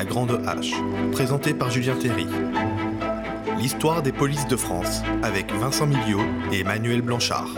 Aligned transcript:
La 0.00 0.06
Grande 0.06 0.40
Hache, 0.46 0.72
présenté 1.12 1.52
par 1.52 1.70
Julien 1.70 1.94
Théry. 1.94 2.26
L'histoire 3.58 4.02
des 4.02 4.12
polices 4.12 4.46
de 4.46 4.56
France, 4.56 5.02
avec 5.22 5.52
Vincent 5.52 5.86
Miliot 5.86 6.22
et 6.50 6.60
Emmanuel 6.60 7.02
Blanchard. 7.02 7.50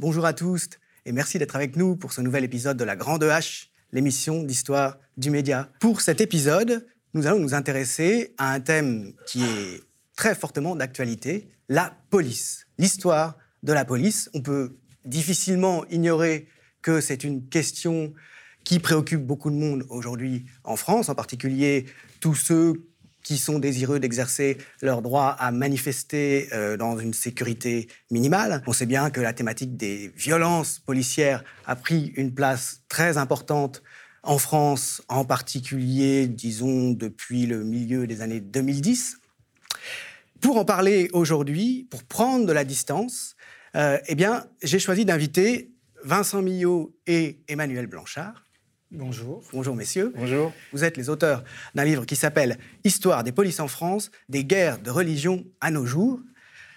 Bonjour 0.00 0.24
à 0.24 0.32
tous 0.32 0.70
et 1.04 1.12
merci 1.12 1.38
d'être 1.38 1.54
avec 1.54 1.76
nous 1.76 1.96
pour 1.96 2.14
ce 2.14 2.22
nouvel 2.22 2.44
épisode 2.44 2.78
de 2.78 2.84
La 2.84 2.96
Grande 2.96 3.24
Hache, 3.24 3.68
l'émission 3.92 4.42
d'histoire 4.42 4.96
du 5.18 5.28
média. 5.28 5.68
Pour 5.80 6.00
cet 6.00 6.22
épisode, 6.22 6.86
nous 7.12 7.26
allons 7.26 7.40
nous 7.40 7.52
intéresser 7.52 8.32
à 8.38 8.50
un 8.50 8.60
thème 8.60 9.12
qui 9.26 9.44
est 9.44 9.82
très 10.16 10.34
fortement 10.34 10.76
d'actualité, 10.76 11.50
la 11.68 11.94
police. 12.08 12.66
L'histoire 12.78 13.36
de 13.62 13.74
la 13.74 13.84
police. 13.84 14.30
On 14.32 14.40
peut 14.40 14.78
difficilement 15.04 15.84
ignorer 15.90 16.48
que 16.80 17.02
c'est 17.02 17.22
une 17.22 17.50
question 17.50 18.14
qui 18.64 18.78
préoccupe 18.78 19.24
beaucoup 19.24 19.50
de 19.50 19.56
monde 19.56 19.84
aujourd'hui 19.88 20.46
en 20.64 20.76
France, 20.76 21.08
en 21.08 21.14
particulier 21.14 21.86
tous 22.20 22.34
ceux 22.34 22.88
qui 23.22 23.38
sont 23.38 23.58
désireux 23.58 24.00
d'exercer 24.00 24.58
leur 24.80 25.02
droit 25.02 25.36
à 25.38 25.52
manifester 25.52 26.48
euh, 26.52 26.76
dans 26.76 26.98
une 26.98 27.14
sécurité 27.14 27.88
minimale. 28.10 28.62
On 28.66 28.72
sait 28.72 28.86
bien 28.86 29.10
que 29.10 29.20
la 29.20 29.32
thématique 29.32 29.76
des 29.76 30.12
violences 30.16 30.80
policières 30.80 31.44
a 31.66 31.76
pris 31.76 32.12
une 32.16 32.34
place 32.34 32.82
très 32.88 33.18
importante 33.18 33.82
en 34.24 34.38
France, 34.38 35.02
en 35.08 35.24
particulier, 35.24 36.28
disons, 36.28 36.90
depuis 36.90 37.46
le 37.46 37.64
milieu 37.64 38.06
des 38.06 38.20
années 38.20 38.40
2010. 38.40 39.18
Pour 40.40 40.56
en 40.56 40.64
parler 40.64 41.08
aujourd'hui, 41.12 41.86
pour 41.90 42.04
prendre 42.04 42.46
de 42.46 42.52
la 42.52 42.64
distance, 42.64 43.36
euh, 43.74 43.98
eh 44.06 44.14
bien, 44.14 44.44
j'ai 44.62 44.78
choisi 44.78 45.04
d'inviter 45.04 45.72
Vincent 46.04 46.42
Millot 46.42 46.96
et 47.06 47.40
Emmanuel 47.48 47.86
Blanchard. 47.86 48.44
Bonjour. 48.94 49.42
Bonjour, 49.54 49.74
messieurs. 49.74 50.12
Bonjour. 50.14 50.52
Vous 50.70 50.84
êtes 50.84 50.98
les 50.98 51.08
auteurs 51.08 51.44
d'un 51.74 51.84
livre 51.84 52.04
qui 52.04 52.14
s'appelle 52.14 52.58
Histoire 52.84 53.24
des 53.24 53.32
polices 53.32 53.58
en 53.58 53.66
France, 53.66 54.10
des 54.28 54.44
guerres 54.44 54.78
de 54.80 54.90
religion 54.90 55.46
à 55.62 55.70
nos 55.70 55.86
jours, 55.86 56.20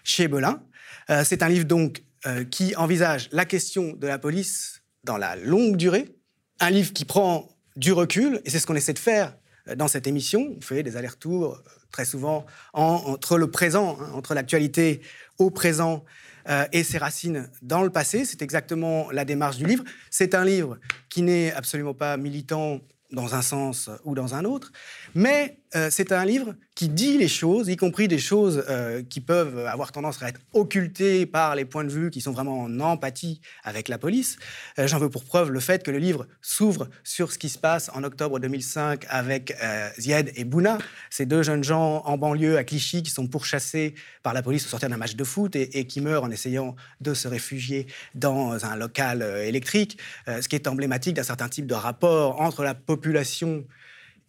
chez 0.06 0.30
Belin. 0.30 0.64
Euh, 1.09 1.23
c'est 1.25 1.44
un 1.44 1.50
livre 1.50 1.66
donc 1.66 2.03
euh, 2.25 2.45
qui 2.45 2.73
envisage 2.78 3.28
la 3.34 3.44
question 3.44 3.92
de 3.98 4.08
la 4.08 4.17
police 4.17 4.81
dans 5.03 5.17
la 5.17 5.36
longue 5.36 5.75
durée. 5.75 6.16
Un 6.62 6.70
livre 6.70 6.94
qui 6.94 7.03
prend 7.03 7.50
du 7.75 7.92
recul, 7.92 8.40
et 8.45 8.50
c'est 8.50 8.59
ce 8.59 8.66
qu'on 8.66 8.75
essaie 8.75 8.94
de 8.94 9.00
faire 9.00 9.36
euh, 9.68 9.75
dans 9.75 9.90
cette 9.90 10.08
émission. 10.08 10.56
On 10.58 10.62
fait 10.62 10.84
des 10.84 10.95
allers-retours 10.95 11.62
très 11.92 12.06
souvent 12.06 12.45
entre 12.72 13.38
le 13.38 13.52
présent, 13.52 13.97
hein, 14.00 14.12
entre 14.14 14.36
l'actualité 14.36 15.02
au 15.38 15.50
présent 15.52 16.06
euh, 16.48 16.66
et 16.72 16.84
ses 16.84 16.98
racines 16.98 17.50
dans 17.62 17.84
le 17.84 17.90
passé. 17.90 18.26
C'est 18.26 18.42
exactement 18.42 19.10
la 19.12 19.26
démarche 19.26 19.58
du 19.58 19.66
livre. 19.66 19.84
C'est 20.10 20.36
un 20.36 20.46
livre 20.46 20.78
qui 21.10 21.22
n'est 21.22 21.52
absolument 21.54 21.94
pas 21.94 22.18
militant 22.18 22.82
dans 23.12 23.36
un 23.36 23.42
sens 23.42 23.90
ou 24.04 24.16
dans 24.16 24.36
un 24.36 24.46
autre, 24.46 24.72
mais 25.14 25.60
euh, 25.76 25.90
c'est 25.92 26.12
un 26.12 26.23
livre 26.23 26.56
qui 26.73 26.88
dit 26.88 27.18
les 27.18 27.28
choses, 27.28 27.68
y 27.68 27.76
compris 27.76 28.08
des 28.08 28.18
choses 28.18 28.64
euh, 28.70 29.04
qui 29.04 29.20
peuvent 29.20 29.66
avoir 29.66 29.92
tendance 29.92 30.22
à 30.23 30.30
être 30.30 30.40
occultées 30.54 31.26
par 31.26 31.56
les 31.56 31.66
points 31.66 31.84
de 31.84 31.92
vue 31.92 32.09
qui 32.12 32.22
sont 32.22 32.31
vraiment 32.31 32.62
en 32.62 32.80
empathie 32.80 33.42
avec 33.64 33.90
la 33.90 33.98
police. 33.98 34.38
Euh, 34.80 34.88
j'en 34.88 35.00
veux 35.00 35.09
pour 35.09 35.26
preuve 35.26 35.52
le 35.52 35.59
fait 35.59 35.84
que 35.84 35.92
le 35.92 35.98
livre 35.98 36.28
s'ouvre 36.42 36.88
sur 37.03 37.31
ce 37.31 37.38
qui 37.38 37.50
se 37.50 37.58
passe 37.58 37.90
en 37.94 38.03
octobre 38.03 38.40
2005 38.40 39.06
avec 39.09 39.56
Zied 39.98 40.31
et 40.36 40.44
Bouna, 40.44 40.78
ces 41.09 41.26
deux 41.26 41.44
jeunes 41.44 41.64
gens 41.64 42.03
en 42.06 42.18
banlieue 42.18 42.58
à 42.58 42.64
Clichy 42.64 43.03
qui 43.03 43.12
sont 43.12 43.28
pourchassés 43.28 43.96
par 44.23 44.34
la 44.34 44.42
police 44.42 44.66
au 44.66 44.70
sortir 44.70 44.90
d'un 44.90 44.98
match 44.98 45.16
de 45.16 45.23
foot 45.23 45.56
et, 45.56 45.80
et, 45.80 45.88
qui 45.88 46.02
meurent 46.02 46.23
en 46.23 46.31
essayant 46.31 46.76
de 47.02 47.14
se 47.14 47.28
réfugier 47.28 47.88
dans 48.14 48.66
un 48.66 48.76
local 48.76 49.22
électrique, 49.22 49.98
ce 50.28 50.48
qui 50.48 50.56
est 50.56 50.68
emblématique 50.68 51.16
d'un 51.16 51.23
certain 51.23 51.50
type 51.50 51.68
de 51.68 51.73
rapport 51.73 52.42
entre 52.42 52.64
la 52.64 52.76
population 52.76 53.66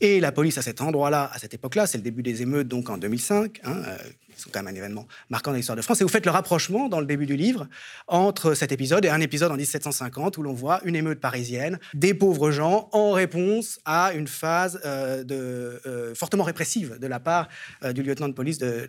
et 0.00 0.20
la 0.20 0.30
police 0.30 0.58
à 0.58 0.62
cet 0.62 0.80
endroit-là, 0.80 1.30
à 1.32 1.38
cette 1.38 1.54
époque-là, 1.54 1.86
c'est 1.86 1.96
le 1.96 2.02
début 2.02 2.22
des 2.22 2.42
émeutes, 2.42 2.68
donc 2.68 2.90
en 2.90 2.98
2005, 2.98 3.60
hein, 3.64 3.82
euh, 3.86 3.96
sont 4.36 4.50
quand 4.52 4.62
même 4.62 4.74
un 4.74 4.76
événement 4.76 5.06
marquant 5.30 5.52
dans 5.52 5.56
l'histoire 5.56 5.76
de 5.76 5.82
France. 5.82 6.00
Et 6.00 6.04
vous 6.04 6.10
faites 6.10 6.26
le 6.26 6.32
rapprochement 6.32 6.88
dans 6.88 7.00
le 7.00 7.06
début 7.06 7.24
du 7.24 7.36
livre 7.36 7.66
entre 8.06 8.52
cet 8.54 8.72
épisode 8.72 9.06
et 9.06 9.08
un 9.08 9.20
épisode 9.20 9.50
en 9.50 9.56
1750 9.56 10.36
où 10.36 10.42
l'on 10.42 10.52
voit 10.52 10.80
une 10.84 10.96
émeute 10.96 11.20
parisienne, 11.20 11.78
des 11.94 12.12
pauvres 12.12 12.50
gens 12.50 12.90
en 12.92 13.12
réponse 13.12 13.78
à 13.86 14.12
une 14.12 14.28
phase 14.28 14.80
euh, 14.84 15.24
euh, 15.30 16.14
fortement 16.14 16.44
répressive 16.44 16.98
de 16.98 17.06
la 17.06 17.20
part 17.20 17.48
du 17.94 18.02
lieutenant 18.02 18.28
de 18.28 18.34
police 18.34 18.58
de, 18.58 18.86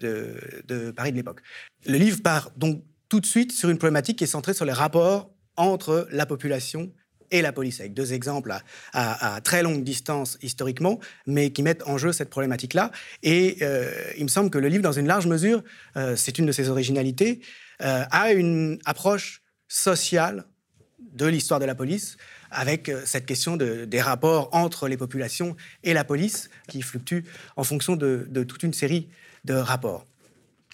de 0.68 0.92
Paris 0.92 1.12
de 1.12 1.18
l'époque. 1.18 1.42
Le 1.86 1.98
livre 1.98 2.22
part 2.22 2.52
donc 2.58 2.84
tout 3.08 3.22
de 3.22 3.26
suite 3.26 3.54
sur 3.54 3.70
une 3.70 3.78
problématique 3.78 4.18
qui 4.18 4.26
est 4.26 4.28
centrée 4.28 4.54
sur 4.54 4.66
les 4.66 4.74
rapports 4.74 5.32
entre 5.56 6.08
la 6.12 6.26
population 6.26 6.92
et 7.32 7.42
la 7.42 7.52
police, 7.52 7.80
avec 7.80 7.94
deux 7.94 8.14
exemples 8.14 8.54
à, 8.94 9.40
très 9.44 9.64
longue 9.64 9.84
distance 9.84 10.38
historiquement, 10.42 11.00
mais 11.26 11.52
qui 11.52 11.64
mettent 11.64 11.84
en 11.88 11.98
jeu 11.98 12.12
cette 12.12 12.30
problématique-là. 12.30 12.92
Et 13.24 13.58
euh, 13.62 13.92
il 14.18 14.24
me 14.24 14.30
semble 14.30 14.50
que 14.50 14.58
le 14.58 14.68
livre, 14.68 14.84
dans 14.84 14.92
une 14.92 15.08
large 15.08 15.28
mesure, 15.28 15.64
euh, 15.96 16.16
c'est 16.16 16.38
une 16.38 16.46
de 16.46 16.52
ses 16.52 16.70
originalités, 16.70 17.42
euh, 17.82 18.04
a 18.10 18.32
une 18.32 18.80
approche 18.86 19.42
sociale 19.68 20.46
de 21.14 21.26
l'histoire 21.26 21.60
de 21.60 21.66
la 21.66 21.76
police, 21.76 22.18
avec 22.50 22.90
cette 23.06 23.26
question 23.26 23.58
des 23.58 24.02
rapports 24.02 24.50
entre 24.54 24.88
les 24.88 24.98
populations 24.98 25.56
et 25.84 25.94
la 25.94 26.04
police, 26.04 26.50
qui 26.70 26.82
fluctue 26.82 27.22
en 27.56 27.64
fonction 27.64 27.96
de, 27.96 28.44
toute 28.48 28.64
une 28.64 28.74
série 28.74 29.10
de 29.44 29.54
rapports. 29.54 30.06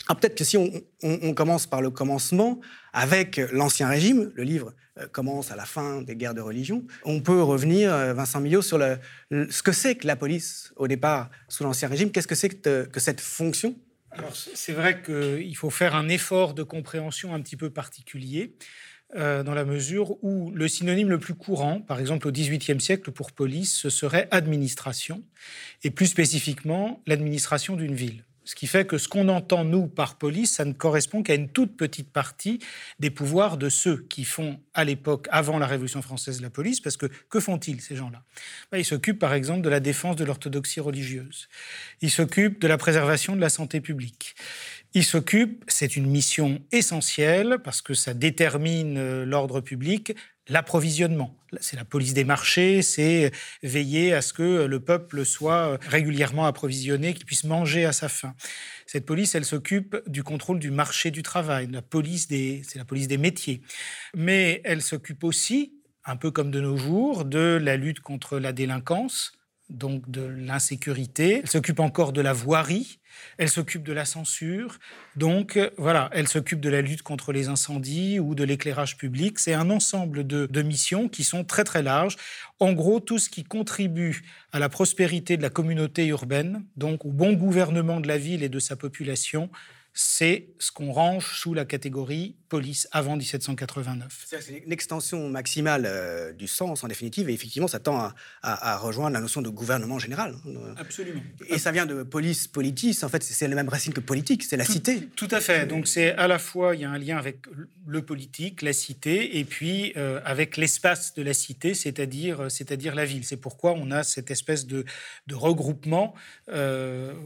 Peut-être 0.07 0.35
que 0.35 0.43
si 0.43 0.57
on, 0.57 1.33
commence 1.33 1.67
par 1.67 1.81
le 1.81 1.89
commencement, 1.89 2.59
avec 2.93 3.37
l'Ancien 3.51 3.87
Régime, 3.87 4.31
le 4.35 4.43
livre 4.43 4.73
euh, 4.99 5.07
commence 5.07 5.51
à 5.51 5.55
la 5.55 5.65
fin 5.65 6.01
des 6.01 6.15
guerres 6.15 6.33
de 6.33 6.41
religion. 6.41 6.83
On 7.03 7.21
peut 7.21 7.41
revenir, 7.41 7.93
euh, 7.93 8.13
Vincent 8.13 8.41
Millot, 8.41 8.61
sur 8.61 8.79
ce 9.31 9.63
que 9.63 9.71
c'est 9.71 9.95
que 9.95 10.07
la 10.07 10.15
police 10.15 10.73
au 10.75 10.87
départ 10.87 11.29
sous 11.47 11.63
l'Ancien 11.63 11.87
Régime. 11.87 12.11
Qu'est-ce 12.11 12.27
que 12.27 12.35
c'est 12.35 12.49
que, 12.49 12.99
cette 12.99 13.21
fonction? 13.21 13.75
Alors, 14.11 14.35
c'est 14.35 14.73
vrai 14.73 15.01
qu'il 15.01 15.57
faut 15.57 15.71
faire 15.71 15.95
un 15.95 16.07
effort 16.09 16.53
de 16.53 16.63
compréhension 16.63 17.33
un 17.33 17.41
petit 17.41 17.57
peu 17.57 17.69
particulier. 17.71 18.55
Euh, 19.15 19.43
dans 19.43 19.53
la 19.53 19.63
mesure 19.63 20.17
où 20.23 20.51
le 20.51 20.67
synonyme 20.67 21.09
le 21.09 21.19
plus 21.19 21.35
courant, 21.35 21.81
par 21.81 21.99
exemple 21.99 22.27
au 22.27 22.31
XVIIIe 22.31 22.81
siècle 22.81 23.11
pour 23.11 23.31
police, 23.31 23.71
ce 23.73 23.91
serait 23.91 24.27
administration, 24.31 25.23
et 25.83 25.91
plus 25.91 26.07
spécifiquement 26.07 27.01
l'administration 27.05 27.75
d'une 27.75 27.93
ville. 27.93 28.25
Ce 28.45 28.55
qui 28.55 28.67
fait 28.67 28.85
que 28.85 28.97
ce 28.97 29.07
qu'on 29.07 29.29
entend, 29.29 29.63
nous, 29.63 29.87
par 29.87 30.17
police, 30.17 30.53
ça 30.53 30.65
ne 30.65 30.73
correspond 30.73 31.23
qu'à 31.23 31.35
une 31.35 31.49
toute 31.49 31.77
petite 31.77 32.11
partie 32.11 32.59
des 32.99 33.09
pouvoirs 33.09 33.57
de 33.57 33.69
ceux 33.69 34.05
qui 34.09 34.25
font, 34.25 34.59
à 34.73 34.83
l'époque, 34.83 35.27
avant 35.31 35.59
la 35.59 35.67
Révolution 35.67 36.01
française, 36.01 36.41
la 36.41 36.49
police, 36.49 36.81
parce 36.81 36.97
que 36.97 37.05
que 37.29 37.39
font-ils, 37.39 37.79
ces 37.81 37.95
gens-là? 37.95 38.23
Ben, 38.71 38.77
Ils 38.77 38.85
s'occupent, 38.85 39.19
par 39.19 39.33
exemple, 39.33 39.61
de 39.61 39.69
la 39.69 39.79
défense 39.79 40.15
de 40.15 40.25
l'orthodoxie 40.25 40.79
religieuse. 40.79 41.47
Ils 42.01 42.11
s'occupent 42.11 42.59
de 42.61 42.67
la 42.67 42.77
préservation 42.77 43.35
de 43.35 43.41
la 43.41 43.49
santé 43.49 43.79
publique. 43.81 44.35
Ils 44.93 45.05
s'occupent, 45.05 45.63
c'est 45.67 45.95
une 45.95 46.05
mission 46.05 46.61
essentielle, 46.71 47.59
parce 47.63 47.81
que 47.81 47.93
ça 47.93 48.13
détermine 48.13 48.97
euh, 48.97 49.25
l'ordre 49.25 49.61
public, 49.61 50.15
l'approvisionnement. 50.47 51.37
C'est 51.61 51.75
la 51.75 51.85
police 51.85 52.13
des 52.13 52.23
marchés, 52.23 52.81
c'est 52.81 53.31
veiller 53.61 54.13
à 54.13 54.21
ce 54.21 54.33
que 54.33 54.65
le 54.65 54.79
peuple 54.79 55.25
soit 55.25 55.77
régulièrement 55.87 56.45
approvisionné, 56.45 57.13
qu'il 57.13 57.25
puisse 57.25 57.43
manger 57.43 57.85
à 57.85 57.93
sa 57.93 58.09
faim. 58.09 58.35
Cette 58.85 59.05
police, 59.05 59.35
elle 59.35 59.45
s'occupe 59.45 59.97
du 60.07 60.23
contrôle 60.23 60.59
du 60.59 60.71
marché 60.71 61.11
du 61.11 61.23
travail. 61.23 61.67
La 61.71 61.81
police 61.81 62.27
des, 62.27 62.61
c'est 62.67 62.79
la 62.79 62.85
police 62.85 63.07
des 63.07 63.17
métiers. 63.17 63.61
Mais 64.15 64.61
elle 64.63 64.81
s'occupe 64.81 65.23
aussi, 65.23 65.73
un 66.05 66.15
peu 66.15 66.31
comme 66.31 66.51
de 66.51 66.59
nos 66.59 66.77
jours, 66.77 67.25
de 67.25 67.59
la 67.61 67.77
lutte 67.77 67.99
contre 67.99 68.39
la 68.39 68.51
délinquance, 68.51 69.33
donc 69.73 70.09
de 70.09 70.21
l'insécurité. 70.21 71.41
Elle 71.43 71.49
s'occupe 71.49 71.79
encore 71.79 72.13
de 72.13 72.21
la 72.21 72.31
voirie, 72.31 72.99
elle 73.37 73.49
s'occupe 73.49 73.83
de 73.83 73.93
la 73.93 74.05
censure. 74.05 74.77
Donc 75.15 75.59
voilà, 75.77 76.09
elle 76.13 76.27
s'occupe 76.27 76.59
de 76.59 76.69
la 76.69 76.81
lutte 76.81 77.01
contre 77.01 77.33
les 77.33 77.49
incendies 77.49 78.19
ou 78.19 78.35
de 78.35 78.43
l'éclairage 78.43 78.97
public. 78.97 79.39
C'est 79.39 79.53
un 79.53 79.69
ensemble 79.69 80.25
de, 80.25 80.45
de, 80.45 80.61
missions 80.61 81.09
qui 81.09 81.23
sont 81.23 81.43
très 81.43 81.63
très 81.63 81.83
larges. 81.83 82.17
En 82.59 82.73
gros, 82.73 82.99
tout 82.99 83.19
ce 83.19 83.29
qui 83.29 83.43
contribue 83.43 84.23
à 84.51 84.59
la 84.59 84.69
prospérité 84.69 85.35
de 85.37 85.41
la 85.41 85.49
communauté 85.49 86.05
urbaine, 86.07 86.63
donc 86.77 87.05
au 87.05 87.11
bon 87.11 87.33
gouvernement 87.33 87.99
de 87.99 88.07
la 88.07 88.17
ville 88.17 88.43
et 88.43 88.49
de 88.49 88.59
sa 88.59 88.75
population, 88.75 89.49
c'est 89.93 90.47
ce 90.57 90.71
qu'on 90.71 90.91
range 90.91 91.35
sous 91.35 91.53
la 91.53 91.65
catégorie 91.65 92.35
police 92.49 92.87
avant 92.91 93.15
1789. 93.15 94.25
C'est 94.27 94.63
une 94.65 94.71
extension 94.71 95.29
maximale 95.29 95.85
euh, 95.85 96.33
du 96.33 96.47
sens, 96.47 96.83
en 96.83 96.87
définitive, 96.87 97.29
et 97.29 97.33
effectivement, 97.33 97.67
ça 97.67 97.79
tend 97.79 98.11
à, 98.41 98.77
rejoindre 98.77 99.13
la 99.13 99.21
notion 99.21 99.41
de 99.41 99.49
gouvernement 99.49 99.99
général. 99.99 100.35
Hein, 100.45 100.75
Absolument. 100.77 101.21
Et 101.47 101.59
ça 101.59 101.71
vient 101.71 101.85
de 101.85 102.01
police 102.01 102.47
politis, 102.47 102.99
en 103.03 103.09
fait, 103.09 103.23
c'est 103.23 103.47
la 103.47 103.55
même 103.55 103.69
racine 103.69 103.93
que 103.93 103.99
politique, 103.99 104.43
c'est 104.43 104.57
la 104.57 104.65
cité. 104.65 105.09
Tout 105.15 105.27
à 105.31 105.41
fait. 105.41 105.67
Donc 105.67 105.87
c'est 105.87 106.11
à 106.13 106.27
la 106.27 106.39
fois, 106.39 106.75
il 106.75 106.81
y 106.81 106.85
a 106.85 106.89
un 106.89 106.97
lien 106.97 107.17
avec 107.17 107.37
le 107.87 108.01
politique, 108.03 108.63
la 108.63 108.73
cité, 108.73 109.37
et 109.37 109.45
puis 109.45 109.93
euh, 109.97 110.19
avec 110.25 110.57
l'espace 110.57 111.13
de 111.13 111.21
la 111.21 111.33
cité, 111.33 111.73
c'est-à-dire 111.75 112.41
euh, 112.41 112.49
c'est-à-dire 112.49 112.95
la 112.95 113.05
ville. 113.05 113.25
C'est 113.25 113.37
pourquoi 113.37 113.73
on 113.73 113.91
a 113.91 114.03
cette 114.03 114.31
espèce 114.31 114.65
de, 114.65 114.85
de 115.27 115.35
regroupement 115.35 116.13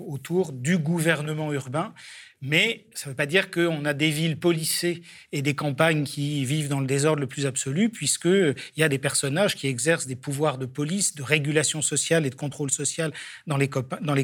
autour 0.07 0.51
du 0.53 0.77
gouvernement 0.77 1.51
urbain. 1.51 1.93
Mais 2.41 2.85
ça 2.93 3.07
ne 3.07 3.11
veut 3.11 3.15
pas 3.15 3.25
dire 3.25 3.49
qu'on 3.49 3.83
a 3.85 3.93
des 3.93 4.11
villes 4.11 4.37
policées 4.37 5.01
et 5.31 5.41
des 5.41 5.55
campagnes 5.55 6.03
qui 6.03 6.45
vivent 6.45 6.69
dans 6.69 6.79
le 6.79 6.85
désordre 6.85 7.19
le 7.19 7.27
plus 7.27 7.47
absolu, 7.47 7.89
puisqu'il 7.89 8.55
y 8.77 8.83
a 8.83 8.89
des 8.89 8.99
personnages 8.99 9.55
qui 9.55 9.67
exercent 9.67 10.05
des 10.05 10.15
pouvoirs 10.15 10.59
de 10.59 10.67
police, 10.67 11.15
de 11.15 11.23
régulation 11.23 11.81
sociale 11.81 12.27
et 12.27 12.29
de 12.29 12.35
contrôle 12.35 12.69
social 12.69 13.11
dans 13.47 13.57
les, 13.57 13.67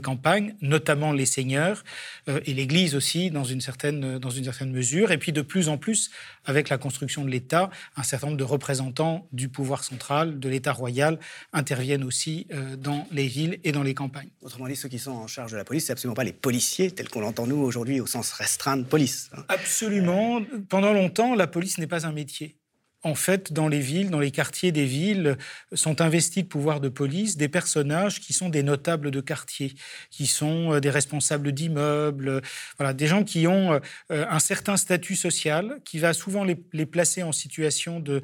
campagnes, 0.01 0.56
notamment 0.62 1.12
les 1.12 1.25
seigneurs 1.25 1.83
euh, 2.27 2.39
et 2.45 2.54
l'Église 2.54 2.94
aussi, 2.94 3.31
dans 3.31 3.44
une, 3.44 3.62
certaine, 3.62 4.19
mesure. 4.68 5.12
Et 5.12 5.18
puis 5.18 5.31
de 5.31 5.42
plus 5.42 5.68
en 5.68 5.80
plus, 5.80 6.12
avec 6.45 6.69
la 6.69 6.77
construction 6.77 7.25
de 7.25 7.31
l'État, 7.31 7.71
un 7.98 8.04
certain 8.04 8.27
nombre 8.27 8.38
de 8.38 8.44
représentants 8.44 9.27
du 9.31 9.50
pouvoir 9.50 9.83
central, 9.83 10.39
de 10.39 10.50
l'État 10.50 10.74
royal, 10.74 11.18
interviennent 11.51 12.04
aussi 12.04 12.45
euh, 12.54 12.75
dans 12.75 13.07
les 13.12 13.27
villes 13.27 13.59
et 13.63 13.71
dans 13.71 13.83
les 13.83 13.95
campagnes. 13.95 14.30
Autrement 14.42 14.68
dit, 14.68 14.75
ceux 14.75 14.89
qui 14.89 15.00
sont 15.00 15.12
en 15.12 15.27
charge 15.27 15.51
de 15.51 15.57
la 15.57 15.66
police, 15.66 15.88
c'est 15.88 15.94
absolument 15.94 16.16
pas 16.16 16.24
les 16.24 16.33
policiers 16.33 16.92
tels 16.92 17.09
qu'on 17.09 17.21
l'entend 17.21 17.48
nous 17.48 17.57
aujourd'hui 17.57 18.02
au 18.03 18.07
sens 18.07 18.31
restreint 18.33 18.77
de 18.77 18.83
police. 18.83 19.29
Hein. 19.35 19.44
Absolument. 19.50 20.41
Pendant 20.69 20.94
longtemps, 20.94 21.35
la 21.35 21.47
police 21.47 21.77
n'est 21.77 21.88
pas 21.88 22.05
un 22.05 22.11
métier 22.11 22.57
en 23.03 23.15
fait, 23.15 23.51
dans 23.51 23.67
les 23.67 23.79
villes, 23.79 24.09
dans 24.09 24.19
les 24.19 24.31
quartiers 24.31 24.71
des 24.71 24.85
villes, 24.85 25.38
sont 25.73 26.01
investis 26.01 26.44
de 26.44 26.47
pouvoir 26.47 26.79
de 26.79 26.89
police 26.89 27.38
des 27.38 27.50
personnages 27.50 28.21
qui 28.21 28.33
sont 28.33 28.50
des 28.50 28.63
notables 28.63 29.11
de 29.11 29.21
quartier, 29.21 29.73
qui 30.09 30.25
sont 30.25 30.73
euh, 30.73 30.79
des 30.79 30.89
responsables 30.89 31.51
d'immeubles, 31.51 32.41
voilà, 32.77 32.94
des 32.94 33.07
gens 33.07 33.23
qui 33.23 33.45
ont 33.45 33.73
euh, 33.73 33.79
un 34.09 34.39
certain 34.39 34.77
statut 34.77 35.15
social, 35.15 35.79
qui 35.83 35.99
va 35.99 36.13
souvent 36.13 36.45
les, 36.45 36.85
placer 36.85 37.23
en 37.23 37.31
situation 37.31 37.99
de 37.99 38.21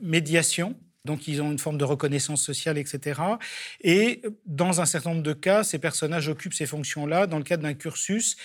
médiation 0.00 0.76
donc 1.04 1.28
ils 1.28 1.40
ont 1.40 1.50
une 1.50 1.58
forme 1.58 1.78
de 1.78 1.84
reconnaissance 1.84 2.42
sociale, 2.42 2.76
etc. 2.76 3.20
Et 3.80 4.22
dans 4.44 4.80
un 4.80 4.84
certain 4.84 5.10
nombre 5.10 5.22
de 5.22 5.32
cas, 5.32 5.64
ces 5.64 5.78
personnages 5.78 6.28
occupent 6.28 6.54
ces 6.54 6.66
fonctions-là 6.66 7.26
dans 7.26 7.38
le 7.38 7.44
cadre 7.44 7.62
d'un 7.62 7.74
cursus 7.74 8.36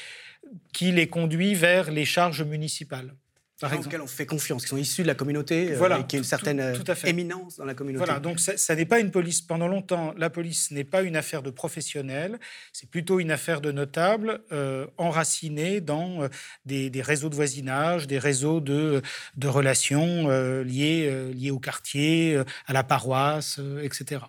qui 0.73 0.91
les 0.91 1.07
conduit 1.07 1.55
vers 1.55 1.91
les 1.91 2.05
charges 2.05 2.43
municipales 2.43 3.15
par 3.61 3.71
exemple. 3.71 3.87
auxquels 3.87 4.01
on 4.01 4.07
fait 4.07 4.25
confiance, 4.25 4.63
qui 4.63 4.69
sont 4.69 4.77
issus 4.77 5.03
de 5.03 5.07
la 5.07 5.15
communauté, 5.15 5.71
euh, 5.71 5.99
et 5.99 6.05
qui 6.05 6.17
ont 6.17 6.19
une 6.19 6.25
certaine 6.25 6.59
euh, 6.59 6.75
éminence 7.05 7.57
dans 7.57 7.65
la 7.65 7.73
communauté. 7.73 8.05
Voilà, 8.05 8.19
donc 8.19 8.39
ça, 8.39 8.75
n'est 8.75 8.85
pas 8.85 8.99
une 8.99 9.11
police. 9.11 9.41
Pendant 9.41 9.67
longtemps, 9.67 10.13
la 10.17 10.29
police 10.29 10.71
n'est 10.71 10.83
pas 10.83 11.03
une 11.03 11.15
affaire 11.15 11.41
de 11.41 11.49
professionnels, 11.49 12.39
c'est 12.73 12.89
plutôt 12.89 13.19
une 13.19 13.31
affaire 13.31 13.61
de 13.61 13.71
notables 13.71 14.41
euh, 14.51 14.87
enracinés 14.97 15.79
dans 15.79 16.27
des, 16.65 16.91
réseaux 17.01 17.29
de 17.29 17.35
voisinage, 17.35 18.07
des 18.07 18.19
réseaux 18.19 18.59
de, 18.59 19.01
de 19.37 19.47
relations 19.47 20.27
liés, 20.63 21.31
liés 21.33 21.51
au 21.51 21.59
quartier, 21.59 22.41
à 22.67 22.73
la 22.73 22.83
paroisse, 22.83 23.59
etc. 23.81 24.21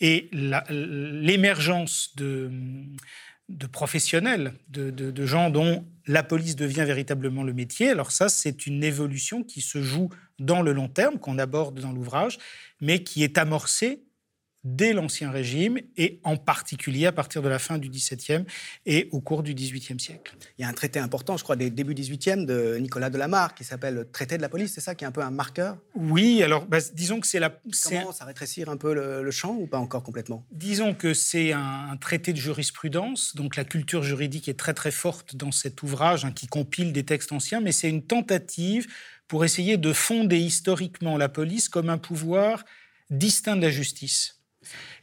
Et 0.00 0.28
l'émergence 0.32 2.14
de 2.16 2.50
de 3.48 3.66
professionnels, 3.66 4.54
de, 4.68 5.26
gens 5.26 5.50
dont 5.50 5.86
la 6.06 6.22
police 6.22 6.56
devient 6.56 6.84
véritablement 6.84 7.42
le 7.42 7.52
métier. 7.52 7.90
Alors 7.90 8.10
ça, 8.10 8.28
c'est 8.28 8.66
une 8.66 8.82
évolution 8.82 9.44
qui 9.44 9.60
se 9.60 9.82
joue 9.82 10.08
dans 10.38 10.62
le 10.62 10.72
long 10.72 10.88
terme, 10.88 11.18
qu'on 11.18 11.38
aborde 11.38 11.80
dans 11.80 11.92
l'ouvrage, 11.92 12.38
mais 12.80 13.02
qui 13.02 13.22
est 13.22 13.38
amorcée 13.38 14.02
dès 14.66 14.92
l'Ancien 14.92 15.30
Régime 15.30 15.78
et 15.96 16.18
en 16.24 16.36
particulier 16.36 17.06
à 17.06 17.12
partir 17.12 17.40
de 17.40 17.48
la 17.48 17.60
fin 17.60 17.78
du 17.78 17.88
XVIIe 17.88 18.44
et 18.84 19.08
au 19.12 19.20
cours 19.20 19.44
du 19.44 19.54
XVIIIe 19.54 20.00
siècle. 20.00 20.34
Il 20.58 20.62
y 20.62 20.64
a 20.64 20.68
un 20.68 20.72
traité 20.72 20.98
important, 20.98 21.36
je 21.36 21.44
crois, 21.44 21.54
des 21.54 21.70
débuts 21.70 21.94
XVIIIe 21.94 22.44
de 22.44 22.76
Nicolas 22.80 23.08
de 23.08 23.16
Lamarck 23.16 23.56
qui 23.56 23.64
s'appelle 23.64 23.94
le 23.94 24.10
Traité 24.10 24.36
de 24.36 24.42
la 24.42 24.48
police, 24.48 24.72
c'est 24.74 24.80
ça 24.80 24.94
qui 24.94 25.04
est 25.04 25.06
un 25.06 25.12
peu 25.12 25.22
un 25.22 25.30
marqueur? 25.30 25.78
Oui, 25.94 26.42
alors 26.42 26.66
bah, 26.66 26.78
disons 26.94 27.20
que 27.20 27.26
c'est 27.26 27.38
la... 27.38 27.50
Comment 27.50 28.12
ça 28.12 28.24
rétrécir 28.24 28.68
un 28.68 28.76
peu 28.76 28.92
le, 28.92 29.30
champ 29.30 29.54
ou 29.54 29.66
pas 29.66 29.78
encore 29.78 30.02
complètement? 30.02 30.44
Disons 30.50 30.94
que 30.94 31.14
c'est 31.14 31.52
un, 31.52 31.96
traité 32.00 32.32
de 32.32 32.38
jurisprudence, 32.38 33.36
donc 33.36 33.56
la 33.56 33.64
culture 33.64 34.02
juridique 34.02 34.48
est 34.48 34.58
très 34.58 34.74
très 34.74 34.90
forte 34.90 35.36
dans 35.36 35.52
cet 35.52 35.82
ouvrage 35.82 36.24
hein, 36.24 36.32
qui 36.32 36.46
compile 36.46 36.92
des 36.92 37.04
textes 37.04 37.32
anciens, 37.32 37.60
mais 37.60 37.72
c'est 37.72 37.88
une 37.88 38.02
tentative 38.02 38.86
pour 39.28 39.44
essayer 39.44 39.76
de 39.76 39.92
fonder 39.92 40.38
historiquement 40.38 41.16
la 41.16 41.28
police 41.28 41.68
comme 41.68 41.88
un 41.88 41.98
pouvoir 41.98 42.64
distinct 43.10 43.56
de 43.56 43.62
la 43.62 43.70
justice. 43.70 44.35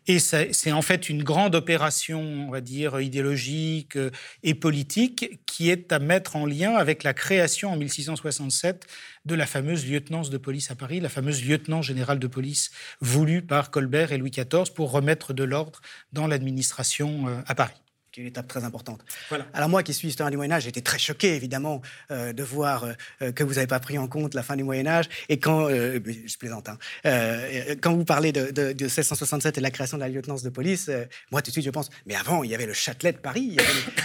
Et 0.08 0.20
c'est 0.20 0.72
en 0.72 0.82
fait 0.82 1.10
une 1.10 1.24
grande 1.24 1.56
opération, 1.56 2.22
on 2.22 2.52
va 2.52 2.60
dire, 2.60 3.00
idéologique 3.00 3.96
euh, 3.96 4.12
et 4.44 4.54
politique 4.54 5.40
qui 5.46 5.70
est 5.70 5.94
à 5.94 6.00
mettre 6.00 6.36
en 6.36 6.46
lien 6.46 6.76
avec 6.76 7.04
la 7.04 7.14
création 7.14 7.72
en 7.72 7.78
1667 7.78 8.86
de 9.26 9.36
la 9.36 9.46
fameuse 9.46 9.86
lieutenance 9.86 10.30
de 10.30 10.38
police 10.38 10.72
à 10.72 10.76
Paris, 10.76 11.00
la 11.00 11.10
fameuse 11.10 11.46
lieutenant 11.46 11.82
générale 11.82 12.20
de 12.20 12.28
police 12.28 12.72
voulue 13.00 13.42
par 13.42 13.72
Colbert 13.72 14.12
et 14.12 14.18
Louis 14.18 14.32
XIV 14.32 14.74
pour 14.76 14.92
remettre 14.92 15.34
de 15.34 15.44
l'ordre 15.44 15.80
dans 16.12 16.28
l'administration 16.28 17.28
euh, 17.28 17.42
à 17.48 17.56
Paris 17.56 17.83
qui 18.14 18.20
est 18.20 18.24
une 18.24 18.30
étape 18.30 18.48
très 18.48 18.64
importante. 18.64 19.04
Voilà. 19.30 19.48
Alors 19.54 19.70
moi 19.70 19.82
qui 19.82 19.92
suis 19.94 20.08
historien 20.08 20.30
du 20.30 20.38
Moyen 20.38 20.52
Âge, 20.52 20.64
j'étais 20.64 20.82
très 20.82 21.00
choqué 21.00 21.36
évidemment 21.36 21.82
euh, 22.12 22.32
de 22.32 22.44
voir 22.44 22.86
euh, 23.22 23.32
que 23.32 23.44
vous 23.44 23.56
n'avez 23.56 23.66
pas 23.66 23.80
pris 23.80 23.98
en 23.98 24.08
compte 24.08 24.36
la 24.36 24.44
fin 24.44 24.56
du 24.56 24.64
Moyen 24.64 24.86
Âge. 24.86 25.10
Et 25.30 25.40
quand, 25.40 25.68
euh, 25.68 26.00
je 26.06 26.38
plaisante, 26.38 26.70
hein, 26.70 26.78
quand 27.82 27.96
vous 27.96 28.06
parlez 28.06 28.32
de, 28.32 28.52
de, 28.52 28.84
1667 28.84 29.58
et 29.58 29.62
de 29.62 29.64
la 29.64 29.72
création 29.72 29.98
de 29.98 30.04
la 30.04 30.10
lieutenance 30.10 30.44
de 30.44 30.50
police, 30.50 30.92
moi 31.32 31.42
tout 31.42 31.50
de 31.50 31.54
suite 31.54 31.66
je 31.66 31.72
pense, 31.72 31.90
mais 32.06 32.14
avant 32.14 32.44
il 32.44 32.52
y 32.52 32.56
avait 32.56 32.68
le 32.68 32.74
Châtelet 32.74 33.14
de 33.14 33.18
Paris, 33.18 33.58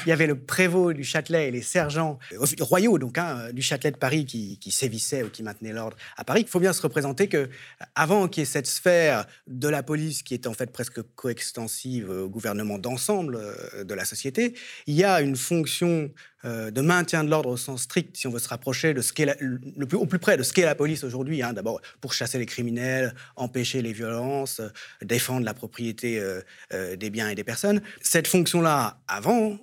il 0.06 0.08
y 0.08 0.12
avait 0.12 0.26
le, 0.26 0.38
prévôt 0.49 0.94
du 0.94 1.04
Châtelet 1.04 1.49
et 1.49 1.50
les 1.50 1.62
sergents 1.62 2.19
royaux 2.61 2.99
donc 2.99 3.19
hein, 3.19 3.50
du 3.52 3.61
Châtelet 3.61 3.90
de 3.90 3.99
Paris 3.99 4.25
qui, 4.25 4.58
qui 4.58 4.70
sévissaient 4.70 5.22
ou 5.22 5.28
qui 5.28 5.43
maintenaient 5.43 5.72
l'ordre 5.75 5.99
à 6.16 6.25
Paris. 6.25 6.43
Il 6.46 6.49
faut 6.49 6.61
bien 6.61 6.72
se 6.72 6.81
représenter 6.81 7.28
que 7.28 7.50
avant 7.94 8.26
qu'il 8.28 8.40
y 8.40 8.44
ait 8.44 8.46
cette 8.46 8.66
sphère 8.66 9.26
de 9.46 9.69
la 9.69 9.82
police 9.82 10.22
qui 10.22 10.32
est 10.32 10.46
en 10.46 10.54
fait 10.54 10.72
presque 10.72 11.02
coextensive 11.14 12.08
au 12.08 12.28
gouvernement 12.31 12.78
d'ensemble 12.78 13.38
de 13.84 13.94
la 13.99 14.05
société, 14.05 14.55
il 14.87 14.95
y 14.95 15.05
a 15.05 15.21
une 15.21 15.37
fonction 15.37 16.11
euh, 16.45 16.71
de 16.71 16.81
maintien 16.81 17.25
de 17.25 17.31
l'ordre 17.31 17.50
au 17.50 17.56
sens 17.56 17.83
strict, 17.83 18.17
si 18.17 18.27
on 18.27 18.31
veut 18.31 18.39
se 18.39 18.49
rapprocher 18.49 18.95
de 18.95 19.03
ce 19.03 19.12
qu'est 19.12 19.37
le 19.41 19.87
plus, 19.87 19.97
au 19.97 20.06
plus 20.06 20.21
près 20.21 20.37
de 20.37 20.43
ce 20.43 20.53
qu'est 20.53 20.65
la 20.65 20.77
police 20.77 21.03
aujourd'hui. 21.03 21.43
Hein. 21.43 21.53
D'abord, 21.53 21.81
pour 22.00 22.12
chasser 22.12 22.39
les 22.39 22.47
criminels, 22.47 23.15
empêcher 23.35 23.83
les 23.83 23.93
violences, 23.93 24.61
euh, 24.61 24.69
défendre 25.03 25.45
la 25.45 25.55
propriété 25.55 26.21
euh, 26.21 26.97
des 26.97 27.11
biens 27.11 27.29
et 27.29 27.35
des 27.35 27.45
personnes. 27.45 27.83
Cette 28.00 28.29
fonction-là, 28.29 29.00
avant, 29.09 29.59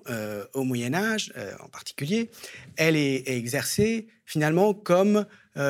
au 0.53 0.63
Moyen 0.63 0.93
Âge 0.93 1.31
en 1.59 1.69
particulier, 1.69 2.29
elle 2.75 2.95
est 2.95 3.27
exercée 3.29 4.07
finalement 4.25 4.73
comme 4.73 5.25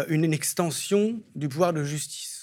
une 0.08 0.34
extension 0.34 1.22
du 1.36 1.48
pouvoir 1.50 1.74
de 1.74 1.84
justice. 1.84 2.35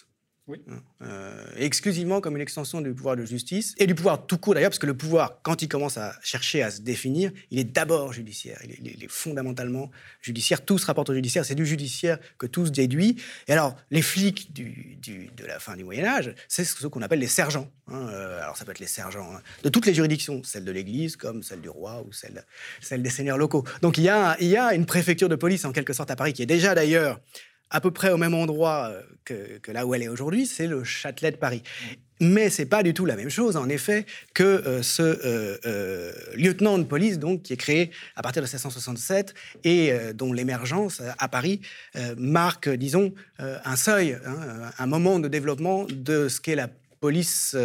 Oui. 0.48 0.60
Euh, 1.02 1.44
exclusivement 1.56 2.20
comme 2.20 2.34
une 2.34 2.42
extension 2.42 2.80
du 2.80 2.92
pouvoir 2.92 3.14
de 3.14 3.24
justice 3.24 3.76
et 3.78 3.86
du 3.86 3.94
pouvoir 3.94 4.26
tout 4.26 4.38
court 4.38 4.54
d'ailleurs, 4.54 4.70
parce 4.70 4.80
que 4.80 4.86
le 4.86 4.96
pouvoir, 4.96 5.40
quand 5.42 5.62
il 5.62 5.68
commence 5.68 5.98
à 5.98 6.14
chercher 6.20 6.64
à 6.64 6.70
se 6.72 6.80
définir, 6.80 7.30
il 7.52 7.60
est 7.60 7.64
d'abord 7.64 8.12
judiciaire, 8.12 8.60
il 8.64 9.04
est, 9.04 9.08
fondamentalement 9.08 9.92
judiciaire, 10.20 10.64
tout 10.64 10.78
se 10.78 10.86
rapporte 10.86 11.10
au 11.10 11.14
judiciaire, 11.14 11.44
c'est 11.44 11.54
du 11.54 11.64
judiciaire 11.64 12.18
que 12.38 12.46
tout 12.46 12.66
se 12.66 12.72
déduit. 12.72 13.22
Et 13.46 13.52
alors, 13.52 13.76
les 13.92 14.02
flics 14.02 14.52
de 14.52 15.46
la 15.46 15.60
fin 15.60 15.76
du 15.76 15.84
Moyen-Âge, 15.84 16.34
c'est 16.48 16.64
ce 16.64 16.88
qu'on 16.88 17.02
appelle 17.02 17.20
les 17.20 17.28
sergents. 17.28 17.70
Hein. 17.86 18.08
Euh, 18.08 18.42
alors, 18.42 18.56
ça 18.56 18.64
peut 18.64 18.72
être 18.72 18.80
les 18.80 18.86
sergents 18.88 19.30
hein, 19.32 19.40
de 19.62 19.68
toutes 19.68 19.86
les 19.86 19.94
juridictions, 19.94 20.42
celle 20.42 20.64
de 20.64 20.72
l'Église 20.72 21.14
comme 21.14 21.44
celle 21.44 21.60
du 21.60 21.68
roi 21.68 22.04
ou 22.04 22.12
celle, 22.12 22.44
des 23.00 23.10
seigneurs 23.10 23.38
locaux. 23.38 23.64
Donc, 23.80 23.96
il 23.96 24.02
il 24.40 24.48
y 24.48 24.56
a 24.56 24.74
une 24.74 24.86
préfecture 24.86 25.28
de 25.28 25.36
police 25.36 25.64
en 25.64 25.70
quelque 25.70 25.92
sorte 25.92 26.10
à 26.10 26.16
Paris 26.16 26.32
qui 26.32 26.42
est 26.42 26.46
déjà 26.46 26.74
d'ailleurs 26.74 27.20
à 27.72 27.80
peu 27.80 27.90
près 27.90 28.10
au 28.10 28.16
même 28.16 28.34
endroit 28.34 28.92
euh, 29.30 29.58
que, 29.60 29.72
là 29.72 29.86
où 29.86 29.94
elle 29.94 30.02
est 30.02 30.08
aujourd'hui, 30.08 30.46
c'est 30.46 30.66
le 30.66 30.84
Châtelet 30.84 31.32
de 31.32 31.36
Paris. 31.36 31.62
Mais 32.20 32.50
c'est 32.50 32.66
pas 32.66 32.84
du 32.84 32.94
tout 32.94 33.04
la 33.04 33.16
même 33.16 33.30
chose, 33.30 33.56
en 33.56 33.68
effet, 33.68 34.06
que 34.34 34.44
euh, 34.44 34.82
ce 34.82 35.02
euh, 35.02 36.12
lieutenant 36.36 36.78
de 36.78 36.84
police 36.84 37.18
donc 37.18 37.42
qui 37.42 37.52
est 37.52 37.56
créé 37.56 37.90
à 38.14 38.22
partir 38.22 38.42
de 38.42 38.46
1667 38.46 39.34
et 39.64 39.92
dont 40.14 40.32
l'émergence 40.32 41.02
à 41.18 41.28
Paris 41.28 41.60
marque, 42.16 42.68
disons, 42.68 43.12
un 43.38 43.76
seuil, 43.76 44.18
hein, 44.24 44.70
un 44.78 44.86
moment 44.86 45.18
de 45.18 45.28
développement 45.28 45.86
de 45.90 46.28
ce 46.28 46.40
qu'est 46.40 46.54
la 46.54 46.68
police 47.02 47.56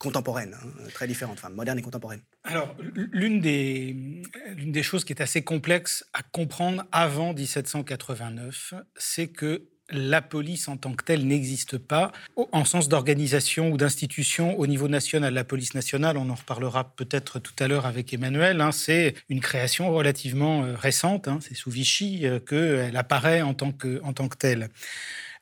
contemporaine, 0.00 0.56
hein, 0.60 0.88
très 0.92 1.06
différente, 1.06 1.38
moderne 1.54 1.78
et 1.78 1.82
contemporaine. 1.82 2.20
Alors, 2.42 2.74
l'une 3.12 3.40
des, 3.40 4.82
choses 4.82 5.04
qui 5.04 5.12
est 5.12 5.22
assez 5.22 5.42
complexe 5.42 6.04
à 6.12 6.22
comprendre 6.22 6.84
avant 6.90 7.32
1789, 7.34 8.74
c'est 8.96 9.28
que 9.28 9.68
la 9.90 10.22
police 10.22 10.66
en 10.66 10.76
tant 10.76 10.92
que 10.92 11.04
telle 11.04 11.24
n'existe 11.24 11.78
pas 11.78 12.10
en 12.36 12.64
sens 12.64 12.88
d'organisation 12.88 13.70
ou 13.70 13.76
d'institution 13.76 14.58
au 14.58 14.66
niveau 14.66 14.88
national. 14.88 15.34
La 15.34 15.44
police 15.44 15.74
nationale, 15.74 16.16
on 16.16 16.28
en 16.30 16.34
reparlera 16.34 16.96
peut-être 16.96 17.38
tout 17.38 17.54
à 17.60 17.68
l'heure 17.68 17.86
avec 17.86 18.12
Emmanuel, 18.12 18.60
hein, 18.60 18.72
c'est 18.72 19.14
une 19.28 19.40
création 19.40 19.92
relativement 19.92 20.64
euh, 20.64 20.74
récente, 20.74 21.28
hein, 21.28 21.38
c'est 21.40 21.54
sous 21.54 21.70
Vichy 21.70 22.26
euh, 22.26 22.40
qu'elle 22.40 22.96
apparaît 22.96 23.42
en 23.42 23.54
tant 23.54 23.70
que 23.72 24.36
telle. 24.36 24.68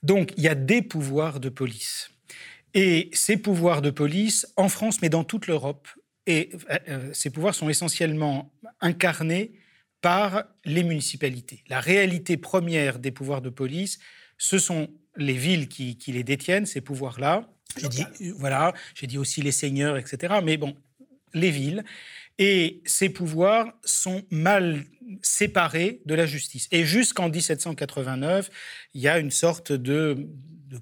Donc 0.03 0.35
il 0.37 0.43
y 0.43 0.49
a 0.49 0.55
des 0.55 0.83
pouvoirs 0.83 1.41
de 1.41 1.49
police. 1.49 2.12
Et 2.75 3.11
ces 3.13 3.37
pouvoirs 3.37 3.83
de 3.83 3.91
police, 3.91 4.47
en 4.57 4.69
France, 4.69 5.03
mais 5.03 5.09
dans 5.09 5.25
toute 5.25 5.47
l'Europe, 5.47 5.89
et 6.27 6.51
euh, 6.71 6.79
euh, 6.89 7.11
ces 7.13 7.31
pouvoirs 7.31 7.55
sont 7.55 7.69
essentiellement 7.69 8.53
incarnés 8.81 9.53
par 10.01 10.45
les 10.65 10.83
municipalités. 10.83 11.65
La 11.69 11.81
réalité 11.81 12.37
première 12.37 12.99
des 12.99 13.11
pouvoirs 13.11 13.43
de 13.43 13.51
police, 13.51 13.99
ce 14.39 14.59
sont 14.59 14.89
les 15.17 15.35
villes 15.35 15.69
qui, 15.69 15.97
les 16.09 16.25
détiennent, 16.25 16.67
ces 16.67 16.81
pouvoirs-là. 16.81 17.49
J'ai 17.77 17.89
dit, 17.89 18.05
voilà, 18.37 18.73
j'ai 18.95 19.07
dit 19.07 19.19
aussi 19.19 19.43
les 19.43 19.53
seigneurs, 19.53 19.97
etc. 19.97 20.35
Mais 20.43 20.57
bon, 20.57 20.77
les 21.35 21.51
villes 21.51 21.85
et 22.39 22.83
ces 22.87 23.09
pouvoirs 23.09 23.73
sont 23.85 24.23
mal 24.31 24.85
séparés 25.23 26.01
de 26.07 26.15
la 26.15 26.27
justice. 26.27 26.67
Et 26.71 26.85
jusqu'en 26.85 27.29
1789, 27.29 28.51
il 28.95 29.01
y 29.01 29.09
a 29.09 29.19
une 29.19 29.31
sorte 29.31 29.73
de, 29.73 30.29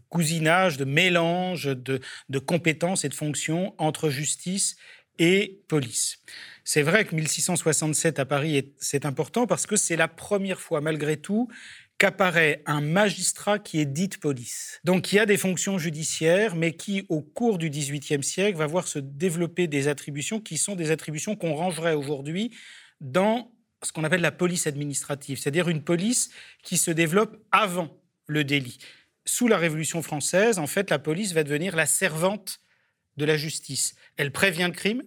cousinage, 0.08 0.76
de 0.76 0.84
mélange 0.84 1.64
de, 1.64 2.00
de, 2.28 2.38
compétences 2.38 3.04
et 3.04 3.08
de 3.08 3.14
fonctions 3.14 3.74
entre 3.78 4.10
justice 4.10 4.76
et 5.18 5.60
police. 5.68 6.18
C'est 6.64 6.82
vrai 6.82 7.04
que 7.04 7.14
1667 7.14 8.18
à 8.18 8.24
Paris, 8.24 8.72
c'est 8.78 9.04
important 9.04 9.46
parce 9.46 9.66
que 9.66 9.76
c'est 9.76 9.96
la 9.96 10.08
première 10.08 10.60
fois, 10.60 10.80
malgré 10.80 11.16
tout, 11.16 11.48
qu'apparaît 12.00 12.62
un 12.64 12.80
magistrat 12.80 13.58
qui 13.58 13.78
est 13.78 13.84
dit 13.84 14.08
police. 14.08 14.80
Donc 14.84 15.12
il 15.12 15.16
y 15.16 15.18
a 15.18 15.26
des 15.26 15.36
fonctions 15.36 15.78
judiciaires, 15.78 16.56
mais 16.56 16.72
qui, 16.72 17.04
au 17.10 17.20
cours 17.20 17.58
du 17.58 17.68
XVIIIe 17.68 18.24
siècle, 18.24 18.56
va 18.56 18.66
voir 18.66 18.88
se 18.88 18.98
développer 18.98 19.66
des 19.66 19.86
attributions 19.86 20.40
qui 20.40 20.56
sont 20.56 20.76
des 20.76 20.90
attributions 20.90 21.36
qu'on 21.36 21.54
rangerait 21.54 21.92
aujourd'hui 21.92 22.52
dans 23.02 23.52
ce 23.82 23.92
qu'on 23.92 24.04
appelle 24.04 24.22
la 24.22 24.32
police 24.32 24.66
administrative, 24.66 25.38
c'est-à-dire 25.38 25.68
une 25.68 25.82
police 25.82 26.30
qui 26.62 26.78
se 26.78 26.90
développe 26.90 27.36
avant 27.52 28.00
le 28.26 28.44
délit. 28.44 28.78
Sous 29.30 29.46
la 29.46 29.58
Révolution 29.58 30.02
française, 30.02 30.58
en 30.58 30.66
fait, 30.66 30.90
la 30.90 30.98
police 30.98 31.34
va 31.34 31.44
devenir 31.44 31.76
la 31.76 31.86
servante 31.86 32.58
de 33.16 33.24
la 33.24 33.36
justice. 33.36 33.94
Elle 34.16 34.32
prévient 34.32 34.66
le 34.66 34.72
crime 34.72 35.04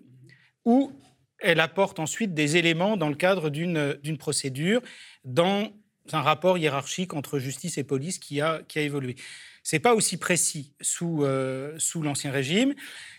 ou 0.63 0.94
elle 1.39 1.60
apporte 1.60 2.00
ensuite 2.00 2.34
des 2.34 2.56
éléments 2.56 2.96
dans 2.96 3.10
le 3.10 3.15
cadre 3.15 3.50
d'une 3.50 4.18
procédure, 4.18 4.82
dans 5.25 5.74
un 6.13 6.22
rapport 6.22 6.58
hiérarchique 6.58 7.13
entre 7.13 7.38
justice 7.38 7.77
et 7.77 7.84
police 7.84 8.18
qui 8.18 8.39
a, 8.39 8.62
qui 8.65 8.80
a 8.80 8.84
évolué. 8.84 9.18
Ce 9.62 9.75
n'est 9.75 9.82
pas 9.82 9.94
aussi 9.94 10.15
précis 10.15 10.74
sous, 10.80 11.25
euh, 11.25 11.75
sous 11.77 12.01
l'Ancien 12.01 12.32
Régime, 12.32 12.74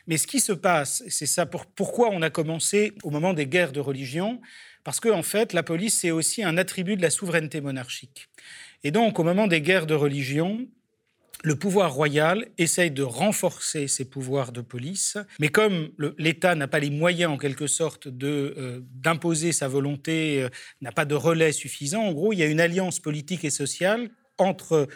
mais 0.06 0.16
ce 0.16 0.26
qui 0.26 0.40
se 0.40 0.52
passe, 0.52 1.04
c'est 1.08 1.26
ça 1.26 1.44
pour, 1.44 1.66
pourquoi 1.66 2.08
on 2.12 2.22
a 2.22 2.30
commencé 2.30 2.92
au 3.02 3.10
moment 3.10 3.34
des 3.34 3.46
guerres 3.46 3.72
de 3.72 3.80
religion, 3.80 4.40
parce 4.84 5.00
qu'en 5.00 5.18
en 5.18 5.22
fait, 5.22 5.52
la 5.52 5.62
police, 5.62 5.98
c'est 5.98 6.12
aussi 6.12 6.42
un 6.42 6.56
attribut 6.56 6.96
de 6.96 7.02
la 7.02 7.10
souveraineté 7.10 7.60
monarchique. 7.60 8.28
Et 8.84 8.90
donc, 8.90 9.18
au 9.18 9.22
moment 9.22 9.46
des 9.46 9.60
guerres 9.60 9.86
de 9.86 9.94
religion, 9.94 10.66
le 11.44 11.56
pouvoir 11.56 11.92
royal 11.92 12.48
essaye 12.56 12.90
de 12.90 13.02
renforcer 13.02 13.86
ses 13.86 14.06
pouvoirs 14.06 14.50
de 14.50 14.62
police, 14.62 15.18
mais 15.38 15.48
comme 15.48 15.90
l'État 16.16 16.54
n'a 16.54 16.68
pas 16.68 16.78
les 16.78 16.88
moyens, 16.88 17.30
en 17.30 17.36
quelque 17.36 17.66
sorte, 17.66 18.06
euh, 18.06 18.80
d'imposer 18.94 19.52
sa 19.52 19.68
volonté, 19.68 20.42
euh, 20.42 20.48
n'a 20.80 20.90
pas 20.90 21.04
de 21.04 21.14
relais 21.14 21.52
suffisant, 21.52 22.02
en 22.02 22.12
gros, 22.12 22.32
il 22.32 22.38
y 22.38 22.42
a 22.42 22.46
une 22.46 22.60
alliance 22.60 22.98
politique 22.98 23.44
et 23.44 23.50
sociale 23.50 24.08
entre 24.38 24.88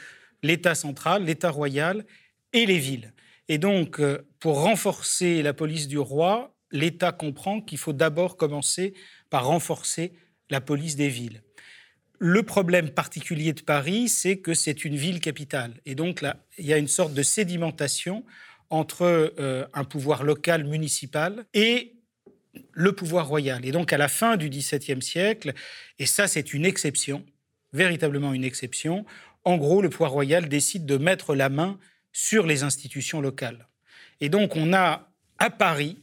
l'État 0.42 0.74
central, 0.74 1.24
l'État 1.24 1.50
royal 1.50 2.06
et 2.54 2.64
les 2.64 2.78
villes. 2.78 3.12
Et 3.48 3.58
donc, 3.58 4.00
euh, 4.00 4.26
pour 4.40 4.62
renforcer 4.62 5.42
la 5.42 5.52
police 5.52 5.86
du 5.86 5.98
roi, 5.98 6.56
l'État 6.72 7.12
comprend 7.12 7.60
qu'il 7.60 7.76
faut 7.76 7.92
d'abord 7.92 8.38
commencer 8.38 8.94
par 9.28 9.44
renforcer 9.44 10.14
la 10.48 10.62
police 10.62 10.96
des 10.96 11.08
villes. 11.08 11.42
Le 12.18 12.42
problème 12.42 12.90
particulier 12.90 13.52
de 13.52 13.60
Paris, 13.60 14.08
c'est 14.08 14.38
que 14.38 14.52
c'est 14.54 14.84
une 14.84 14.96
ville 14.96 15.20
capitale. 15.20 15.74
Et 15.86 15.94
donc, 15.94 16.24
il 16.58 16.66
y 16.66 16.72
a 16.72 16.78
une 16.78 16.88
sorte 16.88 17.14
de 17.14 17.22
sédimentation 17.22 18.24
entre 18.70 19.32
euh, 19.38 19.66
un 19.72 19.84
pouvoir 19.84 20.24
local 20.24 20.64
municipal 20.64 21.44
et 21.54 21.94
le 22.72 22.92
pouvoir 22.92 23.28
royal. 23.28 23.64
Et 23.64 23.70
donc, 23.70 23.92
à 23.92 23.98
la 23.98 24.08
fin 24.08 24.36
du 24.36 24.48
XVIIe 24.48 25.00
siècle, 25.00 25.52
et 25.98 26.06
ça, 26.06 26.26
c'est 26.26 26.52
une 26.52 26.66
exception, 26.66 27.24
véritablement 27.72 28.32
une 28.32 28.44
exception, 28.44 29.04
en 29.44 29.56
gros, 29.56 29.80
le 29.80 29.88
pouvoir 29.88 30.10
royal 30.10 30.48
décide 30.48 30.86
de 30.86 30.96
mettre 30.96 31.34
la 31.34 31.48
main 31.48 31.78
sur 32.12 32.46
les 32.46 32.64
institutions 32.64 33.20
locales. 33.20 33.68
Et 34.20 34.28
donc, 34.28 34.56
on 34.56 34.72
a 34.72 35.08
à 35.38 35.50
Paris 35.50 35.98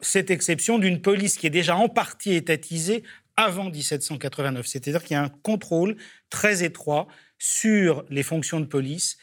cette 0.00 0.30
exception 0.30 0.78
d'une 0.78 1.02
police 1.02 1.36
qui 1.36 1.46
est 1.46 1.50
déjà 1.50 1.76
en 1.76 1.90
partie 1.90 2.32
étatisée 2.32 3.02
avant 3.40 3.70
1789. 3.70 4.66
C'est-à-dire 4.66 5.02
qu'il 5.02 5.14
y 5.14 5.18
a 5.18 5.22
un 5.22 5.28
contrôle 5.28 5.96
très 6.28 6.62
étroit 6.62 7.08
sur 7.38 8.04
les 8.10 8.22
fonctions 8.22 8.60
de 8.60 8.66
police 8.66 9.18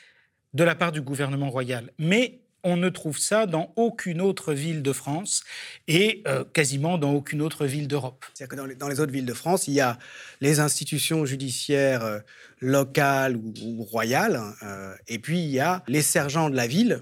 de 0.54 0.64
la 0.64 0.76
part 0.76 0.92
du 0.92 1.02
gouvernement 1.02 1.50
royal. 1.50 1.92
Mais 2.00 2.40
on 2.64 2.76
ne 2.76 2.90
trouve 2.90 3.18
ça 3.20 3.46
dans 3.46 3.72
aucune 3.76 4.20
autre 4.20 4.54
ville 4.54 4.82
de 4.82 4.92
France 4.92 5.44
et 5.88 6.24
euh, 6.28 6.44
quasiment 6.44 6.98
dans 6.98 7.14
aucune 7.14 7.42
autre 7.42 7.66
ville 7.66 7.88
d'Europe. 7.88 8.26
C'est-à-dire 8.34 8.66
que 8.66 8.76
dans 8.76 8.88
les, 8.90 9.00
autres 9.00 9.12
villes 9.12 9.26
de 9.26 9.34
France, 9.34 9.68
il 9.68 9.76
y 9.76 9.82
a 9.82 9.98
les 10.42 10.60
institutions 10.60 11.26
judiciaires 11.26 12.04
euh, 12.04 12.20
locales 12.60 13.38
ou, 13.38 13.84
royales, 13.84 14.42
euh, 14.64 14.94
et 15.08 15.20
puis 15.20 15.40
il 15.40 15.50
y 15.50 15.60
a 15.60 15.84
les 15.88 16.02
sergents 16.02 16.50
de 16.50 16.56
la 16.56 16.68
ville 16.68 17.02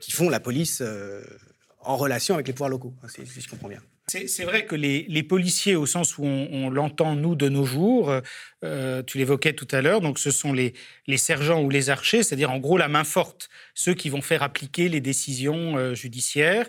qui 0.00 0.10
font 0.10 0.28
la 0.28 0.40
police 0.40 0.82
en 1.80 1.96
relation 1.96 2.34
avec 2.34 2.48
les 2.48 2.52
pouvoirs 2.52 2.68
locaux, 2.68 2.92
si 3.06 3.40
je 3.40 3.48
comprends 3.48 3.68
bien. 3.68 3.80
C'est 4.08 4.44
vrai 4.44 4.66
que 4.66 4.76
les, 4.76 5.22
policiers, 5.24 5.74
au 5.74 5.84
sens 5.84 6.16
où 6.16 6.24
on, 6.24 6.70
l'entend 6.70 7.16
nous 7.16 7.34
de 7.34 7.48
nos 7.48 7.64
jours, 7.64 8.14
euh, 8.62 9.02
tu 9.02 9.18
l'évoquais 9.18 9.52
tout 9.52 9.66
à 9.72 9.82
l'heure, 9.82 10.00
donc 10.00 10.20
ce 10.20 10.30
sont 10.30 10.52
les, 10.52 10.74
sergents 11.16 11.60
ou 11.60 11.70
les 11.70 11.90
archers, 11.90 12.22
c'est-à-dire 12.22 12.52
en 12.52 12.58
gros 12.58 12.78
la 12.78 12.86
main 12.86 13.02
forte, 13.02 13.48
ceux 13.74 13.94
qui 13.94 14.08
vont 14.08 14.22
faire 14.22 14.44
appliquer 14.44 14.88
les 14.88 15.00
décisions 15.00 15.76
euh, 15.76 15.94
judiciaires. 15.94 16.68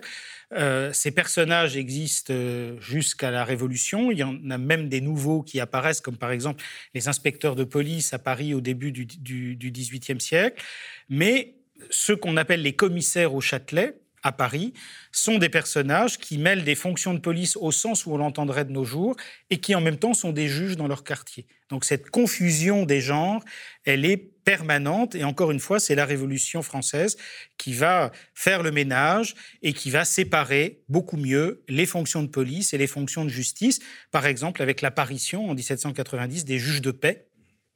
Euh, 0.52 0.92
ces 0.92 1.12
personnages 1.12 1.76
existent 1.76 2.34
jusqu'à 2.80 3.30
la 3.30 3.44
Révolution. 3.44 4.10
Il 4.10 4.18
y 4.18 4.24
en 4.24 4.50
a 4.50 4.58
même 4.58 4.88
des 4.88 5.00
nouveaux 5.00 5.42
qui 5.42 5.60
apparaissent, 5.60 6.00
comme 6.00 6.16
par 6.16 6.32
exemple 6.32 6.64
les 6.92 7.06
inspecteurs 7.06 7.54
de 7.54 7.62
police 7.62 8.12
à 8.14 8.18
Paris 8.18 8.52
au 8.52 8.60
début 8.60 8.90
du, 8.90 9.06
du 9.06 9.70
XVIIIe 9.70 10.20
siècle. 10.20 10.60
Mais 11.08 11.54
ceux 11.90 12.16
qu'on 12.16 12.36
appelle 12.36 12.62
les 12.62 12.74
commissaires 12.74 13.32
au 13.32 13.40
Châtelet, 13.40 13.94
à 14.22 14.32
Paris 14.32 14.72
sont 15.12 15.38
des 15.38 15.48
personnages 15.48 16.18
qui 16.18 16.38
mêlent 16.38 16.64
des 16.64 16.74
fonctions 16.74 17.14
de 17.14 17.18
police 17.18 17.56
au 17.56 17.72
sens 17.72 18.06
où 18.06 18.12
on 18.12 18.18
l'entendrait 18.18 18.64
de 18.64 18.72
nos 18.72 18.84
jours 18.84 19.16
et 19.50 19.58
qui 19.58 19.74
en 19.74 19.80
même 19.80 19.98
temps 19.98 20.14
sont 20.14 20.32
des 20.32 20.48
juges 20.48 20.76
dans 20.76 20.88
leur 20.88 21.04
quartier. 21.04 21.46
Donc 21.68 21.84
cette 21.84 22.10
confusion 22.10 22.86
des 22.86 23.00
genres, 23.00 23.44
elle 23.84 24.04
est 24.04 24.16
permanente 24.16 25.14
et 25.14 25.24
encore 25.24 25.50
une 25.50 25.60
fois, 25.60 25.78
c'est 25.78 25.94
la 25.94 26.06
Révolution 26.06 26.62
française 26.62 27.18
qui 27.58 27.74
va 27.74 28.10
faire 28.34 28.62
le 28.62 28.70
ménage 28.70 29.34
et 29.62 29.74
qui 29.74 29.90
va 29.90 30.06
séparer 30.06 30.80
beaucoup 30.88 31.18
mieux 31.18 31.62
les 31.68 31.84
fonctions 31.84 32.22
de 32.22 32.28
police 32.28 32.72
et 32.72 32.78
les 32.78 32.86
fonctions 32.86 33.24
de 33.24 33.30
justice, 33.30 33.80
par 34.10 34.24
exemple 34.24 34.62
avec 34.62 34.80
l'apparition 34.80 35.50
en 35.50 35.54
1790 35.54 36.46
des 36.46 36.58
juges 36.58 36.80
de 36.80 36.90
paix, 36.90 37.26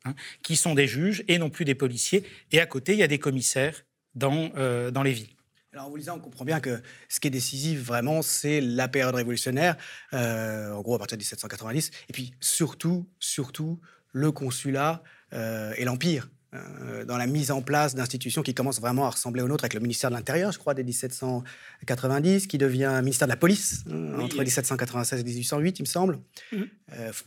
hein, 0.07 0.15
qui 0.43 0.57
sont 0.57 0.75
des 0.75 0.87
juges 0.87 1.25
et 1.29 1.37
non 1.37 1.51
plus 1.51 1.67
des 1.67 1.75
policiers, 1.75 2.25
et 2.53 2.61
à 2.61 2.67
côté, 2.67 2.95
il 2.95 2.99
y 2.99 3.03
a 3.03 3.09
des 3.09 3.19
commissaires 3.19 3.85
dans, 4.15 4.51
euh, 4.57 4.91
dans 4.91 5.03
les 5.03 5.13
villes. 5.13 5.37
Alors, 5.73 5.87
en 5.87 5.91
vous 5.91 5.97
lisant, 5.97 6.17
on 6.17 6.21
comprend 6.21 6.45
bien 6.45 6.61
que 6.61 6.83
ce 7.09 7.19
qui 7.19 7.29
est 7.29 7.31
décisif, 7.31 7.81
vraiment, 7.81 8.21
c'est 8.21 8.61
la 8.61 8.89
période 8.89 9.15
révolutionnaire, 9.15 9.77
euh, 10.13 10.71
en 10.71 10.83
gros, 10.83 10.97
à 10.97 10.99
partir 10.99 11.17
de 11.17 11.23
1790, 11.23 11.91
et 12.11 12.13
puis 12.13 12.35
surtout, 12.41 13.07
surtout, 13.19 13.81
le 14.13 14.33
consulat 14.33 15.03
euh, 15.33 15.73
et 15.79 15.85
l'Empire. 15.85 16.29
Euh, 16.55 17.07
dans 17.07 17.17
la 17.17 17.27
mise 17.27 17.51
en 17.51 17.63
place 17.63 17.95
d'institutions 17.95 18.43
qui 18.43 18.53
commencent 18.53 18.83
vraiment 18.83 19.07
à 19.07 19.11
ressembler 19.11 19.41
aux 19.41 19.49
nôtres, 19.49 19.65
avec 19.65 19.73
le 19.73 19.81
ministère 19.81 20.11
de 20.11 20.17
l'Intérieur, 20.17 20.53
je 20.53 20.59
crois, 20.59 20.75
dès 20.75 20.85
1790, 20.85 22.47
qui 22.47 22.59
devient 22.59 23.01
ministère 23.03 23.27
de 23.27 23.33
la 23.33 23.39
Police, 23.39 23.85
hein, 23.91 24.19
entre 24.21 24.37
1796 24.37 25.21
et 25.21 25.25
1808, 25.25 25.79
il 25.79 25.83
me 25.85 25.87
semble. 25.87 26.19
Mmh. 26.53 26.65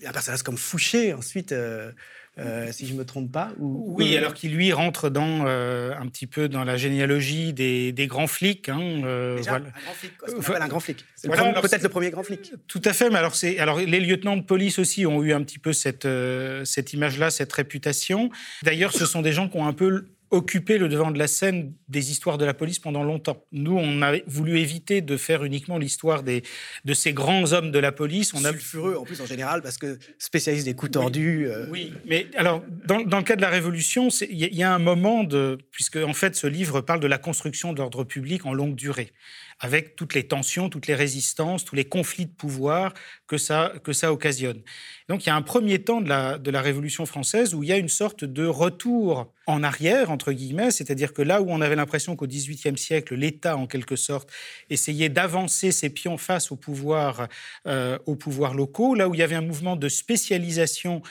un 0.06 0.12
personnage 0.12 0.44
comme 0.44 0.58
Fouché, 0.58 1.16
ensuite, 1.16 1.56
euh, 2.38 2.70
si 2.72 2.86
je 2.86 2.94
ne 2.94 3.00
me 3.00 3.06
trompe 3.06 3.32
pas. 3.32 3.52
oui, 3.60 4.18
alors 4.18 4.34
qu'il 4.34 4.54
lui 4.54 4.74
rentre 4.74 5.10
dans, 5.10 5.46
euh, 5.46 5.94
un 5.98 6.06
petit 6.08 6.28
peu 6.28 6.50
dans 6.50 6.66
la 6.66 6.76
généalogie 6.76 7.54
des, 7.54 8.08
grands 8.08 8.28
flics. 8.28 8.68
Hein, 8.68 8.82
euh, 9.06 9.38
Déjà, 9.38 9.56
un 9.56 9.60
grand 9.62 9.94
flic, 9.94 10.18
quoi, 10.18 10.62
un 10.62 10.68
grand 10.68 10.80
flic. 10.82 11.06
C'est 11.16 11.30
peut-être 11.30 11.84
le 11.84 11.90
premier 11.90 12.10
grand 12.10 12.24
flic. 12.24 12.52
Tout 12.68 12.82
à 12.84 12.92
fait, 12.92 13.10
mais 13.10 13.18
alors, 13.18 13.34
alors 13.60 13.80
les 13.80 14.00
lieutenants 14.00 14.36
de 14.36 14.44
police 14.44 14.80
aussi 14.80 15.06
ont 15.06 15.24
eu 15.24 15.32
un 15.32 15.44
petit 15.44 15.60
peu 15.60 15.72
cette, 15.72 16.08
cette 16.66 16.94
image-là, 16.94 17.30
cette 17.30 17.54
réputation. 17.54 18.30
D'ailleurs, 18.64 18.92
ce 18.92 19.06
sont 19.06 19.22
des 19.22 19.32
gens 19.32 19.48
qui 19.48 19.58
ont 19.58 19.68
un 19.68 19.74
peu 19.74 20.08
occupé 20.36 20.78
le 20.78 20.90
devant 20.90 21.12
de 21.12 21.18
la 21.18 21.28
scène 21.28 21.74
des 21.88 22.12
histoires 22.12 22.38
de 22.38 22.46
la 22.46 22.54
police 22.54 22.80
pendant 22.80 23.04
longtemps. 23.04 23.44
Nous, 23.52 23.76
on 23.76 24.02
a 24.02 24.18
voulu 24.28 24.60
éviter 24.60 25.02
de 25.02 25.18
faire 25.18 25.44
uniquement 25.44 25.78
l'histoire 25.78 26.24
des, 26.24 26.44
de 26.84 26.94
ces 26.94 27.14
grands 27.14 27.54
hommes 27.54 27.72
de 27.72 27.80
la 27.80 27.92
police. 27.92 28.34
On 28.34 28.44
a... 28.46 28.52
Sulfureux, 28.52 28.96
en 28.96 29.04
plus, 29.04 29.22
en 29.22 29.26
général, 29.26 29.62
parce 29.62 29.78
que 29.78 29.98
spécialiste 30.20 30.66
des 30.66 30.74
coups 30.74 30.92
tordus. 30.92 31.48
Euh. 31.48 31.68
Oui, 31.70 31.94
mais 32.06 32.28
alors, 32.36 32.64
dans, 32.86 33.02
dans, 33.02 33.18
le 33.18 33.24
cas 33.24 33.36
de 33.36 33.42
la 33.42 33.50
Révolution, 33.50 34.10
il 34.30 34.44
y, 34.44 34.58
y, 34.58 34.64
a 34.64 34.74
un 34.74 34.80
moment 34.80 35.24
de... 35.24 35.58
Puisque, 35.72 35.98
en 35.98 36.14
fait, 36.14 36.36
ce 36.36 36.48
livre 36.48 36.82
parle 36.82 37.00
de 37.00 37.08
la 37.08 37.18
construction 37.18 37.74
de 37.74 37.80
l'ordre 37.80 38.04
public 38.04 38.46
en 38.46 38.54
longue 38.54 38.76
durée 38.76 39.12
avec 39.60 39.96
toutes 39.96 40.14
les 40.14 40.28
tensions, 40.28 40.70
toutes 40.70 40.88
les 40.88 40.96
résistances, 40.96 41.64
tous 41.64 41.76
les 41.76 41.86
conflits 41.86 42.26
de 42.26 42.34
pouvoir 42.34 42.94
que 43.26 43.38
ça, 43.38 43.74
que 43.84 43.94
ça 43.94 44.12
occasionne. 44.12 44.62
Donc 45.08 45.26
il 45.26 45.30
y 45.30 45.32
a 45.32 45.36
un 45.36 45.42
premier 45.42 45.80
temps 45.80 46.02
de 46.02 46.10
la, 46.10 46.38
de 46.38 46.52
la 46.52 46.62
Révolution 46.62 47.06
française 47.06 47.54
où 47.54 47.64
il 47.64 47.70
y 47.70 47.72
a 47.72 47.78
une 47.78 47.90
sorte 47.90 48.26
de 48.26 48.46
retour 48.46 49.32
en 49.48 49.64
arrière, 49.64 50.12
entre 50.12 50.34
guillemets, 50.34 50.72
c'est-à-dire 50.72 51.14
que 51.14 51.22
là 51.22 51.42
où 51.42 51.50
on 51.50 51.62
avait 51.62 51.76
l'impression 51.76 52.16
qu'au 52.16 52.28
XVIIIe 52.28 52.78
siècle, 52.78 53.16
l'État, 53.16 53.56
en 53.58 53.68
quelque 53.68 53.96
sorte, 53.96 54.30
essayait 54.70 55.10
d'avancer 55.10 55.72
ses 55.72 55.90
pions 55.90 56.18
face 56.18 56.50
euh, 56.52 57.98
aux 58.06 58.16
pouvoirs 58.16 58.54
locaux, 58.54 58.96
là 58.96 59.08
où 59.08 59.14
il 59.14 59.20
y 59.20 59.24
avait 59.24 59.36
un 59.36 59.42
mouvement 59.42 59.76
de 59.76 59.88
spécialisation, 59.88 61.02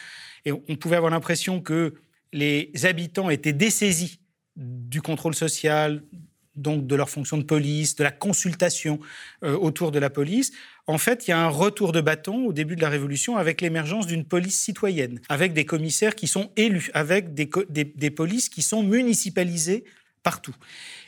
et 0.44 0.52
on 0.52 0.76
pouvait 0.76 0.96
avoir 0.96 1.12
l'impression 1.12 1.60
que 1.60 1.94
les 2.32 2.72
habitants 2.82 3.30
étaient 3.30 3.52
dessaisis 3.52 4.18
du 4.56 5.00
contrôle 5.00 5.34
social, 5.34 6.02
donc 6.56 6.86
de 6.86 6.94
leur 6.94 7.10
fonction 7.10 7.36
de 7.36 7.42
police, 7.42 7.96
de 7.96 8.04
la 8.04 8.10
consultation 8.10 9.00
euh, 9.42 9.56
autour 9.56 9.90
de 9.90 9.98
la 9.98 10.10
police, 10.10 10.52
en 10.86 10.98
fait, 10.98 11.26
il 11.26 11.30
y 11.30 11.34
a 11.34 11.40
un 11.40 11.48
retour 11.48 11.92
de 11.92 12.00
bâton 12.00 12.46
au 12.46 12.52
début 12.52 12.76
de 12.76 12.82
la 12.82 12.90
Révolution 12.90 13.36
avec 13.36 13.60
l'émergence 13.60 14.06
d'une 14.06 14.24
police 14.24 14.60
citoyenne, 14.60 15.20
avec 15.28 15.52
des 15.52 15.64
commissaires 15.64 16.14
qui 16.14 16.26
sont 16.26 16.50
élus, 16.56 16.90
avec 16.92 17.34
des, 17.34 17.48
des 17.70 18.10
polices 18.10 18.48
qui 18.48 18.62
sont 18.62 18.82
municipalisées 18.82 19.84
partout. 20.24 20.56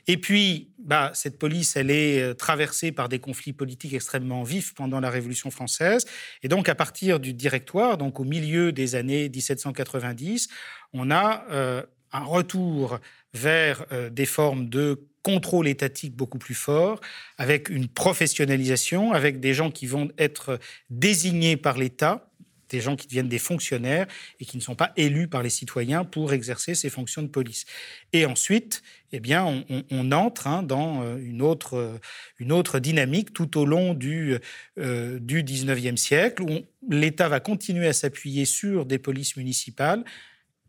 Et 0.06 0.18
puis, 0.18 0.70
bah, 0.78 1.10
cette 1.14 1.38
police, 1.38 1.74
elle 1.74 1.90
est 1.90 2.22
euh, 2.22 2.34
traversée 2.34 2.92
par 2.92 3.08
des 3.08 3.18
conflits 3.18 3.52
politiques 3.52 3.94
extrêmement 3.94 4.44
vifs 4.44 4.72
pendant 4.74 5.00
la 5.00 5.10
Révolution 5.10 5.50
française. 5.50 6.06
Et 6.44 6.48
donc, 6.48 6.68
à 6.68 6.76
partir 6.76 7.18
du 7.18 7.32
directoire, 7.32 7.98
donc 7.98 8.20
au 8.20 8.24
milieu 8.24 8.70
des 8.70 8.94
années 8.94 9.28
1790, 9.28 10.48
on 10.92 11.10
a 11.10 11.44
euh, 11.50 11.82
un 12.12 12.24
retour 12.24 13.00
vers 13.34 13.84
euh, 13.90 14.10
des 14.10 14.26
formes 14.26 14.68
de 14.68 15.00
contrôle 15.26 15.66
étatique 15.66 16.14
beaucoup 16.14 16.38
plus 16.38 16.54
fort, 16.54 17.00
avec 17.36 17.68
une 17.68 17.88
professionnalisation, 17.88 19.12
avec 19.12 19.40
des 19.40 19.54
gens 19.54 19.72
qui 19.72 19.86
vont 19.88 20.08
être 20.18 20.60
désignés 20.88 21.56
par 21.56 21.78
l'État 21.78 22.30
des 22.68 22.80
gens 22.80 22.96
qui 22.96 23.06
deviennent 23.06 23.28
des 23.28 23.38
fonctionnaires 23.38 24.06
et 24.40 24.44
qui 24.44 24.56
ne 24.56 24.62
sont 24.62 24.74
pas 24.74 24.92
élus 24.96 25.28
par 25.28 25.42
les 25.42 25.50
citoyens 25.50 26.04
pour 26.04 26.32
exercer 26.32 26.74
ces 26.74 26.90
fonctions 26.90 27.22
de 27.22 27.28
police. 27.28 27.64
Et 28.12 28.26
ensuite, 28.26 28.82
eh 29.12 29.20
bien, 29.20 29.64
on, 29.90 30.12
entre 30.12 30.48
hein, 30.48 30.64
dans 30.64 31.02
euh, 31.02 31.16
une 31.18 31.42
autre, 31.42 31.74
euh, 31.74 31.98
une 32.38 32.50
autre 32.50 32.80
dynamique 32.80 33.32
tout 33.32 33.56
au 33.56 33.66
long 33.66 33.94
du, 33.94 34.36
euh, 34.78 35.20
du 35.20 35.44
19e 35.44 35.96
siècle, 35.96 36.42
où 36.42 36.64
l'État 36.88 37.28
va 37.28 37.38
continuer 37.38 37.86
à 37.86 37.92
s'appuyer 37.92 38.44
sur 38.44 38.84
des 38.84 38.98
polices 38.98 39.36
municipales. 39.36 40.04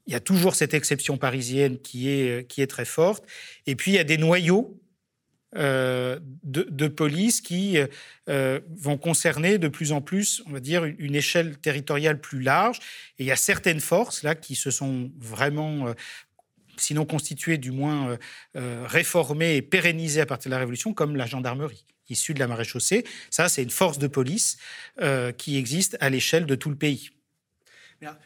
Il 0.08 0.14
y 0.14 0.16
a 0.16 0.20
toujours 0.20 0.56
cette 0.56 0.74
exception 0.74 1.18
parisienne 1.18 1.78
qui 1.80 2.10
est, 2.10 2.48
qui 2.48 2.62
est 2.62 2.68
très 2.68 2.86
forte. 2.86 3.26
Et 3.66 3.76
puis, 3.76 3.92
il 3.92 3.96
y 3.96 4.00
a 4.00 4.04
des 4.04 4.18
noyaux 4.18 4.80
euh, 5.56 6.20
de, 6.44 6.88
police 6.88 7.40
qui 7.40 7.78
euh, 8.28 8.60
vont 8.76 8.98
concerner 8.98 9.58
de 9.58 9.70
plus 9.70 9.94
en 9.94 10.02
plus, 10.02 10.44
on 10.46 10.52
va 10.52 10.60
dire, 10.60 10.84
une, 10.84 11.16
échelle 11.16 11.58
territoriale 11.58 12.20
plus 12.20 12.42
large. 12.42 12.80
Et 13.18 13.24
il 13.24 13.26
y 13.26 13.32
a 13.32 13.38
certaines 13.38 13.80
forces 13.80 14.24
là 14.24 14.36
qui 14.36 14.56
se 14.56 14.72
sont 14.72 15.10
vraiment, 15.18 15.88
euh, 15.88 15.94
sinon 16.76 17.06
constituées, 17.06 17.58
du 17.58 17.72
moins 17.72 18.18
réformées 18.56 19.56
et 19.56 19.62
pérennisées 19.62 20.22
à 20.22 20.26
partir 20.26 20.50
de 20.50 20.56
la 20.56 20.60
Révolution, 20.60 20.94
comme 20.94 21.16
la 21.16 21.26
gendarmerie 21.26 21.86
issue 22.10 22.34
de 22.34 22.40
la 22.40 22.48
maréchaussée. 22.48 23.04
Ça, 23.30 23.50
c'est 23.50 23.64
une 23.64 23.70
force 23.70 24.00
de 24.00 24.08
police 24.08 24.58
qui 25.38 25.58
existe 25.58 25.98
à 26.00 26.10
l'échelle 26.10 26.46
de 26.46 26.56
tout 26.56 26.70
le 26.70 26.78
pays. 26.78 27.12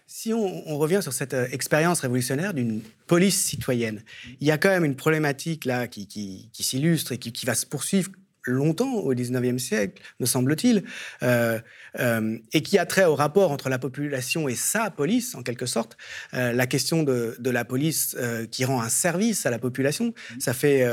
Si 0.07 0.33
on, 0.33 0.77
revient 0.77 0.99
sur 1.01 1.13
cette 1.13 1.33
euh, 1.33 1.47
expérience 1.51 2.01
révolutionnaire 2.01 2.53
d'une 2.53 2.81
police 3.07 3.41
citoyenne, 3.41 4.03
il 4.39 4.47
y 4.47 4.51
a 4.51 4.57
quand 4.57 4.69
même 4.69 4.85
une 4.85 4.95
problématique 4.95 5.65
là 5.65 5.87
qui, 5.87 6.49
s'illustre 6.53 7.13
et 7.13 7.17
qui, 7.17 7.45
va 7.45 7.55
se 7.55 7.65
poursuivre 7.65 8.11
longtemps 8.43 8.95
au 8.95 9.13
XIXe 9.13 9.61
siècle, 9.61 10.01
me 10.19 10.25
semble-t-il, 10.25 10.83
euh, 11.21 11.59
euh, 11.99 12.37
et 12.53 12.63
qui 12.63 12.79
a 12.79 12.85
trait 12.85 13.05
au 13.05 13.15
rapport 13.15 13.51
entre 13.51 13.69
la 13.69 13.77
population 13.77 14.49
et 14.49 14.55
sa 14.55 14.89
police, 14.89 15.35
en 15.35 15.43
quelque 15.43 15.67
sorte. 15.67 15.95
la 16.33 16.65
question 16.65 17.03
de, 17.03 17.37
la 17.43 17.65
police 17.65 18.17
qui 18.49 18.65
rend 18.65 18.81
un 18.81 18.89
service 18.89 19.45
à 19.45 19.51
la 19.51 19.59
population, 19.59 20.13
ça 20.39 20.53
fait, 20.53 20.85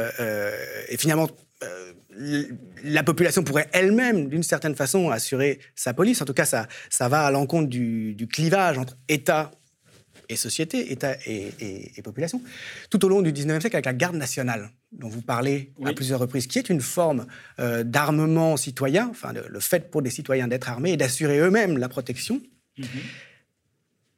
et 0.89 0.97
finalement, 0.99 1.29
la 2.85 3.03
population 3.03 3.43
pourrait 3.43 3.69
elle-même, 3.73 4.29
d'une 4.29 4.43
certaine 4.43 4.75
façon, 4.75 5.11
assurer 5.11 5.61
sa 5.75 5.95
police. 5.95 6.21
En 6.23 6.25
tout 6.25 6.35
cas, 6.35 6.45
ça, 6.45 6.67
ça 6.91 7.09
va 7.09 7.25
à 7.27 7.31
l'encontre 7.31 7.69
du, 7.69 8.29
clivage 8.31 8.79
entre 8.79 8.97
État 9.09 9.51
et 10.29 10.37
société, 10.37 10.93
État 10.93 11.17
et, 11.27 12.03
population, 12.03 12.43
tout 12.91 13.05
au 13.05 13.09
long 13.09 13.23
du 13.23 13.33
19e 13.33 13.61
siècle 13.61 13.77
avec 13.77 13.87
la 13.87 13.95
garde 13.95 14.17
nationale, 14.17 14.71
dont 14.93 15.09
vous 15.09 15.23
parlez 15.23 15.73
à 15.85 15.93
plusieurs 15.93 16.21
reprises, 16.21 16.47
qui 16.47 16.59
est 16.59 16.69
une 16.69 16.81
forme 16.81 17.27
euh, 17.61 17.83
d'armement 17.83 18.57
citoyen, 18.57 19.09
enfin 19.09 19.33
le, 19.33 19.61
fait 19.61 19.91
pour 19.91 20.03
des 20.03 20.11
citoyens 20.11 20.49
d'être 20.49 20.69
armés 20.69 20.93
et 20.93 20.97
d'assurer 20.97 21.39
eux-mêmes 21.39 21.79
la 21.79 21.89
protection. 21.89 22.41
Mm-hmm. 22.79 22.85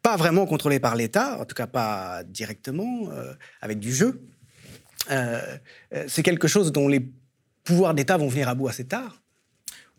Pas 0.02 0.16
vraiment 0.16 0.46
contrôlée 0.46 0.80
par 0.80 0.96
l'État, 0.96 1.38
en 1.38 1.44
tout 1.44 1.54
cas 1.54 1.66
pas 1.66 2.22
directement, 2.24 3.10
euh, 3.10 3.32
avec 3.60 3.78
du 3.78 3.92
jeu. 3.92 4.22
Euh, 5.10 5.40
c'est 6.08 6.22
quelque 6.22 6.48
chose 6.48 6.72
dont 6.72 6.88
les 6.88 7.00
pouvoirs 7.70 7.94
d'État 7.94 8.16
vont 8.16 8.28
venir 8.28 8.48
à 8.48 8.54
bout 8.54 8.68
assez 8.68 8.84
tard. 8.84 9.20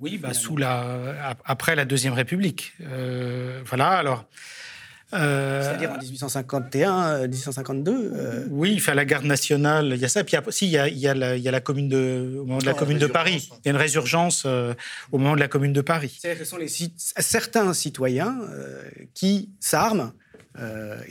Oui, 0.01 0.18
bah, 0.18 0.34
sous 0.34 0.58
la, 0.58 1.38
après 1.46 1.75
la 1.75 1.86
Deuxième 1.86 2.13
République. 2.13 2.74
Euh, 2.82 3.62
voilà, 3.66 3.90
alors. 3.90 4.25
Euh, 5.14 5.62
C'est-à-dire 5.62 5.92
en 5.92 5.98
1851, 5.98 7.27
1852 7.27 7.92
euh, 7.92 8.46
Oui, 8.50 8.72
il 8.74 8.81
fait 8.81 8.96
la 8.96 9.03
garde 9.05 9.25
nationale, 9.25 9.92
il 9.94 10.01
y 10.01 10.05
a 10.05 10.10
ça. 10.10 10.24
Puis 10.24 10.38
il 10.62 10.70
y 10.70 10.77
a, 10.77 10.88
il 10.88 10.98
y 10.98 11.07
a, 11.07 11.14
la, 11.14 11.36
il 11.36 11.44
y 11.44 11.48
a 11.48 11.51
la, 11.51 11.60
commune 11.60 11.90
de, 11.90 12.38
au 12.40 12.46
moment 12.46 12.60
de 12.60 12.66
la 12.66 12.74
commune 12.74 12.98
de 12.98 13.07
Paris. 13.07 13.50
Il 13.51 13.68
y 13.68 13.70
a 13.70 13.72
une 13.72 13.77
résurgence 13.77 14.46
au 14.46 15.18
moment 15.18 15.36
de 15.36 15.42
la 15.42 15.48
commune 15.48 15.74
de 15.74 15.81
Paris. 15.81 16.20
Ce 16.22 16.46
sont 16.46 16.57
les, 16.57 16.70
certains 16.98 17.74
citoyens 17.74 18.38
qui 19.14 19.50
s'arment 19.60 20.14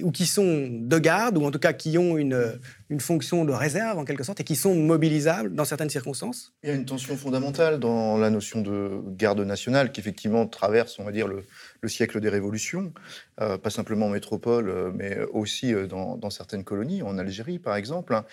ou 0.03 0.11
qui 0.11 0.27
sont 0.27 0.69
de 0.71 0.99
garde, 0.99 1.37
ou 1.37 1.45
en 1.45 1.51
tout 1.51 1.59
cas 1.59 1.75
qui 1.75 1.99
ont 1.99 2.17
une, 2.17 2.59
une 2.91 3.01
fonction 3.01 3.45
de 3.45 3.53
réserve 3.53 3.99
en 3.99 4.05
quelque 4.05 4.25
sorte 4.25 4.41
et 4.41 4.45
qui 4.45 4.57
sont 4.57 4.75
mobilisables 4.75 5.55
dans 5.55 5.65
certaines 5.65 5.91
circonstances 5.91 6.53
Il 6.63 6.69
y 6.69 6.73
a 6.73 6.75
une 6.75 6.85
tension 6.85 7.17
fondamentale 7.17 7.79
dans 7.79 8.19
la 8.19 8.31
notion 8.31 8.61
de 8.61 9.01
garde 9.17 9.41
nationale 9.41 9.93
qui 9.93 10.01
effectivement 10.01 10.47
traverse, 10.47 10.99
on 10.99 11.05
va 11.05 11.13
dire, 11.13 11.29
le, 11.29 11.45
le 11.83 11.89
siècle 11.89 12.21
des 12.21 12.29
révolutions, 12.29 12.93
euh, 13.41 13.59
pas 13.59 13.71
simplement 13.71 14.07
en 14.07 14.11
métropole, 14.11 14.69
euh, 14.69 14.91
mais 14.95 15.19
aussi 15.33 15.73
euh, 15.73 15.87
dans, 15.87 16.31
certaines 16.31 16.65
colonies, 16.65 17.03
en 17.03 17.19
Algérie 17.19 17.59
par 17.59 17.77
exemple. 17.77 18.15
Hein. 18.15 18.25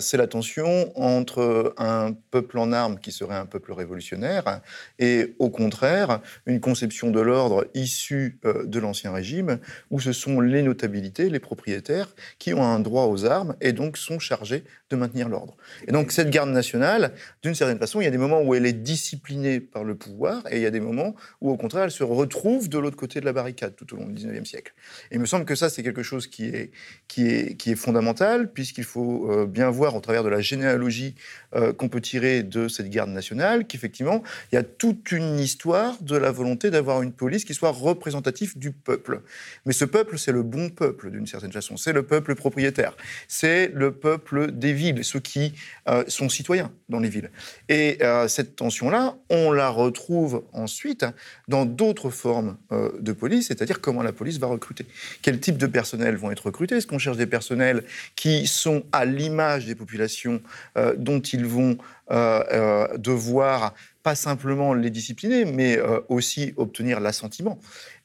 c'est 0.00 0.16
la 0.16 0.26
tension 0.26 0.92
entre 1.00 1.74
un 1.78 2.12
peuple 2.30 2.58
en 2.58 2.72
armes 2.72 2.98
qui 2.98 3.10
serait 3.10 3.34
un 3.34 3.46
peuple 3.46 3.72
révolutionnaire 3.72 4.60
et 4.98 5.34
au 5.38 5.48
contraire 5.48 6.20
une 6.44 6.60
conception 6.60 7.10
de 7.10 7.20
l'ordre 7.20 7.66
issue 7.72 8.38
de 8.44 8.78
l'Ancien 8.78 9.12
Régime 9.12 9.58
où 9.90 9.98
ce 9.98 10.12
sont 10.12 10.40
les 10.40 10.62
notabilités, 10.62 11.30
les 11.30 11.40
propriétaires 11.40 12.08
qui 12.38 12.52
ont 12.52 12.62
un 12.62 12.80
droit 12.80 13.06
aux 13.06 13.24
armes 13.24 13.56
et 13.62 13.72
donc 13.72 13.81
sont 13.96 14.18
chargés 14.18 14.64
de 14.92 14.96
maintenir 14.96 15.28
l'ordre. 15.28 15.56
Et 15.88 15.92
donc 15.92 16.12
cette 16.12 16.30
garde 16.30 16.50
nationale, 16.50 17.12
d'une 17.42 17.54
certaine 17.54 17.78
façon, 17.78 18.00
il 18.00 18.04
y 18.04 18.06
a 18.06 18.10
des 18.10 18.18
moments 18.18 18.42
où 18.42 18.54
elle 18.54 18.66
est 18.66 18.72
disciplinée 18.72 19.60
par 19.60 19.84
le 19.84 19.94
pouvoir 19.94 20.42
et 20.50 20.56
il 20.56 20.62
y 20.62 20.66
a 20.66 20.70
des 20.70 20.80
moments 20.80 21.14
où 21.40 21.50
au 21.50 21.56
contraire 21.56 21.84
elle 21.84 21.90
se 21.90 22.04
retrouve 22.04 22.68
de 22.68 22.78
l'autre 22.78 22.96
côté 22.96 23.20
de 23.20 23.24
la 23.24 23.32
barricade 23.32 23.74
tout 23.76 23.92
au 23.94 23.96
long 23.96 24.06
du 24.06 24.14
19e 24.14 24.44
siècle. 24.44 24.72
Et 25.10 25.16
il 25.16 25.20
me 25.20 25.26
semble 25.26 25.44
que 25.44 25.54
ça, 25.54 25.68
c'est 25.70 25.82
quelque 25.82 26.02
chose 26.02 26.26
qui 26.26 26.46
est, 26.46 26.70
qui 27.08 27.26
est, 27.26 27.56
qui 27.56 27.72
est 27.72 27.76
fondamental, 27.76 28.52
puisqu'il 28.52 28.84
faut 28.84 29.30
euh, 29.30 29.46
bien 29.46 29.70
voir 29.70 29.96
au 29.96 30.00
travers 30.00 30.22
de 30.22 30.28
la 30.28 30.40
généalogie 30.40 31.14
euh, 31.54 31.72
qu'on 31.72 31.88
peut 31.88 32.00
tirer 32.00 32.42
de 32.42 32.68
cette 32.68 32.90
garde 32.90 33.10
nationale 33.10 33.66
qu'effectivement, 33.66 34.22
il 34.50 34.56
y 34.56 34.58
a 34.58 34.62
toute 34.62 35.12
une 35.12 35.38
histoire 35.38 35.96
de 36.02 36.16
la 36.16 36.30
volonté 36.30 36.70
d'avoir 36.70 37.02
une 37.02 37.12
police 37.12 37.44
qui 37.44 37.54
soit 37.54 37.70
représentative 37.70 38.58
du 38.58 38.72
peuple. 38.72 39.22
Mais 39.66 39.72
ce 39.72 39.84
peuple, 39.84 40.18
c'est 40.18 40.32
le 40.32 40.42
bon 40.42 40.70
peuple, 40.70 41.10
d'une 41.10 41.26
certaine 41.26 41.52
façon. 41.52 41.76
C'est 41.76 41.92
le 41.92 42.02
peuple 42.02 42.34
propriétaire. 42.34 42.96
C'est 43.28 43.70
le 43.74 43.92
peuple 43.92 44.52
des 44.52 44.72
villes, 44.72 44.81
ceux 45.02 45.20
qui 45.20 45.54
euh, 45.88 46.04
sont 46.08 46.28
citoyens 46.28 46.70
dans 46.88 46.98
les 46.98 47.08
villes. 47.08 47.30
Et 47.68 47.98
cette 48.28 48.56
tension-là, 48.56 49.16
on 49.30 49.52
la 49.52 49.68
retrouve 49.68 50.44
ensuite 50.52 51.06
dans 51.48 51.66
d'autres 51.66 52.10
formes 52.10 52.56
euh, 52.70 52.90
de 53.00 53.12
police, 53.12 53.48
c'est-à-dire 53.48 53.80
comment 53.80 54.02
la 54.02 54.12
police 54.12 54.38
va 54.38 54.46
recruter. 54.46 54.86
Quel 55.22 55.40
type 55.40 55.58
de 55.58 55.66
personnel 55.66 56.16
vont 56.16 56.30
être 56.30 56.46
recrutés? 56.46 56.76
Est-ce 56.76 56.86
qu'on 56.86 56.98
cherche 56.98 57.16
des 57.16 57.26
personnels 57.26 57.84
qui 58.16 58.46
sont 58.46 58.84
à 58.92 59.04
l'image 59.04 59.66
des 59.66 59.74
populations 59.74 60.40
euh, 60.76 60.94
dont 60.96 61.20
ils 61.20 61.46
vont 61.46 61.78
euh, 62.10 62.96
devoir 62.98 63.74
pas 64.02 64.14
simplement 64.14 64.74
les 64.74 64.90
discipliner, 64.90 65.44
mais 65.44 65.78
aussi 66.08 66.54
obtenir 66.56 67.00
l'assentiment 67.00 67.58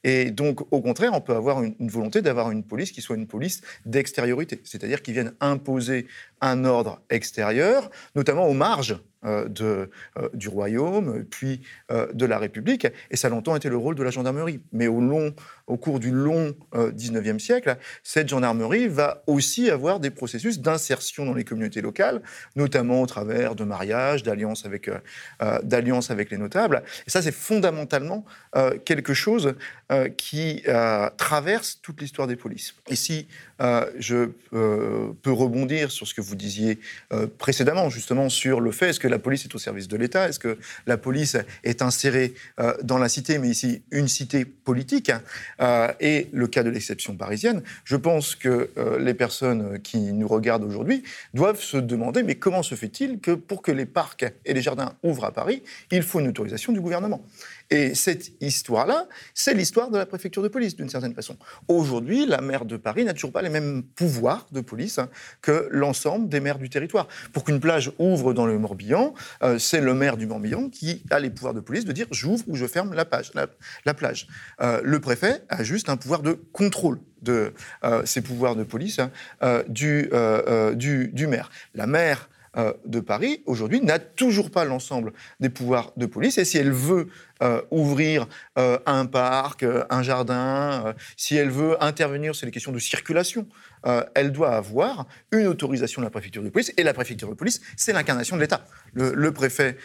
et 0.04 0.30
donc, 0.30 0.60
au 0.72 0.80
contraire, 0.80 1.12
on 1.12 1.20
peut 1.20 1.34
avoir 1.34 1.62
une, 1.62 1.74
volonté 1.80 2.22
d'avoir 2.22 2.50
une 2.50 2.62
police 2.62 2.92
qui 2.92 3.02
soit 3.02 3.16
une 3.16 3.26
police 3.26 3.62
d'extériorité, 3.84 4.60
c'est-à-dire 4.64 5.02
qui 5.02 5.12
vienne 5.12 5.32
imposer 5.40 6.06
un 6.40 6.64
ordre 6.64 7.02
extérieur, 7.10 7.90
notamment 8.14 8.46
aux 8.46 8.54
marges 8.54 9.00
euh, 9.24 9.48
de, 9.48 9.90
euh, 10.16 10.28
du 10.34 10.48
royaume, 10.48 11.24
puis 11.24 11.62
euh, 11.90 12.12
de 12.12 12.26
la 12.26 12.38
République. 12.38 12.86
Et 13.10 13.16
ça 13.16 13.26
a 13.26 13.30
longtemps 13.30 13.56
été 13.56 13.68
le 13.68 13.76
rôle 13.76 13.96
de 13.96 14.04
la 14.04 14.10
gendarmerie. 14.10 14.60
Mais 14.70 14.86
au, 14.86 15.00
long, 15.00 15.34
au 15.68 15.76
cours 15.76 16.00
du 16.00 16.10
long 16.10 16.54
19e 16.74 17.38
siècle, 17.38 17.76
cette 18.02 18.28
gendarmerie 18.28 18.88
va 18.88 19.22
aussi 19.26 19.70
avoir 19.70 20.00
des 20.00 20.10
processus 20.10 20.60
d'insertion 20.60 21.24
dans 21.24 21.34
les 21.34 21.44
communautés 21.44 21.80
locales, 21.80 22.22
notamment 22.56 23.02
au 23.02 23.06
travers 23.06 23.54
de 23.54 23.64
mariages, 23.64 24.22
d'alliances 24.22 24.64
avec, 24.64 24.90
d'alliances 25.62 26.10
avec 26.10 26.30
les 26.30 26.38
notables. 26.38 26.82
Et 27.06 27.10
ça, 27.10 27.22
c'est 27.22 27.32
fondamentalement 27.32 28.24
quelque 28.84 29.14
chose 29.14 29.54
euh, 29.90 30.08
qui 30.08 30.62
euh, 30.68 31.08
traverse 31.16 31.78
toute 31.82 32.00
l'histoire 32.00 32.28
des 32.28 32.36
polices. 32.36 32.74
Et 32.88 32.96
si 32.96 33.26
euh, 33.60 33.90
je 33.98 34.26
peux 34.50 35.32
rebondir 35.32 35.90
sur 35.90 36.06
ce 36.06 36.14
que 36.14 36.20
vous 36.20 36.36
disiez 36.36 36.78
précédemment, 37.38 37.90
justement, 37.90 38.28
sur 38.28 38.60
le 38.60 38.70
fait 38.70 38.88
est-ce 38.88 39.00
que 39.00 39.08
la 39.08 39.18
police 39.18 39.44
est 39.44 39.54
au 39.54 39.58
service 39.58 39.88
de 39.88 39.96
l'État? 39.96 40.28
Est-ce 40.28 40.38
que 40.38 40.58
la 40.86 40.96
police 40.96 41.36
est 41.64 41.82
insérée 41.82 42.34
euh, 42.60 42.74
dans 42.82 42.98
la 42.98 43.08
cité, 43.08 43.38
mais 43.38 43.48
ici 43.48 43.82
une 43.90 44.08
cité 44.08 44.44
politique? 44.44 45.12
Hein, 45.58 45.88
Et 46.00 46.28
le 46.32 46.46
cas 46.46 46.62
de 46.62 46.70
l'exception 46.70 47.16
parisienne, 47.16 47.62
je 47.84 47.96
pense 47.96 48.34
que 48.34 48.70
les 48.98 49.14
personnes 49.14 49.80
qui 49.80 50.12
nous 50.12 50.28
regardent 50.28 50.64
aujourd'hui 50.64 51.02
doivent 51.34 51.60
se 51.60 51.76
demander 51.76 52.22
mais 52.22 52.36
comment 52.36 52.62
se 52.62 52.74
fait-il 52.74 53.20
que 53.20 53.32
pour 53.32 53.62
que 53.62 53.72
les 53.72 53.86
parcs 53.86 54.24
et 54.44 54.54
les 54.54 54.62
jardins 54.62 54.94
ouvrent 55.02 55.24
à 55.24 55.32
Paris, 55.32 55.62
il 55.90 56.02
faut 56.02 56.20
une 56.20 56.28
autorisation 56.28 56.72
du 56.72 56.80
gouvernement? 56.80 57.22
Et 57.70 57.94
cette 57.94 58.32
histoire-là, 58.40 59.06
c'est 59.34 59.52
l'histoire 59.52 59.90
de 59.90 59.98
la 59.98 60.06
préfecture 60.06 60.42
de 60.42 60.48
police, 60.48 60.74
d'une 60.74 60.88
certaine 60.88 61.14
façon. 61.14 61.36
Aujourd'hui, 61.68 62.24
la 62.24 62.40
maire 62.40 62.64
de 62.64 62.76
Paris 62.78 63.04
n'a 63.04 63.12
toujours 63.12 63.32
pas 63.32 63.42
les 63.42 63.50
mêmes 63.50 63.82
pouvoirs 63.82 64.46
de 64.52 64.60
police 64.60 64.98
hein, 64.98 65.10
que 65.42 65.68
l'ensemble 65.70 66.28
des 66.28 66.40
maires 66.40 66.58
du 66.58 66.70
territoire. 66.70 67.08
Pour 67.32 67.44
qu'une 67.44 67.60
plage 67.60 67.92
ouvre 67.98 68.32
dans 68.32 68.46
le 68.46 68.58
Morbihan, 68.58 69.12
euh, 69.42 69.58
c'est 69.58 69.82
le 69.82 69.92
maire 69.92 70.16
du 70.16 70.26
Morbihan 70.26 70.70
qui 70.70 71.02
a 71.10 71.20
les 71.20 71.28
pouvoirs 71.28 71.54
de 71.54 71.60
police 71.60 71.84
de 71.84 71.92
dire 71.92 72.06
j'ouvre 72.10 72.42
ou 72.48 72.56
je 72.56 72.66
ferme 72.66 72.94
la, 72.94 73.06
la, 73.84 73.94
plage. 73.94 74.28
Euh, 74.62 74.80
le 74.82 75.00
préfet 75.00 75.42
a 75.50 75.62
juste 75.62 75.90
un 75.90 75.96
pouvoir 75.98 76.22
de 76.22 76.32
contrôle 76.52 77.00
de 77.20 77.52
euh, 77.84 78.02
ces 78.06 78.22
pouvoirs 78.22 78.56
de 78.56 78.62
police 78.62 78.98
hein, 78.98 79.10
du, 79.68 80.10
du, 80.74 81.08
du 81.08 81.26
maire. 81.26 81.50
La 81.74 81.86
maire 81.86 82.28
de 82.84 83.00
Paris, 83.00 83.42
aujourd'hui, 83.46 83.80
n'a 83.80 83.98
toujours 83.98 84.50
pas 84.50 84.64
l'ensemble 84.64 85.12
des 85.38 85.48
pouvoirs 85.48 85.92
de 85.96 86.06
police. 86.06 86.38
Et 86.38 86.44
si 86.44 86.58
elle 86.58 86.72
veut 86.72 87.08
euh, 87.40 87.62
ouvrir 87.70 88.26
euh, 88.58 88.78
un 88.84 89.06
parc, 89.06 89.64
un 89.90 90.02
jardin, 90.02 90.94
si 91.16 91.36
elle 91.36 91.50
veut 91.50 91.82
intervenir 91.82 92.34
sur 92.34 92.46
les 92.46 92.52
questions 92.52 92.72
de 92.72 92.78
circulation, 92.78 93.46
elle 94.14 94.32
doit 94.32 94.56
avoir 94.56 95.06
une 95.30 95.46
autorisation 95.46 96.02
de 96.02 96.06
la 96.06 96.10
préfecture 96.10 96.42
de 96.42 96.48
police. 96.48 96.72
Et 96.76 96.82
la 96.82 96.92
préfecture 96.92 97.28
de 97.28 97.34
police, 97.34 97.60
c'est 97.76 97.92
l'incarnation 97.92 98.36
de 98.36 98.40
l'État. 98.40 98.66
Le, 98.92 99.30
préfet 99.30 99.76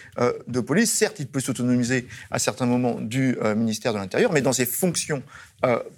de 0.48 0.60
police, 0.60 0.92
certes, 0.92 1.20
il 1.20 1.28
peut 1.28 1.40
s'autonomiser 1.40 2.08
à 2.32 2.40
certains 2.40 2.66
moments 2.66 3.00
du 3.00 3.38
ministère 3.56 3.94
de 3.94 4.00
l'Intérieur, 4.00 4.34
mais 4.34 4.42
dans 4.42 4.52
ses 4.52 4.66
fonctions 4.66 5.22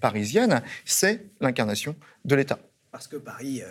parisiennes, 0.01 0.61
c'est 0.83 1.25
l'incarnation 1.39 1.95
de 2.25 2.35
l'État. 2.35 2.59
Parce 2.91 3.07
que 3.07 3.15
Paris 3.15 3.63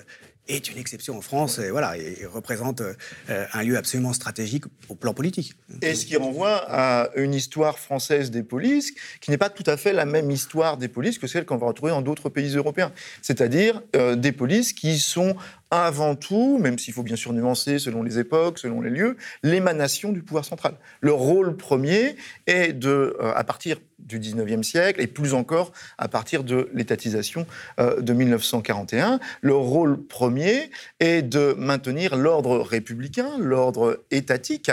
est 0.48 0.70
une 0.70 0.78
exception 0.78 1.16
en 1.16 1.20
France 1.20 1.58
et, 1.58 1.70
voilà, 1.70 1.96
et 1.96 2.26
représente 2.26 2.80
euh, 2.80 3.46
un 3.52 3.62
lieu 3.62 3.76
absolument 3.76 4.12
stratégique 4.12 4.64
au 4.88 4.94
plan 4.94 5.14
politique. 5.14 5.54
Et 5.82 5.94
ce 5.94 6.04
qui 6.04 6.16
renvoie 6.16 6.64
à 6.68 7.10
une 7.16 7.34
histoire 7.34 7.78
française 7.78 8.30
des 8.30 8.42
polices 8.42 8.92
qui 9.20 9.30
n'est 9.30 9.38
pas 9.38 9.50
tout 9.50 9.64
à 9.66 9.76
fait 9.76 9.92
la 9.92 10.04
même 10.04 10.30
histoire 10.30 10.76
des 10.76 10.88
polices 10.88 11.18
que 11.18 11.26
celle 11.26 11.46
qu'on 11.46 11.56
va 11.56 11.66
retrouver 11.66 11.92
dans 11.92 12.02
d'autres 12.02 12.28
pays 12.28 12.56
européens. 12.56 12.92
C'est-à-dire 13.22 13.82
euh, 13.96 14.16
des 14.16 14.32
polices 14.32 14.72
qui 14.72 14.98
sont 14.98 15.36
avant 15.70 16.14
tout, 16.14 16.58
même 16.58 16.78
s'il 16.78 16.94
faut 16.94 17.02
bien 17.02 17.16
sûr 17.16 17.32
nuancer 17.32 17.78
selon 17.78 18.02
les 18.02 18.18
époques, 18.18 18.58
selon 18.58 18.80
les 18.80 18.90
lieux, 18.90 19.16
l'émanation 19.42 20.12
du 20.12 20.22
pouvoir 20.22 20.44
central. 20.44 20.74
Le 21.00 21.12
rôle 21.12 21.56
premier 21.56 22.16
est 22.46 22.72
de, 22.72 23.16
euh, 23.20 23.32
à 23.34 23.44
partir 23.44 23.78
du 23.98 24.20
19e 24.20 24.62
siècle 24.62 25.00
et 25.00 25.06
plus 25.06 25.34
encore 25.34 25.72
à 25.98 26.08
partir 26.08 26.44
de 26.44 26.68
l'étatisation 26.74 27.46
euh, 27.80 28.00
de 28.00 28.12
1941, 28.12 29.18
le 29.40 29.54
rôle 29.54 30.02
premier 30.02 30.70
est 31.00 31.22
de 31.22 31.54
maintenir 31.58 32.16
l'ordre 32.16 32.58
républicain, 32.58 33.30
l'ordre 33.38 34.04
étatique 34.10 34.70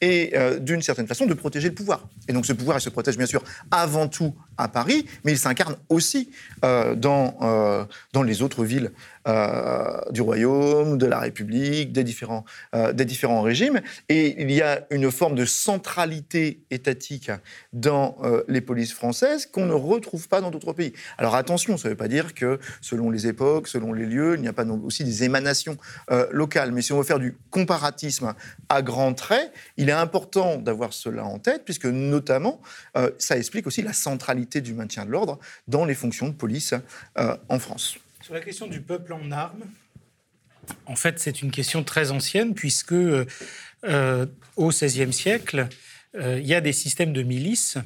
et 0.00 0.32
euh, 0.34 0.58
d'une 0.58 0.82
certaine 0.82 1.06
façon 1.06 1.26
de 1.26 1.34
protéger 1.34 1.68
le 1.68 1.74
pouvoir. 1.74 2.08
Et 2.28 2.32
donc 2.32 2.46
ce 2.46 2.52
pouvoir, 2.52 2.78
il 2.78 2.80
se 2.80 2.90
protège 2.90 3.16
bien 3.16 3.26
sûr 3.26 3.42
avant 3.70 4.08
tout 4.08 4.34
à 4.60 4.68
Paris, 4.68 5.06
mais 5.24 5.32
il 5.32 5.38
s'incarne 5.38 5.76
aussi 5.88 6.30
dans, 6.62 7.86
dans 8.12 8.22
les 8.22 8.42
autres 8.42 8.64
villes 8.64 8.92
euh, 9.28 10.00
du 10.12 10.22
royaume, 10.22 10.96
de 10.96 11.04
la 11.04 11.18
République, 11.18 11.92
des 11.92 12.04
différents, 12.04 12.46
euh, 12.74 12.94
des 12.94 13.04
différents 13.04 13.42
régimes. 13.42 13.82
Et 14.08 14.40
il 14.40 14.50
y 14.50 14.62
a 14.62 14.86
une 14.88 15.10
forme 15.10 15.34
de 15.34 15.44
centralité 15.44 16.62
étatique 16.70 17.30
dans 17.74 18.16
euh, 18.22 18.42
les 18.48 18.62
polices 18.62 18.94
françaises 18.94 19.44
qu'on 19.44 19.66
ne 19.66 19.74
retrouve 19.74 20.26
pas 20.26 20.40
dans 20.40 20.50
d'autres 20.50 20.72
pays. 20.72 20.94
Alors 21.18 21.34
attention, 21.34 21.76
ça 21.76 21.88
ne 21.88 21.92
veut 21.92 21.98
pas 21.98 22.08
dire 22.08 22.32
que 22.32 22.58
selon 22.80 23.10
les 23.10 23.26
époques, 23.26 23.68
selon 23.68 23.92
les 23.92 24.06
lieux, 24.06 24.36
il 24.36 24.40
n'y 24.40 24.48
a 24.48 24.54
pas 24.54 24.64
aussi 24.64 25.04
des 25.04 25.22
émanations 25.22 25.76
locales. 26.30 26.72
Mais 26.72 26.80
si 26.80 26.92
on 26.92 26.98
veut 26.98 27.04
faire 27.04 27.18
du 27.18 27.36
comparatisme 27.50 28.34
à 28.68 28.82
grands 28.82 29.12
traits, 29.12 29.52
il 29.76 29.90
est 29.90 29.92
important 29.92 30.56
d'avoir 30.56 30.92
cela 30.92 31.24
en 31.24 31.38
tête, 31.38 31.64
puisque 31.64 31.86
notamment, 31.86 32.60
ça 33.18 33.36
explique 33.36 33.66
aussi 33.66 33.82
la 33.82 33.92
centralité 33.92 34.49
du 34.58 34.74
maintien 34.74 35.04
de 35.04 35.10
l'ordre 35.10 35.38
dans 35.68 35.84
les 35.84 35.94
fonctions 35.94 36.28
de 36.28 36.34
police 36.34 36.74
en 37.16 37.58
France. 37.58 37.98
Sur 38.22 38.34
la 38.34 38.40
question 38.40 38.66
du 38.66 38.80
peuple 38.80 39.12
en 39.12 39.30
armes, 39.30 39.64
en 40.86 40.96
fait, 40.96 41.18
c'est 41.18 41.42
une 41.42 41.50
question 41.50 41.84
très 41.84 42.10
ancienne, 42.10 42.54
puisque 42.54 42.92
euh, 42.92 44.26
au 44.56 44.68
XVIe 44.68 45.12
siècle, 45.12 45.68
euh, 46.16 46.38
il 46.40 46.46
y 46.46 46.54
a 46.54 46.60
des 46.60 46.72
systèmes 46.72 47.12
de 47.12 47.22
milices 47.22 47.78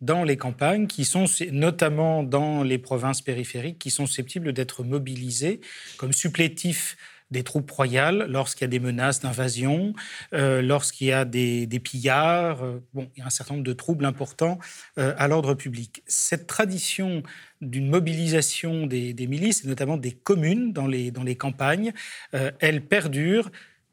dans 0.00 0.24
les 0.24 0.36
campagnes, 0.36 0.86
qui 0.86 1.04
sont 1.04 1.24
notamment 1.50 2.22
dans 2.22 2.62
les 2.62 2.78
provinces 2.78 3.22
périphériques, 3.22 3.78
qui 3.78 3.90
sont 3.90 4.06
susceptibles 4.06 4.52
d'être 4.52 4.84
mobilisés 4.84 5.60
comme 5.96 6.12
supplétifs 6.12 6.96
des 7.30 7.42
troupes 7.42 7.70
royales 7.70 8.26
lorsqu'il 8.28 8.62
y 8.62 8.66
a 8.66 8.68
des 8.68 8.80
menaces 8.80 9.20
d'invasion, 9.20 9.94
euh, 10.32 10.62
lorsqu'il 10.62 11.08
y 11.08 11.12
a 11.12 11.24
des, 11.24 11.80
pillards. 11.82 12.62
Euh, 12.62 12.82
bon, 12.94 13.10
il 13.16 13.20
y 13.20 13.22
a 13.22 13.26
un 13.26 13.30
certain 13.30 13.54
nombre 13.54 13.66
de 13.66 13.72
troubles 13.72 14.04
importants 14.04 14.58
euh, 14.98 15.14
à 15.18 15.28
l'ordre 15.28 15.54
public. 15.54 16.02
Cette 16.06 16.46
tradition 16.46 17.22
d'une 17.60 17.88
mobilisation 17.88 18.86
des, 18.86 19.14
milices, 19.26 19.64
et 19.64 19.68
notamment 19.68 19.96
des 19.96 20.12
communes 20.12 20.72
dans 20.72 20.86
les, 20.86 21.10
dans 21.10 21.24
les 21.24 21.36
campagnes, 21.36 21.92
elle 22.32 22.82
perdure 22.84 23.50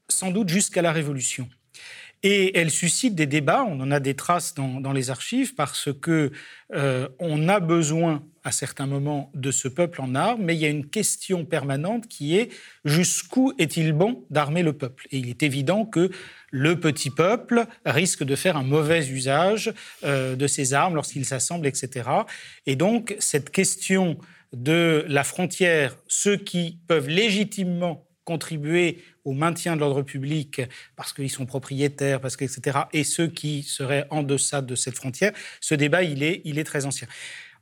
sans 0.10 0.32
doute 0.32 0.50
jusqu'à 0.50 0.82
la 0.82 0.92
Révolution. 0.92 1.48
Et 2.26 2.58
elle 2.58 2.72
suscite 2.72 3.16
des 3.16 3.26
débats, 3.26 3.66
on 3.68 3.82
en 3.82 3.92
a 3.92 4.00
des 4.00 4.16
traces 4.16 4.56
dans, 4.56 4.94
les 4.94 5.10
archives, 5.10 5.56
parce 5.56 5.90
que 5.92 6.32
euh, 6.74 7.10
on 7.20 7.50
a 7.50 7.60
besoin 7.60 8.24
à 8.46 8.54
certains 8.54 8.88
moments 8.88 9.30
de 9.36 9.52
ce 9.52 9.68
peuple 9.68 10.02
en 10.02 10.16
armes, 10.16 10.42
mais 10.42 10.56
il 10.56 10.62
y 10.62 10.66
a 10.66 10.70
une 10.70 10.88
question 10.88 11.44
permanente 11.46 12.08
qui 12.08 12.38
est 12.38 12.50
jusqu'où 12.86 13.54
est-il 13.58 13.92
bon 13.92 14.24
d'armer 14.30 14.64
le 14.64 14.74
peuple? 14.74 15.06
Et 15.12 15.18
il 15.18 15.30
est 15.30 15.44
évident 15.44 15.86
que 15.86 16.12
le 16.52 16.80
petit 16.80 17.10
peuple 17.10 17.66
risque 17.86 18.24
de 18.24 18.36
faire 18.36 18.56
un 18.56 18.64
mauvais 18.64 19.06
usage 19.08 19.74
euh, 20.06 20.36
de 20.36 20.48
ses 20.48 20.74
armes 20.74 20.96
lorsqu'il 20.96 21.26
s'assemble, 21.26 21.68
etc. 21.68 22.10
Et 22.66 22.76
donc 22.76 23.16
cette 23.20 23.50
question 23.50 24.18
de 24.54 25.04
la 25.08 25.24
frontière, 25.24 25.98
ceux 26.08 26.38
qui 26.38 26.80
peuvent 26.88 27.10
légitimement 27.10 28.06
contribuer 28.24 29.04
au 29.26 29.34
maintien 29.34 29.76
de 29.76 29.82
l'ordre 29.82 30.02
public 30.02 30.62
parce 30.96 31.14
qu'ils 31.14 31.30
sont 31.30 31.46
propriétaires, 31.46 32.20
parce 32.20 32.36
que, 32.36 32.46
etc., 32.46 32.80
et 32.94 33.04
ceux 33.04 33.28
qui 33.28 33.64
seraient 33.64 34.08
en 34.10 34.24
deçà 34.24 34.62
de 34.62 34.76
cette 34.76 34.96
frontière, 34.96 35.34
ce 35.62 35.76
débat, 35.76 36.04
il 36.04 36.24
est, 36.24 36.42
il 36.46 36.60
est 36.60 36.64
très 36.64 36.86
ancien. 36.86 37.08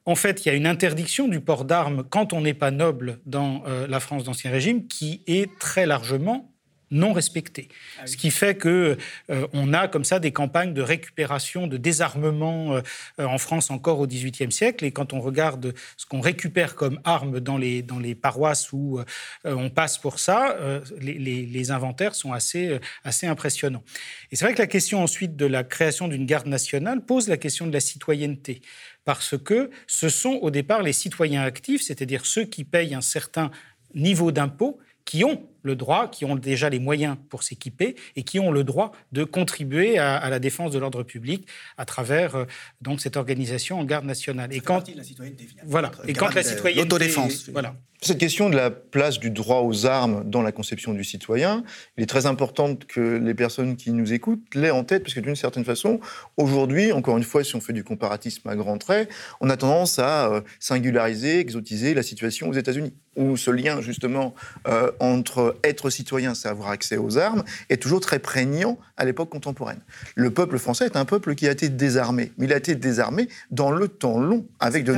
En 0.06 0.16
fait, 0.16 0.46
il 0.46 0.50
y 0.50 0.52
a 0.52 0.56
une 0.56 0.66
interdiction 0.66 1.28
du 1.28 1.42
port 1.42 1.64
d'armes 1.64 2.04
quand 2.10 2.34
on 2.34 2.42
n'est 2.42 2.56
pas 2.56 2.72
noble 2.72 3.20
dans 3.26 3.64
euh, 3.68 3.86
la 3.88 4.00
France 4.00 4.24
d'Ancien 4.24 4.50
Régime 4.50 4.88
qui 4.88 5.22
est 5.28 5.50
très 5.60 5.86
largement 5.86 6.51
non 6.92 7.14
respectés. 7.14 7.70
Ah 8.00 8.06
Ce 8.06 8.18
qui 8.18 8.30
fait 8.30 8.56
que 8.56 8.98
euh, 9.30 9.48
on 9.54 9.74
a 9.74 9.88
comme 9.88 10.04
ça 10.04 10.20
des 10.20 10.32
campagnes 10.32 10.74
de 10.74 10.82
récupération, 10.82 11.68
de 11.68 11.78
désarmement 11.78 12.76
euh, 12.76 12.82
en 13.18 13.38
France 13.38 13.72
encore 13.72 14.00
au 14.00 14.08
XVIIIe 14.08 14.52
siècle. 14.52 14.86
Et 14.86 14.92
quand 14.92 15.14
on 15.14 15.22
regarde 15.22 15.74
ce 15.98 16.06
qu'on 16.06 16.22
récupère 16.22 16.76
comme 16.76 17.00
armes 17.04 17.40
dans 17.40 17.58
les, 17.58 17.82
dans 17.82 18.00
les 18.00 18.14
paroisses 18.14 18.72
où 18.74 19.00
euh, 19.00 19.04
on 19.46 19.70
passe 19.70 19.98
pour 19.98 20.20
ça, 20.20 20.58
les, 21.00 21.18
les, 21.18 21.72
inventaires 21.72 22.16
sont 22.16 22.34
assez, 22.34 22.80
assez 23.04 23.28
impressionnants. 23.28 23.84
Et 24.32 24.36
c'est 24.36 24.46
vrai 24.46 24.54
que 24.54 24.60
la 24.60 24.68
question 24.68 25.02
ensuite 25.02 25.36
de 25.36 25.46
la 25.46 25.64
création 25.64 26.08
d'une 26.08 26.26
garde 26.26 26.48
nationale 26.48 27.02
pose 27.06 27.30
la 27.30 27.38
question 27.38 27.68
de 27.68 27.74
la 27.74 27.80
citoyenneté. 27.80 28.62
Parce 29.06 29.38
que 29.38 29.72
ce 29.88 30.10
sont 30.10 30.40
au 30.42 30.52
départ 30.52 30.84
les 30.84 30.94
citoyens 30.94 31.44
actifs, 31.44 31.82
c'est-à-dire 31.82 32.26
ceux 32.26 32.46
qui 32.46 32.64
payent 32.64 32.94
un 32.94 33.02
certain 33.02 33.52
niveau 33.94 34.32
d'impôt, 34.32 34.80
qui 35.06 35.24
ont 35.24 35.48
le 35.64 35.76
droit, 35.76 36.10
qui 36.10 36.26
ont 36.26 36.36
déjà 36.36 36.70
les 36.70 36.80
moyens 36.80 37.18
pour 37.30 37.44
s'équiper 37.44 37.96
et 38.16 38.24
qui 38.24 38.40
ont 38.40 38.52
le 38.52 38.64
droit 38.64 38.92
de 39.12 39.24
contribuer 39.24 39.98
à, 39.98 40.30
la 40.30 40.40
défense 40.40 40.72
de 40.72 40.80
l'ordre 40.80 41.04
public 41.04 41.48
à 41.78 41.86
travers 41.86 42.36
euh, 42.36 42.46
donc 42.82 43.02
cette 43.02 43.18
organisation 43.18 43.80
en 43.80 43.86
garde 43.86 44.06
nationale. 44.06 44.54
Et 44.54 44.60
quand 44.60 44.84
la 44.96 45.04
citoyenneté, 45.04 45.48
voilà, 45.66 45.92
et 46.08 46.14
quand 46.14 46.34
la 46.34 46.44
citoyenneté, 46.44 46.84
l'autodéfense, 46.84 47.50
voilà. 47.50 47.76
Cette 48.04 48.18
question 48.18 48.50
de 48.50 48.56
la 48.56 48.72
place 48.72 49.20
du 49.20 49.30
droit 49.30 49.60
aux 49.60 49.86
armes 49.86 50.24
dans 50.28 50.42
la 50.42 50.52
conception 50.52 50.92
du 50.92 51.04
citoyen, 51.04 51.64
il 51.98 52.04
est 52.04 52.08
très 52.08 52.26
important 52.26 52.76
que 52.76 53.20
les 53.24 53.36
personnes 53.36 53.76
qui 53.76 53.92
nous 53.92 54.12
écoutent 54.12 54.56
l'aient 54.56 54.72
en 54.72 54.84
tête, 54.84 55.04
parce 55.04 55.14
que 55.14 55.20
d'une 55.20 55.36
certaine 55.36 55.64
façon, 55.64 56.00
aujourd'hui, 56.36 56.92
encore 56.94 57.16
une 57.18 57.24
fois, 57.24 57.44
si 57.44 57.56
on 57.56 57.62
fait 57.62 57.74
du 57.74 57.84
comparatisme 57.84 58.50
à 58.50 58.56
grands 58.56 58.80
traits, 58.80 59.08
on 59.40 59.52
a 59.52 59.58
tendance 59.58 60.00
à 60.00 60.32
euh, 60.32 60.42
singulariser, 60.60 61.38
exotiser 61.38 61.94
la 61.94 62.02
situation 62.02 62.50
aux 62.50 62.54
États-Unis, 62.54 62.92
où 63.18 63.38
ce 63.38 63.52
lien 63.52 63.82
justement 63.82 64.34
euh, 64.68 64.92
entre 65.00 65.51
être 65.64 65.90
citoyen, 65.90 66.34
c'est 66.34 66.48
avoir 66.48 66.70
accès 66.70 66.98
aux 66.98 67.18
armes, 67.18 67.44
est 67.70 67.82
toujours 67.82 68.00
très 68.00 68.20
prégnant 68.20 68.78
à 68.98 69.06
l'époque 69.06 69.30
contemporaine. 69.30 69.80
Le 70.16 70.32
peuple 70.32 70.58
français 70.58 70.86
est 70.86 70.96
un 70.96 71.06
peuple 71.06 71.36
qui 71.36 71.48
a 71.48 71.52
été 71.52 71.70
désarmé, 71.70 72.32
mais 72.38 72.46
il 72.46 72.54
a 72.54 72.58
été 72.58 72.76
désarmé 72.76 73.28
dans 73.50 73.72
le 73.72 73.88
temps 73.88 74.20
long, 74.20 74.46
avec 74.60 74.84
de, 74.84 74.96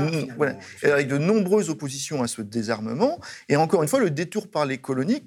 avec 0.83 1.07
de 1.07 1.17
nombreuses 1.17 1.69
oppositions 1.69 2.23
à 2.23 2.27
ce 2.27 2.41
désarmement. 2.41 3.19
Et 3.49 3.55
encore 3.55 3.83
une 3.83 3.89
fois, 3.89 3.99
le 3.99 4.09
détour 4.09 4.47
par 4.47 4.65
les 4.65 4.77
colonies 4.77 5.23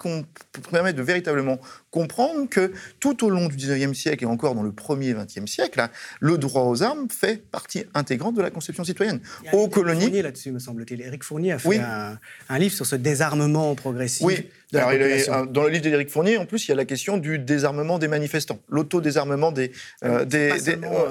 permet 0.71 0.93
de 0.93 1.03
véritablement 1.03 1.59
comprendre 1.97 2.47
que 2.51 2.73
tout 3.01 3.25
au 3.25 3.31
long 3.31 3.49
du 3.49 3.57
19e 3.57 3.95
siècle 3.95 4.25
et 4.25 4.27
encore 4.27 4.55
dans 4.55 4.63
le 4.63 4.71
premier 4.71 5.15
20e 5.15 5.47
siècle, 5.47 5.81
hein, 5.81 5.89
le 6.21 6.37
droit 6.37 6.65
aux 6.65 6.83
armes 6.83 7.09
fait 7.09 7.43
partie 7.51 7.85
intégrante 7.95 8.35
de 8.35 8.43
la 8.43 8.51
conception 8.51 8.85
citoyenne. 8.85 9.21
Il 9.43 9.47
y 9.47 9.49
a 9.49 9.55
Aux 9.55 9.69
colonies. 9.69 10.03
Fournier 10.03 10.21
là-dessus, 10.21 10.53
me 10.53 10.59
semble-t-il. 10.59 11.01
Éric 11.01 11.25
Fournier 11.25 11.53
a 11.53 11.59
fait 11.59 11.79
un, 11.79 12.59
livre 12.59 12.75
sur 12.75 12.85
ce 12.85 12.97
désarmement 12.97 13.75
progressif. 13.75 14.27
Oui. 14.27 14.51
De 14.73 14.79
la 14.79 14.89
euh, 14.91 15.47
dans 15.47 15.63
le 15.63 15.69
livre 15.71 15.85
d'Éric 15.85 16.11
Fournier, 16.11 16.37
en 16.39 16.45
plus, 16.45 16.67
il 16.67 16.71
y 16.71 16.73
a 16.73 16.75
la 16.75 16.85
question 16.85 17.19
du 17.19 17.39
désarmement 17.39 17.99
des 18.01 18.09
manifestants, 18.09 18.59
l'autodésarmement 18.69 19.53
des, 19.53 19.71
euh, 20.05 20.25
des, 20.25 20.53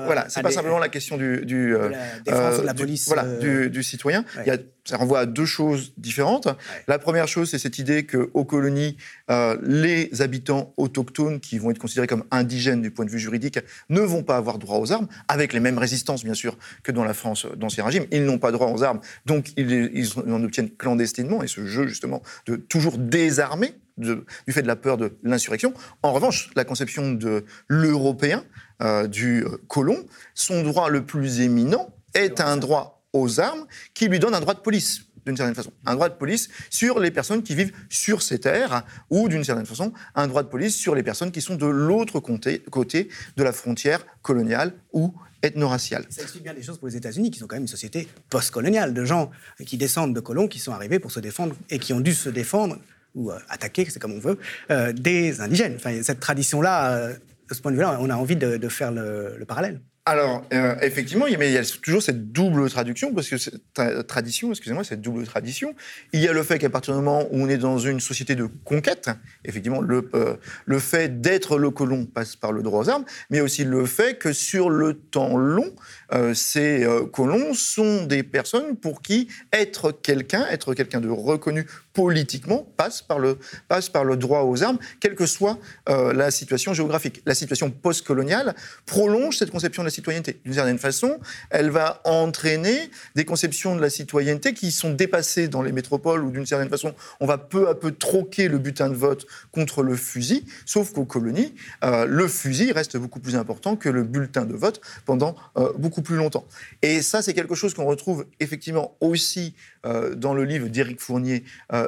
voilà, 0.06 0.28
c'est 0.28 0.41
pas 0.41 0.52
simplement 0.52 0.78
la 0.78 0.89
question 0.89 1.15
du, 1.15 1.45
du 1.45 1.71
de 1.71 1.78
la 1.78 2.19
défense 2.26 2.60
de 2.60 2.65
la 2.65 2.74
police, 2.74 3.08
voilà, 3.08 3.24
du, 3.24 3.82
citoyen. 3.82 4.26
Il 4.45 4.48
y 4.48 4.52
a 4.52 4.58
ça 4.86 4.98
renvoie 4.98 5.19
à 5.19 5.26
deux 5.26 5.45
choses 5.45 5.93
différentes. 5.98 6.48
La 6.88 7.00
première 7.00 7.28
chose, 7.28 7.50
c'est 7.50 7.58
cette 7.58 7.80
idée 7.80 8.06
qu'aux 8.06 8.45
colonies, 8.45 8.98
euh, 9.32 9.58
les 9.63 10.21
habitants 10.21 10.74
autochtones, 10.78 11.39
qui 11.39 11.58
vont 11.58 11.71
être 11.71 11.80
considérés 11.80 12.08
comme 12.08 12.24
indigènes 12.32 12.82
du 12.82 12.91
point 12.91 13.06
de 13.06 13.10
vue 13.10 13.19
juridique, 13.19 13.60
ne 13.89 14.02
vont 14.02 14.24
pas 14.24 14.38
avoir 14.38 14.60
droit 14.60 14.78
aux 14.78 14.91
armes, 14.91 15.08
avec 15.28 15.54
les 15.54 15.60
mêmes 15.60 15.80
résistances, 15.80 16.24
bien 16.24 16.36
sûr, 16.36 16.58
que 16.84 16.91
dans 16.91 17.04
la 17.04 17.13
France 17.13 17.48
d'Ancien 17.58 17.84
Régime. 17.84 18.06
Ils 18.12 18.24
n'ont 18.24 18.38
pas 18.38 18.52
droit 18.52 18.67
aux 18.67 18.84
armes, 18.84 19.00
donc 19.26 19.52
ils, 19.58 20.08
en 20.17 20.43
obtiennent 20.43 20.69
clandestinement, 20.69 21.41
et 21.41 21.48
ce 21.48 21.65
jeu, 21.65 21.88
justement, 21.88 22.21
de 22.45 22.56
toujours 22.56 22.98
désarmer, 23.00 23.74
du 23.98 24.24
fait 24.50 24.62
de 24.62 24.67
la 24.67 24.76
peur 24.76 24.98
de 24.98 25.17
l'insurrection. 25.24 25.74
En 26.04 26.12
revanche, 26.12 26.52
la 26.56 26.65
conception 26.65 27.13
de 27.13 27.45
l'Européen, 27.67 28.43
euh, 28.82 29.08
du 29.08 29.45
colon, 29.67 30.06
son 30.34 30.63
droit 30.63 30.89
le 30.89 31.06
plus 31.06 31.39
éminent 31.39 31.93
est 32.13 32.41
un 32.41 32.58
droit 32.58 32.95
aux 33.15 33.39
armes 33.39 33.65
qui 33.93 34.08
lui 34.08 34.19
donne 34.19 34.36
un 34.36 34.41
droit 34.41 34.54
de 34.54 34.60
police 34.60 35.01
d'une 35.25 35.38
certaine 35.38 35.56
façon. 35.56 35.71
Un 35.86 35.95
droit 35.95 36.10
de 36.10 36.15
police 36.15 36.49
sur 36.69 36.99
les 36.99 37.12
personnes 37.12 37.43
qui 37.43 37.56
vivent 37.56 37.73
sur 37.89 38.21
ces 38.21 38.39
terres, 38.39 38.84
ou 39.10 39.28
d'une 39.28 39.43
certaine 39.43 39.65
façon, 39.65 39.91
un 40.13 40.28
droit 40.28 40.43
de 40.43 40.47
police 40.47 40.75
sur 40.75 40.95
les 40.95 41.04
personnes 41.04 41.32
qui 41.32 41.41
sont 41.41 41.56
de 41.56 41.65
l'autre 41.65 42.19
côté, 42.19 43.10
de 43.36 43.43
la 43.43 43.51
frontière 43.51 44.06
coloniale 44.21 44.73
ou 44.93 45.13
ethno-raciale. 45.41 46.06
Ça 46.10 46.21
explique 46.21 46.43
bien 46.43 46.54
des 46.54 46.63
choses 46.63 46.78
pour 46.78 46.88
les 46.88 46.95
États-Unis, 46.95 47.32
qui 47.32 47.39
sont 47.39 47.47
quand 47.47 47.56
même 47.56 47.63
une 47.63 47.67
société 47.67 48.08
post-coloniale, 48.30 48.93
de 48.93 49.06
gens 49.06 49.32
qui 49.65 49.78
descendent 49.78 50.13
de 50.13 50.19
colons, 50.19 50.47
qui 50.47 50.60
sont 50.60 50.73
arrivés 50.73 50.99
pour 50.99 51.12
se 51.12 51.19
défendre 51.19 51.56
et 51.69 51.80
qui 51.80 51.93
ont 51.93 52.01
dû 52.01 52.13
se 52.13 52.30
défendre, 52.30 52.78
ou 53.15 53.32
euh, 53.32 53.39
attaquer, 53.49 53.88
c'est 53.89 53.99
comme 53.99 54.13
on 54.13 54.19
veut, 54.19 54.38
euh, 54.69 54.93
des 54.93 55.41
indigènes. 55.41 55.75
Enfin, 55.75 56.04
cette 56.04 56.19
tradition-là, 56.19 56.97
euh, 56.97 57.13
de 57.49 57.54
ce 57.54 57.62
point 57.62 57.71
de 57.71 57.78
vue-là, 57.78 57.97
on 57.99 58.10
a 58.10 58.15
envie 58.15 58.36
de, 58.36 58.69
faire 58.69 58.91
le 58.91 59.43
parallèle. 59.47 59.82
Alors, 60.08 60.44
euh, 60.54 60.76
effectivement, 60.84 61.26
il 61.26 61.34
y, 61.34 61.58
a, 61.58 61.63
toujours 61.82 62.04
cette 62.04 62.32
double 62.32 62.70
traduction, 62.70 63.12
parce 63.12 63.28
que 63.28 64.02
tradition, 64.04 64.52
excusez-moi, 64.52 64.84
cette 64.84 65.02
double 65.02 65.26
tradition. 65.26 65.74
Il 66.13 66.20
y 66.20 66.28
a 66.28 66.32
le 66.32 66.44
fait 66.44 66.60
qu'à 66.60 66.70
partir 66.70 66.94
du 66.94 67.02
moment 67.02 67.24
où 67.32 67.41
on 67.41 67.50
est 67.50 67.58
dans 67.58 67.80
une 67.80 68.00
société 68.00 68.36
de 68.36 68.48
conquête, 68.65 69.10
effectivement, 69.46 69.82
le, 69.82 70.08
euh, 70.13 70.80
fait 70.80 71.22
d'être 71.22 71.58
le 71.58 71.72
colon 71.72 72.06
passe 72.06 72.36
par 72.36 72.52
le 72.52 72.62
droit 72.62 72.82
aux 72.82 72.89
armes, 72.89 73.06
mais 73.32 73.41
aussi 73.41 73.63
le 73.63 73.88
fait 73.88 74.20
que 74.20 74.32
sur 74.32 74.70
le 74.70 74.94
temps 74.94 75.38
long, 75.38 75.74
euh, 76.13 76.36
ces 76.36 76.86
colons 77.12 77.56
sont 77.56 78.06
des 78.06 78.22
personnes 78.22 78.76
pour 78.76 79.02
qui 79.02 79.28
être 79.52 79.91
quelqu'un, 79.91 80.46
être 80.52 80.76
quelqu'un 80.76 81.02
de 81.02 81.10
reconnu 81.10 81.65
politiquement, 81.94 82.68
passe 82.78 83.02
par 83.02 83.18
le, 83.18 83.39
passe 83.70 83.89
par 83.89 84.04
le 84.04 84.18
droit 84.18 84.41
aux 84.41 84.62
armes, 84.62 84.78
quelle 85.00 85.15
que 85.15 85.26
soit 85.26 85.58
la 85.88 86.30
situation 86.30 86.76
géographique. 86.76 87.24
La 87.26 87.34
situation 87.34 87.72
postcoloniale 87.72 88.54
prolonge 88.86 89.38
cette 89.38 89.50
conception 89.50 89.82
de 89.82 89.88
la 89.88 89.95
citoyenneté. 89.96 90.40
D'une 90.44 90.54
certaine 90.54 90.78
façon, 90.78 91.20
elle 91.50 91.70
va 91.70 92.02
entraîner 92.06 92.90
des 93.16 93.26
conceptions 93.26 93.76
de 93.76 93.82
la 93.82 93.90
citoyenneté 93.90 94.54
qui 94.54 94.72
sont 94.72 94.94
dépassées 94.94 95.48
dans 95.48 95.62
les 95.62 95.72
métropoles 95.72 96.24
où, 96.24 96.32
d'une 96.32 96.46
certaine 96.46 96.70
façon, 96.70 96.94
on 97.20 97.26
va 97.26 97.38
peu 97.38 97.68
à 97.68 97.76
peu 97.76 97.92
troquer 97.92 98.48
le 98.48 98.58
butin 98.58 98.90
de 98.90 98.96
vote 98.96 99.26
contre 99.52 99.84
le 99.84 99.96
fusil, 99.96 100.46
sauf 100.66 100.94
qu'aux 100.94 101.06
colonies, 101.06 101.54
euh, 101.84 102.06
le 102.06 102.28
fusil 102.28 102.72
reste 102.72 102.98
beaucoup 102.98 103.20
plus 103.20 103.36
important 103.36 103.76
que 103.76 103.90
le 103.90 104.04
bulletin 104.04 104.46
de 104.46 104.54
vote 104.54 104.82
pendant 105.06 105.36
euh, 105.58 105.72
beaucoup 105.78 106.02
plus 106.02 106.16
longtemps. 106.16 106.46
Et 106.82 107.02
ça, 107.02 107.22
c'est 107.22 107.34
quelque 107.34 107.56
chose 107.56 107.74
qu'on 107.74 107.86
retrouve 107.86 108.26
effectivement 108.40 108.96
aussi 109.00 109.56
euh, 109.86 110.16
dans 110.16 110.34
le 110.34 110.44
livre 110.44 110.68
d'Éric 110.68 111.00
Fournier 111.00 111.44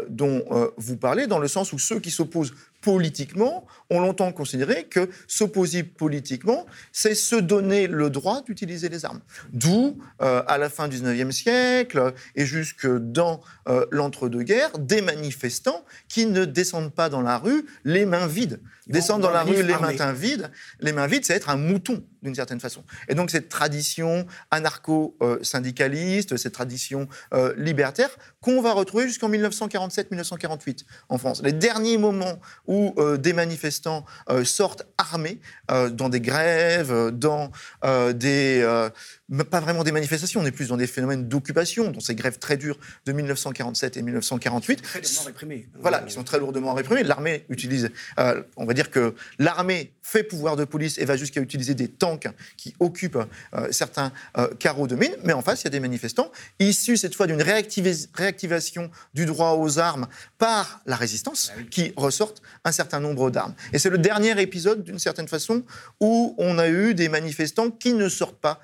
dont 0.09 0.43
vous 0.77 0.97
parlez, 0.97 1.27
dans 1.27 1.39
le 1.39 1.47
sens 1.47 1.73
où 1.73 1.79
ceux 1.79 1.99
qui 1.99 2.11
s'opposent 2.11 2.53
politiquement 2.87 3.67
ont 3.89 3.99
longtemps 3.99 4.31
considéré 4.31 4.85
que 4.85 5.09
s'opposer 5.27 5.83
politiquement, 5.83 6.65
c'est 6.93 7.15
se 7.15 7.35
donner 7.35 7.85
le 7.87 8.09
droit 8.09 8.43
d'utiliser 8.43 8.87
les 8.87 9.03
armes. 9.03 9.19
D'où, 9.51 9.97
euh, 10.21 10.41
à 10.47 10.57
la 10.57 10.69
fin 10.69 10.87
du 10.87 10.97
XIXe 10.97 11.35
siècle 11.35 12.13
et 12.35 12.45
jusque 12.45 12.87
dans 12.87 13.41
euh, 13.67 13.85
l'entre-deux-guerres, 13.91 14.79
des 14.79 15.01
manifestants 15.01 15.83
qui 16.07 16.27
ne 16.27 16.45
descendent 16.45 16.93
pas 16.93 17.09
dans 17.09 17.21
la 17.21 17.37
rue 17.37 17.65
les 17.83 18.05
mains 18.05 18.27
vides. 18.27 18.61
Descendre 18.87 19.21
dans 19.21 19.31
la 19.31 19.43
rue 19.43 19.61
les 19.63 19.77
mains 19.77 20.13
vides, 20.13 20.51
les 20.79 20.91
mains 20.91 21.07
vides, 21.07 21.25
c'est 21.25 21.33
être 21.33 21.49
un 21.49 21.57
mouton 21.57 22.03
d'une 22.21 22.35
certaine 22.35 22.59
façon. 22.59 22.83
Et 23.07 23.15
donc 23.15 23.31
cette 23.31 23.49
tradition 23.49 24.25
anarcho-syndicaliste, 24.51 26.37
cette 26.37 26.53
tradition 26.53 27.07
euh, 27.33 27.53
libertaire, 27.57 28.09
qu'on 28.41 28.61
va 28.61 28.73
retrouver 28.73 29.07
jusqu'en 29.07 29.29
1947-1948 29.29 30.85
en 31.09 31.17
France. 31.17 31.41
Les 31.43 31.53
derniers 31.53 31.97
moments 31.97 32.39
où 32.65 32.93
euh, 32.97 33.17
des 33.17 33.33
manifestants 33.33 34.05
euh, 34.29 34.43
sortent 34.43 34.85
armés 34.97 35.39
dans 35.91 36.09
des 36.09 36.21
grèves, 36.21 37.11
dans 37.11 37.51
des 37.81 38.63
pas 39.49 39.59
vraiment 39.59 39.83
des 39.83 39.91
manifestations, 39.91 40.41
on 40.41 40.45
est 40.45 40.51
plus 40.51 40.69
dans 40.69 40.77
des 40.77 40.87
phénomènes 40.87 41.27
d'occupation, 41.27 41.91
dans 41.91 41.99
ces 41.99 42.15
grèves 42.15 42.39
très 42.39 42.57
dures 42.57 42.77
de 43.05 43.11
1947 43.11 43.97
et 43.97 44.01
1948. 44.01 44.81
Très 44.81 45.01
lourdement 45.01 45.23
réprimées. 45.25 45.67
Voilà, 45.79 45.99
qui 45.99 46.13
sont 46.13 46.23
très 46.23 46.39
lourdement 46.39 46.73
réprimées. 46.73 47.03
L'armée 47.03 47.45
utilise, 47.49 47.89
euh, 48.19 48.41
on 48.55 48.65
va 48.65 48.73
dire 48.77 48.91
que 48.91 49.15
l'armée 49.39 49.91
fait 50.07 50.23
pouvoir 50.23 50.55
de 50.55 50.63
police 50.63 50.97
et 50.99 51.05
va 51.05 51.17
jusqu'à 51.17 51.41
utiliser 51.41 51.73
des 51.73 51.89
tanks 51.89 52.29
qui 52.55 52.73
occupent 52.79 53.19
euh, 53.53 53.67
certains 53.71 54.13
euh, 54.37 54.47
carreaux 54.55 54.87
de 54.87 54.95
mine, 54.95 55.13
mais 55.25 55.33
en 55.33 55.41
face, 55.41 55.61
il 55.61 55.65
y 55.65 55.67
a 55.67 55.71
des 55.71 55.81
manifestants 55.81 56.31
issus 56.59 56.95
cette 56.95 57.13
fois 57.13 57.27
d'une 57.27 57.41
réactivation 57.41 58.89
du 59.13 59.25
droit 59.25 59.57
aux 59.59 59.79
armes 59.79 60.07
par 60.37 60.79
la 60.85 60.95
résistance 60.95 61.51
ah 61.53 61.61
qui 61.69 61.91
ressortent 61.97 62.41
un 62.63 62.71
certain 62.71 63.01
nombre 63.01 63.31
d'armes. 63.31 63.53
Et 63.73 63.79
c'est 63.79 63.89
le 63.89 63.97
dernier 63.97 64.39
épisode, 64.41 64.83
d'une 64.83 64.99
certaine 64.99 65.27
façon, 65.27 65.63
où 65.99 66.35
on 66.37 66.57
a 66.57 66.69
eu 66.69 66.93
des 66.93 67.09
manifestants 67.09 67.69
qui 67.69 67.93
ne 67.93 68.07
sortent 68.07 68.39
pas 68.39 68.61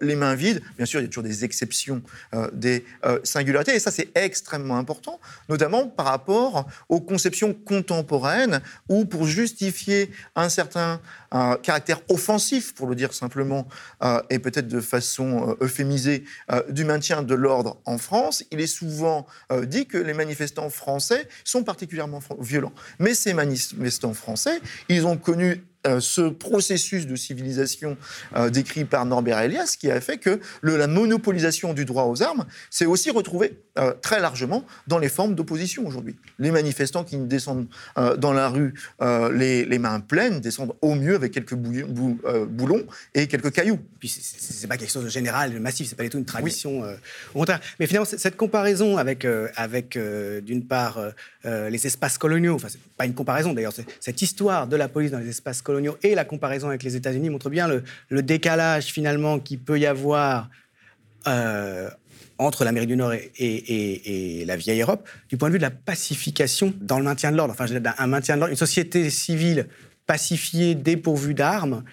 les 0.00 0.14
mains 0.14 0.34
vides. 0.34 0.62
Bien 0.76 0.86
sûr, 0.86 1.00
il 1.00 1.04
y 1.04 1.06
a 1.06 1.08
toujours 1.08 1.24
des 1.24 1.44
exceptions, 1.44 2.02
euh, 2.34 2.48
des 2.52 2.84
euh, 3.04 3.18
singularités, 3.24 3.74
et 3.74 3.78
ça 3.78 3.90
c'est 3.90 4.08
extrêmement 4.14 4.76
important, 4.76 5.20
notamment 5.48 5.86
par 5.86 6.06
rapport 6.06 6.66
aux 6.88 7.00
conceptions 7.00 7.54
contemporaines, 7.54 8.60
où 8.88 9.04
pour 9.04 9.26
justifier 9.26 10.10
un 10.36 10.48
certain 10.48 10.83
caractère 11.62 12.00
offensif, 12.08 12.74
pour 12.74 12.86
le 12.86 12.94
dire 12.94 13.12
simplement, 13.12 13.66
euh, 14.02 14.22
et 14.30 14.38
peut-être 14.38 14.68
de 14.68 14.80
façon 14.80 15.56
euphémisée, 15.60 16.24
du 16.68 16.84
maintien 16.84 17.22
de 17.22 17.34
l'ordre 17.34 17.78
en 17.84 17.98
France, 17.98 18.44
il 18.52 18.60
est 18.60 18.68
souvent 18.68 19.26
dit 19.62 19.86
que 19.86 19.98
les 19.98 20.14
manifestants 20.14 20.70
français 20.70 21.28
sont 21.44 21.64
particulièrement 21.64 22.20
violents. 22.38 22.72
Mais 22.98 23.14
ces 23.14 23.34
manifestants 23.34 24.14
français, 24.14 24.60
ils 24.88 25.06
ont 25.06 25.16
connu 25.16 25.64
euh, 25.86 26.00
ce 26.00 26.22
processus 26.22 27.06
de 27.06 27.14
civilisation 27.14 27.98
euh, 28.36 28.48
décrit 28.48 28.86
par 28.86 29.04
Norbert 29.04 29.40
Elias 29.40 29.76
qui 29.78 29.90
a 29.90 30.00
fait 30.00 30.16
que 30.16 30.40
la 30.62 30.86
monopolisation 30.86 31.74
du 31.74 31.84
droit 31.84 32.04
aux 32.04 32.22
armes 32.22 32.46
s'est 32.70 32.86
aussi 32.86 33.10
retrouvée 33.10 33.58
euh, 33.78 33.92
très 34.00 34.18
largement 34.18 34.64
dans 34.86 34.98
les 34.98 35.10
formes 35.10 35.34
d'opposition 35.34 35.86
aujourd'hui. 35.86 36.16
Les 36.38 36.50
manifestants 36.50 37.04
qui 37.04 37.18
descendent 37.18 37.66
dans 38.18 38.32
la 38.32 38.48
rue 38.48 38.72
les, 39.32 39.78
mains 39.78 40.00
pleines 40.00 40.40
descendent 40.40 40.74
au 40.80 40.94
mieux 40.94 41.16
avec 41.16 41.32
quelques 41.32 41.54
boulons 41.54 42.86
et 43.14 43.26
quelques 43.26 43.52
cailloux. 43.52 43.78
Puis 43.98 44.08
c'est 44.08 44.66
pas 44.66 44.76
quelque 44.76 44.92
chose 44.92 45.04
de 45.04 45.10
général, 45.10 45.52
de 45.52 45.58
massif, 45.58 45.88
c'est 45.88 45.96
pas 45.96 46.04
du 46.04 46.10
tout 46.10 46.18
une 46.18 46.24
tradition 46.24 46.82
au 47.34 47.38
contraire. 47.38 47.60
Mais 47.78 47.86
finalement, 47.86 48.06
cette 48.06 48.36
comparaison 48.36 48.96
avec, 48.96 49.26
avec 49.56 49.98
d'une 49.98 50.64
part 50.66 51.00
les 51.44 51.86
espaces 51.86 52.18
coloniaux, 52.18 52.54
enfin 52.54 52.68
c'est 52.70 52.80
pas 52.96 53.06
une 53.06 53.14
comparaison 53.14 53.52
d'ailleurs, 53.52 53.74
cette 54.00 54.22
histoire 54.22 54.66
de 54.66 54.76
la 54.76 54.88
police 54.88 55.10
dans 55.10 55.18
les 55.18 55.28
espaces 55.28 55.60
coloniaux 55.62 55.73
et 56.02 56.14
la 56.14 56.24
comparaison 56.24 56.68
avec 56.68 56.82
les 56.82 56.96
États-Unis 56.96 57.30
montre 57.30 57.50
bien 57.50 57.68
le, 57.68 58.22
décalage 58.22 58.86
finalement 58.86 59.38
qui 59.38 59.56
peut 59.56 59.78
y 59.78 59.86
avoir 59.86 60.48
euh, 61.26 61.90
entre 62.38 62.64
l'Amérique 62.64 62.88
du 62.88 62.96
Nord 62.96 63.12
et, 63.12 64.44
la 64.46 64.56
vieille 64.56 64.80
Europe, 64.80 65.08
du 65.28 65.36
point 65.36 65.48
de 65.48 65.54
vue 65.54 65.58
de 65.58 65.64
la 65.64 65.70
pacification 65.70 66.74
dans 66.80 66.98
le 66.98 67.04
maintien 67.04 67.30
de 67.32 67.36
l'ordre. 67.36 67.54
Enfin, 67.58 67.66
un 67.98 68.06
maintien 68.06 68.34
de 68.34 68.40
l'ordre, 68.40 68.50
une 68.52 68.58
société 68.58 69.08
civile 69.10 69.68
pacifiée, 70.06 70.74
dépourvue 70.74 71.34
d'armes, 71.34 71.84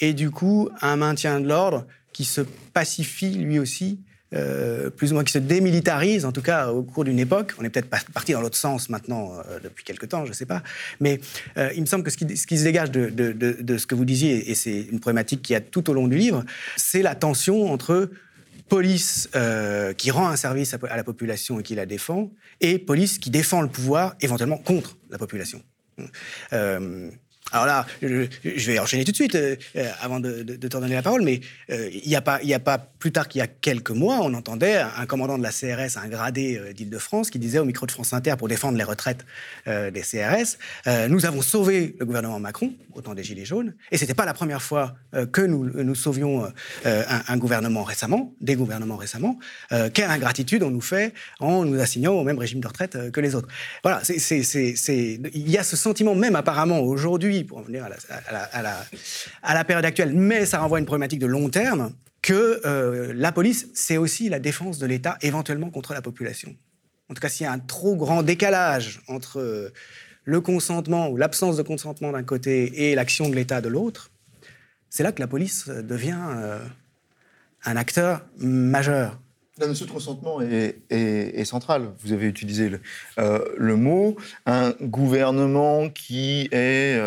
et 0.00 0.12
du 0.12 0.30
coup, 0.30 0.68
un 0.82 0.96
maintien 0.96 1.40
de 1.40 1.48
l'ordre 1.48 1.86
qui 2.12 2.24
se 2.24 2.40
pacifie 2.72 3.30
lui 3.30 3.58
aussi 3.58 4.00
euh, 4.34 4.90
plus 4.90 5.12
ou 5.12 5.14
moins 5.14 5.24
qui 5.24 5.32
se 5.32 5.38
démilitarise, 5.38 6.24
en 6.24 6.32
tout 6.32 6.42
cas 6.42 6.68
au 6.68 6.82
cours 6.82 7.04
d'une 7.04 7.18
époque. 7.18 7.54
On 7.58 7.64
est 7.64 7.70
peut-être 7.70 7.88
parti 7.88 8.32
dans 8.32 8.40
l'autre 8.40 8.56
sens 8.56 8.88
maintenant 8.88 9.32
euh, 9.32 9.60
depuis 9.62 9.84
quelque 9.84 10.06
temps, 10.06 10.24
je 10.24 10.30
ne 10.30 10.34
sais 10.34 10.46
pas. 10.46 10.62
Mais 11.00 11.20
euh, 11.56 11.70
il 11.74 11.80
me 11.80 11.86
semble 11.86 12.04
que 12.04 12.10
ce 12.10 12.16
qui, 12.16 12.58
se 12.58 12.64
dégage 12.64 12.90
de, 12.90 13.78
ce 13.78 13.86
que 13.86 13.94
vous 13.94 14.04
disiez, 14.04 14.50
et 14.50 14.54
c'est 14.54 14.82
une 14.82 15.00
problématique 15.00 15.42
qui 15.42 15.54
a 15.54 15.60
tout 15.60 15.88
au 15.88 15.92
long 15.92 16.08
du 16.08 16.16
livre, 16.16 16.44
c'est 16.76 17.02
la 17.02 17.14
tension 17.14 17.72
entre 17.72 18.10
police 18.68 19.28
qui 19.98 20.10
rend 20.10 20.28
un 20.28 20.36
service 20.36 20.74
à, 20.74 20.96
la 20.96 21.04
population 21.04 21.60
et 21.60 21.62
qui 21.62 21.74
la 21.74 21.86
défend, 21.86 22.30
et 22.60 22.78
police 22.78 23.18
qui 23.18 23.30
défend 23.30 23.60
le 23.60 23.68
pouvoir 23.68 24.16
éventuellement 24.20 24.58
contre 24.58 24.96
la 25.10 25.18
population. 25.18 25.62
Alors 27.54 27.66
là, 27.66 27.86
je, 28.02 28.26
vais 28.42 28.80
enchaîner 28.80 29.04
tout 29.04 29.12
de 29.12 29.16
suite 29.16 29.36
euh, 29.36 29.54
euh, 29.76 29.88
avant 30.00 30.18
de, 30.18 30.42
de, 30.42 30.56
te 30.56 30.66
donner 30.66 30.92
la 30.92 31.02
parole, 31.02 31.22
mais 31.22 31.40
euh, 31.70 31.88
il 31.92 32.08
n'y 32.08 32.16
a, 32.16 32.20
pas, 32.20 32.78
plus 32.98 33.12
tard 33.12 33.28
qu'il 33.28 33.38
y 33.38 33.42
a 33.42 33.46
quelques 33.46 33.92
mois, 33.92 34.18
on 34.22 34.34
entendait 34.34 34.78
un 34.78 35.06
commandant 35.06 35.38
de 35.38 35.44
la 35.44 35.50
CRS, 35.50 35.96
un 35.96 36.08
gradé 36.08 36.60
d'Île-de-France, 36.74 37.30
qui 37.30 37.38
disait 37.38 37.60
au 37.60 37.64
micro 37.64 37.86
de 37.86 37.92
France 37.92 38.12
Inter 38.12 38.34
pour 38.36 38.48
défendre 38.48 38.76
les 38.76 38.82
retraites 38.82 39.24
des 39.66 40.00
CRS 40.00 40.58
Nous 41.08 41.26
avons 41.26 41.42
sauvé 41.42 41.94
le 42.00 42.06
gouvernement 42.06 42.40
Macron, 42.40 42.72
autant 42.92 43.14
des 43.14 43.22
Gilets 43.22 43.44
jaunes, 43.44 43.74
et 43.92 43.98
ce 43.98 44.02
n'était 44.02 44.14
pas 44.14 44.24
la 44.24 44.34
première 44.34 44.62
fois 44.62 44.96
que 45.32 45.42
nous, 45.42 45.64
nous 45.64 45.94
sauvions 45.94 46.50
un, 46.84 47.36
gouvernement 47.36 47.84
récemment, 47.84 48.32
des 48.40 48.56
gouvernements 48.56 48.96
récemment. 48.96 49.38
quelle 49.92 50.10
ingratitude 50.10 50.62
on 50.64 50.70
nous 50.70 50.80
fait 50.80 51.14
en 51.38 51.64
nous 51.64 51.80
assignant 51.80 52.14
au 52.14 52.24
même 52.24 52.38
régime 52.38 52.60
de 52.60 52.66
retraite 52.66 53.12
que 53.12 53.20
les 53.20 53.34
autres. 53.34 53.48
Voilà, 53.84 54.02
il 54.08 55.50
y 55.50 55.58
a 55.58 55.62
ce 55.62 55.76
sentiment 55.76 56.14
même 56.14 56.36
apparemment 56.36 56.80
aujourd'hui 56.80 57.43
pour 57.44 57.58
en 57.58 57.62
venir 57.62 57.84
à 57.84 59.54
la, 59.54 59.64
période 59.64 59.84
actuelle, 59.84 60.12
mais 60.14 60.46
ça 60.46 60.58
renvoie 60.58 60.78
à 60.78 60.80
une 60.80 60.86
problématique 60.86 61.20
de 61.20 61.26
long 61.26 61.48
terme, 61.48 61.92
que 62.22 62.60
euh, 62.64 63.12
la 63.14 63.32
police, 63.32 63.68
c'est 63.74 63.98
aussi 63.98 64.28
la 64.28 64.38
défense 64.38 64.78
de 64.78 64.86
l'État 64.86 65.18
éventuellement 65.20 65.70
contre 65.70 65.92
la 65.92 66.00
population. 66.00 66.56
En 67.10 67.14
tout 67.14 67.20
cas, 67.20 67.28
s'il 67.28 67.44
y 67.44 67.46
a 67.46 67.52
un 67.52 67.58
trop 67.58 67.96
grand 67.96 68.22
décalage 68.22 69.02
entre 69.08 69.40
euh, 69.40 69.72
le 70.24 70.40
consentement 70.40 71.08
ou 71.08 71.16
l'absence 71.18 71.56
de 71.56 71.62
consentement 71.62 72.12
d'un 72.12 72.22
côté 72.22 72.90
et 72.90 72.94
l'action 72.94 73.28
de 73.28 73.34
l'État 73.34 73.60
de 73.60 73.68
l'autre, 73.68 74.10
c'est 74.88 75.02
là 75.02 75.12
que 75.12 75.20
la 75.20 75.26
police 75.26 75.68
devient 75.68 76.18
euh, 76.18 76.58
un 77.64 77.76
acteur 77.76 78.24
majeur. 78.38 79.20
La 79.58 79.68
notion 79.68 79.86
de 79.86 79.90
consentement 79.90 80.40
est, 80.40 80.80
est, 80.90 81.44
centrale. 81.44 81.92
Vous 82.00 82.12
avez 82.12 82.26
utilisé 82.26 82.68
le, 82.68 82.80
le, 83.56 83.76
mot. 83.76 84.16
Un 84.46 84.72
gouvernement 84.80 85.90
qui 85.90 86.48
est 86.50 86.98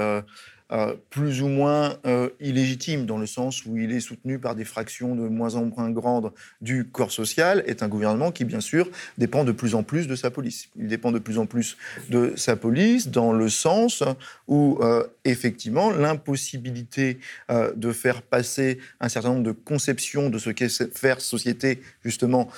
euh, 0.73 0.95
plus 1.09 1.41
ou 1.41 1.47
moins 1.47 1.95
euh, 2.05 2.29
illégitime, 2.41 3.05
dans 3.05 3.17
le 3.17 3.25
sens 3.25 3.65
où 3.65 3.77
il 3.77 3.93
est 3.93 4.01
soutenu 4.01 4.37
par 4.37 4.53
des 4.53 4.65
fractions 4.65 5.15
de 5.15 5.29
moins 5.29 5.55
en 5.55 5.63
moins 5.63 5.89
grandes 5.89 6.33
du 6.59 6.83
corps 6.83 7.13
social, 7.13 7.63
est 7.67 7.83
un 7.83 7.87
gouvernement 7.87 8.33
qui, 8.33 8.43
bien 8.43 8.59
sûr, 8.59 8.89
dépend 9.17 9.45
de 9.45 9.53
plus 9.53 9.75
en 9.75 9.83
plus 9.83 10.07
de 10.07 10.15
sa 10.15 10.29
police. 10.29 10.67
Il 10.75 10.87
dépend 10.87 11.13
de 11.13 11.19
plus 11.19 11.37
en 11.37 11.45
plus 11.45 11.77
de 12.09 12.33
sa 12.35 12.57
police, 12.57 13.07
dans 13.07 13.31
le 13.31 13.47
sens 13.47 14.03
où, 14.47 14.79
euh, 14.81 15.03
effectivement, 15.25 15.91
l'impossibilité 15.91 17.19
de 17.49 17.91
faire 17.91 18.21
passer 18.21 18.79
un 18.99 19.09
certain 19.09 19.29
nombre 19.29 19.43
de 19.43 19.51
conceptions 19.51 20.29
de 20.29 20.37
ce 20.37 20.49
qu'est 20.49 20.69
faire 20.93 21.21
société, 21.21 21.81
justement, 22.03 22.49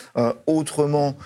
autrement 0.45 1.17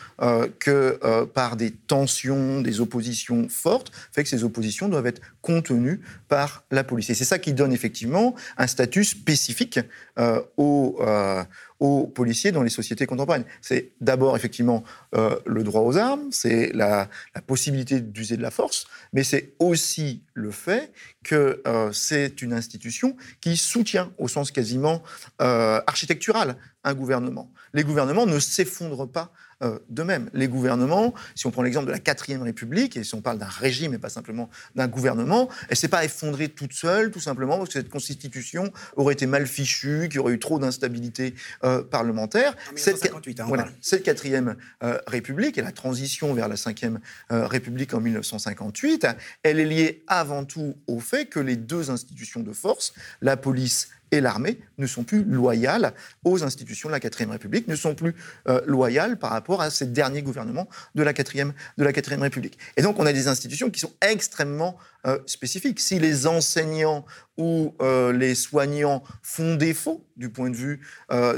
que 0.60 1.26
par 1.34 1.56
des 1.56 1.72
tensions, 1.72 2.62
des 2.62 2.80
oppositions 2.80 3.48
fortes, 3.50 3.92
fait 4.12 4.24
que 4.24 4.30
ces 4.30 4.44
oppositions 4.44 4.90
doivent 4.90 5.08
être 5.08 5.22
contenues 5.42 6.02
par 6.30 6.64
la 6.72 6.84
police. 6.84 7.10
Et 7.10 7.14
c'est 7.14 7.26
ça 7.26 7.40
qui 7.40 7.54
donne 7.54 7.74
effectivement 7.74 8.36
un 8.58 8.68
statut 8.68 9.04
spécifique 9.04 9.80
euh, 10.20 10.42
euh, 10.60 11.44
aux, 11.84 12.08
policiers 12.08 12.52
dans 12.52 12.64
les 12.64 12.70
sociétés 12.70 13.06
contemporaines. 13.06 13.44
C'est 13.62 13.92
d'abord 14.00 14.36
effectivement 14.36 14.84
euh, 15.16 15.36
le 15.46 15.64
droit 15.64 15.82
aux 15.82 15.98
armes, 15.98 16.32
c'est 16.32 16.72
la, 16.74 17.10
possibilité 17.46 18.00
d'user 18.00 18.38
de 18.38 18.42
la 18.42 18.52
force, 18.52 18.88
mais 19.12 19.24
c'est 19.24 19.54
aussi 19.60 20.24
le 20.34 20.52
fait 20.52 20.94
que 21.24 21.62
c'est 21.92 22.42
une 22.42 22.54
institution 22.54 23.16
qui 23.42 23.58
soutient 23.58 24.12
au 24.18 24.28
sens 24.28 24.52
quasiment 24.52 25.04
architectural 25.40 26.56
un 26.84 26.94
gouvernement. 26.94 27.52
Les 27.74 27.84
gouvernements 27.84 28.26
ne 28.26 28.40
s'effondrent 28.40 29.10
pas 29.10 29.32
euh, 29.62 29.80
de 29.90 30.04
même. 30.04 30.30
Les 30.34 30.48
gouvernements, 30.48 31.14
si 31.36 31.48
on 31.48 31.52
prend 31.52 31.62
l'exemple 31.62 31.88
de 31.88 31.92
la 31.92 32.00
quatrième 32.00 32.42
République, 32.42 32.98
et 32.98 33.04
si 33.04 33.16
on 33.16 33.22
parle 33.22 33.38
d'un 33.38 33.46
régime 33.46 33.94
et 33.94 33.98
pas 33.98 34.10
simplement 34.10 34.50
d'un 34.76 34.88
gouvernement, 34.88 35.50
elle 35.64 35.68
ne 35.72 35.76
s'est 35.76 35.88
pas 35.88 36.04
effondrée 36.04 36.50
toute 36.50 36.74
seule, 36.74 37.12
tout 37.12 37.20
simplement 37.20 37.58
parce 37.58 37.70
que 37.70 37.74
cette 37.74 37.90
constitution 37.90 38.72
aurait 38.96 39.14
été 39.14 39.26
mal 39.26 39.48
fichue, 39.48 40.08
qu'il 40.10 40.16
y 40.16 40.20
aurait 40.20 40.34
eu 40.34 40.40
trop 40.40 40.60
d'instabilité 40.60 41.36
euh, 41.64 41.84
parlementaire. 41.84 42.56
Cette, 42.76 43.06
hein, 43.06 43.46
voilà, 43.48 43.68
cette 43.82 44.04
quatrième 44.04 44.56
euh, 44.84 44.98
République 45.08 45.58
et 45.58 45.62
la 45.62 45.72
transition 45.72 46.34
vers 46.34 46.48
la 46.48 46.58
cinquième 46.58 47.00
République 47.30 47.94
en 47.94 48.02
1958, 48.02 49.08
elle 49.44 49.60
est 49.60 49.66
liée 49.66 50.04
avant 50.08 50.46
tout 50.46 50.76
au 50.88 51.00
fait 51.00 51.26
que 51.26 51.40
les 51.40 51.56
deux 51.56 51.90
institutions 51.90 52.42
de 52.42 52.54
force, 52.54 52.94
la 53.22 53.38
police 53.38 53.90
et 54.14 54.22
l'armée 54.22 54.60
ne 54.78 54.86
sont 54.86 55.04
plus 55.04 55.24
loyales 55.24 55.94
aux 56.24 56.44
institutions 56.44 56.88
de 56.88 56.94
la 56.94 57.00
4 57.00 57.32
République, 57.32 57.68
ne 57.68 57.76
sont 57.76 57.96
plus 57.96 58.16
euh, 58.48 58.62
loyales 58.68 59.18
par 59.18 59.32
rapport 59.32 59.60
à 59.60 59.72
ces 59.72 59.88
derniers 59.88 60.22
gouvernements 60.22 60.70
de 60.94 61.02
la 61.02 61.14
4 61.14 61.34
de 61.78 61.82
la 61.82 62.22
République. 62.22 62.60
Et 62.78 62.84
donc 62.84 63.00
on 63.00 63.08
a 63.08 63.14
des 63.14 63.28
institutions 63.28 63.72
qui 63.72 63.80
sont 63.80 63.92
extrêmement 64.02 64.78
euh, 65.08 65.18
spécifiques. 65.26 65.80
Si 65.80 65.98
les 65.98 66.28
enseignants 66.28 67.06
ou 67.38 67.74
euh, 67.82 68.14
les 68.14 68.36
soignants 68.36 69.04
font 69.24 69.56
défaut 69.56 70.06
du 70.16 70.30
point 70.30 70.52
de 70.52 70.56
vue 70.56 70.80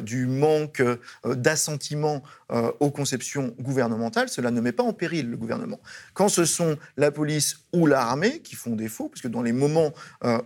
du 0.01 0.25
manque 0.27 0.83
d'assentiment 1.23 2.21
aux 2.79 2.91
conceptions 2.91 3.55
gouvernementales, 3.59 4.29
cela 4.29 4.51
ne 4.51 4.61
met 4.61 4.71
pas 4.71 4.83
en 4.83 4.93
péril 4.93 5.29
le 5.31 5.37
gouvernement. 5.37 5.79
Quand 6.13 6.29
ce 6.29 6.45
sont 6.45 6.77
la 6.95 7.11
police 7.11 7.61
ou 7.73 7.87
l'armée 7.87 8.39
qui 8.39 8.55
font 8.55 8.75
défaut, 8.75 9.09
parce 9.09 9.21
que 9.21 9.27
dans 9.27 9.41
les 9.41 9.51
moments 9.51 9.93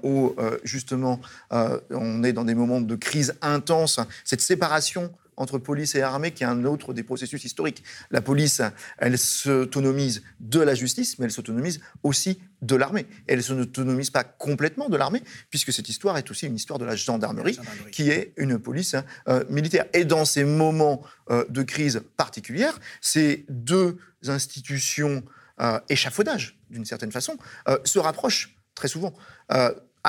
où 0.03 0.35
justement 0.63 1.19
on 1.51 2.23
est 2.23 2.33
dans 2.33 2.45
des 2.45 2.55
moments 2.55 2.81
de 2.81 2.95
crise 2.95 3.35
intense, 3.41 3.99
cette 4.23 4.41
séparation 4.41 5.11
entre 5.39 5.57
police 5.57 5.95
et 5.95 6.03
armée 6.03 6.31
qui 6.31 6.43
est 6.43 6.47
un 6.47 6.65
autre 6.65 6.93
des 6.93 7.01
processus 7.01 7.43
historiques. 7.43 7.83
La 8.11 8.21
police, 8.21 8.61
elle 8.99 9.17
s'autonomise 9.17 10.21
de 10.39 10.59
la 10.59 10.75
justice, 10.75 11.17
mais 11.17 11.25
elle 11.25 11.31
s'autonomise 11.31 11.79
aussi 12.03 12.39
de 12.61 12.75
l'armée. 12.75 13.07
Elle 13.27 13.37
ne 13.37 13.43
s'autonomise 13.43 14.11
pas 14.11 14.23
complètement 14.23 14.89
de 14.89 14.97
l'armée, 14.97 15.23
puisque 15.49 15.73
cette 15.73 15.89
histoire 15.89 16.17
est 16.17 16.29
aussi 16.29 16.45
une 16.45 16.55
histoire 16.55 16.77
de 16.77 16.85
la 16.85 16.95
gendarmerie, 16.95 17.57
qui 17.91 18.09
est 18.11 18.33
une 18.37 18.59
police 18.59 18.95
euh, 19.27 19.43
militaire. 19.49 19.85
Et 19.93 20.05
dans 20.05 20.25
ces 20.25 20.43
moments 20.43 21.01
euh, 21.31 21.45
de 21.49 21.63
crise 21.63 22.01
particulière, 22.17 22.77
ces 23.01 23.45
deux 23.49 23.97
institutions 24.27 25.23
euh, 25.61 25.79
échafaudage, 25.87 26.59
d'une 26.69 26.85
certaine 26.85 27.11
façon, 27.11 27.37
se 27.83 27.97
rapprochent 27.97 28.57
très 28.75 28.87
souvent 28.87 29.13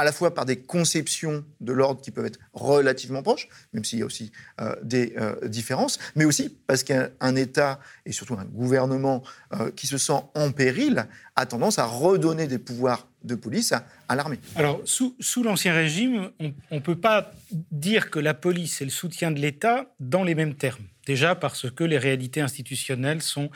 à 0.01 0.05
la 0.05 0.13
fois 0.13 0.33
par 0.33 0.47
des 0.47 0.57
conceptions 0.57 1.45
de 1.61 1.75
l'ordre 1.75 2.01
qui 2.01 2.11
peuvent 2.11 2.25
être 2.25 2.39
relativement 2.55 3.23
proches, 3.23 3.49
même 3.75 3.85
s'il 3.85 3.99
y 3.99 4.03
a 4.03 4.07
aussi 4.07 4.33
euh, 4.59 4.75
des 4.83 5.13
euh, 5.19 5.47
différences, 5.47 5.99
mais 6.17 6.25
aussi 6.25 6.57
parce 6.67 6.85
qu'un 6.85 7.37
État 7.37 7.79
et 8.07 8.13
surtout 8.13 8.33
un 8.33 8.47
gouvernement 8.47 9.23
euh, 9.53 9.71
qui 9.71 9.87
se 9.87 9.99
sent 9.99 10.23
en 10.35 10.53
péril 10.53 11.07
a 11.37 11.45
tendance 11.45 11.79
à 11.79 11.85
redonner 11.85 12.47
des 12.47 12.59
pouvoirs 12.59 13.09
de 13.25 13.35
police 13.35 13.75
à, 14.09 14.17
l'armée. 14.17 14.39
Alors, 14.57 14.81
sous, 14.87 15.15
sous 15.21 15.43
l'Ancien 15.43 15.75
Régime, 15.75 16.31
on 16.71 16.77
ne 16.77 16.81
peut 16.81 16.97
pas 16.97 17.35
dire 17.71 18.09
que 18.09 18.19
la 18.19 18.33
police 18.33 18.81
est 18.81 18.87
le 18.87 18.91
soutien 18.91 19.31
de 19.31 19.39
l'État 19.39 19.93
dans 20.01 20.25
les 20.25 20.35
mêmes 20.35 20.55
termes. 20.55 20.85
Déjà 21.05 21.35
parce 21.35 21.71
que 21.71 21.85
les 21.85 21.99
réalités 21.99 22.41
institutionnelles 22.41 23.21
sont 23.21 23.51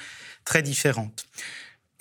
très 0.44 0.60
différentes. 0.60 1.24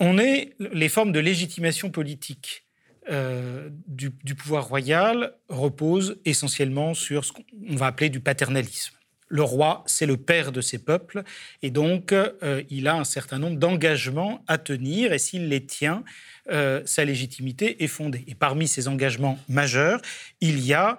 On 0.00 0.18
est 0.18 0.52
les 0.58 0.90
formes 0.90 1.12
de 1.12 1.20
légitimation 1.20 1.90
politique 1.90 2.63
euh, 3.10 3.68
du, 3.86 4.10
pouvoir 4.34 4.68
royal 4.68 5.34
repose 5.48 6.20
essentiellement 6.24 6.94
sur 6.94 7.24
ce 7.24 7.32
qu'on 7.32 7.76
va 7.76 7.86
appeler 7.86 8.08
du 8.08 8.20
paternalisme. 8.20 8.94
Le 9.28 9.42
roi, 9.42 9.82
c'est 9.86 10.06
le 10.06 10.16
père 10.16 10.52
de 10.52 10.60
ses 10.60 10.78
peuples, 10.78 11.22
et 11.62 11.70
donc 11.70 12.12
euh, 12.12 12.62
il 12.68 12.88
a 12.88 12.94
un 12.94 13.04
certain 13.04 13.38
nombre 13.38 13.56
d'engagements 13.56 14.44
à 14.46 14.58
tenir, 14.58 15.12
et 15.12 15.18
s'il 15.18 15.48
les 15.48 15.64
tient, 15.64 16.04
euh, 16.50 16.82
sa 16.84 17.06
légitimité 17.06 17.82
est 17.82 17.88
fondée. 17.88 18.22
Et 18.26 18.34
parmi 18.34 18.68
ces 18.68 18.86
engagements 18.86 19.38
majeurs, 19.48 20.02
il 20.42 20.60
y 20.60 20.74
a 20.74 20.98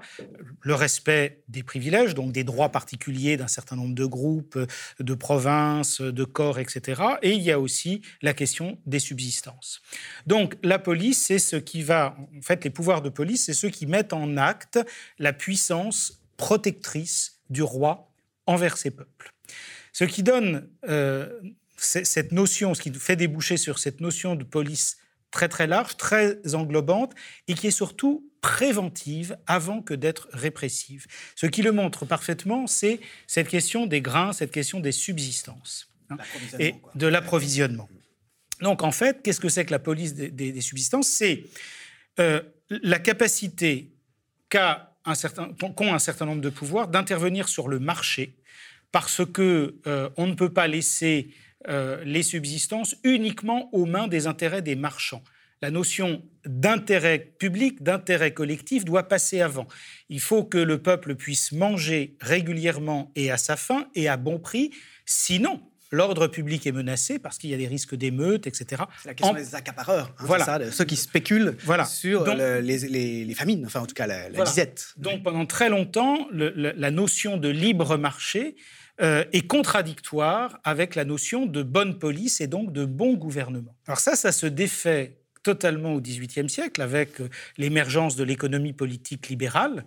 le 0.61 0.73
respect 0.73 1.43
des 1.49 1.61
privilèges, 1.61 2.15
donc 2.15 2.31
des 2.31 2.43
droits 2.43 2.69
particuliers 2.69 3.37
d'un 3.37 3.47
certain 3.47 3.75
nombre 3.75 3.93
de 3.93 4.05
groupes, 4.05 4.57
de 4.99 5.13
provinces, 5.13 6.01
de 6.01 6.23
corps, 6.23 6.57
etc. 6.57 7.03
Et 7.21 7.33
il 7.33 7.43
y 7.43 7.51
a 7.51 7.59
aussi 7.59 8.01
la 8.23 8.33
question 8.33 8.79
des 8.87 8.99
subsistances. 8.99 9.83
Donc 10.25 10.55
la 10.63 10.79
police, 10.79 11.21
c'est 11.21 11.39
ce 11.39 11.57
qui 11.57 11.83
va, 11.83 12.17
en 12.35 12.41
fait, 12.41 12.63
les 12.63 12.71
pouvoirs 12.71 13.03
de 13.03 13.09
police, 13.09 13.45
c'est 13.45 13.53
ceux 13.53 13.69
qui 13.69 13.85
mettent 13.85 14.13
en 14.13 14.37
acte 14.37 14.79
la 15.19 15.31
puissance 15.31 16.23
protectrice 16.37 17.39
du 17.51 17.61
roi 17.61 18.11
envers 18.47 18.77
ses 18.77 18.91
peuples. 18.91 19.31
Ce 19.93 20.03
qui 20.03 20.23
donne 20.23 20.69
euh, 20.89 21.39
cette 21.77 22.31
notion, 22.31 22.73
ce 22.73 22.81
qui 22.81 22.93
fait 22.93 23.15
déboucher 23.15 23.57
sur 23.57 23.79
cette 23.79 24.01
notion 24.01 24.35
de 24.35 24.43
police 24.43 24.97
très 25.31 25.49
très 25.49 25.67
large, 25.67 25.97
très 25.97 26.55
englobante, 26.55 27.13
et 27.47 27.55
qui 27.55 27.67
est 27.67 27.71
surtout 27.71 28.29
préventive 28.41 29.37
avant 29.47 29.81
que 29.81 29.93
d'être 29.93 30.29
répressive. 30.31 31.07
Ce 31.35 31.45
qui 31.45 31.61
le 31.61 31.71
montre 31.71 32.05
parfaitement, 32.05 32.67
c'est 32.67 32.99
cette 33.27 33.49
question 33.49 33.85
des 33.85 34.01
grains, 34.01 34.33
cette 34.33 34.51
question 34.51 34.79
des 34.79 34.91
subsistances 34.91 35.89
hein, 36.09 36.17
et 36.59 36.75
de 36.95 37.07
l'approvisionnement. 37.07 37.89
Donc 38.61 38.83
en 38.83 38.91
fait, 38.91 39.21
qu'est-ce 39.23 39.41
que 39.41 39.49
c'est 39.49 39.65
que 39.65 39.71
la 39.71 39.79
police 39.79 40.13
des, 40.13 40.61
subsistances? 40.61 41.07
C'est 41.07 41.43
euh, 42.19 42.41
la 42.69 42.99
capacité 42.99 43.91
qu'a 44.49 44.94
un 45.05 45.15
certain, 45.15 45.53
qu'ont 45.53 45.93
un 45.93 45.99
certain 45.99 46.25
nombre 46.25 46.41
de 46.41 46.49
pouvoirs 46.49 46.87
d'intervenir 46.87 47.47
sur 47.47 47.67
le 47.67 47.79
marché 47.79 48.35
parce 48.91 49.25
que 49.25 49.75
euh, 49.87 50.09
on 50.15 50.27
ne 50.27 50.35
peut 50.35 50.53
pas 50.53 50.67
laisser 50.67 51.29
euh, 51.67 52.01
les 52.05 52.23
subsistances 52.23 52.95
uniquement 53.03 53.69
aux 53.73 53.85
mains 53.85 54.07
des 54.07 54.27
intérêts 54.27 54.61
des 54.61 54.75
marchands. 54.75 55.23
la 55.61 55.71
notion 55.71 56.21
d'intérêt 56.45 57.19
public, 57.19 57.81
d'intérêt 57.81 58.33
collectif 58.33 58.85
doit 58.85 59.07
passer 59.07 59.41
avant. 59.41 59.67
Il 60.09 60.19
faut 60.19 60.43
que 60.43 60.57
le 60.57 60.81
peuple 60.81 61.15
puisse 61.15 61.51
manger 61.51 62.15
régulièrement 62.21 63.11
et 63.15 63.31
à 63.31 63.37
sa 63.37 63.55
faim 63.55 63.87
et 63.95 64.07
à 64.07 64.15
bon 64.15 64.37
prix, 64.37 64.71
sinon 65.05 65.61
l'ordre 65.91 66.27
public 66.27 66.65
est 66.67 66.71
menacé 66.71 67.19
parce 67.19 67.37
qu'il 67.37 67.49
y 67.49 67.53
a 67.53 67.57
des 67.57 67.67
risques 67.67 67.95
d'émeutes, 67.95 68.47
etc. 68.47 68.83
C'est 69.01 69.09
la 69.09 69.13
question 69.13 69.35
des 69.35 69.55
accapareurs, 69.55 70.11
hein, 70.17 70.23
voilà. 70.25 70.45
ça, 70.45 70.59
de 70.59 70.71
ceux 70.71 70.85
qui 70.85 70.95
spéculent 70.95 71.57
sur 71.87 72.25
les, 72.25 73.35
famines, 73.35 73.65
enfin 73.65 73.81
en 73.81 73.85
tout 73.85 73.95
cas 73.95 74.07
la, 74.07 74.29
disette. 74.29 74.93
Donc 74.97 75.23
pendant 75.23 75.45
très 75.45 75.69
longtemps, 75.69 76.27
la 76.31 76.91
notion 76.91 77.37
de 77.37 77.49
libre 77.49 77.97
marché 77.97 78.55
euh, 79.01 79.25
est 79.33 79.45
contradictoire 79.45 80.57
avec 80.63 80.95
la 80.95 81.03
notion 81.03 81.45
de 81.45 81.63
bonne 81.63 81.99
police 81.99 82.39
et 82.39 82.47
donc 82.47 82.71
de 82.71 82.85
bon 82.85 83.15
gouvernement. 83.15 83.75
Alors 83.87 83.99
ça, 83.99 84.15
ça 84.15 84.31
se 84.31 84.45
défait 84.45 85.17
totalement 85.43 85.93
au 85.93 85.99
XVIIIe 86.01 86.49
siècle 86.49 86.81
avec 86.81 87.19
euh, 87.19 87.29
l'émergence 87.57 88.15
de 88.15 88.23
l'économie 88.23 88.71
politique 88.71 89.27
libérale. 89.27 89.85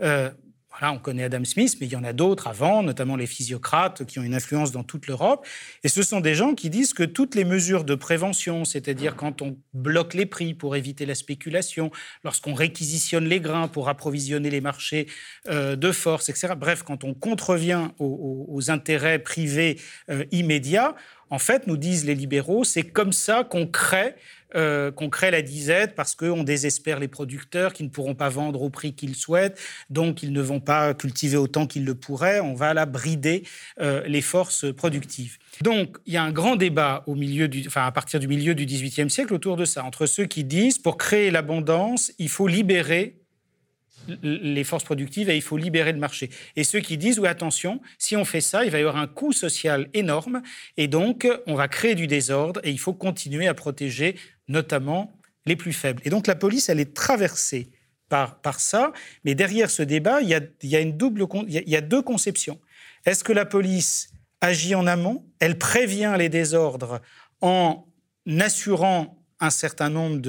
Euh, 0.00 0.30
voilà, 0.78 0.92
on 0.92 0.98
connaît 0.98 1.24
Adam 1.24 1.42
Smith, 1.44 1.76
mais 1.80 1.86
il 1.86 1.92
y 1.92 1.96
en 1.96 2.04
a 2.04 2.12
d'autres 2.12 2.48
avant, 2.48 2.82
notamment 2.82 3.16
les 3.16 3.26
physiocrates 3.26 4.04
qui 4.04 4.18
ont 4.18 4.22
une 4.22 4.34
influence 4.34 4.72
dans 4.72 4.82
toute 4.82 5.06
l'Europe. 5.06 5.46
Et 5.84 5.88
ce 5.88 6.02
sont 6.02 6.20
des 6.20 6.34
gens 6.34 6.54
qui 6.54 6.68
disent 6.68 6.92
que 6.92 7.02
toutes 7.02 7.34
les 7.34 7.44
mesures 7.44 7.84
de 7.84 7.94
prévention, 7.94 8.66
c'est-à-dire 8.66 9.16
quand 9.16 9.40
on 9.40 9.56
bloque 9.72 10.12
les 10.12 10.26
prix 10.26 10.52
pour 10.52 10.76
éviter 10.76 11.06
la 11.06 11.14
spéculation, 11.14 11.90
lorsqu'on 12.24 12.52
réquisitionne 12.52 13.24
les 13.24 13.40
grains 13.40 13.68
pour 13.68 13.88
approvisionner 13.88 14.50
les 14.50 14.60
marchés 14.60 15.06
euh, 15.48 15.76
de 15.76 15.92
force, 15.92 16.28
etc., 16.28 16.52
bref, 16.58 16.82
quand 16.82 17.04
on 17.04 17.14
contrevient 17.14 17.88
aux, 17.98 18.70
intérêts 18.70 19.18
privés 19.18 19.80
euh, 20.10 20.24
immédiats, 20.30 20.94
en 21.30 21.38
fait, 21.38 21.66
nous 21.66 21.76
disent 21.76 22.04
les 22.04 22.14
libéraux, 22.14 22.64
c'est 22.64 22.82
comme 22.82 23.12
ça 23.12 23.44
qu'on 23.44 23.66
crée 23.66 24.14
euh, 24.56 24.90
qu'on 24.90 25.10
crée 25.10 25.30
la 25.30 25.42
disette 25.42 25.94
parce 25.94 26.14
qu'on 26.14 26.42
désespère 26.42 26.98
les 26.98 27.08
producteurs 27.08 27.72
qui 27.72 27.84
ne 27.84 27.88
pourront 27.88 28.14
pas 28.14 28.28
vendre 28.28 28.62
au 28.62 28.70
prix 28.70 28.94
qu'ils 28.94 29.14
souhaitent, 29.14 29.58
donc 29.90 30.22
ils 30.22 30.32
ne 30.32 30.40
vont 30.40 30.60
pas 30.60 30.94
cultiver 30.94 31.36
autant 31.36 31.66
qu'ils 31.66 31.84
le 31.84 31.94
pourraient. 31.94 32.40
On 32.40 32.54
va 32.54 32.74
là 32.74 32.86
brider 32.86 33.44
euh, 33.80 34.02
les 34.06 34.22
forces 34.22 34.72
productives. 34.74 35.38
Donc 35.62 35.98
il 36.06 36.14
y 36.14 36.16
a 36.16 36.22
un 36.22 36.32
grand 36.32 36.56
débat 36.56 37.04
au 37.06 37.14
milieu 37.14 37.48
enfin, 37.66 37.84
à 37.84 37.92
partir 37.92 38.20
du 38.20 38.28
milieu 38.28 38.54
du 38.54 38.66
XVIIIe 38.66 39.10
siècle 39.10 39.34
autour 39.34 39.56
de 39.56 39.64
ça, 39.64 39.84
entre 39.84 40.06
ceux 40.06 40.24
qui 40.24 40.44
disent 40.44 40.78
pour 40.78 40.96
créer 40.96 41.30
l'abondance, 41.30 42.12
il 42.18 42.28
faut 42.28 42.46
libérer 42.46 43.25
les 44.22 44.64
forces 44.64 44.84
productives 44.84 45.28
et 45.30 45.36
il 45.36 45.42
faut 45.42 45.56
libérer 45.56 45.92
le 45.92 45.98
marché. 45.98 46.30
Et 46.56 46.64
ceux 46.64 46.80
qui 46.80 46.98
disent, 46.98 47.18
oui, 47.18 47.28
attention, 47.28 47.80
si 47.98 48.16
on 48.16 48.24
fait 48.24 48.40
ça, 48.40 48.64
il 48.64 48.70
va 48.70 48.78
y 48.78 48.80
avoir 48.80 48.96
un 48.96 49.06
coût 49.06 49.32
social 49.32 49.88
énorme 49.94 50.42
et 50.76 50.88
donc 50.88 51.26
on 51.46 51.54
va 51.54 51.68
créer 51.68 51.94
du 51.94 52.06
désordre 52.06 52.60
et 52.64 52.70
il 52.70 52.78
faut 52.78 52.94
continuer 52.94 53.46
à 53.48 53.54
protéger 53.54 54.16
notamment 54.48 55.12
les 55.44 55.56
plus 55.56 55.72
faibles. 55.72 56.02
Et 56.04 56.10
donc 56.10 56.26
la 56.26 56.34
police, 56.34 56.68
elle 56.68 56.80
est 56.80 56.94
traversée 56.94 57.70
par, 58.08 58.60
ça, 58.60 58.92
mais 59.24 59.34
derrière 59.34 59.68
ce 59.68 59.82
débat, 59.82 60.20
il 60.20 60.28
y 60.28 60.34
a, 60.34 60.40
il 60.62 60.70
y 60.70 60.76
a 60.76 60.80
une 60.80 60.96
double, 60.96 61.26
il 61.48 61.68
y 61.68 61.76
a 61.76 61.80
deux 61.80 62.02
conceptions. 62.02 62.60
Est-ce 63.04 63.24
que 63.24 63.32
la 63.32 63.44
police 63.44 64.12
agit 64.40 64.74
en 64.74 64.86
amont? 64.86 65.24
Elle 65.40 65.58
prévient 65.58 66.14
les 66.16 66.28
désordres 66.28 67.00
en 67.40 67.84
assurant 68.40 69.18
un 69.40 69.50
certain 69.50 69.90
nombre 69.90 70.20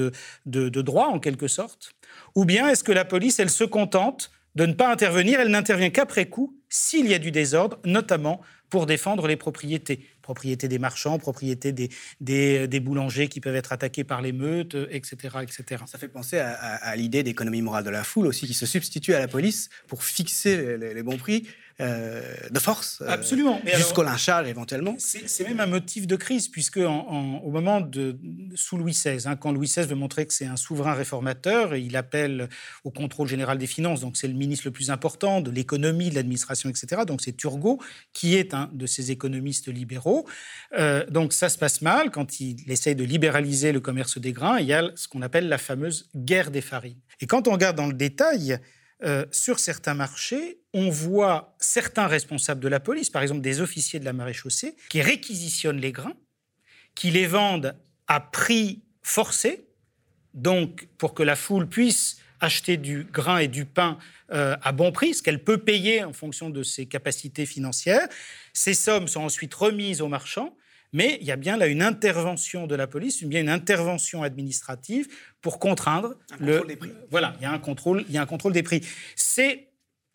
de, 0.46 0.82
droits, 0.82 1.08
en 1.08 1.18
quelque 1.18 1.48
sorte 1.48 1.94
ou 2.34 2.44
bien 2.44 2.68
est-ce 2.68 2.84
que 2.84 2.92
la 2.92 3.04
police, 3.04 3.38
elle 3.38 3.50
se 3.50 3.64
contente 3.64 4.30
de 4.54 4.66
ne 4.66 4.72
pas 4.72 4.90
intervenir, 4.90 5.40
elle 5.40 5.48
n'intervient 5.48 5.90
qu'après 5.90 6.26
coup 6.26 6.56
s'il 6.68 7.06
y 7.08 7.14
a 7.14 7.18
du 7.18 7.30
désordre, 7.30 7.78
notamment 7.84 8.40
pour 8.70 8.86
défendre 8.86 9.26
les 9.26 9.36
propriétés. 9.36 10.06
Propriété 10.28 10.68
des 10.68 10.78
marchands, 10.78 11.18
propriété 11.18 11.72
des, 11.72 11.88
des, 12.20 12.80
boulangers 12.80 13.28
qui 13.28 13.40
peuvent 13.40 13.56
être 13.56 13.72
attaqués 13.72 14.04
par 14.04 14.20
l'émeute, 14.20 14.76
etc., 14.90 15.38
etc. 15.42 15.84
Ça 15.86 15.96
fait 15.96 16.08
penser 16.08 16.38
à, 16.38 16.94
l'idée 16.96 17.22
d'économie 17.22 17.62
morale 17.62 17.84
de 17.84 17.88
la 17.88 18.04
foule 18.04 18.26
aussi, 18.26 18.46
qui 18.46 18.52
se 18.52 18.66
substitue 18.66 19.14
à 19.14 19.20
la 19.20 19.26
police 19.26 19.70
pour 19.86 20.04
fixer 20.04 20.76
les 20.76 21.02
bons 21.02 21.16
prix 21.16 21.46
euh, 21.80 22.34
de 22.50 22.58
force. 22.58 23.00
Euh, 23.02 23.08
Absolument. 23.08 23.60
Jusqu'au 23.64 24.02
lynchage 24.02 24.48
éventuellement. 24.48 24.96
C'est 24.98 25.46
même 25.46 25.60
un 25.60 25.66
motif 25.66 26.08
de 26.08 26.16
crise, 26.16 26.48
puisque 26.48 26.78
au 26.78 27.50
moment 27.50 27.80
de, 27.80 28.18
sous 28.56 28.76
Louis 28.76 28.90
XVI, 28.90 29.28
hein, 29.28 29.36
quand 29.36 29.52
Louis 29.52 29.68
XVI 29.68 29.86
veut 29.86 29.94
montrer 29.94 30.26
que 30.26 30.34
c'est 30.34 30.46
un 30.46 30.56
souverain 30.56 30.94
réformateur, 30.94 31.76
il 31.76 31.96
appelle 31.96 32.48
au 32.82 32.90
contrôle 32.90 33.28
général 33.28 33.58
des 33.58 33.68
finances, 33.68 34.00
donc 34.00 34.16
c'est 34.16 34.26
le 34.26 34.34
ministre 34.34 34.66
le 34.66 34.72
plus 34.72 34.90
important 34.90 35.40
de 35.40 35.52
l'économie, 35.52 36.10
de 36.10 36.16
l'administration, 36.16 36.68
etc. 36.68 37.02
Donc 37.06 37.20
c'est 37.20 37.36
Turgot 37.36 37.78
qui 38.12 38.34
est 38.34 38.54
un 38.54 38.70
de 38.72 38.86
ces 38.86 39.12
économistes 39.12 39.68
libéraux. 39.68 40.17
Euh, 40.78 41.04
donc 41.06 41.32
ça 41.32 41.48
se 41.48 41.58
passe 41.58 41.82
mal 41.82 42.10
quand 42.10 42.40
il 42.40 42.70
essaye 42.70 42.94
de 42.94 43.04
libéraliser 43.04 43.72
le 43.72 43.80
commerce 43.80 44.18
des 44.18 44.32
grains. 44.32 44.58
Il 44.58 44.66
y 44.66 44.72
a 44.72 44.90
ce 44.94 45.08
qu'on 45.08 45.22
appelle 45.22 45.48
la 45.48 45.58
fameuse 45.58 46.10
guerre 46.14 46.50
des 46.50 46.60
farines. 46.60 47.00
Et 47.20 47.26
quand 47.26 47.48
on 47.48 47.52
regarde 47.52 47.76
dans 47.76 47.86
le 47.86 47.94
détail, 47.94 48.58
euh, 49.04 49.24
sur 49.30 49.60
certains 49.60 49.94
marchés, 49.94 50.60
on 50.74 50.90
voit 50.90 51.54
certains 51.60 52.08
responsables 52.08 52.60
de 52.60 52.66
la 52.66 52.80
police, 52.80 53.10
par 53.10 53.22
exemple 53.22 53.42
des 53.42 53.60
officiers 53.60 54.00
de 54.00 54.04
la 54.04 54.12
maréchaussée, 54.12 54.74
qui 54.88 55.02
réquisitionnent 55.02 55.80
les 55.80 55.92
grains, 55.92 56.16
qui 56.96 57.12
les 57.12 57.26
vendent 57.26 57.76
à 58.08 58.20
prix 58.20 58.82
forcé, 59.02 59.68
donc 60.34 60.88
pour 60.98 61.14
que 61.14 61.22
la 61.22 61.36
foule 61.36 61.68
puisse 61.68 62.18
acheter 62.40 62.76
du 62.76 63.04
grain 63.04 63.38
et 63.38 63.48
du 63.48 63.64
pain 63.64 63.98
euh, 64.32 64.56
à 64.62 64.72
bon 64.72 64.92
prix, 64.92 65.14
ce 65.14 65.22
qu'elle 65.22 65.42
peut 65.42 65.58
payer 65.58 66.04
en 66.04 66.12
fonction 66.12 66.50
de 66.50 66.62
ses 66.62 66.86
capacités 66.86 67.46
financières. 67.46 68.08
Ces 68.52 68.74
sommes 68.74 69.08
sont 69.08 69.22
ensuite 69.22 69.54
remises 69.54 70.00
aux 70.00 70.08
marchands 70.08 70.54
mais 70.92 71.18
il 71.20 71.26
y 71.26 71.32
a 71.32 71.36
bien 71.36 71.56
là 71.56 71.66
une 71.66 71.82
intervention 71.82 72.66
de 72.66 72.74
la 72.74 72.86
police, 72.86 73.22
bien 73.24 73.40
une 73.40 73.48
intervention 73.48 74.22
administrative 74.22 75.08
pour 75.42 75.58
contraindre 75.58 76.14
un 76.40 76.44
le. 76.44 76.64
Des 76.66 76.76
prix. 76.76 76.92
Voilà, 77.10 77.34
il 77.40 77.42
y 77.42 77.46
a 77.46 77.52
un 77.52 77.58
contrôle, 77.58 78.04
il 78.08 78.14
y 78.14 78.18
a 78.18 78.22
un 78.22 78.26
contrôle 78.26 78.52
des 78.52 78.62
prix. 78.62 78.80
C'est 79.14 79.68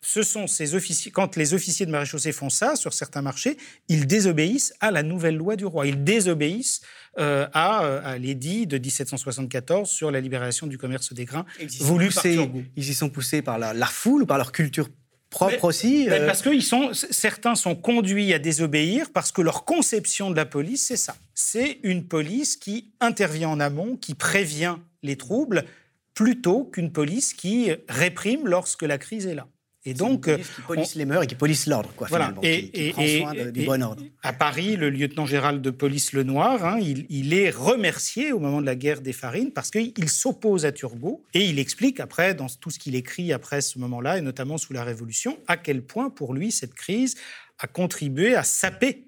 ce 0.04 0.22
sont 0.22 0.46
ces 0.46 0.74
officiers, 0.74 1.10
quand 1.10 1.36
les 1.36 1.54
officiers 1.54 1.86
de 1.86 1.90
maréchaussée 1.90 2.32
font 2.32 2.50
ça 2.50 2.76
sur 2.76 2.92
certains 2.92 3.22
marchés, 3.22 3.56
ils 3.88 4.06
désobéissent 4.06 4.74
à 4.80 4.90
la 4.90 5.02
nouvelle 5.02 5.36
loi 5.36 5.56
du 5.56 5.64
roi. 5.64 5.86
Ils 5.86 6.04
désobéissent 6.04 6.82
euh, 7.18 7.46
à, 7.54 7.84
euh, 7.84 8.00
à 8.04 8.18
l'édit 8.18 8.66
de 8.66 8.76
1774 8.76 9.88
sur 9.88 10.10
la 10.10 10.20
libération 10.20 10.66
du 10.66 10.76
commerce 10.76 11.14
des 11.14 11.24
grains, 11.24 11.46
voulu 11.80 12.10
par 12.10 12.26
Ils 12.26 12.90
y 12.90 12.94
sont 12.94 13.08
poussés 13.08 13.40
par 13.40 13.58
la, 13.58 13.72
la, 13.72 13.86
foule 13.86 14.24
ou 14.24 14.26
par 14.26 14.36
leur 14.36 14.52
culture 14.52 14.90
propre 15.30 15.64
aussi. 15.64 16.06
Euh, 16.10 16.26
parce 16.26 16.42
que 16.42 16.60
sont, 16.60 16.90
certains 16.92 17.54
sont 17.54 17.74
conduits 17.74 18.34
à 18.34 18.38
désobéir 18.38 19.06
parce 19.10 19.32
que 19.32 19.40
leur 19.40 19.64
conception 19.64 20.30
de 20.30 20.36
la 20.36 20.44
police, 20.44 20.82
c'est 20.82 20.98
ça. 20.98 21.16
C'est 21.32 21.78
une 21.82 22.04
police 22.04 22.56
qui 22.56 22.92
intervient 23.00 23.48
en 23.48 23.58
amont, 23.58 23.96
qui 23.96 24.14
prévient 24.14 24.76
les 25.02 25.16
troubles, 25.16 25.64
plutôt 26.12 26.64
qu'une 26.64 26.92
police 26.92 27.32
qui 27.32 27.72
réprime 27.88 28.46
lorsque 28.46 28.82
la 28.82 28.98
crise 28.98 29.26
est 29.26 29.34
là. 29.34 29.46
Et 29.86 29.92
donc, 29.92 30.34
qui 30.34 30.62
police 30.66 30.94
les 30.94 31.04
mœurs 31.04 31.24
et 31.24 31.26
qui 31.26 31.34
police 31.34 31.66
l'ordre, 31.66 31.92
quoi. 31.94 32.06
Voilà. 32.08 32.32
et, 32.42 32.70
qui, 32.70 32.90
prend 32.90 33.06
soin 33.06 33.50
du 33.50 33.64
bon 33.64 33.82
ordre. 33.82 34.02
À 34.22 34.32
Paris, 34.32 34.76
le 34.76 34.88
lieutenant 34.88 35.26
général 35.26 35.60
de 35.60 35.70
police 35.70 36.12
Lenoir, 36.14 36.64
hein, 36.64 36.78
il, 36.80 37.04
il, 37.10 37.34
est 37.34 37.50
remercié 37.50 38.32
au 38.32 38.38
moment 38.38 38.62
de 38.62 38.66
la 38.66 38.76
guerre 38.76 39.02
des 39.02 39.12
Farines 39.12 39.52
parce 39.52 39.70
qu'il 39.70 40.08
s'oppose 40.08 40.64
à 40.64 40.72
Turgot 40.72 41.22
et 41.34 41.44
il 41.44 41.58
explique 41.58 42.00
après, 42.00 42.34
dans 42.34 42.46
tout 42.46 42.70
ce 42.70 42.78
qu'il 42.78 42.94
écrit 42.94 43.32
après 43.32 43.60
ce 43.60 43.78
moment-là, 43.78 44.16
et 44.16 44.22
notamment 44.22 44.56
sous 44.56 44.72
la 44.72 44.84
Révolution, 44.84 45.38
à 45.48 45.58
quel 45.58 45.82
point 45.82 46.08
pour 46.08 46.32
lui 46.32 46.50
cette 46.50 46.74
crise 46.74 47.16
a 47.58 47.66
contribué 47.66 48.34
à 48.34 48.42
saper 48.42 49.04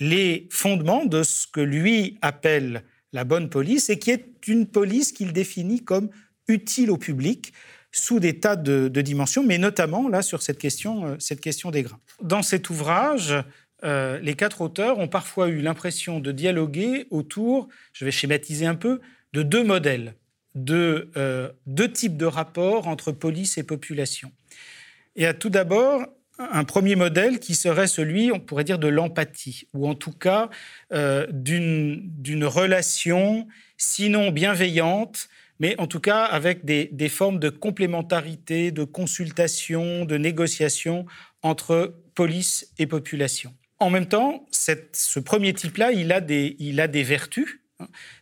les 0.00 0.48
fondements 0.50 1.04
de 1.04 1.22
ce 1.22 1.46
que 1.46 1.60
lui 1.60 2.18
appelle 2.22 2.82
la 3.12 3.24
bonne 3.24 3.48
police 3.48 3.90
et 3.90 3.98
qui 3.98 4.10
est 4.10 4.26
une 4.48 4.66
police 4.66 5.12
qu'il 5.12 5.32
définit 5.32 5.84
comme 5.84 6.10
utile 6.48 6.90
au 6.90 6.96
public 6.96 7.52
sous 7.94 8.18
des 8.18 8.40
tas 8.40 8.56
de, 8.56 8.88
dimensions, 8.88 9.44
mais 9.44 9.56
notamment 9.56 10.08
là 10.08 10.20
sur 10.20 10.42
cette 10.42 10.58
question, 10.58 11.06
euh, 11.06 11.16
cette 11.20 11.40
question 11.40 11.70
des 11.70 11.82
grains. 11.82 12.00
Dans 12.22 12.42
cet 12.42 12.68
ouvrage, 12.68 13.34
euh, 13.84 14.18
les 14.18 14.34
quatre 14.34 14.62
auteurs 14.62 14.98
ont 14.98 15.06
parfois 15.06 15.48
eu 15.48 15.60
l'impression 15.60 16.18
de 16.18 16.32
dialoguer 16.32 17.06
autour, 17.10 17.68
je 17.92 18.04
vais 18.04 18.10
schématiser 18.10 18.66
un 18.66 18.74
peu, 18.74 19.00
de 19.32 19.44
deux 19.44 19.62
modèles, 19.62 20.14
de 20.56 21.10
euh, 21.16 21.50
deux 21.66 21.90
types 21.90 22.16
de 22.16 22.26
rapports 22.26 22.88
entre 22.88 23.12
police 23.12 23.58
et 23.58 23.62
population. 23.62 24.32
Et 25.14 25.26
à 25.26 25.32
tout 25.32 25.50
d'abord 25.50 26.04
un 26.38 26.64
premier 26.64 26.96
modèle 26.96 27.38
qui 27.38 27.54
serait 27.54 27.86
celui, 27.86 28.32
on 28.32 28.40
pourrait 28.40 28.64
dire, 28.64 28.80
de 28.80 28.88
l'empathie, 28.88 29.68
ou 29.72 29.86
en 29.88 29.94
tout 29.94 30.10
cas 30.10 30.50
d'une 31.30 32.44
relation, 32.44 33.46
sinon 33.76 34.32
bienveillante, 34.32 35.28
mais 35.60 35.74
en 35.78 35.86
tout 35.86 36.00
cas 36.00 36.24
avec 36.24 36.64
des, 36.64 37.08
formes 37.08 37.38
de 37.38 37.48
complémentarité, 37.48 38.70
de 38.70 38.84
consultation, 38.84 40.04
de 40.04 40.16
négociation 40.16 41.06
entre 41.42 41.94
police 42.14 42.72
et 42.78 42.86
population. 42.86 43.54
En 43.78 43.90
même 43.90 44.06
temps, 44.06 44.46
ce 44.50 45.18
premier 45.18 45.52
type-là, 45.52 45.92
il, 45.92 46.12
a 46.12 46.20
des, 46.20 46.56
il 46.58 46.80
a 46.80 46.88
des 46.88 47.02
vertus, 47.02 47.60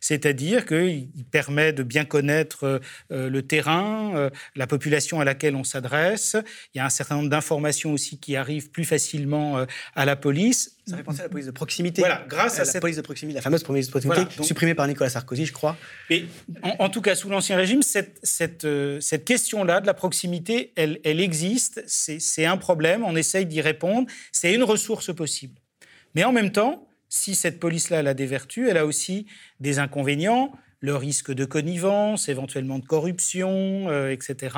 C'est-à-dire 0.00 0.66
qu'il 0.66 1.08
permet 1.30 1.72
de 1.72 1.82
bien 1.82 2.04
connaître 2.04 2.80
euh, 3.10 3.28
le 3.30 3.42
terrain, 3.42 4.14
euh, 4.16 4.30
la 4.56 4.66
population 4.66 5.20
à 5.20 5.24
laquelle 5.24 5.56
on 5.56 5.64
s'adresse. 5.64 6.36
Il 6.74 6.78
y 6.78 6.80
a 6.80 6.84
un 6.86 6.90
certain 6.90 7.16
nombre 7.16 7.30
d'informations 7.30 7.92
aussi 7.92 8.18
qui 8.18 8.36
arrivent 8.36 8.70
plus 8.70 8.84
facilement 8.84 9.58
euh, 9.58 9.64
à 9.94 10.04
la 10.04 10.16
police. 10.16 10.76
Ça 10.86 10.96
fait 10.96 11.04
penser 11.04 11.20
à 11.20 11.24
la 11.24 11.28
police 11.28 11.46
de 11.46 11.52
proximité. 11.52 12.02
Voilà, 12.02 12.24
grâce 12.28 12.56
à 12.56 12.60
la 12.60 12.64
cette 12.64 12.80
police 12.80 12.96
de 12.96 13.02
proximité, 13.02 13.36
la 13.36 13.42
fameuse 13.42 13.62
police 13.62 13.86
de 13.86 13.90
proximité, 13.92 14.20
Voilà, 14.22 14.36
donc- 14.36 14.46
supprimée 14.46 14.74
par 14.74 14.88
Nicolas 14.88 15.10
Sarkozy, 15.10 15.46
je 15.46 15.52
crois. 15.52 15.76
Et 16.10 16.26
en, 16.62 16.74
en 16.80 16.88
tout 16.88 17.00
cas, 17.00 17.14
sous 17.14 17.28
l'Ancien 17.28 17.56
Régime, 17.56 17.82
cette, 17.82 18.18
cette, 18.22 18.66
cette 19.00 19.24
question-là 19.24 19.80
de 19.80 19.86
la 19.86 19.94
proximité, 19.94 20.72
elle, 20.76 20.98
elle 21.04 21.20
existe, 21.20 21.82
c'est 21.86 22.18
c'est 22.18 22.46
un 22.46 22.56
problème, 22.56 23.04
on 23.04 23.14
essaye 23.14 23.46
d'y 23.46 23.60
répondre, 23.60 24.08
c'est 24.32 24.52
une 24.54 24.62
ressource 24.64 25.14
possible. 25.14 25.54
Mais 26.14 26.24
en 26.24 26.32
même 26.32 26.50
temps, 26.50 26.88
si 27.12 27.34
cette 27.34 27.60
police-là 27.60 27.98
a 27.98 28.14
des 28.14 28.24
vertus, 28.24 28.68
elle 28.70 28.78
a 28.78 28.86
aussi 28.86 29.26
des 29.60 29.78
inconvénients, 29.78 30.50
le 30.80 30.96
risque 30.96 31.30
de 31.30 31.44
connivence, 31.44 32.30
éventuellement 32.30 32.78
de 32.78 32.86
corruption, 32.86 33.90
euh, 33.90 34.10
etc. 34.10 34.56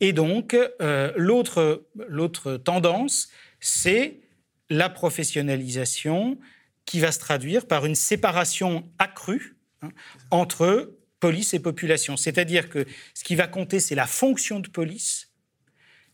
Et 0.00 0.12
donc, 0.12 0.54
euh, 0.54 1.10
l'autre 1.16 1.86
l'autre 2.06 2.58
tendance, 2.58 3.30
c'est 3.60 4.20
la 4.68 4.90
professionnalisation 4.90 6.38
qui 6.84 7.00
va 7.00 7.12
se 7.12 7.18
traduire 7.18 7.66
par 7.66 7.86
une 7.86 7.94
séparation 7.94 8.86
accrue 8.98 9.56
hein, 9.80 9.88
entre 10.30 10.98
police 11.18 11.54
et 11.54 11.60
population. 11.60 12.18
C'est-à-dire 12.18 12.68
que 12.68 12.84
ce 13.14 13.24
qui 13.24 13.36
va 13.36 13.46
compter, 13.46 13.80
c'est 13.80 13.94
la 13.94 14.06
fonction 14.06 14.60
de 14.60 14.68
police, 14.68 15.29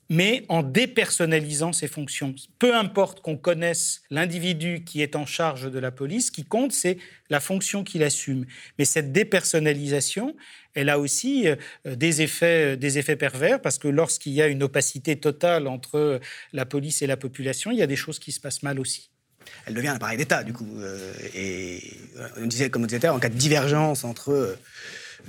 mais 0.08 0.44
en 0.48 0.62
dépersonnalisant 0.62 1.72
ces 1.72 1.88
fonctions. 1.88 2.34
Peu 2.58 2.74
importe 2.74 3.20
qu'on 3.20 3.36
connaisse 3.36 4.02
l'individu 4.10 4.84
qui 4.84 5.02
est 5.02 5.16
en 5.16 5.26
charge 5.26 5.70
de 5.70 5.78
la 5.78 5.90
police, 5.90 6.26
ce 6.26 6.30
qui 6.30 6.44
compte, 6.44 6.72
c'est 6.72 6.98
la 7.30 7.40
fonction 7.40 7.84
qu'il 7.84 8.02
assume. 8.02 8.46
Mais 8.78 8.84
cette 8.84 9.12
dépersonnalisation, 9.12 10.36
elle 10.74 10.88
a 10.90 10.98
aussi 10.98 11.48
euh, 11.48 11.56
des 11.96 12.22
effets, 12.22 12.76
des 12.76 12.98
effets 12.98 13.16
pervers, 13.16 13.60
parce 13.60 13.78
que 13.78 13.88
lorsqu'il 13.88 14.32
y 14.32 14.42
a 14.42 14.46
une 14.46 14.62
opacité 14.62 15.16
totale 15.16 15.66
entre 15.66 16.20
la 16.52 16.66
police 16.66 17.02
et 17.02 17.06
la 17.06 17.16
population, 17.16 17.70
il 17.70 17.78
y 17.78 17.82
a 17.82 17.86
des 17.86 17.96
choses 17.96 18.18
qui 18.18 18.32
se 18.32 18.40
passent 18.40 18.62
mal 18.62 18.78
aussi. 18.78 19.10
Elle 19.66 19.74
devient 19.74 19.88
un 19.88 19.94
appareil 19.94 20.18
d'État, 20.18 20.44
du 20.44 20.52
coup. 20.52 20.68
euh, 20.78 21.12
et 21.34 21.80
euh, 22.16 22.28
on 22.38 22.46
disait, 22.46 22.70
comme 22.70 22.82
on 22.82 22.86
disait 22.86 23.08
en 23.08 23.18
cas 23.18 23.28
de 23.28 23.34
divergence 23.34 24.04
entre, 24.04 24.30
euh, 24.30 24.58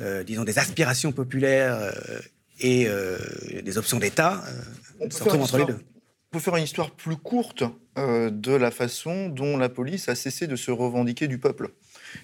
euh, 0.01 0.23
disons, 0.23 0.43
des 0.43 0.59
aspirations 0.59 1.11
populaires 1.11 1.75
euh, 1.75 2.19
et 2.60 2.88
euh, 2.88 3.18
des 3.64 3.78
options 3.78 3.99
d'État, 3.99 4.43
euh, 4.47 4.51
On 4.99 5.05
on 5.05 5.08
peut 5.10 5.12
se 5.14 5.18
faire 5.24 5.26
retrouve 5.34 5.39
une 5.39 5.43
entre 5.43 5.58
les 5.58 5.64
histoire- 5.64 5.78
deux. 5.80 5.86
On 6.30 6.38
peut 6.38 6.43
faire 6.43 6.55
une 6.58 6.64
histoire 6.66 6.91
plus 6.91 7.16
courte 7.16 7.64
euh, 7.97 8.30
de 8.30 8.51
la 8.51 8.70
façon 8.70 9.30
dont 9.30 9.55
la 9.58 9.70
police 9.70 10.10
a 10.10 10.16
cessé 10.16 10.45
de 10.45 10.58
se 10.58 10.72
revendiquer 10.72 11.28
du 11.28 11.38
peuple. 11.38 11.70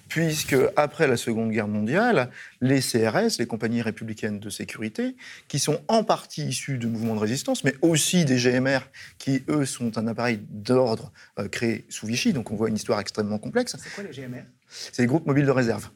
Puisque, 0.08 0.56
après 0.76 1.06
la 1.06 1.16
Seconde 1.16 1.50
Guerre 1.50 1.68
mondiale, 1.68 2.30
les 2.60 2.80
CRS, 2.80 3.38
les 3.38 3.46
compagnies 3.46 3.82
républicaines 3.82 4.40
de 4.40 4.50
sécurité, 4.50 5.16
qui 5.48 5.58
sont 5.58 5.80
en 5.88 6.04
partie 6.04 6.46
issues 6.46 6.78
de 6.78 6.86
mouvements 6.86 7.14
de 7.14 7.20
résistance, 7.20 7.64
mais 7.64 7.74
aussi 7.82 8.24
des 8.24 8.36
GMR, 8.36 8.80
qui, 9.18 9.42
eux, 9.48 9.64
sont 9.66 9.96
un 9.98 10.06
appareil 10.06 10.40
d'ordre 10.50 11.12
euh, 11.38 11.48
créé 11.48 11.84
sous 11.88 12.06
Vichy, 12.06 12.32
donc 12.32 12.50
on 12.50 12.56
voit 12.56 12.68
une 12.68 12.76
histoire 12.76 13.00
extrêmement 13.00 13.38
complexe, 13.38 13.76
C'est 13.82 13.94
quoi 13.94 14.04
les 14.04 14.10
GMR 14.10 14.42
c'est 14.68 15.02
les 15.02 15.06
groupes 15.06 15.26
mobiles 15.26 15.46
de 15.46 15.50
réserve. 15.52 15.90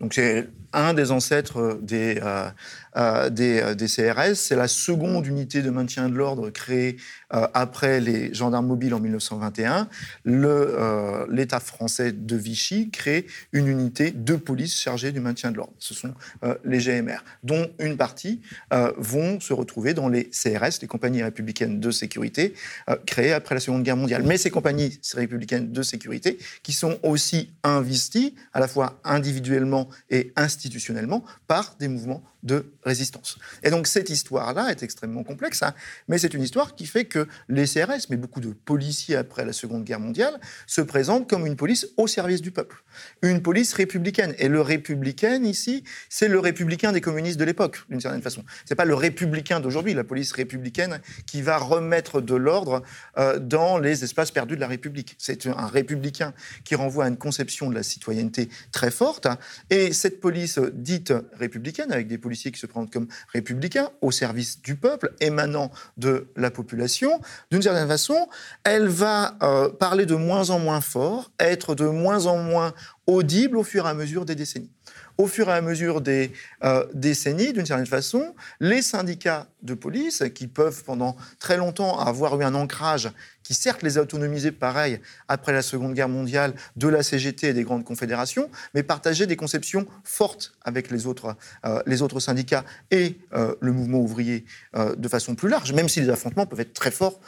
Donc 0.00 0.14
c'est 0.14 0.48
un 0.72 0.94
des 0.94 1.10
ancêtres 1.10 1.78
des, 1.82 2.18
euh, 2.22 2.48
des, 2.94 3.60
euh, 3.60 3.74
des 3.74 3.86
CRS. 3.86 4.34
C'est 4.34 4.56
la 4.56 4.68
seconde 4.68 5.26
unité 5.26 5.62
de 5.62 5.70
maintien 5.70 6.08
de 6.08 6.14
l'ordre 6.14 6.50
créée 6.50 6.96
euh, 7.34 7.46
après 7.54 8.00
les 8.00 8.32
gendarmes 8.34 8.66
mobiles 8.66 8.94
en 8.94 9.00
1921. 9.00 9.88
Le, 10.24 10.48
euh, 10.48 11.26
L'État 11.30 11.60
français 11.60 12.12
de 12.12 12.36
Vichy 12.36 12.90
crée 12.90 13.26
une 13.52 13.66
unité 13.66 14.10
de 14.10 14.36
police 14.36 14.78
chargée 14.78 15.12
du 15.12 15.20
maintien 15.20 15.50
de 15.50 15.56
l'ordre. 15.56 15.72
Ce 15.78 15.94
sont 15.94 16.14
euh, 16.44 16.54
les 16.64 16.78
GMR, 16.78 17.18
dont 17.42 17.70
une 17.78 17.96
partie 17.96 18.40
euh, 18.72 18.92
vont 18.96 19.40
se 19.40 19.52
retrouver 19.52 19.94
dans 19.94 20.08
les 20.08 20.30
CRS, 20.30 20.80
les 20.80 20.88
compagnies 20.88 21.22
républicaines 21.22 21.80
de 21.80 21.90
sécurité, 21.90 22.54
euh, 22.88 22.96
créées 23.06 23.32
après 23.32 23.54
la 23.54 23.60
Seconde 23.60 23.82
Guerre 23.82 23.96
mondiale. 23.96 24.22
Mais 24.24 24.36
ces 24.36 24.50
compagnies 24.50 25.00
républicaines 25.14 25.72
de 25.72 25.82
sécurité, 25.82 26.38
qui 26.62 26.72
sont 26.72 26.98
aussi 27.02 27.52
investies, 27.64 28.34
à 28.52 28.60
la 28.60 28.68
fois 28.68 29.00
individuellement 29.04 29.88
et 30.10 30.32
institutionnellement, 30.36 31.24
par 31.46 31.76
des 31.78 31.88
mouvements 31.88 32.22
de 32.42 32.72
résistance. 32.84 33.38
Et 33.62 33.70
donc 33.70 33.86
cette 33.86 34.10
histoire-là 34.10 34.70
est 34.70 34.82
extrêmement 34.82 35.22
complexe, 35.22 35.62
hein, 35.62 35.74
mais 36.08 36.18
c'est 36.18 36.34
une 36.34 36.42
histoire 36.42 36.74
qui 36.74 36.86
fait 36.86 37.04
que 37.04 37.28
les 37.48 37.66
CRS, 37.66 38.08
mais 38.10 38.16
beaucoup 38.16 38.40
de 38.40 38.52
policiers 38.52 39.16
après 39.16 39.44
la 39.44 39.52
Seconde 39.52 39.84
Guerre 39.84 40.00
mondiale, 40.00 40.40
se 40.66 40.80
présentent 40.80 41.28
comme 41.28 41.46
une 41.46 41.56
police 41.56 41.86
au 41.96 42.06
service 42.06 42.42
du 42.42 42.50
peuple, 42.50 42.82
une 43.22 43.42
police 43.42 43.72
républicaine. 43.74 44.34
Et 44.38 44.48
le 44.48 44.60
républicain 44.60 45.42
ici, 45.44 45.84
c'est 46.08 46.28
le 46.28 46.38
républicain 46.40 46.92
des 46.92 47.00
communistes 47.00 47.38
de 47.38 47.44
l'époque, 47.44 47.84
d'une 47.88 48.00
certaine 48.00 48.22
façon. 48.22 48.44
C'est 48.64 48.74
pas 48.74 48.84
le 48.84 48.94
républicain 48.94 49.60
d'aujourd'hui, 49.60 49.94
la 49.94 50.04
police 50.04 50.32
républicaine, 50.32 51.00
qui 51.26 51.42
va 51.42 51.58
remettre 51.58 52.20
de 52.20 52.34
l'ordre 52.34 52.82
euh, 53.18 53.38
dans 53.38 53.78
les 53.78 54.02
espaces 54.04 54.30
perdus 54.30 54.56
de 54.56 54.60
la 54.60 54.66
République. 54.66 55.14
C'est 55.18 55.46
un 55.46 55.66
républicain 55.66 56.34
qui 56.64 56.74
renvoie 56.74 57.04
à 57.04 57.08
une 57.08 57.16
conception 57.16 57.70
de 57.70 57.74
la 57.74 57.82
citoyenneté 57.82 58.48
très 58.72 58.90
forte. 58.90 59.26
hein. 59.26 59.38
Et 59.70 59.92
cette 59.92 60.20
police 60.20 60.58
dite 60.72 61.12
républicaine, 61.38 61.92
avec 61.92 62.08
des 62.08 62.18
policiers 62.18 62.31
qui 62.34 62.58
se 62.58 62.66
présentent 62.66 62.92
comme 62.92 63.08
républicains, 63.32 63.90
au 64.00 64.10
service 64.10 64.60
du 64.62 64.76
peuple, 64.76 65.12
émanant 65.20 65.70
de 65.96 66.28
la 66.36 66.50
population, 66.50 67.20
d'une 67.50 67.62
certaine 67.62 67.88
façon, 67.88 68.28
elle 68.64 68.88
va 68.88 69.36
euh, 69.42 69.68
parler 69.68 70.06
de 70.06 70.14
moins 70.14 70.50
en 70.50 70.58
moins 70.58 70.80
fort, 70.80 71.30
être 71.38 71.74
de 71.74 71.86
moins 71.86 72.26
en 72.26 72.38
moins 72.38 72.74
audible 73.06 73.56
au 73.56 73.64
fur 73.64 73.86
et 73.86 73.90
à 73.90 73.94
mesure 73.94 74.24
des 74.24 74.34
décennies. 74.34 74.70
Au 75.18 75.26
fur 75.26 75.48
et 75.48 75.52
à 75.52 75.60
mesure 75.60 76.00
des 76.00 76.32
euh, 76.64 76.86
décennies, 76.94 77.52
d'une 77.52 77.66
certaine 77.66 77.86
façon, 77.86 78.34
les 78.60 78.82
syndicats 78.82 79.46
de 79.62 79.74
police, 79.74 80.24
qui 80.34 80.46
peuvent 80.46 80.82
pendant 80.84 81.16
très 81.38 81.56
longtemps 81.56 81.98
avoir 81.98 82.40
eu 82.40 82.44
un 82.44 82.54
ancrage 82.54 83.10
qui 83.42 83.54
certes 83.54 83.82
les 83.82 83.98
a 83.98 84.02
autonomisés 84.02 84.52
pareil 84.52 85.00
après 85.28 85.52
la 85.52 85.62
Seconde 85.62 85.94
Guerre 85.94 86.08
mondiale 86.08 86.54
de 86.76 86.88
la 86.88 87.02
CGT 87.02 87.48
et 87.48 87.52
des 87.52 87.64
grandes 87.64 87.84
confédérations, 87.84 88.50
mais 88.74 88.82
partageaient 88.82 89.26
des 89.26 89.36
conceptions 89.36 89.86
fortes 90.04 90.54
avec 90.62 90.90
les 90.90 91.06
autres, 91.06 91.36
euh, 91.64 91.82
les 91.86 92.02
autres 92.02 92.20
syndicats 92.20 92.64
et 92.90 93.18
euh, 93.34 93.54
le 93.60 93.72
mouvement 93.72 93.98
ouvrier 93.98 94.44
euh, 94.76 94.94
de 94.94 95.08
façon 95.08 95.34
plus 95.34 95.48
large, 95.48 95.72
même 95.72 95.88
si 95.88 96.00
les 96.00 96.08
affrontements 96.08 96.46
peuvent 96.46 96.60
être 96.60 96.74
très 96.74 96.90
forts 96.90 97.20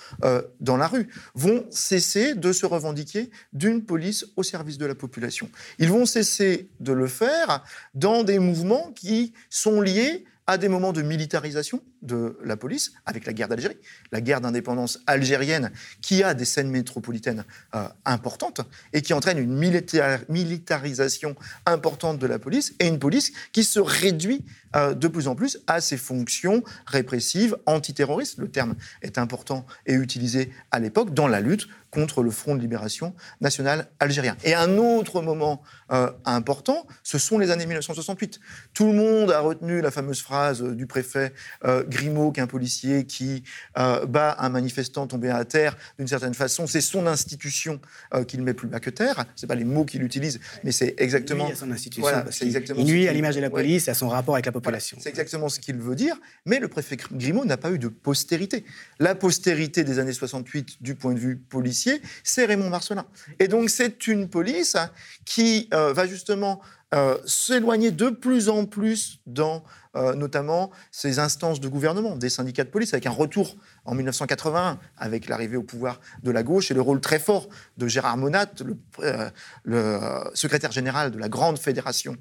dans 0.61 0.77
la 0.77 0.87
rue, 0.87 1.09
vont 1.35 1.67
cesser 1.71 2.35
de 2.35 2.53
se 2.53 2.67
revendiquer 2.67 3.31
d'une 3.53 3.85
police 3.85 4.27
au 4.37 4.43
service 4.43 4.79
de 4.79 4.87
la 4.87 4.95
population. 4.95 5.51
Ils 5.79 5.91
vont 5.91 6.07
cesser 6.07 6.69
de 6.81 6.93
le 6.93 7.07
faire 7.07 7.65
dans 7.95 8.25
des 8.25 8.39
mouvements 8.39 8.93
qui 8.93 9.33
sont 9.51 9.81
liés 9.81 10.25
à 10.47 10.59
des 10.59 10.69
moments 10.69 10.93
de 10.93 11.03
militarisation 11.03 11.81
de 12.03 12.39
la 12.45 12.57
police, 12.57 12.93
avec 13.07 13.25
la 13.25 13.33
guerre 13.33 13.49
d'Algérie, 13.49 13.79
la 14.13 14.21
guerre 14.21 14.41
d'indépendance 14.41 15.01
algérienne, 15.07 15.71
qui 16.03 16.23
a 16.23 16.35
des 16.35 16.45
scènes 16.45 16.71
métropolitaines 16.71 17.45
euh, 17.75 17.89
importantes 18.05 18.61
et 18.93 19.01
qui 19.01 19.15
entraîne 19.15 19.39
une 19.39 19.59
milita- 19.59 20.21
militarisation 20.29 21.35
importante 21.65 22.19
de 22.19 22.27
la 22.27 22.39
police 22.39 22.75
et 22.79 22.89
une 22.89 22.99
police 22.99 23.33
qui 23.53 23.65
se 23.65 23.81
réduit 23.81 24.45
euh, 24.77 24.93
de 24.93 25.09
plus 25.09 25.29
en 25.29 25.35
plus 25.35 25.61
à 25.67 25.81
ses 25.81 25.97
fonctions 25.97 26.63
répressives, 26.87 27.57
antiterroristes. 27.65 28.39
Le 28.39 28.51
terme 28.51 28.75
est 29.03 29.19
important 29.19 29.65
et 29.87 29.95
utilisé 29.95 30.53
à 30.71 30.79
l'époque 30.79 31.15
dans 31.15 31.29
la 31.29 31.41
lutte 31.41 31.69
contre 31.95 32.23
le 32.23 32.31
Front 32.31 32.57
de 32.57 32.61
libération 32.61 33.15
nationale 33.41 33.89
algérien. 34.01 34.37
Et 34.45 34.55
un 34.55 34.77
autre 34.79 35.23
moment 35.23 35.63
euh, 35.93 36.11
important, 36.25 36.87
ce 37.05 37.19
sont 37.19 37.39
les 37.39 37.51
années 37.51 37.67
1968. 37.67 38.41
Tout 38.75 38.87
le 38.87 38.93
monde 38.93 39.31
a 39.31 39.41
retenu 39.41 39.81
la 39.81 39.91
fameuse 39.91 40.21
phrase 40.21 40.63
euh, 40.63 40.75
du 40.75 40.87
préfet 40.87 41.33
euh, 41.65 41.85
Grimaud 41.87 42.33
qu'un 42.33 42.47
policier 42.49 43.05
qui 43.07 43.45
euh, 43.79 44.05
bat 44.07 44.37
un 44.41 44.49
manifestant 44.49 45.07
tombé 45.07 45.31
à 45.31 45.45
terre, 45.45 45.77
d'une 45.99 46.09
certaine 46.09 46.35
façon, 46.35 46.67
c'est 46.67 46.81
son 46.81 47.07
institution 47.07 47.81
qu'il 48.27 48.43
met 48.43 48.55
plus 48.55 48.69
bas 48.69 48.81
que 48.81 48.91
terre. 48.91 49.25
C'est 49.37 49.47
pas 49.47 49.55
les 49.55 49.65
mots 49.65 49.85
qu'il 49.85 50.03
utilise, 50.03 50.41
mais 50.65 50.73
c'est 50.73 50.95
exactement. 50.99 51.45
Il 51.45 51.49
nuit 51.49 51.53
à 51.53 51.57
son 51.57 51.71
institution. 51.71 52.03
Voilà, 52.03 52.23
parce 52.23 52.37
c'est 52.37 52.41
qu'il- 52.47 52.49
exactement 52.49 52.81
Il 52.81 52.87
ce 52.89 52.93
nuit 52.93 53.09
à 53.09 53.13
l'image 53.13 53.37
de 53.37 53.41
la 53.41 53.47
Ouais. 53.49 53.63
police 53.63 53.87
et 53.89 53.91
à 53.91 53.95
son 53.95 54.09
rapport 54.09 54.35
avec 54.35 54.47
la 54.47 54.53
population. 54.53 54.97
c'est 55.01 55.09
exactement 55.11 55.49
ce 55.49 55.61
qu'il 55.61 55.77
veut 55.77 55.95
dire, 55.95 56.17
mais 56.47 56.59
le 56.59 56.69
préfet 56.69 56.97
Grimaud 57.13 57.45
n'a 57.45 57.57
pas 57.57 57.71
eu 57.71 57.79
de 57.79 57.89
postérité. 57.89 58.65
La 58.99 59.15
postérité 59.15 59.85
des 59.85 59.99
années 59.99 60.13
68 60.13 60.83
du 60.83 60.95
point 60.95 61.13
de 61.13 61.19
vue 61.19 61.37
policier, 61.37 61.84
c'est 62.23 62.45
Raymond 62.45 62.71
Marcelin. 62.71 63.07
Et 63.39 63.49
donc 63.49 63.71
c'est 63.71 64.07
une 64.07 64.29
police 64.29 64.77
qui 65.25 65.69
euh, 65.73 65.93
va 65.93 66.07
justement 66.07 66.61
euh, 66.95 67.19
s'éloigner 67.27 67.91
de 67.91 68.09
plus 68.09 68.49
en 68.49 68.67
plus 68.67 69.19
dans 69.27 69.65
euh, 69.97 70.15
notamment 70.15 70.71
ces 70.93 71.19
instances 71.19 71.59
de 71.59 71.67
gouvernement, 71.67 72.15
des 72.15 72.29
syndicats 72.29 72.63
de 72.63 72.69
police, 72.69 72.95
avec 72.95 73.07
un 73.07 73.11
retour 73.11 73.57
en 73.85 73.97
1981, 73.97 74.79
avec 74.97 75.29
l'arrivée 75.29 75.57
au 75.57 75.65
pouvoir 75.65 76.01
de 76.23 76.31
la 76.31 76.45
gauche 76.45 76.71
et 76.71 76.75
le 76.75 76.81
rôle 76.81 77.01
très 77.01 77.19
fort 77.19 77.49
de 77.79 77.89
Gérard 77.89 78.17
Monat, 78.17 78.47
le, 78.65 78.77
euh, 79.01 79.29
le, 79.65 79.99
secrétaire 80.35 80.71
général 80.71 81.11
de 81.11 81.19
la 81.19 81.29
grande 81.29 81.59
fédération 81.59 82.17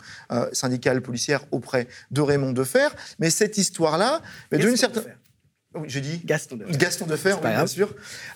syndicale 0.53 1.01
policière 1.01 1.41
auprès 1.51 1.87
de 2.09 2.21
Raymond 2.21 2.53
Defer. 2.53 2.87
Mais 3.19 3.29
cette 3.29 3.59
histoire-là, 3.59 4.21
d'une 4.51 4.77
certaine... 4.77 5.03
Defer. 5.73 5.79
Oui, 5.81 5.89
je 5.89 5.99
dis 5.99 6.21
Gaston 6.23 6.57
de 6.57 6.65
Gaston 6.65 7.05
Defer, 7.05 7.33
oui, 7.43 7.49
bien 7.49 7.67
sûr. 7.67 7.93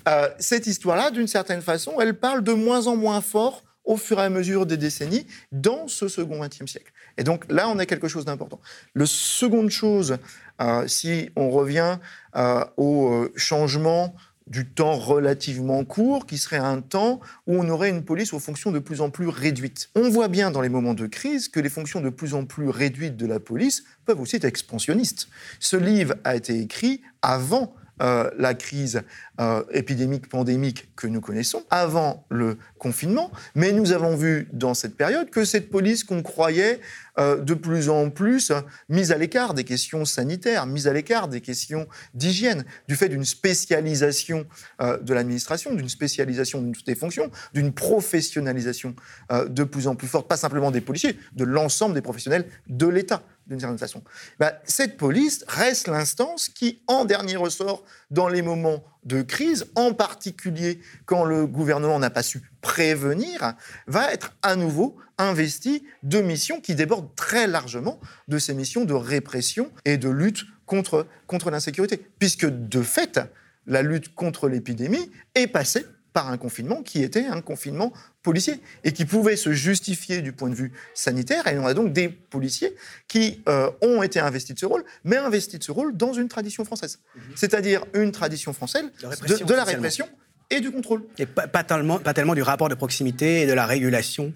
Euh, 0.07 0.29
cette 0.39 0.67
histoire-là, 0.67 1.11
d'une 1.11 1.27
certaine 1.27 1.61
façon, 1.61 1.99
elle 1.99 2.13
parle 2.13 2.43
de 2.43 2.53
moins 2.53 2.87
en 2.87 2.95
moins 2.95 3.21
fort 3.21 3.63
au 3.83 3.95
fur 3.95 4.19
et 4.19 4.23
à 4.23 4.29
mesure 4.29 4.65
des 4.65 4.77
décennies 4.77 5.25
dans 5.51 5.87
ce 5.87 6.07
second 6.07 6.39
XXe 6.39 6.69
siècle. 6.69 6.91
Et 7.17 7.23
donc 7.23 7.49
là, 7.49 7.69
on 7.69 7.79
a 7.79 7.85
quelque 7.85 8.07
chose 8.07 8.25
d'important. 8.25 8.59
La 8.95 9.05
seconde 9.05 9.69
chose, 9.69 10.17
euh, 10.61 10.87
si 10.87 11.29
on 11.35 11.49
revient 11.49 11.97
euh, 12.35 12.63
au 12.75 13.27
changement 13.35 14.13
du 14.47 14.65
temps 14.65 14.95
relativement 14.95 15.83
court, 15.83 16.25
qui 16.25 16.37
serait 16.37 16.57
un 16.57 16.81
temps 16.81 17.19
où 17.47 17.55
on 17.55 17.69
aurait 17.69 17.89
une 17.89 18.03
police 18.03 18.33
aux 18.33 18.39
fonctions 18.39 18.71
de 18.71 18.79
plus 18.79 19.01
en 19.01 19.09
plus 19.09 19.27
réduites. 19.27 19.89
On 19.95 20.09
voit 20.09 20.27
bien 20.27 20.51
dans 20.51 20.61
les 20.61 20.69
moments 20.69 20.93
de 20.93 21.07
crise 21.07 21.47
que 21.49 21.59
les 21.59 21.69
fonctions 21.69 22.01
de 22.01 22.09
plus 22.09 22.33
en 22.33 22.45
plus 22.45 22.69
réduites 22.69 23.17
de 23.17 23.25
la 23.25 23.39
police 23.39 23.83
peuvent 24.05 24.21
aussi 24.21 24.37
être 24.37 24.45
expansionnistes. 24.45 25.27
Ce 25.59 25.77
livre 25.77 26.15
a 26.23 26.35
été 26.35 26.59
écrit 26.59 27.01
avant 27.21 27.73
euh, 28.01 28.29
la 28.37 28.53
crise 28.53 29.01
euh, 29.39 29.63
épidémique, 29.71 30.29
pandémique 30.29 30.89
que 30.95 31.07
nous 31.07 31.21
connaissons, 31.21 31.63
avant 31.69 32.25
le 32.29 32.57
confinement. 32.77 33.31
Mais 33.55 33.71
nous 33.71 33.91
avons 33.91 34.15
vu 34.15 34.47
dans 34.53 34.73
cette 34.73 34.95
période 34.95 35.29
que 35.31 35.45
cette 35.45 35.71
police 35.71 36.03
qu'on 36.03 36.21
croyait 36.21 36.79
euh, 37.17 37.37
de 37.37 37.55
plus 37.55 37.89
en 37.89 38.11
plus 38.11 38.51
mise 38.89 39.11
à 39.11 39.17
l'écart 39.17 39.55
des 39.55 39.63
questions 39.63 40.05
sanitaires, 40.05 40.67
mise 40.67 40.87
à 40.87 40.93
l'écart 40.93 41.27
des 41.27 41.41
questions 41.41 41.87
d'hygiène, 42.13 42.65
du 42.87 42.95
fait 42.95 43.09
d'une 43.09 43.25
spécialisation 43.25 44.45
de 44.79 45.13
l'administration, 45.13 45.73
d'une 45.73 45.89
spécialisation 45.89 46.61
de 46.61 46.71
toutes 46.71 46.87
les 46.87 46.95
fonctions, 46.95 47.31
d'une 47.53 47.73
professionnalisation 47.73 48.95
de 49.31 49.63
plus 49.63 49.87
en 49.87 49.95
plus 49.95 50.07
forte, 50.07 50.27
pas 50.27 50.37
simplement 50.37 50.71
des 50.71 50.81
policiers, 50.81 51.17
de 51.35 51.43
l'ensemble 51.43 51.95
des 51.95 52.01
professionnels 52.01 52.45
de 52.67 52.87
l'État 52.87 53.23
d'une 53.47 53.59
certaine 53.59 53.77
façon. 53.77 54.03
Bah, 54.39 54.59
cette 54.65 54.97
police 54.97 55.43
reste 55.47 55.87
l'instance 55.87 56.49
qui, 56.49 56.81
en 56.87 57.05
dernier 57.05 57.37
ressort, 57.37 57.83
dans 58.11 58.27
les 58.27 58.41
moments 58.41 58.83
de 59.05 59.21
crise, 59.21 59.67
en 59.75 59.93
particulier 59.93 60.79
quand 61.05 61.23
le 61.23 61.47
gouvernement 61.47 61.99
n'a 61.99 62.09
pas 62.09 62.23
su 62.23 62.41
prévenir, 62.61 63.55
va 63.87 64.11
être 64.11 64.33
à 64.41 64.55
nouveau 64.55 64.97
investie 65.17 65.83
de 66.03 66.21
missions 66.21 66.61
qui 66.61 66.75
débordent 66.75 67.15
très 67.15 67.47
largement 67.47 67.99
de 68.27 68.37
ces 68.37 68.53
missions 68.53 68.85
de 68.85 68.93
répression 68.93 69.71
et 69.85 69.97
de 69.97 70.09
lutte 70.09 70.43
contre, 70.65 71.07
contre 71.25 71.49
l'insécurité. 71.49 72.05
Puisque, 72.19 72.45
de 72.45 72.81
fait, 72.81 73.19
la 73.65 73.81
lutte 73.81 74.13
contre 74.13 74.47
l'épidémie 74.47 75.11
est 75.35 75.47
passée 75.47 75.85
par 76.17 76.31
un 76.31 76.37
confinement 76.37 76.81
qui 76.81 77.03
était 77.03 77.27
un 77.27 77.41
confinement 77.41 77.93
policier 78.23 78.59
et 78.83 78.91
qui 78.91 79.05
pouvait 79.05 79.35
se 79.35 79.51
justifier 79.51 80.23
du 80.23 80.31
point 80.31 80.49
de 80.49 80.55
vue 80.55 80.71
sanitaire. 80.95 81.45
Et 81.45 81.59
on 81.59 81.67
a 81.67 81.75
donc 81.75 81.93
des 81.93 82.09
policiers 82.09 82.75
qui 83.07 83.43
euh, 83.47 83.69
ont 83.83 84.01
été 84.01 84.19
investis 84.19 84.55
de 84.55 84.59
ce 84.59 84.65
rôle, 84.65 84.83
mais 85.03 85.17
investis 85.17 85.59
de 85.59 85.63
ce 85.63 85.71
rôle 85.71 85.95
dans 85.95 86.13
une 86.13 86.27
tradition 86.27 86.65
française. 86.65 86.97
Mhm. 87.15 87.21
C'est-à-dire 87.35 87.85
une 87.93 88.11
tradition 88.11 88.51
française 88.51 88.85
de, 88.99 89.53
la 89.53 89.63
répression 89.63 90.09
et 90.49 90.59
du 90.59 90.71
contrôle. 90.71 91.03
Et 91.19 91.27
pas, 91.27 91.47
pas, 91.47 91.63
tellement, 91.63 91.99
pas 91.99 92.15
tellement 92.15 92.33
du 92.33 92.41
rapport 92.41 92.69
de 92.69 92.73
proximité 92.73 93.41
et 93.41 93.45
de 93.45 93.53
la 93.53 93.67
régulation 93.67 94.33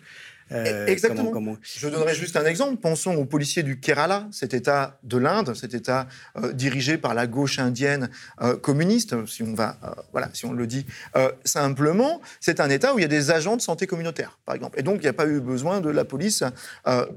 euh, 0.52 0.88
Exactement. 0.88 1.58
Je 1.62 1.88
donnerai 1.88 2.14
juste 2.16 2.36
un 2.36 2.46
exemple. 2.46 2.78
Pensons 2.78 3.16
aux 3.16 3.26
policiers 3.26 3.64
du 3.64 3.80
Kerala, 3.80 4.28
cet 4.32 4.54
État 4.54 5.00
de 5.04 5.18
l'Inde, 5.18 5.54
cet 5.56 5.74
État 5.74 6.08
euh, 6.38 6.52
dirigé 6.52 6.98
par 6.98 7.14
la 7.14 7.28
gauche 7.28 7.60
indienne 7.60 8.10
euh, 8.42 8.56
communiste, 8.56 9.26
si 9.28 9.44
on 9.44 9.54
va, 9.54 9.78
voilà, 10.12 10.30
si 10.34 10.46
on 10.46 10.54
le 10.54 10.68
dit 10.68 10.86
simplement. 11.46 12.22
C'est 12.40 12.60
un 12.60 12.70
État 12.70 12.94
où 12.94 13.00
il 13.00 13.02
y 13.02 13.06
a 13.06 13.10
des 13.10 13.32
agents 13.32 13.56
de 13.56 13.62
santé 13.62 13.88
communautaire, 13.88 14.40
par 14.46 14.56
exemple. 14.56 14.80
Et 14.80 14.84
donc, 14.84 14.98
il 14.98 15.04
n'y 15.04 15.08
a 15.08 15.14
pas 15.14 15.28
eu 15.28 15.40
besoin 15.40 15.82
de 15.82 15.90
la 15.90 16.06
police 16.06 16.44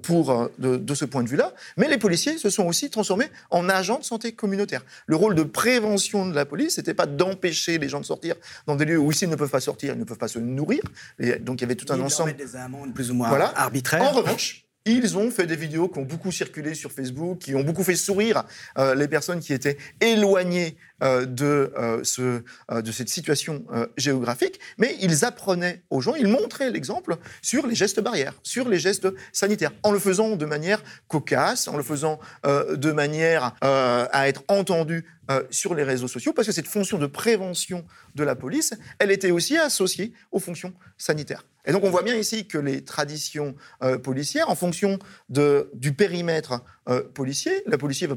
pour 0.03 0.51
de, 0.59 0.77
de, 0.77 0.95
ce 0.95 1.05
point 1.05 1.23
de 1.23 1.29
vue-là. 1.29 1.53
Mais 1.77 1.89
les 1.89 1.99
policiers 1.99 2.39
se 2.39 2.51
sont 2.51 2.65
aussi 2.65 2.91
transformés 2.91 3.31
en 3.51 3.69
agents 3.69 3.99
de 3.99 4.05
santé 4.05 4.33
communautaire. 4.33 4.83
Le 5.07 5.17
rôle 5.17 5.35
de 5.35 5.43
prévention 5.43 6.27
de 6.29 6.35
la 6.35 6.45
police, 6.45 6.79
n'était 6.79 6.95
pas 6.95 7.07
d'empêcher 7.07 7.79
les 7.79 7.89
gens 7.89 8.01
de 8.01 8.05
sortir 8.05 8.35
dans 8.67 8.77
des 8.77 8.85
lieux 8.85 8.99
où 8.99 9.11
ils 9.13 9.29
ne 9.29 9.37
peuvent 9.37 9.51
pas 9.51 9.61
sortir, 9.61 9.95
ils 9.95 9.99
ne 9.99 10.05
peuvent 10.05 10.19
pas 10.19 10.29
se 10.29 10.39
nourrir. 10.39 10.81
Et 11.19 11.37
donc, 11.37 11.61
il 11.61 11.63
y 11.63 11.65
avait 11.65 11.75
tout 11.75 11.93
un 11.93 12.01
ensemble. 12.01 12.35
des 12.35 12.57
amendes 12.57 12.95
plus 12.95 13.11
ou 13.11 13.15
moins 13.15 13.24
voilà. 13.29 13.53
arbitraire. 13.57 14.03
En 14.03 14.13
revanche, 14.13 14.65
ils 14.87 15.17
ont 15.17 15.31
fait 15.31 15.47
des 15.47 15.57
vidéos 15.57 15.89
qui 15.89 15.99
ont 15.99 16.05
beaucoup 16.05 16.31
circulé 16.31 16.75
sur 16.75 16.93
Facebook, 16.93 17.39
qui 17.39 17.55
ont 17.55 17.65
beaucoup 17.65 17.85
fait 17.85 17.97
sourire 17.97 18.45
euh, 18.77 18.95
les 18.95 19.09
personnes 19.09 19.41
qui 19.41 19.53
étaient 19.53 19.79
éloignées 20.01 20.77
de, 21.05 21.73
euh, 21.79 22.03
ce, 22.03 22.43
de 22.73 22.93
cette 22.93 23.09
situation 23.09 23.65
géographique, 23.97 24.61
mais 24.79 24.97
ils 25.01 25.25
apprenaient 25.25 25.83
aux 25.91 26.01
gens, 26.01 26.15
ils 26.15 26.29
montraient 26.29 26.71
l'exemple 26.71 27.17
sur 27.43 27.67
les 27.67 27.75
gestes 27.75 28.01
barrières, 28.01 28.35
sur 28.43 28.69
les 28.69 28.79
gestes 28.79 29.09
sanitaires, 29.33 29.73
en 29.83 29.93
le 29.93 29.99
faisant 29.99 30.37
de 30.37 30.47
manière 30.47 30.83
cocasse, 31.09 31.69
en 31.69 31.77
le 31.77 31.83
faisant 31.83 32.19
de 32.45 32.93
manière 32.93 33.55
à 33.61 34.29
être 34.29 34.43
entendu 34.49 35.05
sur 35.51 35.75
les 35.75 35.83
réseaux 35.83 36.09
sociaux, 36.09 36.33
parce 36.33 36.47
que 36.47 36.53
cette 36.53 36.67
fonction 36.67 36.99
de 36.99 37.07
prévention 37.07 37.85
de 38.15 38.25
la 38.25 38.35
police, 38.35 38.75
elle 38.99 39.11
était 39.11 39.31
aussi 39.31 39.57
associée 39.57 40.13
aux 40.33 40.41
fonctions 40.41 40.73
sanitaires. 40.99 41.45
Et 41.67 41.73
donc 41.73 41.85
on 41.85 41.91
voit 41.91 42.03
bien 42.03 42.15
ici 42.15 42.47
que 42.47 42.59
les 42.59 42.85
traditions 42.85 43.55
euh, 43.83 43.99
policières, 43.99 44.51
en 44.51 44.55
fonction 44.55 44.99
du 45.29 45.93
périmètre 45.93 46.63
euh, 46.89 47.03
policier, 47.03 47.63
la 47.67 47.79
policier 47.79 48.07
va 48.07 48.15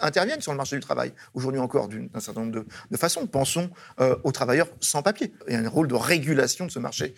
interviennent 0.00 0.40
sur 0.40 0.52
le 0.52 0.56
marché 0.56 0.76
du 0.76 0.82
travail, 0.82 1.12
aujourd'hui 1.34 1.60
encore 1.60 1.88
d'un 1.88 2.20
certain 2.20 2.40
nombre 2.40 2.64
de, 2.90 2.96
façons. 2.96 3.26
Pensons 3.26 3.70
euh, 4.00 4.16
aux 4.24 4.32
travailleurs 4.32 4.68
sans 4.80 5.02
papier. 5.02 5.32
Il 5.48 5.54
y 5.54 5.56
a 5.56 5.60
un 5.60 5.68
rôle 5.68 5.88
de 5.88 5.94
régulation 5.94 6.66
de 6.66 6.70
ce 6.70 6.78
marché 6.78 7.14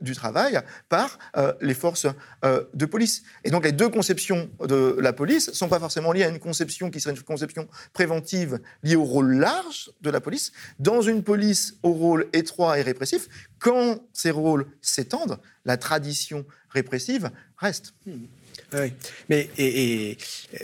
du 0.00 0.14
travail 0.14 0.60
par 0.88 1.18
les 1.60 1.74
forces 1.74 2.06
de 2.42 2.86
police. 2.86 3.22
Et 3.44 3.50
donc 3.50 3.64
les 3.64 3.72
deux 3.72 3.88
conceptions 3.88 4.48
de 4.60 4.96
la 5.00 5.12
police 5.12 5.48
ne 5.48 5.54
sont 5.54 5.68
pas 5.68 5.80
forcément 5.80 6.12
liées 6.12 6.24
à 6.24 6.28
une 6.28 6.38
conception 6.38 6.90
qui 6.90 7.00
serait 7.00 7.14
une 7.14 7.22
conception 7.22 7.68
préventive 7.92 8.60
liée 8.82 8.96
au 8.96 9.04
rôle 9.04 9.34
large 9.36 9.90
de 10.00 10.10
la 10.10 10.20
police. 10.20 10.52
Dans 10.78 11.02
une 11.02 11.22
police 11.22 11.76
au 11.82 11.92
rôle 11.92 12.26
étroit 12.32 12.78
et 12.78 12.82
répressif, 12.82 13.28
quand 13.58 13.98
ces 14.12 14.30
rôles 14.30 14.66
s'étendent, 14.82 15.38
la 15.64 15.76
tradition 15.76 16.44
répressive 16.68 17.30
reste. 17.56 17.94
Hmm. 18.06 18.26
Oui, 18.74 18.92
mais 19.28 19.48
et, 19.56 20.16
euh, 20.54 20.58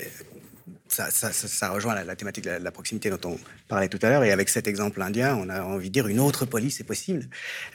ça, 0.88 1.70
rejoint 1.70 2.02
la, 2.02 2.16
thématique 2.16 2.44
de 2.44 2.50
la, 2.50 2.70
proximité 2.70 3.10
dont 3.10 3.20
on 3.24 3.38
parlait 3.68 3.88
tout 3.88 3.98
à 4.02 4.10
l'heure. 4.10 4.24
Et 4.24 4.32
avec 4.32 4.48
cet 4.48 4.66
exemple 4.66 5.00
indien, 5.02 5.36
on 5.36 5.48
a 5.48 5.62
envie 5.62 5.88
de 5.88 5.92
dire 5.92 6.08
une 6.08 6.20
autre 6.20 6.46
police 6.46 6.80
est 6.80 6.84
possible. 6.84 7.26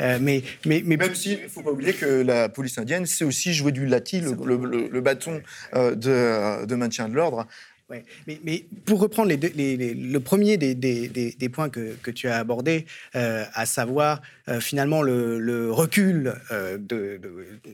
Euh, 0.02 0.20
mais, 0.22 0.44
mais, 0.66 0.82
Même 0.82 1.16
s'il 1.16 1.44
ne 1.44 1.48
faut 1.48 1.62
pas 1.62 1.72
oublier 1.72 1.94
que 1.94 2.06
la 2.06 2.50
police 2.50 2.78
indienne, 2.78 3.06
c'est 3.06 3.24
aussi 3.24 3.54
jouer 3.54 3.72
du 3.72 3.86
latis, 3.86 4.22
le, 4.22 5.02
bâton 5.02 5.42
euh, 5.76 5.96
de, 5.96 6.76
maintien 6.76 7.08
de 7.08 7.16
l'ordre. 7.16 7.48
Mais, 7.90 8.66
pour 8.86 9.00
reprendre 9.00 9.32
le 9.32 10.18
premier 10.20 10.58
des, 10.58 11.50
points 11.50 11.70
que, 11.70 12.12
tu 12.12 12.28
as 12.28 12.38
abordé, 12.38 12.86
euh, 13.16 13.46
à 13.54 13.66
savoir 13.66 14.22
euh, 14.50 14.60
finalement 14.60 15.02
le, 15.02 15.72
recul 15.72 16.34
euh, 16.52 16.78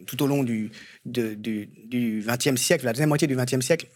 tout 0.05 0.21
au 0.23 0.27
long 0.27 0.43
du, 0.43 0.71
du, 1.05 2.23
XXe 2.27 2.55
siècle, 2.55 2.85
la 2.85 2.93
deuxième 2.93 3.09
moitié 3.09 3.27
du 3.27 3.35
XXe 3.35 3.61
siècle, 3.61 3.87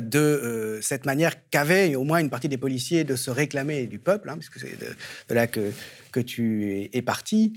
de 0.00 0.78
cette 0.82 1.06
manière 1.06 1.34
qu'avait 1.50 1.94
au 1.94 2.04
moins 2.04 2.18
une 2.18 2.30
partie 2.30 2.48
des 2.48 2.58
policiers 2.58 3.04
de 3.04 3.16
se 3.16 3.30
réclamer 3.30 3.86
du 3.86 3.98
peuple, 3.98 4.30
hein, 4.30 4.36
puisque 4.36 4.58
c'est 4.58 4.78
de, 4.78 5.34
là 5.34 5.46
que, 5.46 5.72
que 6.12 6.20
tu 6.20 6.88
es 6.92 7.02
parti. 7.02 7.54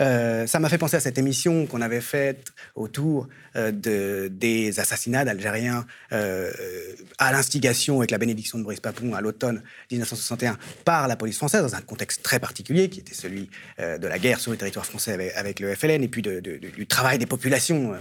Euh, 0.00 0.46
ça 0.46 0.58
m'a 0.58 0.68
fait 0.68 0.78
penser 0.78 0.96
à 0.96 1.00
cette 1.00 1.18
émission 1.18 1.66
qu'on 1.66 1.80
avait 1.80 2.00
faite 2.00 2.52
autour 2.74 3.28
euh, 3.54 3.70
de, 3.70 4.28
des 4.28 4.80
assassinats 4.80 5.24
d'Algériens 5.24 5.86
euh, 6.12 6.50
à 7.18 7.30
l'instigation 7.30 7.98
avec 7.98 8.10
la 8.10 8.18
bénédiction 8.18 8.58
de 8.58 8.64
Brice 8.64 8.80
Papon 8.80 9.14
à 9.14 9.20
l'automne 9.20 9.62
1961 9.92 10.58
par 10.84 11.06
la 11.06 11.14
police 11.14 11.36
française, 11.36 11.62
dans 11.62 11.76
un 11.76 11.80
contexte 11.80 12.22
très 12.22 12.40
particulier 12.40 12.88
qui 12.88 13.00
était 13.00 13.14
celui 13.14 13.48
de 13.78 14.06
la 14.06 14.18
guerre 14.18 14.40
sur 14.40 14.50
le 14.50 14.56
territoire 14.56 14.84
français 14.84 15.32
avec, 15.36 15.60
le 15.60 15.74
FLN 15.74 16.02
et 16.02 16.08
puis 16.08 16.22
du 16.22 16.86
travail 16.86 17.18
des 17.18 17.26
populations 17.26 17.94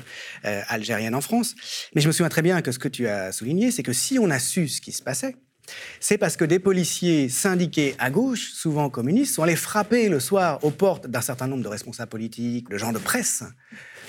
algériennes 0.43 1.15
en 1.15 1.21
France. 1.21 1.55
Mais 1.95 2.01
je 2.01 2.07
me 2.07 2.11
souviens 2.11 2.29
très 2.29 2.41
bien 2.41 2.61
que 2.61 2.71
ce 2.71 2.79
que 2.79 2.87
tu 2.87 3.07
as 3.07 3.31
souligné, 3.31 3.71
c'est 3.75 3.83
que 3.83 3.93
si 3.93 4.19
on 4.19 4.29
a 4.29 4.39
su 4.39 4.67
ce 4.67 4.81
qui 4.81 4.91
se 4.91 5.01
passait, 5.01 5.35
c'est 5.99 6.17
parce 6.17 6.35
que 6.35 6.45
des 6.45 6.59
policiers 6.59 7.29
syndiqués 7.29 7.95
à 7.99 8.09
gauche, 8.09 8.51
souvent 8.53 8.89
communistes, 8.89 9.35
sont 9.35 9.43
allés 9.43 9.55
frapper 9.55 10.09
le 10.09 10.19
soir 10.19 10.63
aux 10.63 10.71
portes 10.71 11.07
d'un 11.07 11.21
certain 11.21 11.47
nombre 11.47 11.63
de 11.63 11.67
responsables 11.67 12.09
politiques, 12.09 12.69
de 12.69 12.77
gens 12.77 12.91
de 12.91 12.99
presse, 12.99 13.43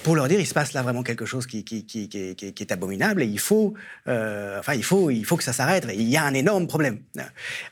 pour 0.03 0.17
leur 0.17 0.29
dire 0.29 0.41
il 0.41 0.47
se 0.47 0.55
passe 0.55 0.73
là 0.73 0.83
vraiment 0.83 1.03
quelque 1.03 1.27
chose 1.27 1.47
qui, 1.47 1.65
est 1.65 2.73
abominable 2.73 3.23
et 3.23 3.27
il 3.27 3.39
faut, 3.39 3.75
euh, 4.09 4.59
enfin, 4.59 4.75
il 4.75 4.85
faut, 4.85 5.11
il 5.11 5.25
faut 5.25 5.37
que 5.37 5.45
ça 5.45 5.53
s'arrête. 5.53 5.87
Il 5.95 6.09
y 6.09 6.17
a 6.17 6.25
un 6.25 6.35
énorme 6.35 6.67
problème. 6.67 7.01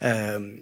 Euh, 0.02 0.56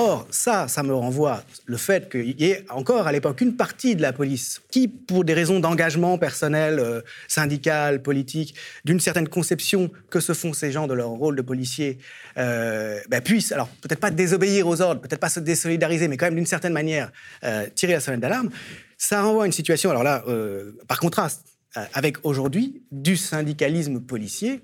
Or, 0.00 0.28
ça, 0.30 0.68
ça 0.68 0.84
me 0.84 0.94
renvoie 0.94 1.42
le 1.66 1.76
fait 1.76 2.08
qu'il 2.08 2.40
y 2.40 2.44
ait 2.44 2.64
encore 2.70 3.08
à 3.08 3.10
l'époque 3.10 3.40
une 3.40 3.56
partie 3.56 3.96
de 3.96 4.02
la 4.02 4.12
police 4.12 4.62
qui, 4.70 4.86
pour 4.86 5.24
des 5.24 5.34
raisons 5.34 5.58
d'engagement 5.58 6.18
personnel, 6.18 6.78
euh, 6.78 7.00
syndical, 7.26 8.00
politique, 8.00 8.54
d'une 8.84 9.00
certaine 9.00 9.26
conception 9.26 9.90
que 10.08 10.20
se 10.20 10.34
font 10.34 10.52
ces 10.52 10.70
gens 10.70 10.86
de 10.86 10.94
leur 10.94 11.08
rôle 11.08 11.34
de 11.34 11.42
policier, 11.42 11.98
euh, 12.36 13.00
puisse, 13.24 13.50
alors 13.50 13.66
peut-être 13.82 13.98
pas 13.98 14.12
désobéir 14.12 14.68
aux 14.68 14.80
ordres, 14.80 15.00
peut-être 15.00 15.18
pas 15.18 15.30
se 15.30 15.40
désolidariser, 15.40 16.06
mais 16.06 16.16
quand 16.16 16.26
même 16.26 16.36
d'une 16.36 16.46
certaine 16.46 16.72
manière 16.72 17.10
euh, 17.42 17.66
tirer 17.74 17.94
la 17.94 18.00
sonnette 18.00 18.20
d'alarme, 18.20 18.50
ça 18.96 19.20
renvoie 19.22 19.42
à 19.42 19.46
une 19.46 19.52
situation, 19.52 19.90
alors 19.90 20.04
là, 20.04 20.22
par 20.86 21.00
contraste, 21.00 21.44
euh, 21.44 21.57
avec 21.92 22.24
aujourd'hui 22.24 22.82
du 22.90 23.16
syndicalisme 23.16 24.00
policier, 24.00 24.62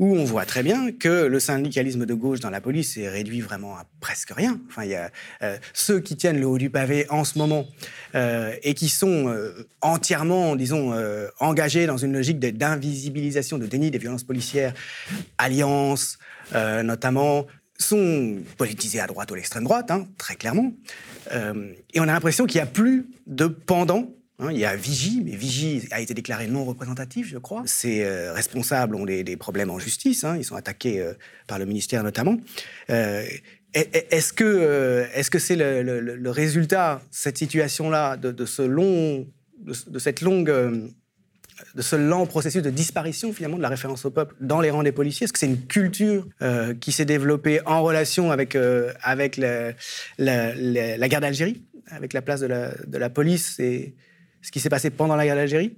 où 0.00 0.16
on 0.16 0.24
voit 0.24 0.44
très 0.44 0.62
bien 0.62 0.90
que 0.90 1.26
le 1.26 1.40
syndicalisme 1.40 2.04
de 2.04 2.14
gauche 2.14 2.40
dans 2.40 2.50
la 2.50 2.60
police 2.60 2.96
est 2.96 3.08
réduit 3.08 3.40
vraiment 3.40 3.76
à 3.76 3.86
presque 4.00 4.32
rien. 4.34 4.60
Enfin, 4.68 4.84
il 4.84 4.90
y 4.90 4.96
a 4.96 5.10
euh, 5.42 5.56
ceux 5.72 6.00
qui 6.00 6.16
tiennent 6.16 6.40
le 6.40 6.46
haut 6.46 6.58
du 6.58 6.68
pavé 6.68 7.06
en 7.10 7.24
ce 7.24 7.38
moment 7.38 7.66
euh, 8.16 8.54
et 8.62 8.74
qui 8.74 8.88
sont 8.88 9.34
entièrement, 9.80 10.56
disons, 10.56 10.92
engagés 11.38 11.86
dans 11.86 11.96
une 11.96 12.12
logique 12.12 12.40
d'invisibilisation, 12.40 13.58
de 13.58 13.66
déni 13.66 13.90
des 13.90 13.98
violences 13.98 14.24
policières, 14.24 14.74
Alliance 15.38 16.18
notamment, 16.52 17.46
sont 17.78 18.38
politisés 18.58 19.00
à 19.00 19.06
droite 19.06 19.30
ou 19.30 19.34
à 19.34 19.36
l'extrême 19.36 19.64
droite, 19.64 19.90
hein, 19.90 20.06
très 20.18 20.34
clairement. 20.34 20.72
et 21.30 22.00
on 22.00 22.02
a 22.02 22.06
l'impression 22.12 22.46
qu'il 22.46 22.58
n'y 22.58 22.62
a 22.62 22.66
plus 22.66 23.06
de 23.26 23.46
pendant 23.46 24.08
il 24.50 24.58
y 24.58 24.64
a 24.64 24.74
Vigie, 24.74 25.22
mais 25.24 25.36
Vigie 25.36 25.88
a 25.90 26.00
été 26.00 26.14
déclaré 26.14 26.46
non 26.46 26.64
représentatif, 26.64 27.28
je 27.28 27.38
crois. 27.38 27.62
Ces 27.66 28.02
euh, 28.02 28.32
responsables 28.32 28.94
ont 28.96 29.04
des, 29.04 29.36
problèmes 29.36 29.70
en 29.70 29.78
justice, 29.78 30.24
hein, 30.24 30.36
ils 30.36 30.44
sont 30.44 30.56
attaqués 30.56 31.00
euh, 31.00 31.14
par 31.46 31.58
le 31.58 31.64
ministère 31.64 32.02
notamment. 32.02 32.36
Euh, 32.90 33.24
est-ce 33.74 34.34
que 34.34 35.06
est-ce 35.14 35.30
que 35.30 35.38
c'est 35.38 35.56
le, 35.56 36.30
résultat, 36.30 37.00
cette 37.10 37.38
situation-là, 37.38 38.18
de, 38.18 38.44
ce 38.44 38.60
long, 38.60 39.26
de, 39.58 39.98
cette 39.98 40.20
longue 40.20 40.52
de 41.74 41.82
ce 41.82 41.96
lent 41.96 42.26
processus 42.26 42.60
de 42.60 42.68
disparition 42.68 43.32
finalement 43.32 43.56
de 43.56 43.62
la 43.62 43.70
référence 43.70 44.04
au 44.04 44.10
peuple 44.10 44.34
dans 44.42 44.60
les 44.60 44.70
rangs 44.70 44.82
des 44.82 44.92
policiers? 44.92 45.24
Est-ce 45.24 45.32
que 45.32 45.38
c'est 45.38 45.46
une 45.46 45.64
culture 45.66 46.28
qui 46.80 46.92
s'est 46.92 47.06
développée 47.06 47.60
en 47.64 47.82
relation 47.82 48.30
avec, 48.30 48.58
avec 49.00 49.38
la, 49.38 49.72
la, 50.18 51.08
guerre 51.08 51.22
d'Algérie, 51.22 51.62
avec 51.86 52.12
la 52.12 52.20
place 52.20 52.40
de 52.40 52.48
la, 52.48 52.74
de 52.86 52.98
la 52.98 53.08
police 53.08 53.58
et, 53.58 53.94
ce 54.42 54.50
qui 54.50 54.60
s'est 54.60 54.68
passé 54.68 54.90
pendant 54.90 55.16
la 55.16 55.24
guerre 55.24 55.36
d'Algérie. 55.36 55.76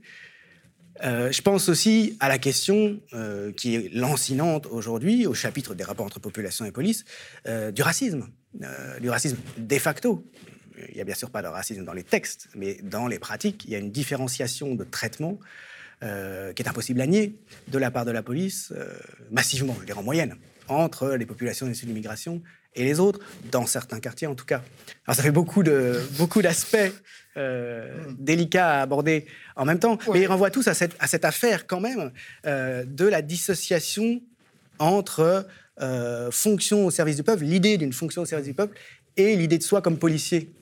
Euh, 1.02 1.32
je 1.32 1.42
pense 1.42 1.68
aussi 1.68 2.16
à 2.20 2.28
la 2.28 2.38
question 2.38 3.00
euh, 3.12 3.52
qui 3.52 3.74
est 3.74 3.92
lancinante 3.92 4.66
aujourd'hui, 4.66 5.26
au 5.26 5.34
chapitre 5.34 5.74
des 5.74 5.84
rapports 5.84 6.06
entre 6.06 6.20
population 6.20 6.64
et 6.64 6.72
police, 6.72 7.04
euh, 7.46 7.72
du 7.72 7.82
racisme, 7.82 8.28
du 9.00 9.10
racisme 9.10 9.36
de 9.58 9.78
facto. 9.78 10.24
Il 10.88 10.94
n'y 10.94 11.00
a 11.00 11.04
bien 11.04 11.14
sûr 11.14 11.30
pas 11.30 11.42
de 11.42 11.48
racisme 11.48 11.84
dans 11.84 11.92
les 11.92 12.04
textes, 12.04 12.48
mais 12.54 12.78
dans 12.82 13.08
les 13.08 13.18
pratiques, 13.18 13.64
il 13.64 13.70
y 13.70 13.74
a 13.74 13.78
une 13.78 13.90
différenciation 13.90 14.74
de 14.74 14.84
traitement 14.84 15.38
qui 16.00 16.62
est 16.62 16.68
impossible 16.68 17.00
à 17.00 17.06
nier 17.06 17.34
de 17.68 17.78
la 17.78 17.90
part 17.90 18.04
de 18.04 18.10
la 18.10 18.22
police, 18.22 18.74
massivement, 19.30 19.74
je 19.80 19.86
dire 19.86 19.98
en 19.98 20.02
moyenne, 20.02 20.36
entre 20.68 21.14
les 21.14 21.24
populations 21.24 21.66
issues 21.66 21.86
de 21.86 21.90
l'immigration 21.90 22.42
et 22.74 22.84
les 22.84 23.00
autres, 23.00 23.20
dans 23.50 23.64
certains 23.64 24.00
quartiers 24.00 24.26
en 24.26 24.34
tout 24.34 24.44
cas. 24.44 24.62
Alors 25.06 25.16
ça 25.16 25.22
fait 25.22 25.30
beaucoup 25.30 25.62
d'aspects 25.62 26.92
euh, 27.36 28.08
hmm. 28.08 28.16
délicats 28.18 28.78
à 28.78 28.82
aborder 28.82 29.26
en 29.56 29.64
même 29.64 29.80
temps, 29.80 29.98
mais 30.12 30.22
ils 30.22 30.26
renvoient 30.26 30.50
tous 30.50 30.68
à 30.68 30.74
cette, 30.74 30.94
à 31.00 31.08
cette 31.08 31.24
affaire 31.24 31.66
quand 31.66 31.80
même 31.80 32.12
euh, 32.46 32.84
de 32.86 33.06
la 33.06 33.22
dissociation 33.22 34.22
entre 34.78 35.46
euh, 35.80 36.30
fonction 36.30 36.86
au 36.86 36.92
service 36.92 37.16
du 37.16 37.24
peuple, 37.24 37.42
l'idée 37.42 37.76
d'une 37.76 37.92
fonction 37.92 38.22
au 38.22 38.24
service 38.24 38.46
du 38.46 38.54
peuple, 38.54 38.78
et 39.16 39.34
l'idée 39.34 39.58
de 39.58 39.64
soi 39.64 39.82
comme 39.82 39.98
policier, 39.98 40.52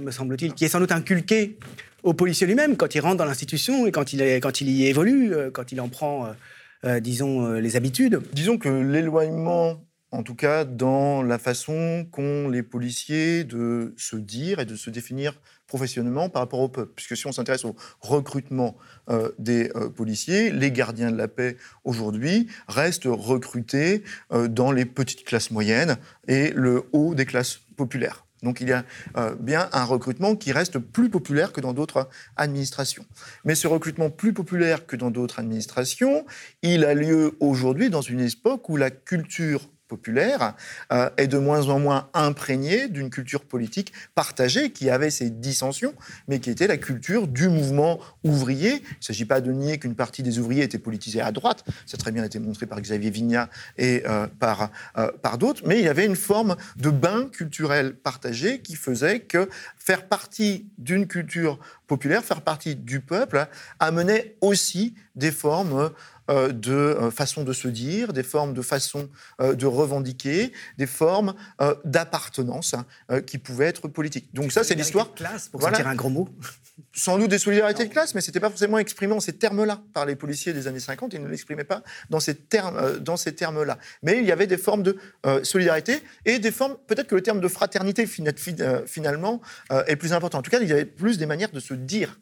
me 0.00 0.10
semble-t-il, 0.12 0.54
qui 0.54 0.64
est 0.64 0.68
sans 0.68 0.78
doute 0.78 0.92
inculquée 0.92 1.58
au 2.04 2.12
policier 2.12 2.46
lui-même 2.46 2.76
quand 2.76 2.94
il 2.94 3.00
rentre 3.00 3.16
dans 3.16 3.24
l'institution 3.24 3.86
et 3.86 3.92
quand 3.92 4.12
il, 4.12 4.22
est, 4.22 4.38
quand 4.38 4.60
il 4.60 4.70
y 4.70 4.86
évolue, 4.86 5.34
quand 5.52 5.72
il 5.72 5.80
en 5.80 5.88
prend, 5.88 6.32
disons, 7.00 7.54
les 7.54 7.74
habitudes. 7.74 8.20
Disons 8.32 8.56
que 8.56 8.68
l'éloignement 8.68 9.80
en 10.14 10.22
tout 10.22 10.36
cas 10.36 10.64
dans 10.64 11.22
la 11.22 11.38
façon 11.38 12.06
qu'ont 12.12 12.48
les 12.48 12.62
policiers 12.62 13.42
de 13.42 13.94
se 13.96 14.16
dire 14.16 14.60
et 14.60 14.64
de 14.64 14.76
se 14.76 14.90
définir 14.90 15.40
par 16.32 16.42
rapport 16.42 16.60
au 16.60 16.68
peuple. 16.68 16.92
Puisque 16.94 17.16
si 17.16 17.26
on 17.26 17.32
s'intéresse 17.32 17.64
au 17.64 17.74
recrutement 18.00 18.76
euh, 19.10 19.30
des 19.38 19.70
euh, 19.74 19.88
policiers, 19.88 20.50
les 20.50 20.70
gardiens 20.70 21.10
de 21.10 21.16
la 21.16 21.28
paix 21.28 21.56
aujourd'hui 21.84 22.48
restent 22.68 23.08
recrutés 23.08 24.02
euh, 24.32 24.48
dans 24.48 24.72
les 24.72 24.84
petites 24.84 25.24
classes 25.24 25.50
moyennes 25.50 25.96
et 26.28 26.50
le 26.50 26.84
haut 26.92 27.14
des 27.14 27.26
classes 27.26 27.60
populaires. 27.76 28.24
Donc 28.42 28.60
il 28.60 28.68
y 28.68 28.72
a 28.72 28.84
bien 29.40 29.70
un 29.72 29.84
recrutement 29.84 30.36
qui 30.36 30.52
reste 30.52 30.78
plus 30.78 31.08
populaire 31.08 31.50
que 31.50 31.62
dans 31.62 31.72
d'autres 31.72 32.10
administrations. 32.36 33.06
Mais 33.46 33.54
ce 33.54 33.66
recrutement 33.66 34.10
plus 34.10 34.34
populaire 34.34 34.86
que 34.86 34.96
dans 34.96 35.10
d'autres 35.10 35.38
administrations, 35.38 36.26
il 36.60 36.84
a 36.84 36.92
lieu 36.92 37.38
aujourd'hui 37.40 37.88
dans 37.88 38.02
une 38.02 38.20
époque 38.20 38.68
où 38.68 38.76
la 38.76 38.90
culture 38.90 39.62
populaire 39.94 40.54
euh, 40.92 41.08
est 41.16 41.28
de 41.28 41.38
moins 41.38 41.68
en 41.68 41.78
moins 41.78 42.08
imprégné 42.14 42.88
d'une 42.88 43.10
culture 43.10 43.44
politique 43.44 43.92
partagée 44.16 44.72
qui 44.72 44.90
avait 44.90 45.10
ses 45.10 45.30
dissensions, 45.30 45.94
mais 46.26 46.40
qui 46.40 46.50
était 46.50 46.66
la 46.66 46.78
culture 46.78 47.28
du 47.28 47.48
mouvement 47.48 48.00
ouvrier. 48.24 48.72
Il 48.72 48.98
ne 49.00 49.04
s'agit 49.08 49.24
pas 49.24 49.40
de 49.40 49.52
nier 49.52 49.78
qu'une 49.78 49.94
partie 49.94 50.24
des 50.24 50.40
ouvriers 50.40 50.64
était 50.64 50.80
politisée 50.80 51.20
à 51.20 51.30
droite, 51.30 51.64
ça 51.86 51.94
a 51.94 51.98
très 51.98 52.10
bien 52.10 52.24
été 52.24 52.40
montré 52.40 52.66
par 52.66 52.80
Xavier 52.80 53.10
Vignat 53.10 53.48
et 53.78 54.02
euh, 54.08 54.26
par, 54.40 54.70
euh, 54.98 55.12
par 55.22 55.38
d'autres, 55.38 55.62
mais 55.64 55.78
il 55.78 55.84
y 55.84 55.88
avait 55.88 56.06
une 56.06 56.16
forme 56.16 56.56
de 56.76 56.90
bain 56.90 57.28
culturel 57.30 57.94
partagé 57.94 58.60
qui 58.60 58.74
faisait 58.74 59.20
que 59.20 59.48
faire 59.78 60.08
partie 60.08 60.66
d'une 60.78 61.06
culture 61.06 61.60
populaire, 61.86 62.24
faire 62.24 62.42
partie 62.42 62.76
du 62.76 63.00
peuple, 63.00 63.46
amenait 63.78 64.36
aussi 64.40 64.94
des 65.14 65.30
formes 65.30 65.90
euh, 66.30 66.52
de 66.52 66.72
euh, 66.72 67.10
façon 67.10 67.44
de 67.44 67.52
se 67.52 67.68
dire, 67.68 68.14
des 68.14 68.22
formes 68.22 68.54
de 68.54 68.62
façon 68.62 69.10
euh, 69.42 69.54
de 69.54 69.66
revendiquer, 69.66 70.52
des 70.78 70.86
formes 70.86 71.34
d'appartenance 71.84 72.74
hein, 72.74 73.20
qui 73.20 73.38
pouvaient 73.38 73.66
être 73.66 73.88
politiques. 73.88 74.34
Donc 74.34 74.52
ça, 74.52 74.64
c'est 74.64 74.74
l'histoire. 74.74 75.12
classe, 75.14 75.48
pour 75.48 75.60
voilà. 75.60 75.86
un 75.86 75.94
gros 75.94 76.08
mot? 76.08 76.28
Sans 76.94 77.18
doute 77.18 77.28
des 77.28 77.38
solidarités 77.38 77.84
de 77.84 77.92
classe, 77.92 78.14
mais 78.14 78.20
c'était 78.20 78.40
pas 78.40 78.50
forcément 78.50 78.78
exprimé 78.78 79.12
en 79.12 79.20
ces 79.20 79.32
termes-là 79.32 79.82
par 79.92 80.06
les 80.06 80.16
policiers 80.16 80.52
des 80.52 80.66
années 80.66 80.80
50. 80.80 81.12
Ils 81.14 81.22
ne 81.22 81.28
l'exprimaient 81.28 81.64
pas 81.64 81.82
dans 82.10 82.20
ces 82.20 82.34
termes, 82.34 82.98
dans 83.00 83.16
ces 83.16 83.34
termes-là. 83.34 83.78
Mais 84.02 84.18
il 84.18 84.24
y 84.24 84.32
avait 84.32 84.46
des 84.46 84.58
formes 84.58 84.82
de 84.82 84.96
solidarité 85.42 86.00
et 86.24 86.38
des 86.38 86.50
formes. 86.50 86.76
Peut-être 86.86 87.08
que 87.08 87.14
le 87.14 87.22
terme 87.22 87.40
de 87.40 87.48
fraternité 87.48 88.06
finalement 88.06 89.40
est 89.86 89.96
plus 89.96 90.12
important. 90.12 90.38
En 90.38 90.42
tout 90.42 90.50
cas, 90.50 90.60
il 90.60 90.68
y 90.68 90.72
avait 90.72 90.84
plus 90.84 91.18
des 91.18 91.26
manières 91.26 91.50
de 91.50 91.60
se 91.60 91.74
dire 91.74 92.18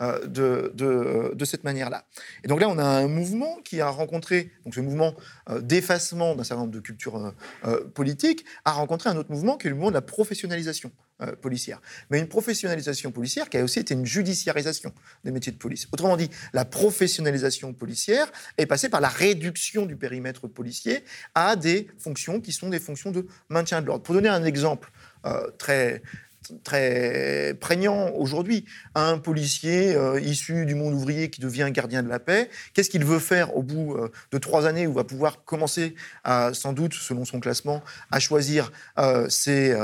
euh, 0.00 0.26
de, 0.26 0.72
de, 0.74 1.34
de, 1.34 1.44
cette 1.44 1.64
manière-là. 1.64 2.04
Et 2.44 2.48
donc 2.48 2.60
là, 2.60 2.68
on 2.68 2.78
a 2.78 2.84
un 2.84 3.08
mouvement 3.08 3.56
qui 3.64 3.80
a 3.80 3.88
rencontré, 3.88 4.50
donc 4.64 4.74
ce 4.74 4.80
mouvement 4.80 5.14
euh, 5.48 5.60
d'effacement 5.60 6.34
d'un 6.34 6.44
certain 6.44 6.62
nombre 6.62 6.74
de 6.74 6.80
cultures 6.80 7.32
euh, 7.64 7.84
politiques, 7.94 8.44
a 8.64 8.72
rencontré 8.72 9.10
un 9.10 9.16
autre 9.16 9.30
mouvement 9.30 9.56
qui 9.56 9.66
est 9.66 9.70
le 9.70 9.76
mouvement 9.76 9.90
de 9.90 9.94
la 9.94 10.02
professionnalisation 10.02 10.92
policière. 11.40 11.80
Mais 12.10 12.18
une 12.18 12.28
professionnalisation 12.28 13.12
policière 13.12 13.48
qui 13.48 13.58
a 13.58 13.64
aussi 13.64 13.78
été 13.78 13.94
une 13.94 14.06
judiciarisation 14.06 14.92
des 15.24 15.30
métiers 15.30 15.52
de 15.52 15.58
police. 15.58 15.88
Autrement 15.92 16.16
dit, 16.16 16.30
la 16.52 16.64
professionnalisation 16.64 17.72
policière 17.72 18.30
est 18.58 18.66
passée 18.66 18.88
par 18.88 19.00
la 19.00 19.08
réduction 19.08 19.86
du 19.86 19.96
périmètre 19.96 20.48
policier 20.48 21.04
à 21.34 21.56
des 21.56 21.88
fonctions 21.98 22.40
qui 22.40 22.52
sont 22.52 22.68
des 22.68 22.80
fonctions 22.80 23.10
de 23.10 23.26
maintien 23.48 23.80
de 23.80 23.86
l'ordre. 23.86 24.02
Pour 24.02 24.14
donner 24.14 24.28
un 24.28 24.44
exemple 24.44 24.90
très, 25.58 26.02
très 26.64 27.54
prégnant 27.60 28.10
aujourd'hui. 28.14 28.64
Un 28.94 29.18
policier 29.18 29.94
euh, 29.94 30.20
issu 30.20 30.66
du 30.66 30.74
monde 30.74 30.94
ouvrier 30.94 31.30
qui 31.30 31.40
devient 31.40 31.68
gardien 31.72 32.02
de 32.02 32.08
la 32.08 32.18
paix, 32.18 32.50
qu'est-ce 32.74 32.90
qu'il 32.90 33.04
veut 33.04 33.18
faire 33.18 33.56
au 33.56 33.62
bout 33.62 33.94
euh, 33.94 34.10
de 34.30 34.38
trois 34.38 34.66
années 34.66 34.86
où 34.86 34.90
il 34.90 34.96
va 34.96 35.04
pouvoir 35.04 35.44
commencer, 35.44 35.94
à, 36.24 36.52
sans 36.54 36.72
doute, 36.72 36.94
selon 36.94 37.24
son 37.24 37.40
classement, 37.40 37.82
à 38.10 38.20
choisir 38.20 38.72
euh, 38.98 39.28
ses, 39.28 39.76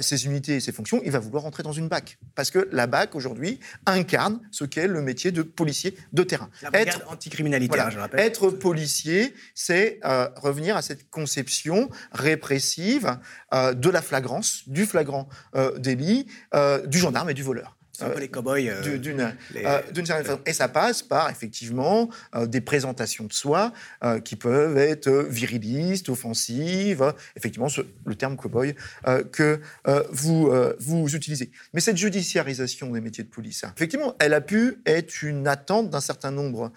ses, 0.00 0.26
unités 0.26 0.56
et 0.56 0.60
ses 0.60 0.72
fonctions? 0.72 1.00
Il 1.04 1.12
va 1.12 1.18
vouloir 1.18 1.46
entrer 1.46 1.62
dans 1.62 1.72
une 1.72 1.88
BAC. 1.88 2.18
Parce 2.34 2.50
que 2.50 2.68
la 2.72 2.86
BAC, 2.86 3.14
aujourd'hui, 3.14 3.60
incarne 3.86 4.40
ce 4.50 4.64
qu'est 4.64 4.86
le 4.86 5.02
métier 5.02 5.32
de 5.32 5.42
policier 5.42 5.96
de 6.12 6.22
terrain. 6.22 6.50
être 6.72 7.02
anticriminalité, 7.10 7.80
hein, 7.80 7.90
je 7.90 7.98
rappelle. 7.98 8.20
Être 8.20 8.50
policier, 8.50 9.34
c'est 9.54 10.00
revenir 10.36 10.76
à 10.76 10.82
cette 10.82 11.10
conception 11.10 11.88
répressive 12.12 13.18
de 13.52 13.90
la 13.90 14.02
flagrance, 14.02 14.62
du 14.68 14.86
flagrant 14.86 15.28
délit 15.78 16.26
euh, 16.54 16.86
du 16.86 16.98
gendarme 16.98 17.30
et 17.30 17.34
du 17.34 17.42
voleur. 17.42 17.76
un 18.00 18.10
peu 18.10 18.20
les 18.20 18.28
cow-boys. 18.28 18.58
Euh, 18.58 18.82
euh, 18.84 18.98
d'une 19.92 20.06
certaine 20.06 20.24
façon. 20.24 20.40
Et 20.46 20.52
ça 20.52 20.68
passe 20.68 21.02
par, 21.02 21.30
effectivement, 21.30 22.08
des 22.46 22.60
présentations 22.60 23.24
de 23.24 23.32
soi 23.32 23.72
qui 24.24 24.36
peuvent 24.36 24.78
être 24.78 25.10
virilistes, 25.10 26.08
offensives, 26.08 27.12
effectivement, 27.36 27.66
le 28.04 28.14
terme 28.14 28.36
cow-boy 28.36 28.74
que 29.32 29.60
vous, 30.10 30.52
vous 30.78 31.16
utilisez. 31.16 31.50
Mais 31.74 31.80
cette 31.80 31.96
judiciarisation 31.96 32.92
des 32.92 33.00
métiers 33.00 33.24
de 33.24 33.28
police, 33.28 33.64
effectivement, 33.74 34.14
elle 34.20 34.34
a 34.34 34.40
pu 34.40 34.80
être 34.86 35.22
une 35.22 35.48
attente 35.48 35.90
d'un 35.90 36.00
certain 36.00 36.30
nombre 36.30 36.70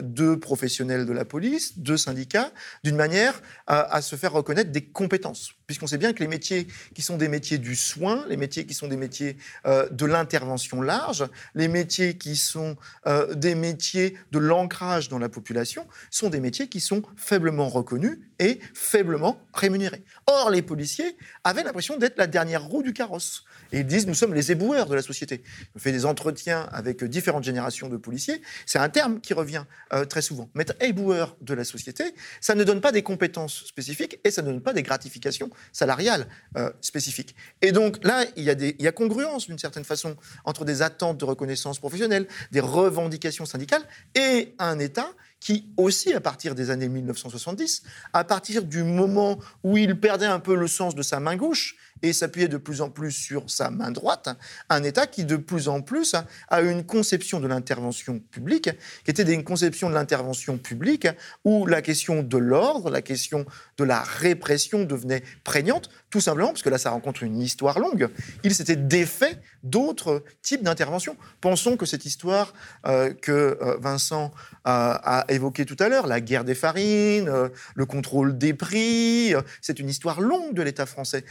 de 0.00 0.34
professionnels 0.34 1.04
de 1.04 1.12
la 1.12 1.26
police, 1.26 1.78
de 1.78 1.96
syndicats, 1.96 2.50
d'une 2.82 2.96
manière 2.96 3.42
à 3.66 4.00
se 4.00 4.16
faire 4.16 4.32
reconnaître 4.32 4.72
des 4.72 4.84
compétences 4.84 5.52
puisqu'on 5.72 5.86
sait 5.86 5.96
bien 5.96 6.12
que 6.12 6.22
les 6.22 6.28
métiers 6.28 6.66
qui 6.94 7.00
sont 7.00 7.16
des 7.16 7.28
métiers 7.28 7.56
du 7.56 7.74
soin, 7.74 8.26
les 8.28 8.36
métiers 8.36 8.66
qui 8.66 8.74
sont 8.74 8.88
des 8.88 8.98
métiers 8.98 9.38
euh, 9.64 9.88
de 9.88 10.04
l'intervention 10.04 10.82
large, 10.82 11.24
les 11.54 11.66
métiers 11.66 12.18
qui 12.18 12.36
sont 12.36 12.76
euh, 13.06 13.34
des 13.34 13.54
métiers 13.54 14.18
de 14.32 14.38
l'ancrage 14.38 15.08
dans 15.08 15.18
la 15.18 15.30
population, 15.30 15.86
sont 16.10 16.28
des 16.28 16.40
métiers 16.40 16.68
qui 16.68 16.80
sont 16.80 17.02
faiblement 17.16 17.70
reconnus 17.70 18.18
et 18.38 18.60
faiblement 18.74 19.40
rémunérés. 19.54 20.04
Or, 20.26 20.50
les 20.50 20.60
policiers 20.60 21.16
avaient 21.42 21.62
l'impression 21.62 21.96
d'être 21.96 22.18
la 22.18 22.26
dernière 22.26 22.64
roue 22.64 22.82
du 22.82 22.92
carrosse. 22.92 23.44
Et 23.72 23.78
ils 23.78 23.86
disent, 23.86 24.06
nous 24.06 24.14
sommes 24.14 24.34
les 24.34 24.52
éboueurs 24.52 24.86
de 24.86 24.94
la 24.94 25.00
société. 25.00 25.42
On 25.74 25.78
fait 25.78 25.92
des 25.92 26.04
entretiens 26.04 26.68
avec 26.72 27.02
différentes 27.04 27.44
générations 27.44 27.88
de 27.88 27.96
policiers. 27.96 28.42
C'est 28.66 28.78
un 28.78 28.90
terme 28.90 29.20
qui 29.20 29.32
revient 29.32 29.64
euh, 29.94 30.04
très 30.04 30.20
souvent. 30.20 30.50
Mais 30.54 30.62
être 30.62 30.74
éboueur 30.82 31.36
de 31.40 31.54
la 31.54 31.64
société, 31.64 32.04
ça 32.40 32.54
ne 32.54 32.64
donne 32.64 32.82
pas 32.82 32.92
des 32.92 33.02
compétences 33.02 33.64
spécifiques 33.64 34.18
et 34.24 34.30
ça 34.30 34.42
ne 34.42 34.48
donne 34.48 34.60
pas 34.60 34.74
des 34.74 34.82
gratifications 34.82 35.48
salariales 35.72 36.26
euh, 36.56 36.70
spécifiques. 36.80 37.34
Et 37.60 37.72
donc 37.72 38.02
là, 38.04 38.24
il 38.36 38.44
y 38.44 38.50
a, 38.50 38.54
des, 38.54 38.76
il 38.78 38.84
y 38.84 38.88
a 38.88 38.92
congruence 38.92 39.46
d'une 39.46 39.58
certaine 39.58 39.84
façon 39.84 40.16
entre 40.44 40.64
des 40.64 40.82
attentes 40.82 41.18
de 41.18 41.24
reconnaissance 41.24 41.78
professionnelle, 41.78 42.26
des 42.50 42.60
revendications 42.60 43.46
syndicales 43.46 43.82
et 44.14 44.54
un 44.58 44.78
État 44.78 45.10
qui 45.42 45.66
aussi, 45.76 46.12
à 46.12 46.20
partir 46.20 46.54
des 46.54 46.70
années 46.70 46.88
1970, 46.88 47.82
à 48.12 48.22
partir 48.22 48.62
du 48.62 48.84
moment 48.84 49.40
où 49.64 49.76
il 49.76 49.98
perdait 49.98 50.26
un 50.26 50.38
peu 50.38 50.54
le 50.54 50.68
sens 50.68 50.94
de 50.94 51.02
sa 51.02 51.18
main 51.18 51.36
gauche 51.36 51.76
et 52.02 52.12
s'appuyait 52.12 52.48
de 52.48 52.56
plus 52.56 52.80
en 52.80 52.90
plus 52.90 53.12
sur 53.12 53.50
sa 53.50 53.70
main 53.70 53.90
droite, 53.90 54.28
un 54.68 54.82
État 54.82 55.06
qui 55.06 55.24
de 55.24 55.36
plus 55.36 55.68
en 55.68 55.82
plus 55.82 56.14
a 56.48 56.60
une 56.60 56.84
conception 56.84 57.40
de 57.40 57.46
l'intervention 57.46 58.18
publique, 58.18 58.70
qui 59.04 59.10
était 59.10 59.22
une 59.32 59.44
conception 59.44 59.88
de 59.88 59.94
l'intervention 59.94 60.58
publique 60.58 61.08
où 61.44 61.66
la 61.66 61.82
question 61.82 62.22
de 62.22 62.38
l'ordre, 62.38 62.90
la 62.90 63.02
question 63.02 63.46
de 63.78 63.84
la 63.84 64.02
répression 64.02 64.84
devenait 64.84 65.22
prégnante, 65.44 65.90
tout 66.10 66.20
simplement 66.20 66.48
parce 66.48 66.62
que 66.62 66.70
là, 66.70 66.78
ça 66.78 66.90
rencontre 66.90 67.22
une 67.22 67.40
histoire 67.40 67.78
longue. 67.78 68.08
Il 68.44 68.54
s'était 68.54 68.76
défait 68.76 69.38
d'autres 69.62 70.24
types 70.42 70.62
d'interventions. 70.62 71.16
Pensons 71.40 71.76
que 71.76 71.86
cette 71.86 72.04
histoire 72.04 72.52
euh, 72.86 73.12
que 73.14 73.58
euh, 73.60 73.76
Vincent 73.80 74.32
a 74.64 75.24
évoquée 75.28 75.64
tout 75.64 75.76
à 75.80 75.88
l'heure, 75.88 76.06
la 76.06 76.20
guerre 76.20 76.44
des 76.44 76.54
farines, 76.54 77.28
euh, 77.28 77.48
le 77.74 77.84
contrôle 77.84 78.38
des 78.38 78.54
prix, 78.54 79.34
c'est 79.60 79.78
une 79.78 79.88
histoire 79.88 80.20
longue 80.20 80.54
de 80.54 80.62
l'État 80.62 80.86
français. 80.86 81.24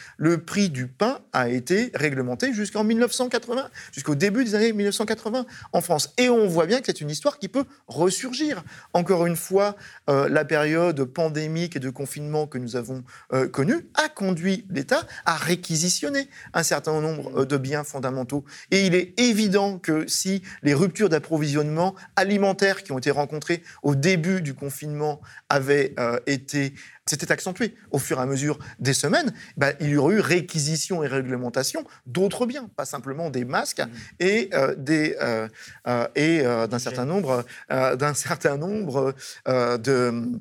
Prix 0.51 0.69
du 0.69 0.87
pain 0.87 1.21
a 1.31 1.47
été 1.47 1.91
réglementé 1.93 2.51
jusqu'en 2.51 2.83
1980, 2.83 3.69
jusqu'au 3.93 4.15
début 4.15 4.43
des 4.43 4.53
années 4.53 4.73
1980 4.73 5.45
en 5.71 5.79
France. 5.79 6.13
Et 6.17 6.27
on 6.27 6.45
voit 6.45 6.65
bien 6.65 6.81
que 6.81 6.87
c'est 6.87 6.99
une 6.99 7.09
histoire 7.09 7.39
qui 7.39 7.47
peut 7.47 7.63
ressurgir. 7.87 8.61
Encore 8.91 9.25
une 9.25 9.37
fois, 9.37 9.77
euh, 10.09 10.27
la 10.27 10.43
période 10.43 11.05
pandémique 11.05 11.77
et 11.77 11.79
de 11.79 11.89
confinement 11.89 12.47
que 12.47 12.57
nous 12.57 12.75
avons 12.75 13.01
euh, 13.31 13.47
connue 13.47 13.87
a 13.93 14.09
conduit 14.09 14.65
l'État 14.69 15.07
à 15.25 15.37
réquisitionner 15.37 16.27
un 16.53 16.63
certain 16.63 16.99
nombre 16.99 17.43
euh, 17.43 17.45
de 17.45 17.55
biens 17.55 17.85
fondamentaux. 17.85 18.43
Et 18.71 18.85
il 18.85 18.93
est 18.93 19.17
évident 19.21 19.79
que 19.79 20.05
si 20.09 20.41
les 20.63 20.73
ruptures 20.73 21.07
d'approvisionnement 21.07 21.95
alimentaire 22.17 22.83
qui 22.83 22.91
ont 22.91 22.97
été 22.97 23.11
rencontrées 23.11 23.63
au 23.83 23.95
début 23.95 24.41
du 24.41 24.53
confinement 24.53 25.21
avaient 25.47 25.95
été 26.25 26.73
s'était 27.07 27.31
accentué. 27.31 27.75
Au 27.91 27.99
fur 27.99 28.19
et 28.19 28.21
à 28.21 28.25
mesure 28.25 28.59
des 28.79 28.93
semaines, 28.93 29.33
bah, 29.57 29.71
il 29.79 29.89
y 29.89 29.97
aurait 29.97 30.15
eu 30.15 30.19
réquisition 30.19 31.03
et 31.03 31.07
réglementation 31.07 31.83
d'autres 32.05 32.45
biens, 32.45 32.69
pas 32.75 32.85
simplement 32.85 33.29
des 33.29 33.45
masques 33.45 33.81
et 34.19 34.49
euh, 34.53 34.75
des 34.75 35.17
euh, 35.21 35.47
euh, 35.87 36.07
et 36.15 36.43
d'un 36.43 36.79
certain 36.79 37.05
nombre 37.05 37.45
d'un 37.69 38.13
certain 38.13 38.57
nombre 38.57 39.13
de 39.47 40.39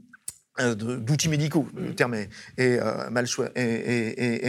d'outils 0.75 1.29
médicaux. 1.29 1.67
Le 1.75 1.91
mmh. 1.91 1.95
terme 1.95 2.15
est, 2.57 2.81
mal, 3.11 3.27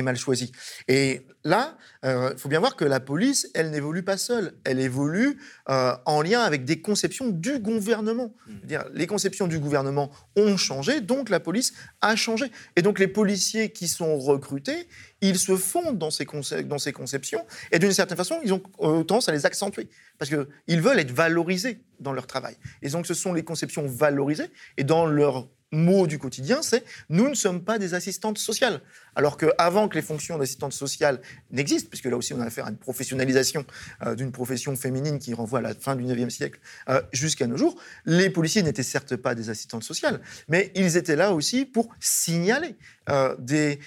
mal, 0.03 0.17
choisi. 0.17 0.51
Et 0.87 1.25
là, 1.43 1.77
il 2.03 2.09
euh, 2.09 2.37
faut 2.37 2.49
bien 2.49 2.59
voir 2.59 2.75
que 2.75 2.85
la 2.85 2.99
police, 2.99 3.49
elle 3.53 3.71
n'évolue 3.71 4.03
pas 4.03 4.17
seule. 4.17 4.53
Elle 4.63 4.79
évolue 4.79 5.37
euh, 5.69 5.93
en 6.05 6.21
lien 6.21 6.41
avec 6.41 6.65
des 6.65 6.81
conceptions 6.81 7.29
du 7.29 7.59
gouvernement. 7.59 8.33
Mmh. 8.47 8.77
les 8.93 9.07
conceptions 9.07 9.47
du 9.47 9.59
gouvernement 9.59 10.11
ont 10.35 10.57
changé, 10.57 11.01
donc 11.01 11.29
la 11.29 11.39
police 11.39 11.73
a 12.01 12.15
changé. 12.15 12.51
Et 12.75 12.81
donc 12.81 12.99
les 12.99 13.07
policiers 13.07 13.71
qui 13.71 13.87
sont 13.87 14.17
recrutés, 14.17 14.87
ils 15.21 15.37
se 15.37 15.55
fondent 15.55 15.97
dans 15.97 16.11
ces, 16.11 16.25
dans 16.65 16.77
ces 16.79 16.93
conceptions 16.93 17.45
et 17.71 17.79
d'une 17.79 17.93
certaine 17.93 18.17
façon, 18.17 18.39
ils 18.43 18.53
ont 18.53 18.63
euh, 18.81 19.03
tendance 19.03 19.29
à 19.29 19.31
les 19.31 19.45
accentuer 19.45 19.89
parce 20.17 20.29
qu'ils 20.29 20.81
veulent 20.81 20.99
être 20.99 21.11
valorisés 21.11 21.81
dans 21.99 22.13
leur 22.13 22.27
travail. 22.27 22.55
Et 22.81 22.89
donc 22.89 23.05
ce 23.05 23.13
sont 23.13 23.33
les 23.33 23.43
conceptions 23.43 23.85
valorisées 23.87 24.49
et 24.77 24.83
dans 24.83 25.05
leur 25.05 25.47
mot 25.71 26.07
du 26.07 26.19
quotidien, 26.19 26.61
c'est 26.61 26.83
nous 27.09 27.29
ne 27.29 27.33
sommes 27.33 27.63
pas 27.63 27.79
des 27.79 27.93
assistantes 27.93 28.37
sociales. 28.37 28.81
Alors 29.15 29.37
qu'avant 29.37 29.87
que 29.87 29.95
les 29.95 30.01
fonctions 30.01 30.37
d'assistante 30.37 30.73
sociale 30.73 31.21
n'existent, 31.51 31.89
puisque 31.89 32.05
là 32.05 32.15
aussi 32.17 32.33
on 32.33 32.39
a 32.39 32.45
affaire 32.45 32.65
à 32.65 32.69
une 32.69 32.77
professionnalisation 32.77 33.65
euh, 34.05 34.15
d'une 34.15 34.31
profession 34.31 34.75
féminine 34.75 35.19
qui 35.19 35.33
renvoie 35.33 35.59
à 35.59 35.61
la 35.61 35.73
fin 35.73 35.95
du 35.95 36.03
19e 36.03 36.29
siècle 36.29 36.59
euh, 36.89 37.01
jusqu'à 37.11 37.47
nos 37.47 37.57
jours, 37.57 37.75
les 38.05 38.29
policiers 38.29 38.63
n'étaient 38.63 38.83
certes 38.83 39.15
pas 39.15 39.35
des 39.35 39.49
assistantes 39.49 39.83
sociales, 39.83 40.21
mais 40.47 40.71
ils 40.75 40.97
étaient 40.97 41.15
là 41.15 41.33
aussi 41.33 41.65
pour 41.65 41.89
signaler 41.99 42.75
euh, 43.09 43.35
des 43.39 43.79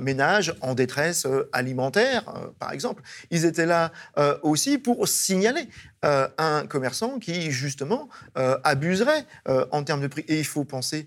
ménages 0.00 0.54
en 0.60 0.74
détresse 0.74 1.26
alimentaire, 1.52 2.24
par 2.58 2.72
exemple. 2.72 3.02
Ils 3.30 3.44
étaient 3.44 3.66
là 3.66 3.92
aussi 4.42 4.78
pour 4.78 5.06
signaler 5.08 5.68
un 6.02 6.66
commerçant 6.66 7.18
qui, 7.18 7.50
justement, 7.50 8.08
abuserait 8.34 9.24
en 9.46 9.82
termes 9.84 10.00
de 10.00 10.08
prix. 10.08 10.24
Et 10.28 10.38
il 10.38 10.44
faut 10.44 10.64
penser 10.64 11.06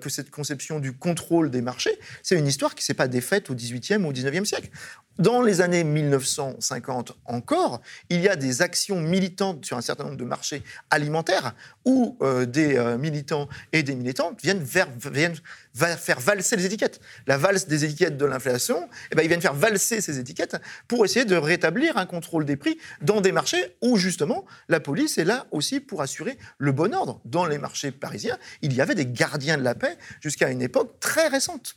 que 0.00 0.08
cette 0.08 0.30
conception 0.30 0.80
du 0.80 0.92
contrôle 0.92 1.50
des 1.50 1.62
marchés, 1.62 1.98
c'est 2.22 2.38
une 2.38 2.46
histoire 2.46 2.74
qui 2.74 2.84
s'est 2.84 2.94
pas 2.94 3.08
défaite 3.08 3.50
au 3.50 3.54
XVIIIe 3.54 4.02
ou 4.02 4.08
au 4.08 4.12
XIXe 4.12 4.48
siècle. 4.48 4.70
Dans 5.18 5.40
les 5.40 5.62
années 5.62 5.82
1950 5.82 7.16
encore, 7.24 7.80
il 8.10 8.20
y 8.20 8.28
a 8.28 8.36
des 8.36 8.60
actions 8.60 9.00
militantes 9.00 9.64
sur 9.64 9.78
un 9.78 9.80
certain 9.80 10.04
nombre 10.04 10.18
de 10.18 10.24
marchés 10.24 10.62
alimentaires 10.90 11.54
où 11.86 12.18
euh, 12.20 12.44
des 12.44 12.76
euh, 12.76 12.98
militants 12.98 13.48
et 13.72 13.82
des 13.82 13.94
militantes 13.94 14.38
viennent, 14.42 14.66
faire 14.66 16.20
valser 16.20 16.56
les 16.56 16.66
étiquettes. 16.66 17.00
La 17.26 17.38
valse 17.38 17.66
des 17.66 17.86
étiquettes 17.86 18.18
de 18.18 18.26
l'inflation, 18.26 18.90
eh 19.10 19.14
ben, 19.14 19.22
ils 19.22 19.28
viennent 19.28 19.40
faire 19.40 19.54
valser 19.54 20.02
ces 20.02 20.18
étiquettes 20.18 20.56
pour 20.86 21.04
essayer 21.06 21.24
de 21.24 21.36
rétablir 21.36 21.96
un 21.96 22.04
contrôle 22.04 22.44
des 22.44 22.56
prix 22.56 22.76
dans 23.00 23.22
des 23.22 23.32
marchés 23.32 23.76
où 23.80 23.96
justement 23.96 24.44
la 24.68 24.80
police 24.80 25.16
est 25.16 25.24
là 25.24 25.46
aussi 25.50 25.80
pour 25.80 26.02
assurer 26.02 26.36
le 26.58 26.72
bon 26.72 26.94
ordre. 26.94 27.22
Dans 27.24 27.46
les 27.46 27.56
marchés 27.56 27.90
parisiens, 27.90 28.36
il 28.60 28.74
y 28.74 28.82
avait 28.82 28.94
des 28.94 29.06
gardiens 29.06 29.56
de 29.56 29.62
la 29.62 29.74
paix 29.74 29.96
jusqu'à 30.20 30.50
une 30.50 30.60
époque 30.60 31.00
très 31.00 31.28
récente. 31.28 31.76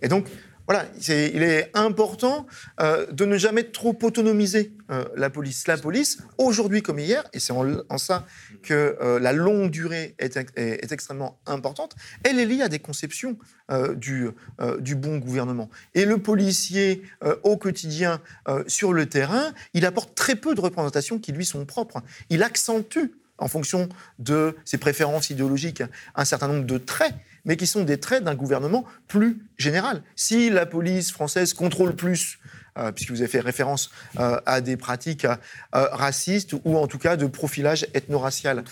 Et 0.00 0.08
donc, 0.08 0.28
voilà, 0.66 0.84
il 1.08 1.42
est 1.42 1.70
important 1.74 2.46
euh, 2.80 3.06
de 3.12 3.24
ne 3.24 3.38
jamais 3.38 3.64
trop 3.64 3.96
autonomiser 4.02 4.72
euh, 4.90 5.04
la 5.14 5.30
police. 5.30 5.66
La 5.68 5.76
police, 5.76 6.18
aujourd'hui 6.38 6.82
comme 6.82 6.98
hier, 6.98 7.24
et 7.32 7.38
c'est 7.38 7.52
en, 7.52 7.98
ça 7.98 8.26
que 8.62 8.96
euh, 9.00 9.20
la 9.20 9.32
longue 9.32 9.70
durée 9.70 10.16
est, 10.18 10.36
extrêmement 10.92 11.38
importante, 11.46 11.94
elle 12.24 12.40
est 12.40 12.46
liée 12.46 12.62
à 12.62 12.68
des 12.68 12.80
conceptions 12.80 13.38
du, 13.96 14.30
bon 14.96 15.18
gouvernement. 15.18 15.70
Et 15.94 16.04
le 16.04 16.18
policier, 16.18 17.02
au 17.42 17.56
quotidien, 17.56 18.20
sur 18.66 18.92
le 18.92 19.06
terrain, 19.06 19.52
il 19.74 19.84
apporte 19.84 20.14
très 20.14 20.36
peu 20.36 20.54
de 20.54 20.60
représentations 20.60 21.18
qui 21.18 21.32
lui 21.32 21.44
sont 21.44 21.64
propres. 21.64 22.02
Il 22.30 22.42
accentue, 22.42 23.10
en 23.38 23.48
fonction 23.48 23.88
de 24.18 24.56
ses 24.64 24.78
préférences 24.78 25.30
idéologiques, 25.30 25.82
un 26.14 26.24
certain 26.24 26.48
nombre 26.48 26.64
de 26.64 26.78
traits 26.78 27.14
mais 27.46 27.56
qui 27.56 27.68
sont 27.68 27.84
des 27.84 27.98
traits 27.98 28.24
d'un 28.24 28.34
gouvernement 28.34 28.84
plus 29.06 29.38
général. 29.56 30.02
Si 30.16 30.50
la 30.50 30.66
police 30.66 31.12
française 31.12 31.54
contrôle 31.54 31.94
plus 31.94 32.40
euh, 32.78 32.92
puisque 32.92 33.10
vous 33.10 33.22
avez 33.22 33.28
fait 33.28 33.40
référence 33.40 33.90
euh, 34.20 34.38
à 34.44 34.60
des 34.60 34.76
pratiques 34.76 35.24
euh, 35.24 35.36
racistes 35.72 36.54
ou 36.64 36.76
en 36.76 36.86
tout 36.86 36.98
cas 36.98 37.16
de 37.16 37.24
profilage 37.26 37.86
ethno-racial 37.94 38.64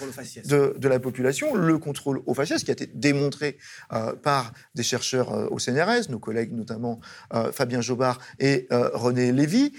de, 0.45 0.75
de, 0.77 0.89
la 0.89 0.99
population. 0.99 1.55
Le 1.55 1.79
contrôle 1.79 2.21
au 2.27 2.35
faciès, 2.35 2.63
qui 2.65 2.71
a 2.71 2.73
été 2.73 2.87
démontré 2.87 3.57
par 4.23 4.53
des 4.75 4.83
chercheurs 4.83 5.51
au 5.53 5.59
CNRS, 5.59 6.11
nos 6.11 6.19
collègues 6.19 6.53
notamment 6.53 7.01
Fabien 7.53 7.81
Jobard 7.81 8.19
et 8.39 8.67
René 8.71 9.33
Lévy, 9.33 9.73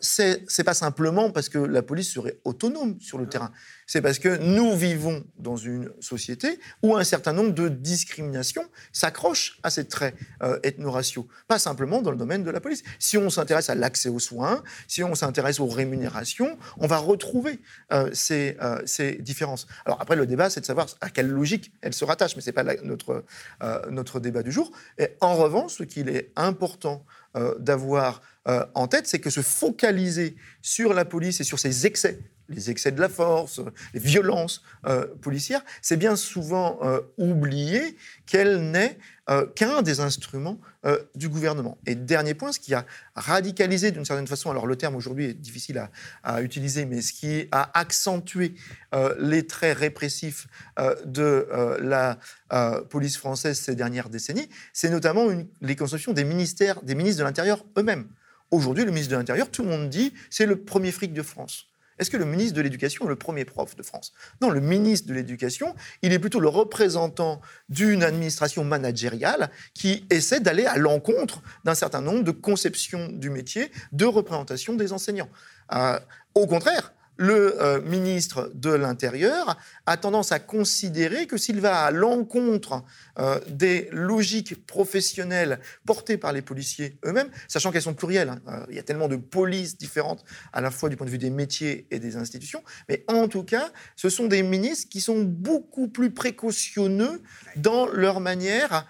c'est 0.00 0.64
pas 0.64 0.74
simplement 0.74 1.30
parce 1.30 1.48
que 1.48 1.58
la 1.58 1.82
police 1.82 2.12
serait 2.12 2.38
autonome 2.44 2.98
sur 3.00 3.18
le 3.18 3.26
terrain 3.26 3.52
c'est 3.92 4.00
parce 4.00 4.18
que 4.18 4.38
nous 4.38 4.74
vivons 4.74 5.22
dans 5.36 5.58
une 5.58 5.92
société 6.00 6.58
où 6.82 6.96
un 6.96 7.04
certain 7.04 7.34
nombre 7.34 7.52
de 7.52 7.68
discriminations 7.68 8.64
s'accrochent 8.90 9.58
à 9.62 9.68
ces 9.68 9.86
traits 9.86 10.14
euh, 10.42 10.58
ethno-raciaux, 10.62 11.28
pas 11.46 11.58
simplement 11.58 12.00
dans 12.00 12.10
le 12.10 12.16
domaine 12.16 12.42
de 12.42 12.50
la 12.50 12.62
police. 12.62 12.82
Si 12.98 13.18
on 13.18 13.28
s'intéresse 13.28 13.68
à 13.68 13.74
l'accès 13.74 14.08
aux 14.08 14.18
soins, 14.18 14.62
si 14.88 15.04
on 15.04 15.14
s'intéresse 15.14 15.60
aux 15.60 15.66
rémunérations, 15.66 16.56
on 16.78 16.86
va 16.86 16.96
retrouver 16.96 17.60
euh, 17.92 18.08
ces, 18.14 18.56
euh, 18.62 18.80
ces, 18.86 19.16
différences. 19.16 19.66
Alors 19.84 20.00
après, 20.00 20.16
le 20.16 20.24
débat, 20.24 20.48
c'est 20.48 20.60
de 20.60 20.64
savoir 20.64 20.86
à 21.02 21.10
quelle 21.10 21.28
logique 21.28 21.70
elles 21.82 21.92
se 21.92 22.06
rattachent, 22.06 22.34
mais 22.34 22.40
ce 22.40 22.48
n'est 22.48 22.54
pas 22.54 22.64
notre, 22.82 23.26
notre 23.90 24.20
débat 24.20 24.42
du 24.42 24.52
jour. 24.52 24.72
Et 24.96 25.08
en 25.20 25.34
revanche, 25.34 25.74
ce 25.74 25.82
qu'il 25.82 26.08
est 26.08 26.32
important 26.34 27.04
d'avoir 27.58 28.20
en 28.74 28.88
tête, 28.88 29.06
c'est 29.06 29.20
que 29.20 29.30
se 29.30 29.40
focaliser 29.40 30.36
sur 30.60 30.92
la 30.92 31.04
police 31.04 31.40
et 31.40 31.44
sur 31.44 31.58
ses 31.58 31.86
excès 31.86 32.18
les 32.52 32.70
excès 32.70 32.92
de 32.92 33.00
la 33.00 33.08
force, 33.08 33.60
les 33.94 34.00
violences 34.00 34.62
euh, 34.86 35.06
policières, 35.20 35.64
c'est 35.80 35.96
bien 35.96 36.16
souvent 36.16 36.78
euh, 36.82 37.00
oublié 37.18 37.96
qu'elle 38.26 38.70
n'est 38.70 38.98
euh, 39.30 39.46
qu'un 39.46 39.82
des 39.82 40.00
instruments 40.00 40.58
du 41.14 41.28
gouvernement. 41.28 41.78
Et 41.86 41.94
dernier 41.94 42.34
point, 42.34 42.50
ce 42.50 42.58
qui 42.58 42.74
a 42.74 42.84
radicalisé 43.14 43.92
d'une 43.92 44.04
certaine 44.04 44.26
façon, 44.26 44.50
alors 44.50 44.66
le 44.66 44.74
terme 44.74 44.96
aujourd'hui 44.96 45.26
est 45.26 45.34
difficile 45.34 45.88
à, 46.24 46.42
utiliser, 46.42 46.86
mais 46.86 47.02
ce 47.02 47.12
qui 47.12 47.46
a 47.52 47.70
accentué 47.78 48.56
les 49.20 49.46
traits 49.46 49.78
répressifs 49.78 50.48
de 51.04 51.46
la 51.80 52.18
police 52.90 53.16
française 53.16 53.60
ces 53.60 53.76
dernières 53.76 54.08
décennies, 54.08 54.48
c'est 54.72 54.90
notamment 54.90 55.28
les 55.60 55.76
conceptions 55.76 56.12
des 56.12 56.24
ministères, 56.24 56.82
des 56.82 56.96
ministres 56.96 57.20
de 57.20 57.24
l'Intérieur 57.24 57.64
eux-mêmes. 57.78 58.08
Aujourd'hui, 58.52 58.84
le 58.84 58.90
ministre 58.90 59.12
de 59.12 59.16
l'Intérieur, 59.16 59.50
tout 59.50 59.62
le 59.62 59.68
monde 59.68 59.88
dit, 59.88 60.12
c'est 60.30 60.46
le 60.46 60.56
premier 60.56 60.92
fric 60.92 61.14
de 61.14 61.22
France. 61.22 61.71
Est-ce 61.98 62.10
que 62.10 62.16
le 62.16 62.24
ministre 62.24 62.54
de 62.54 62.62
l'Éducation 62.62 63.04
est 63.04 63.08
le 63.08 63.16
premier 63.16 63.44
prof 63.44 63.76
de 63.76 63.82
France? 63.82 64.12
Non, 64.40 64.50
le 64.50 64.60
ministre 64.60 65.08
de 65.08 65.14
l'Éducation, 65.14 65.74
il 66.02 66.12
est 66.12 66.18
plutôt 66.18 66.40
le 66.40 66.48
représentant 66.48 67.40
d'une 67.68 68.02
administration 68.02 68.64
managériale 68.64 69.50
qui 69.74 70.06
essaie 70.10 70.40
d'aller 70.40 70.66
à 70.66 70.76
l'encontre 70.76 71.42
d'un 71.64 71.74
certain 71.74 72.00
nombre 72.00 72.24
de 72.24 72.30
conceptions 72.30 73.08
du 73.08 73.30
métier, 73.30 73.70
de 73.92 74.04
représentation 74.04 74.74
des 74.74 74.92
enseignants. 74.92 75.28
Euh, 75.72 75.98
au 76.34 76.46
contraire, 76.46 76.92
le 77.16 77.60
euh, 77.62 77.80
ministre 77.82 78.50
de 78.54 78.70
l'Intérieur 78.70 79.58
a 79.86 79.96
tendance 79.96 80.32
à 80.32 80.38
considérer 80.38 81.26
que 81.26 81.36
s'il 81.36 81.60
va 81.60 81.84
à 81.84 81.90
l'encontre 81.90 82.82
euh, 83.18 83.38
des 83.48 83.88
logiques 83.92 84.66
professionnelles 84.66 85.60
portées 85.84 86.16
par 86.16 86.32
les 86.32 86.42
policiers 86.42 86.98
eux-mêmes, 87.04 87.28
sachant 87.48 87.70
qu'elles 87.70 87.82
sont 87.82 87.94
plurielles, 87.94 88.30
hein, 88.30 88.40
euh, 88.48 88.66
il 88.70 88.76
y 88.76 88.78
a 88.78 88.82
tellement 88.82 89.08
de 89.08 89.16
polices 89.16 89.76
différentes 89.76 90.24
à 90.52 90.60
la 90.60 90.70
fois 90.70 90.88
du 90.88 90.96
point 90.96 91.06
de 91.06 91.10
vue 91.10 91.18
des 91.18 91.30
métiers 91.30 91.86
et 91.90 91.98
des 91.98 92.16
institutions, 92.16 92.62
mais 92.88 93.04
en 93.08 93.28
tout 93.28 93.44
cas, 93.44 93.70
ce 93.96 94.08
sont 94.08 94.26
des 94.26 94.42
ministres 94.42 94.88
qui 94.88 95.00
sont 95.00 95.22
beaucoup 95.22 95.88
plus 95.88 96.10
précautionneux 96.10 97.22
dans 97.56 97.86
leur 97.86 98.20
manière 98.20 98.86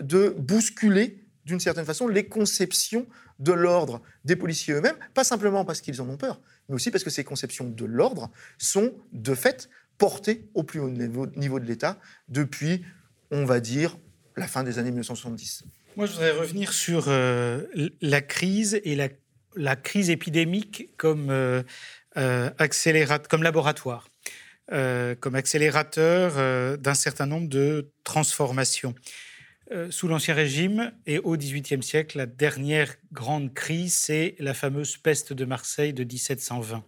de 0.00 0.34
bousculer 0.36 1.24
d'une 1.46 1.60
certaine 1.60 1.84
façon 1.84 2.08
les 2.08 2.26
conceptions 2.26 3.06
de 3.40 3.52
l'ordre 3.52 4.02
des 4.24 4.36
policiers 4.36 4.74
eux-mêmes, 4.74 4.96
pas 5.14 5.24
simplement 5.24 5.64
parce 5.64 5.80
qu'ils 5.80 6.00
en 6.00 6.08
ont 6.08 6.16
peur, 6.16 6.40
mais 6.70 6.76
aussi 6.76 6.92
parce 6.92 7.02
que 7.02 7.10
ces 7.10 7.24
conceptions 7.24 7.68
de 7.68 7.84
l'ordre 7.84 8.30
sont 8.56 8.94
de 9.12 9.34
fait 9.34 9.68
portées 9.98 10.44
au 10.54 10.62
plus 10.62 10.78
haut 10.78 10.88
niveau, 10.88 11.26
de 11.26 11.66
l'État 11.66 11.98
depuis, 12.28 12.84
on 13.32 13.44
va 13.44 13.58
dire, 13.58 13.98
la 14.36 14.46
fin 14.46 14.62
des 14.62 14.78
années 14.78 14.90
1970. 14.90 15.64
Moi, 15.96 16.06
je 16.06 16.12
voudrais 16.12 16.30
revenir 16.30 16.72
sur 16.72 17.06
euh, 17.08 17.66
la 18.00 18.22
crise 18.22 18.80
et 18.84 18.96
la, 19.56 19.76
crise 19.76 20.10
épidémique 20.10 20.90
comme, 20.96 21.30
euh, 21.30 21.62
euh 22.16 22.50
laboratoire, 23.40 24.08
comme 24.68 25.34
accélérateur 25.34 26.78
d'un 26.78 26.94
certain 26.94 27.26
nombre 27.26 27.48
de 27.48 27.90
transformations. 28.04 28.94
Sous 29.90 30.08
l'Ancien 30.08 30.34
Régime 30.34 30.92
et 31.06 31.18
au 31.18 31.36
XVIIIe 31.36 31.82
siècle, 31.82 32.18
la 32.18 32.26
dernière 32.26 32.96
grande 33.12 33.54
crise, 33.54 33.94
c'est 33.94 34.34
la 34.38 34.54
fameuse 34.54 34.96
peste 34.96 35.32
de 35.32 35.44
Marseille 35.44 35.92
de 35.92 36.02
1720. 36.02 36.82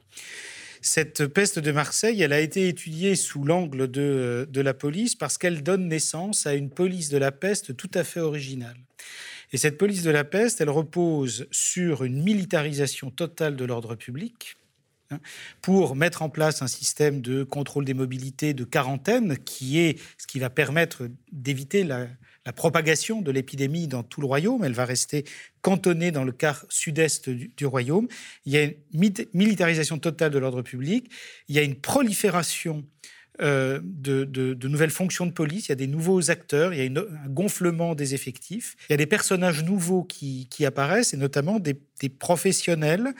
Cette 0.85 1.28
peste 1.28 1.61
de 1.61 1.70
Marseille, 1.70 2.22
elle 2.22 2.33
a 2.33 2.41
été 2.41 2.66
étudiée 2.66 3.14
sous 3.14 3.45
l'angle 3.45 3.89
de, 3.89 4.49
de, 4.51 4.61
la 4.61 4.74
police 4.74 5.14
parce 5.14 5.39
qu'elle 5.39 5.62
donne 5.62 5.87
naissance 5.87 6.45
à 6.45 6.55
une 6.55 6.70
police 6.70 7.09
de 7.09 7.18
la 7.18 7.30
peste 7.30 7.76
tout 7.76 7.91
à 7.95 8.03
fait 8.03 8.18
originale. 8.18 8.76
Et 9.53 9.59
cette 9.59 9.78
police 9.78 10.03
de 10.03 10.11
la 10.11 10.24
peste, 10.24 10.61
elle 10.61 10.70
repose 10.70 11.47
sur 11.53 12.03
une 12.03 12.20
militarisation 12.20 13.12
totale 13.12 13.55
de 13.55 13.64
l'ordre 13.64 13.95
public 13.95 14.57
hein, 15.12 15.20
pour 15.61 15.95
mettre 15.95 16.22
en 16.22 16.30
place 16.30 16.62
un 16.62 16.66
système 16.66 17.20
de 17.20 17.45
contrôle 17.45 17.85
des 17.85 17.95
mobilités 17.95 18.53
de 18.53 18.64
quarantaine 18.64 19.39
qui 19.39 19.78
est 19.78 20.01
ce 20.18 20.26
qui 20.26 20.41
va 20.41 20.51
permettre 20.51 21.09
d'éviter 21.30 21.85
la, 21.85 22.09
la 22.45 22.53
propagation 22.53 23.22
de 23.22 23.30
l'épidémie 23.30 23.86
dans 23.86 24.03
tout 24.03 24.20
le 24.20 24.26
royaume. 24.26 24.64
Elle 24.64 24.72
va 24.72 24.84
rester 24.84 25.24
cantonnée 25.61 26.11
dans 26.11 26.24
le 26.24 26.32
quart 26.32 26.64
sud-est 26.68 27.30
du, 27.30 27.66
royaume. 27.66 28.09
Il 28.47 28.53
y 28.53 28.59
a 28.59 28.64
une 28.64 28.76
militarisation 29.32 29.99
totale 29.99 30.32
de 30.32 30.38
l'ordre 30.38 30.62
public. 30.62 31.11
Il 31.49 31.55
y 31.55 31.59
a 31.59 31.62
une 31.62 31.76
prolifération 31.76 32.84
euh, 33.40 33.80
de, 33.82 34.68
nouvelles 34.68 34.90
fonctions 34.90 35.24
de 35.24 35.32
police, 35.32 35.66
il 35.66 35.68
y 35.70 35.72
a 35.72 35.76
des 35.76 35.86
nouveaux 35.86 36.30
acteurs, 36.30 36.74
il 36.74 36.84
y 36.84 36.99
a 36.99 37.01
un 37.01 37.28
gonflement 37.28 37.95
des 37.95 38.14
effectifs, 38.14 38.76
il 38.88 38.93
y 38.93 38.95
a 38.95 38.99
des 38.99 39.07
personnages 39.07 39.64
nouveaux 39.64 40.05
qui, 40.05 40.47
apparaissent, 40.66 41.14
et 41.14 41.16
notamment 41.16 41.59
des, 41.59 41.80
des, 42.01 42.11
professionnels 42.11 43.14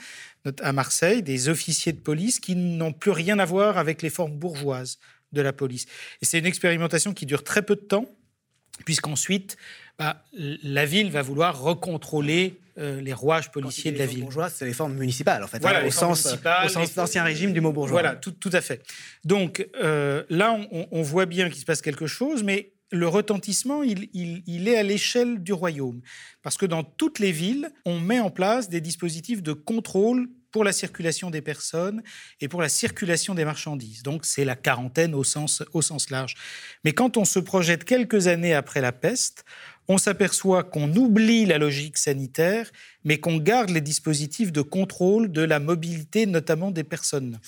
à 0.61 0.71
Marseille, 0.71 1.23
des 1.23 1.49
officiers 1.49 1.93
de 1.93 1.99
police 1.99 2.39
qui 2.39 2.55
n'ont 2.55 2.93
plus 2.93 3.11
rien 3.11 3.39
à 3.39 3.45
voir 3.45 3.79
avec 3.79 4.03
les 4.03 4.11
formes 4.11 4.37
bourgeoises 4.37 4.99
de 5.31 5.41
la 5.41 5.51
police. 5.51 5.87
Et 6.21 6.25
c'est 6.25 6.37
une 6.37 6.45
expérimentation 6.45 7.13
qui 7.13 7.25
dure 7.25 7.43
très 7.43 7.63
peu 7.63 7.75
de 7.75 7.81
temps, 7.81 8.05
puisqu'ensuite, 8.85 9.57
bah, 9.99 10.23
la 10.33 10.85
ville 10.85 11.11
va 11.11 11.21
vouloir 11.21 11.61
recontrôler 11.61 12.59
euh, 12.79 12.99
les 13.01 13.13
rouages 13.13 13.51
policiers 13.51 13.91
de 13.91 13.99
la 13.99 14.07
ville. 14.07 14.21
Bourgeois, 14.21 14.49
c'est 14.49 14.65
les 14.65 14.73
formes 14.73 14.95
municipales, 14.95 15.43
en 15.43 15.47
fait, 15.47 15.63
hein, 15.63 15.83
au, 15.85 15.91
sens, 15.91 16.35
au 16.65 16.69
sens 16.69 16.95
d'ancien 16.95 17.23
régime 17.23 17.53
du 17.53 17.61
mot 17.61 17.71
bourgeois. 17.71 18.01
Voilà, 18.01 18.15
tout, 18.15 18.31
tout 18.31 18.49
à 18.51 18.61
fait. 18.61 18.81
Donc 19.23 19.67
euh, 19.81 20.23
là, 20.29 20.57
on, 20.71 21.01
voit 21.03 21.27
bien 21.27 21.49
qu'il 21.49 21.59
se 21.59 21.65
passe 21.65 21.81
quelque 21.83 22.07
chose, 22.07 22.41
mais 22.41 22.71
le 22.91 23.07
retentissement, 23.07 23.83
il, 23.83 24.09
il 24.13 24.67
est 24.67 24.77
à 24.77 24.83
l'échelle 24.83 25.43
du 25.43 25.53
royaume. 25.53 26.01
Parce 26.41 26.57
que 26.57 26.65
dans 26.65 26.83
toutes 26.83 27.19
les 27.19 27.31
villes, 27.31 27.71
on 27.85 27.99
met 27.99 28.19
en 28.19 28.31
place 28.31 28.69
des 28.69 28.81
dispositifs 28.81 29.43
de 29.43 29.53
contrôle 29.53 30.27
pour 30.53 30.63
la 30.63 30.71
circulation 30.71 31.31
des 31.31 31.41
personnes 31.41 32.01
et 32.39 32.47
pour 32.47 32.61
la 32.61 32.69
circulation 32.69 33.33
des 33.35 33.43
marchandises. 33.43 34.03
Donc 34.03 34.25
c'est 34.25 34.45
la 34.45 34.55
quarantaine 34.55 35.15
au 35.15 35.25
sens, 35.25 35.63
au 35.73 35.81
sens 35.81 36.09
large. 36.11 36.35
Mais 36.85 36.93
quand 36.93 37.17
on 37.17 37.25
se 37.25 37.39
projette 37.39 37.83
quelques 37.83 38.27
années 38.27 38.53
après 38.53 38.79
la 38.79 38.93
peste, 38.93 39.43
on 39.87 39.97
s'aperçoit 39.97 40.63
qu'on 40.63 40.95
oublie 40.95 41.45
la 41.45 41.57
logique 41.57 41.97
sanitaire, 41.97 42.71
mais 43.03 43.19
qu'on 43.19 43.37
garde 43.37 43.69
les 43.69 43.81
dispositifs 43.81 44.51
de 44.51 44.61
contrôle 44.61 45.31
de 45.31 45.41
la 45.41 45.59
mobilité, 45.59 46.25
notamment 46.25 46.71
des 46.71 46.85
personnes. 46.85 47.39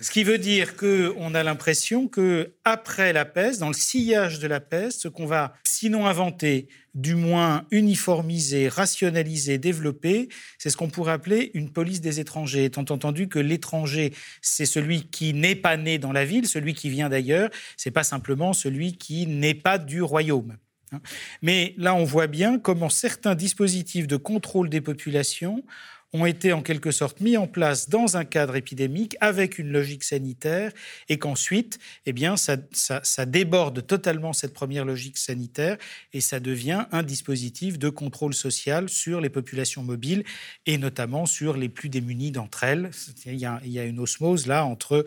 Ce 0.00 0.10
qui 0.10 0.22
veut 0.22 0.38
dire 0.38 0.76
qu'on 0.76 1.34
a 1.34 1.42
l'impression 1.42 2.06
que 2.06 2.54
après 2.64 3.12
la 3.12 3.24
peste, 3.24 3.58
dans 3.58 3.68
le 3.68 3.74
sillage 3.74 4.38
de 4.38 4.46
la 4.46 4.60
peste, 4.60 5.00
ce 5.00 5.08
qu'on 5.08 5.26
va 5.26 5.54
sinon 5.64 6.06
inventer, 6.06 6.68
du 6.96 7.14
moins 7.14 7.64
uniformiser, 7.70 8.68
rationaliser, 8.68 9.58
développer, 9.58 10.28
c'est 10.58 10.70
ce 10.70 10.78
qu'on 10.78 10.88
pourrait 10.88 11.12
appeler 11.12 11.50
une 11.52 11.70
police 11.70 12.00
des 12.00 12.20
étrangers, 12.20 12.64
étant 12.64 12.86
entendu 12.88 13.28
que 13.28 13.38
l'étranger, 13.38 14.14
c'est 14.40 14.64
celui 14.64 15.02
qui 15.04 15.34
n'est 15.34 15.54
pas 15.54 15.76
né 15.76 15.98
dans 15.98 16.12
la 16.12 16.24
ville, 16.24 16.48
celui 16.48 16.72
qui 16.72 16.88
vient 16.88 17.10
d'ailleurs, 17.10 17.50
c'est 17.76 17.90
pas 17.90 18.02
simplement 18.02 18.54
celui 18.54 18.96
qui 18.96 19.26
n'est 19.26 19.54
pas 19.54 19.76
du 19.76 20.00
royaume. 20.00 20.56
Hein. 20.92 21.00
Mais 21.42 21.74
là, 21.76 21.94
on 21.94 22.04
voit 22.04 22.28
bien 22.28 22.58
comment 22.58 22.88
certains 22.88 23.34
dispositifs 23.34 24.06
de 24.06 24.16
contrôle 24.16 24.70
des 24.70 24.80
populations 24.80 25.64
ont 26.12 26.26
été 26.26 26.52
en 26.52 26.62
quelque 26.62 26.90
sorte 26.90 27.20
mis 27.20 27.36
en 27.36 27.46
place 27.46 27.88
dans 27.88 28.16
un 28.16 28.24
cadre 28.24 28.56
épidémique 28.56 29.16
avec 29.20 29.58
une 29.58 29.70
logique 29.70 30.04
sanitaire 30.04 30.72
et 31.08 31.18
qu'ensuite, 31.18 31.78
eh 32.06 32.12
bien, 32.12 32.36
ça, 32.36 33.26
déborde 33.26 33.86
totalement 33.86 34.32
cette 34.32 34.54
première 34.54 34.84
logique 34.84 35.18
sanitaire 35.18 35.76
et 36.12 36.20
ça 36.20 36.40
devient 36.40 36.86
un 36.92 37.02
dispositif 37.02 37.78
de 37.78 37.88
contrôle 37.88 38.34
social 38.34 38.88
sur 38.88 39.20
les 39.20 39.30
populations 39.30 39.82
mobiles 39.82 40.24
et 40.64 40.78
notamment 40.78 41.26
sur 41.26 41.56
les 41.56 41.68
plus 41.68 41.88
démunies 41.88 42.30
d'entre 42.30 42.64
elles. 42.64 42.90
Il 43.26 43.34
y, 43.34 43.44
a, 43.44 43.60
il 43.64 43.72
y 43.72 43.78
a 43.78 43.84
une 43.84 43.98
osmose 43.98 44.46
là 44.46 44.64
entre 44.64 45.04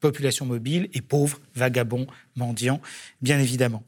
population 0.00 0.46
mobile 0.46 0.88
et 0.94 1.02
pauvres, 1.02 1.40
vagabonds, 1.54 2.06
mendiants, 2.34 2.80
bien 3.20 3.38
évidemment. 3.38 3.84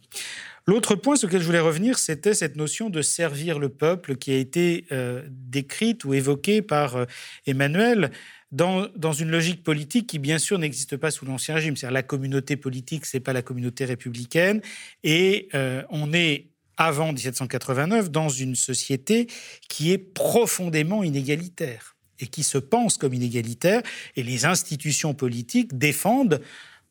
L'autre 0.66 0.94
point 0.94 1.16
sur 1.16 1.26
lequel 1.26 1.40
je 1.40 1.46
voulais 1.46 1.60
revenir, 1.60 1.98
c'était 1.98 2.34
cette 2.34 2.54
notion 2.56 2.88
de 2.88 3.02
servir 3.02 3.58
le 3.58 3.68
peuple 3.68 4.16
qui 4.16 4.32
a 4.32 4.36
été 4.36 4.84
euh, 4.92 5.22
décrite 5.28 6.04
ou 6.04 6.14
évoquée 6.14 6.62
par 6.62 6.96
euh, 6.96 7.04
Emmanuel 7.46 8.12
dans, 8.52 8.86
une 9.12 9.30
logique 9.30 9.64
politique 9.64 10.06
qui, 10.06 10.18
bien 10.18 10.38
sûr, 10.38 10.58
n'existe 10.58 10.96
pas 10.96 11.10
sous 11.10 11.24
l'Ancien 11.24 11.54
Régime. 11.54 11.74
C'est-à-dire 11.74 11.94
la 11.94 12.02
communauté 12.02 12.56
politique, 12.56 13.06
c'est 13.06 13.18
pas 13.18 13.32
la 13.32 13.42
communauté 13.42 13.86
républicaine. 13.86 14.60
Et 15.02 15.48
euh, 15.54 15.82
on 15.88 16.12
est, 16.12 16.50
avant 16.76 17.12
1789, 17.12 18.10
dans 18.10 18.28
une 18.28 18.54
société 18.54 19.26
qui 19.68 19.90
est 19.90 19.98
profondément 19.98 21.02
inégalitaire 21.02 21.96
et 22.20 22.26
qui 22.26 22.42
se 22.42 22.58
pense 22.58 22.98
comme 22.98 23.14
inégalitaire. 23.14 23.82
Et 24.16 24.22
les 24.22 24.44
institutions 24.44 25.14
politiques 25.14 25.76
défendent 25.76 26.40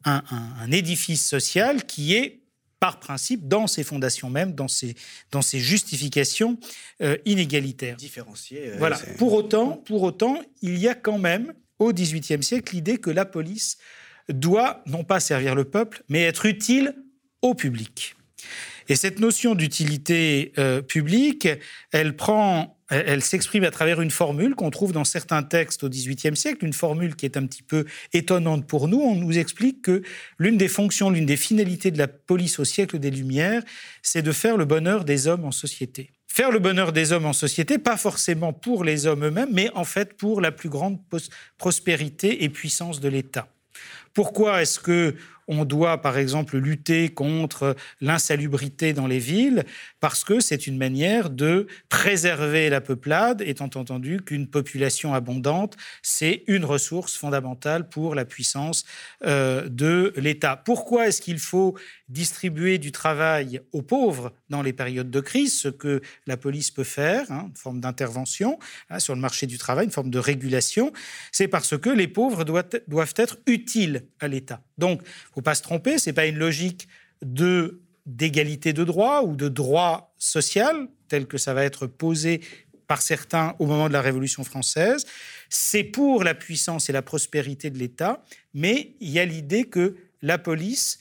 un 0.03 0.71
édifice 0.71 1.23
social 1.23 1.85
qui 1.85 2.15
est 2.15 2.40
par 2.81 2.99
principe 2.99 3.47
dans 3.47 3.67
ses 3.67 3.83
fondations 3.83 4.31
même, 4.31 4.53
dans 4.53 4.67
ses, 4.67 4.95
dans 5.31 5.43
ses 5.43 5.59
justifications 5.59 6.57
euh, 7.01 7.15
inégalitaires. 7.25 7.95
Différenciées. 7.95 8.69
Euh, 8.69 8.75
voilà. 8.79 8.97
Pour 9.19 9.33
autant, 9.33 9.77
pour 9.77 10.01
autant, 10.01 10.41
il 10.63 10.79
y 10.79 10.87
a 10.87 10.95
quand 10.95 11.19
même 11.19 11.53
au 11.77 11.93
XVIIIe 11.93 12.41
siècle 12.41 12.73
l'idée 12.73 12.97
que 12.97 13.11
la 13.11 13.25
police 13.25 13.77
doit 14.29 14.81
non 14.87 15.03
pas 15.03 15.19
servir 15.19 15.53
le 15.53 15.63
peuple, 15.63 16.01
mais 16.09 16.23
être 16.23 16.47
utile 16.47 16.95
au 17.43 17.53
public. 17.53 18.15
Et 18.89 18.95
cette 18.95 19.19
notion 19.19 19.53
d'utilité 19.53 20.51
euh, 20.57 20.81
publique, 20.81 21.47
elle 21.91 22.15
prend 22.15 22.80
elle 22.91 23.23
s'exprime 23.23 23.63
à 23.63 23.71
travers 23.71 24.01
une 24.01 24.11
formule 24.11 24.53
qu'on 24.53 24.69
trouve 24.69 24.91
dans 24.91 25.05
certains 25.05 25.43
textes 25.43 25.83
au 25.83 25.89
XVIIIe 25.89 26.35
siècle, 26.35 26.65
une 26.65 26.73
formule 26.73 27.15
qui 27.15 27.25
est 27.25 27.37
un 27.37 27.45
petit 27.45 27.63
peu 27.63 27.85
étonnante 28.13 28.67
pour 28.67 28.87
nous. 28.87 28.99
On 28.99 29.15
nous 29.15 29.37
explique 29.37 29.81
que 29.81 30.03
l'une 30.37 30.57
des 30.57 30.67
fonctions, 30.67 31.09
l'une 31.09 31.25
des 31.25 31.37
finalités 31.37 31.89
de 31.91 31.97
la 31.97 32.07
police 32.07 32.59
au 32.59 32.65
siècle 32.65 32.99
des 32.99 33.09
Lumières, 33.09 33.63
c'est 34.01 34.21
de 34.21 34.31
faire 34.31 34.57
le 34.57 34.65
bonheur 34.65 35.05
des 35.05 35.27
hommes 35.27 35.45
en 35.45 35.51
société. 35.51 36.11
Faire 36.27 36.51
le 36.51 36.59
bonheur 36.59 36.91
des 36.91 37.11
hommes 37.11 37.25
en 37.25 37.33
société, 37.33 37.77
pas 37.77 37.97
forcément 37.97 38.53
pour 38.53 38.83
les 38.83 39.05
hommes 39.05 39.25
eux-mêmes, 39.25 39.51
mais 39.51 39.69
en 39.73 39.83
fait 39.83 40.13
pour 40.13 40.41
la 40.41 40.51
plus 40.51 40.69
grande 40.69 40.97
prospérité 41.57 42.43
et 42.43 42.49
puissance 42.49 42.99
de 42.99 43.09
l'État. 43.09 43.47
Pourquoi 44.13 44.61
est-ce 44.61 44.79
que 44.79 45.15
on 45.51 45.65
doit, 45.65 46.01
par 46.01 46.17
exemple, 46.17 46.57
lutter 46.57 47.09
contre 47.09 47.75
l'insalubrité 47.99 48.93
dans 48.93 49.05
les 49.05 49.19
villes 49.19 49.65
parce 49.99 50.23
que 50.23 50.39
c'est 50.39 50.65
une 50.65 50.77
manière 50.77 51.29
de 51.29 51.67
préserver 51.89 52.69
la 52.69 52.79
peuplade, 52.79 53.41
étant 53.45 53.65
entendu 53.65 54.21
qu'une 54.21 54.47
population 54.47 55.13
abondante, 55.13 55.75
c'est 56.01 56.43
une 56.47 56.63
ressource 56.63 57.17
fondamentale 57.17 57.89
pour 57.89 58.15
la 58.15 58.23
puissance 58.23 58.85
euh, 59.25 59.67
de 59.67 60.13
l'État. 60.15 60.55
Pourquoi 60.55 61.07
est-ce 61.07 61.21
qu'il 61.21 61.37
faut 61.37 61.75
distribuer 62.11 62.77
du 62.77 62.91
travail 62.91 63.61
aux 63.71 63.81
pauvres 63.81 64.33
dans 64.49 64.61
les 64.61 64.73
périodes 64.73 65.09
de 65.09 65.19
crise, 65.21 65.57
ce 65.57 65.69
que 65.69 66.01
la 66.27 66.37
police 66.37 66.69
peut 66.69 66.83
faire, 66.83 67.31
hein, 67.31 67.45
une 67.47 67.55
forme 67.55 67.79
d'intervention 67.79 68.59
hein, 68.89 68.99
sur 68.99 69.15
le 69.15 69.21
marché 69.21 69.47
du 69.47 69.57
travail, 69.57 69.85
une 69.85 69.91
forme 69.91 70.09
de 70.09 70.19
régulation 70.19 70.91
C'est 71.31 71.47
parce 71.47 71.77
que 71.77 71.89
les 71.89 72.07
pauvres 72.07 72.43
doivent, 72.43 72.69
doivent 72.87 73.13
être 73.15 73.37
utiles 73.47 74.03
à 74.19 74.27
l'État. 74.27 74.61
Donc, 74.77 75.01
faut 75.33 75.41
pas 75.41 75.55
se 75.55 75.61
tromper, 75.61 75.97
ce 75.97 76.09
n'est 76.09 76.13
pas 76.13 76.25
une 76.25 76.37
logique 76.37 76.87
de 77.21 77.81
d'égalité 78.07 78.73
de 78.73 78.83
droit 78.83 79.21
ou 79.21 79.35
de 79.35 79.47
droit 79.47 80.15
social, 80.17 80.87
tel 81.07 81.27
que 81.27 81.37
ça 81.37 81.53
va 81.53 81.63
être 81.63 81.85
posé 81.85 82.41
par 82.87 83.01
certains 83.01 83.55
au 83.59 83.67
moment 83.67 83.87
de 83.87 83.93
la 83.93 84.01
Révolution 84.01 84.43
française. 84.43 85.05
C'est 85.49 85.83
pour 85.83 86.23
la 86.23 86.33
puissance 86.33 86.89
et 86.89 86.93
la 86.93 87.03
prospérité 87.03 87.69
de 87.69 87.77
l'État, 87.77 88.23
mais 88.55 88.95
il 88.99 89.11
y 89.11 89.19
a 89.19 89.25
l'idée 89.25 89.65
que 89.65 89.95
la 90.23 90.39
police 90.39 90.99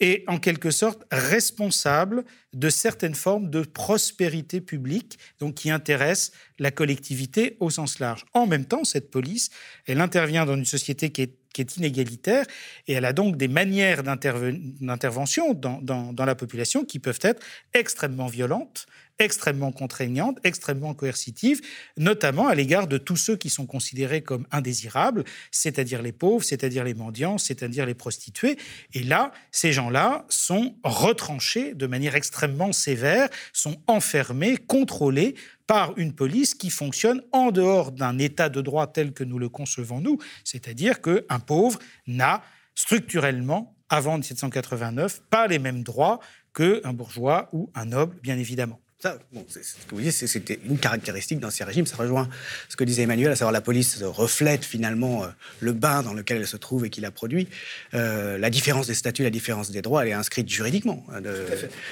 est 0.00 0.24
en 0.26 0.38
quelque 0.38 0.70
sorte 0.70 1.04
responsable 1.10 2.24
de 2.52 2.68
certaines 2.68 3.14
formes 3.14 3.50
de 3.50 3.62
prospérité 3.62 4.60
publique, 4.60 5.18
donc 5.38 5.54
qui 5.54 5.70
intéressent 5.70 6.32
la 6.58 6.70
collectivité 6.70 7.56
au 7.60 7.70
sens 7.70 7.98
large. 7.98 8.24
En 8.32 8.46
même 8.46 8.64
temps, 8.64 8.84
cette 8.84 9.10
police, 9.10 9.50
elle 9.86 10.00
intervient 10.00 10.46
dans 10.46 10.56
une 10.56 10.64
société 10.64 11.10
qui 11.10 11.22
est 11.22 11.76
inégalitaire, 11.76 12.46
et 12.86 12.94
elle 12.94 13.04
a 13.04 13.12
donc 13.12 13.36
des 13.36 13.48
manières 13.48 14.02
d'intervention 14.02 15.52
dans, 15.54 16.14
la 16.16 16.34
population 16.34 16.84
qui 16.84 16.98
peuvent 16.98 17.20
être 17.22 17.42
extrêmement 17.74 18.26
violentes, 18.26 18.86
extrêmement 19.20 19.70
contraignantes, 19.70 20.38
extrêmement 20.44 20.94
coercitives, 20.94 21.60
notamment 21.96 22.48
à 22.48 22.54
l'égard 22.54 22.86
de 22.86 22.98
tous 22.98 23.16
ceux 23.16 23.36
qui 23.36 23.50
sont 23.50 23.66
considérés 23.66 24.22
comme 24.22 24.46
indésirables, 24.50 25.24
c'est-à-dire 25.50 26.02
les 26.02 26.12
pauvres, 26.12 26.44
c'est-à-dire 26.44 26.84
les 26.84 26.94
mendiants, 26.94 27.38
c'est-à-dire 27.38 27.86
les 27.86 27.94
prostituées. 27.94 28.56
Et 28.94 29.02
là, 29.02 29.32
ces 29.52 29.72
gens-là 29.72 30.24
sont 30.28 30.74
retranchés 30.82 31.74
de 31.74 31.86
manière 31.86 32.16
extrêmement 32.16 32.72
sévère, 32.72 33.28
sont 33.52 33.76
enfermés, 33.86 34.56
contrôlés 34.56 35.34
par 35.66 35.96
une 35.98 36.14
police 36.14 36.54
qui 36.54 36.70
fonctionne 36.70 37.22
en 37.30 37.52
dehors 37.52 37.92
d'un 37.92 38.18
état 38.18 38.48
de 38.48 38.60
droit 38.60 38.88
tel 38.88 39.12
que 39.12 39.22
nous 39.22 39.38
le 39.38 39.48
concevons 39.48 40.00
nous, 40.00 40.18
c'est-à-dire 40.42 41.00
qu'un 41.00 41.38
pauvre 41.38 41.78
n'a 42.06 42.42
structurellement, 42.74 43.76
avant 43.88 44.16
1789, 44.16 45.22
pas 45.30 45.46
les 45.46 45.58
mêmes 45.58 45.82
droits 45.82 46.20
qu'un 46.54 46.92
bourgeois 46.92 47.48
ou 47.52 47.70
un 47.74 47.84
noble, 47.84 48.16
bien 48.22 48.38
évidemment. 48.38 48.80
Ça, 49.02 49.16
bon, 49.32 49.46
ce 49.48 49.58
que 49.58 49.94
vous 49.94 50.02
dites, 50.02 50.12
c'était 50.12 50.60
une 50.62 50.78
caractéristique 50.78 51.40
d'ancien 51.40 51.64
régime. 51.64 51.86
Ça 51.86 51.96
rejoint 51.96 52.28
ce 52.68 52.76
que 52.76 52.84
disait 52.84 53.04
Emmanuel, 53.04 53.32
à 53.32 53.36
savoir 53.36 53.50
la 53.50 53.62
police 53.62 54.02
reflète 54.02 54.62
finalement 54.62 55.24
euh, 55.24 55.28
le 55.60 55.72
bain 55.72 56.02
dans 56.02 56.12
lequel 56.12 56.36
elle 56.36 56.46
se 56.46 56.58
trouve 56.58 56.84
et 56.84 56.90
qui 56.90 57.00
la 57.00 57.10
produit. 57.10 57.48
Euh, 57.94 58.36
la 58.36 58.50
différence 58.50 58.88
des 58.88 58.94
statuts, 58.94 59.22
la 59.22 59.30
différence 59.30 59.70
des 59.70 59.80
droits, 59.80 60.02
elle 60.02 60.10
est 60.10 60.12
inscrite 60.12 60.50
juridiquement 60.50 61.06
hein, 61.10 61.22
de, 61.22 61.34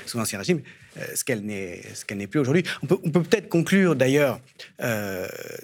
sous 0.05 0.19
l'ancien 0.19 0.39
régime, 0.39 0.61
euh, 0.99 1.05
ce 1.15 1.25
qu'elle 1.25 1.41
n'est, 1.41 1.83
ce 1.95 2.05
qu'elle 2.05 2.19
n'est 2.19 2.27
plus 2.27 2.41
aujourd'hui. 2.41 2.63
On 2.83 2.87
peut, 2.87 2.99
on 3.03 3.11
peut 3.11 3.23
peut-être 3.23 3.49
conclure 3.49 3.97
d'ailleurs 3.97 4.39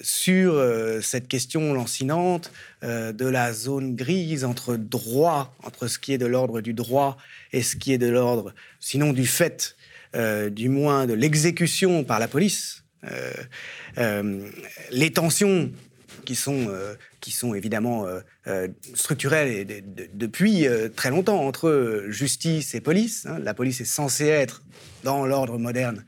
sur 0.03 0.65
cette 1.03 1.29
question 1.29 1.75
lancinante 1.75 2.53
de 2.83 3.27
la 3.27 3.53
zone 3.53 3.97
grise 3.97 4.45
entre 4.45 4.77
droit, 4.77 5.55
entre 5.63 5.89
ce 5.89 5.99
qui 5.99 6.15
est 6.15 6.19
de 6.19 6.27
l'ordre 6.27 6.63
du 6.63 6.73
droit 6.73 7.19
et 7.53 7.63
ce 7.63 7.77
qui 7.77 7.93
est 7.93 7.99
de 7.99 8.09
l'ordre, 8.09 8.55
sinon 8.81 9.13
du 9.13 9.27
fait 9.27 9.77
euh, 10.15 10.49
du 10.51 10.69
moins 10.69 11.07
de 11.07 11.13
l'exécution 11.13 12.05
par 12.05 12.19
la 12.21 12.29
police, 12.29 12.85
euh, 13.11 13.33
euh, 13.99 14.49
les 14.91 15.13
tensions 15.13 15.73
qui 16.25 16.37
sont, 16.37 16.69
qui 17.21 17.33
sont 17.33 17.55
évidemment 17.55 18.07
structurelles 18.95 19.49
et 19.49 19.85
depuis 20.15 20.67
très 20.97 21.11
longtemps 21.11 21.45
entre 21.47 22.05
justice 22.09 22.75
et 22.75 22.81
police. 22.81 23.27
Hein. 23.27 23.41
La 23.41 23.53
police 23.53 23.83
est 23.83 23.85
censée 23.85 24.29
être, 24.29 24.63
dans 25.03 25.27
l'ordre 25.27 25.59
moderne, 25.59 26.07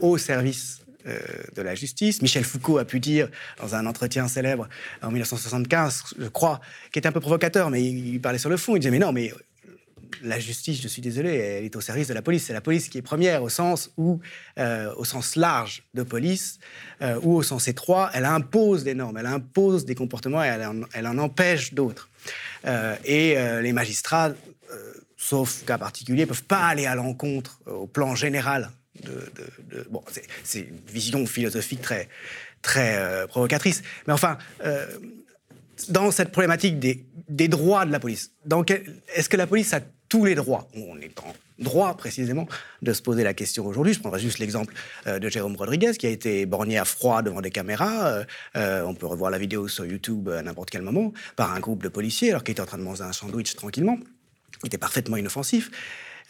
au 0.00 0.18
service 0.18 0.80
de 1.04 1.62
la 1.62 1.76
justice. 1.76 2.20
Michel 2.20 2.42
Foucault 2.42 2.78
a 2.78 2.84
pu 2.84 2.98
dire 2.98 3.28
dans 3.60 3.76
un 3.76 3.86
entretien 3.86 4.26
célèbre 4.26 4.68
en 5.02 5.12
1975, 5.12 6.02
je 6.18 6.26
crois, 6.26 6.60
qui 6.90 6.98
était 6.98 7.06
un 7.06 7.12
peu 7.12 7.20
provocateur, 7.20 7.70
mais 7.70 7.84
il 7.84 8.20
parlait 8.20 8.38
sur 8.38 8.50
le 8.50 8.56
fond. 8.56 8.74
Il 8.74 8.80
disait 8.80 8.90
mais 8.90 8.98
non, 8.98 9.12
mais 9.12 9.32
la 10.22 10.38
justice, 10.38 10.80
je 10.80 10.88
suis 10.88 11.02
désolé, 11.02 11.34
elle 11.34 11.64
est 11.64 11.76
au 11.76 11.80
service 11.80 12.08
de 12.08 12.14
la 12.14 12.22
police. 12.22 12.44
C'est 12.44 12.52
la 12.52 12.60
police 12.60 12.88
qui 12.88 12.98
est 12.98 13.02
première 13.02 13.42
au 13.42 13.48
sens 13.48 13.90
où, 13.96 14.20
euh, 14.58 14.92
au 14.96 15.04
sens 15.04 15.36
large 15.36 15.84
de 15.94 16.02
police, 16.02 16.58
euh, 17.02 17.18
ou 17.22 17.34
au 17.34 17.42
sens 17.42 17.68
étroit, 17.68 18.10
elle 18.14 18.24
impose 18.24 18.84
des 18.84 18.94
normes, 18.94 19.16
elle 19.16 19.26
impose 19.26 19.84
des 19.84 19.94
comportements 19.94 20.42
et 20.44 20.48
elle 20.92 21.06
en, 21.06 21.18
empêche 21.18 21.74
d'autres. 21.74 22.08
Euh, 22.66 22.96
et 23.04 23.36
les 23.62 23.72
magistrats, 23.72 24.32
sauf 25.16 25.64
cas 25.64 25.78
particulier, 25.78 26.26
peuvent 26.26 26.44
pas 26.44 26.66
aller 26.66 26.86
à 26.86 26.94
l'encontre 26.94 27.60
au 27.66 27.86
plan 27.86 28.14
général 28.14 28.70
de, 29.04 29.86
bon, 29.90 30.02
c'est 30.42 30.60
une 30.60 30.80
vision 30.88 31.24
philosophique 31.26 31.80
très 31.82 32.08
très 32.62 33.26
provocatrice, 33.28 33.82
mais 34.06 34.12
enfin 34.12 34.38
dans 35.88 36.10
cette 36.10 36.32
problématique 36.32 36.80
des, 36.80 37.04
des, 37.28 37.46
droits 37.46 37.86
de 37.86 37.92
la 37.92 38.00
police, 38.00 38.32
est-ce 39.14 39.28
que 39.28 39.36
la 39.36 39.46
police 39.46 39.72
a 39.72 39.80
tous 40.08 40.24
les 40.24 40.34
droits. 40.34 40.68
On 40.74 40.98
est 41.00 41.18
en 41.20 41.34
droit 41.58 41.96
précisément 41.96 42.46
de 42.82 42.92
se 42.92 43.02
poser 43.02 43.24
la 43.24 43.34
question 43.34 43.66
aujourd'hui. 43.66 43.92
Je 43.92 44.00
prendrai 44.00 44.20
juste 44.20 44.38
l'exemple 44.38 44.74
euh, 45.06 45.18
de 45.18 45.28
Jérôme 45.28 45.56
Rodriguez 45.56 45.92
qui 45.98 46.06
a 46.06 46.10
été 46.10 46.46
borgné 46.46 46.78
à 46.78 46.84
froid 46.84 47.22
devant 47.22 47.40
des 47.40 47.50
caméras. 47.50 48.08
Euh, 48.08 48.24
euh, 48.56 48.82
on 48.84 48.94
peut 48.94 49.06
revoir 49.06 49.30
la 49.30 49.38
vidéo 49.38 49.68
sur 49.68 49.84
YouTube 49.84 50.28
à 50.28 50.42
n'importe 50.42 50.70
quel 50.70 50.82
moment 50.82 51.12
par 51.36 51.52
un 51.52 51.60
groupe 51.60 51.82
de 51.82 51.88
policiers 51.88 52.30
alors 52.30 52.44
qu'il 52.44 52.52
était 52.52 52.62
en 52.62 52.66
train 52.66 52.78
de 52.78 52.82
manger 52.82 53.02
un 53.02 53.12
sandwich 53.12 53.54
tranquillement. 53.54 53.98
Il 54.62 54.68
était 54.68 54.78
parfaitement 54.78 55.16
inoffensif. 55.16 55.70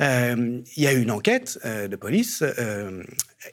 il 0.01 0.63
y 0.77 0.87
a 0.87 0.93
eu 0.93 1.01
une 1.01 1.11
enquête 1.11 1.59
de 1.65 1.97
police 1.97 2.45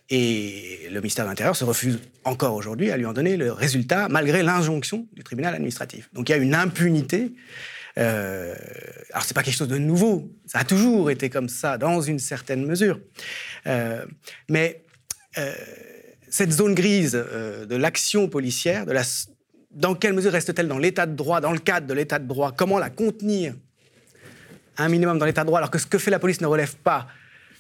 et 0.09 0.88
le 0.91 0.99
ministère 0.99 1.26
de 1.26 1.30
l'Intérieur 1.30 1.55
se 1.55 1.63
refuse 1.63 1.99
encore 2.26 2.55
aujourd'hui 2.55 2.91
à 2.91 2.97
lui 2.97 3.05
en 3.05 3.13
donner 3.13 3.38
le 3.38 3.53
résultat 3.53 4.09
malgré 4.09 4.43
l'injonction 4.43 5.07
du 5.13 5.23
tribunal 5.23 5.55
administratif. 5.55 6.09
Donc 6.13 6.28
il 6.28 6.34
y 6.34 6.36
a 6.36 6.38
une 6.38 6.55
impunité 6.55 7.32
euh, 7.97 8.53
alors, 9.11 9.23
c'est 9.23 9.33
pas 9.33 9.43
quelque 9.43 9.55
chose 9.55 9.67
de 9.67 9.77
nouveau. 9.77 10.29
Ça 10.45 10.59
a 10.59 10.63
toujours 10.63 11.09
été 11.09 11.29
comme 11.29 11.49
ça, 11.49 11.77
dans 11.77 12.01
une 12.01 12.19
certaine 12.19 12.65
mesure. 12.65 12.99
Euh, 13.67 14.05
mais 14.49 14.83
euh, 15.37 15.53
cette 16.29 16.51
zone 16.51 16.75
grise 16.75 17.13
de 17.13 17.75
l'action 17.75 18.27
policière, 18.27 18.85
dans 19.71 19.95
quelle 19.95 20.13
mesure 20.13 20.31
reste-t-elle 20.31 20.67
dans 20.67 20.77
l'état 20.77 21.05
de 21.05 21.15
droit, 21.15 21.41
dans 21.41 21.51
le 21.51 21.59
cadre 21.59 21.87
de 21.87 21.93
l'état 21.93 22.19
de 22.19 22.27
droit? 22.27 22.51
Comment 22.51 22.79
la 22.79 22.89
contenir? 22.89 23.53
Un 24.77 24.89
minimum 24.89 25.17
dans 25.17 25.25
l'état 25.25 25.41
de 25.41 25.47
droit, 25.47 25.59
alors 25.59 25.71
que 25.71 25.79
ce 25.79 25.87
que 25.87 25.97
fait 25.97 26.11
la 26.11 26.19
police 26.19 26.41
ne 26.41 26.47
relève 26.47 26.75
pas 26.75 27.07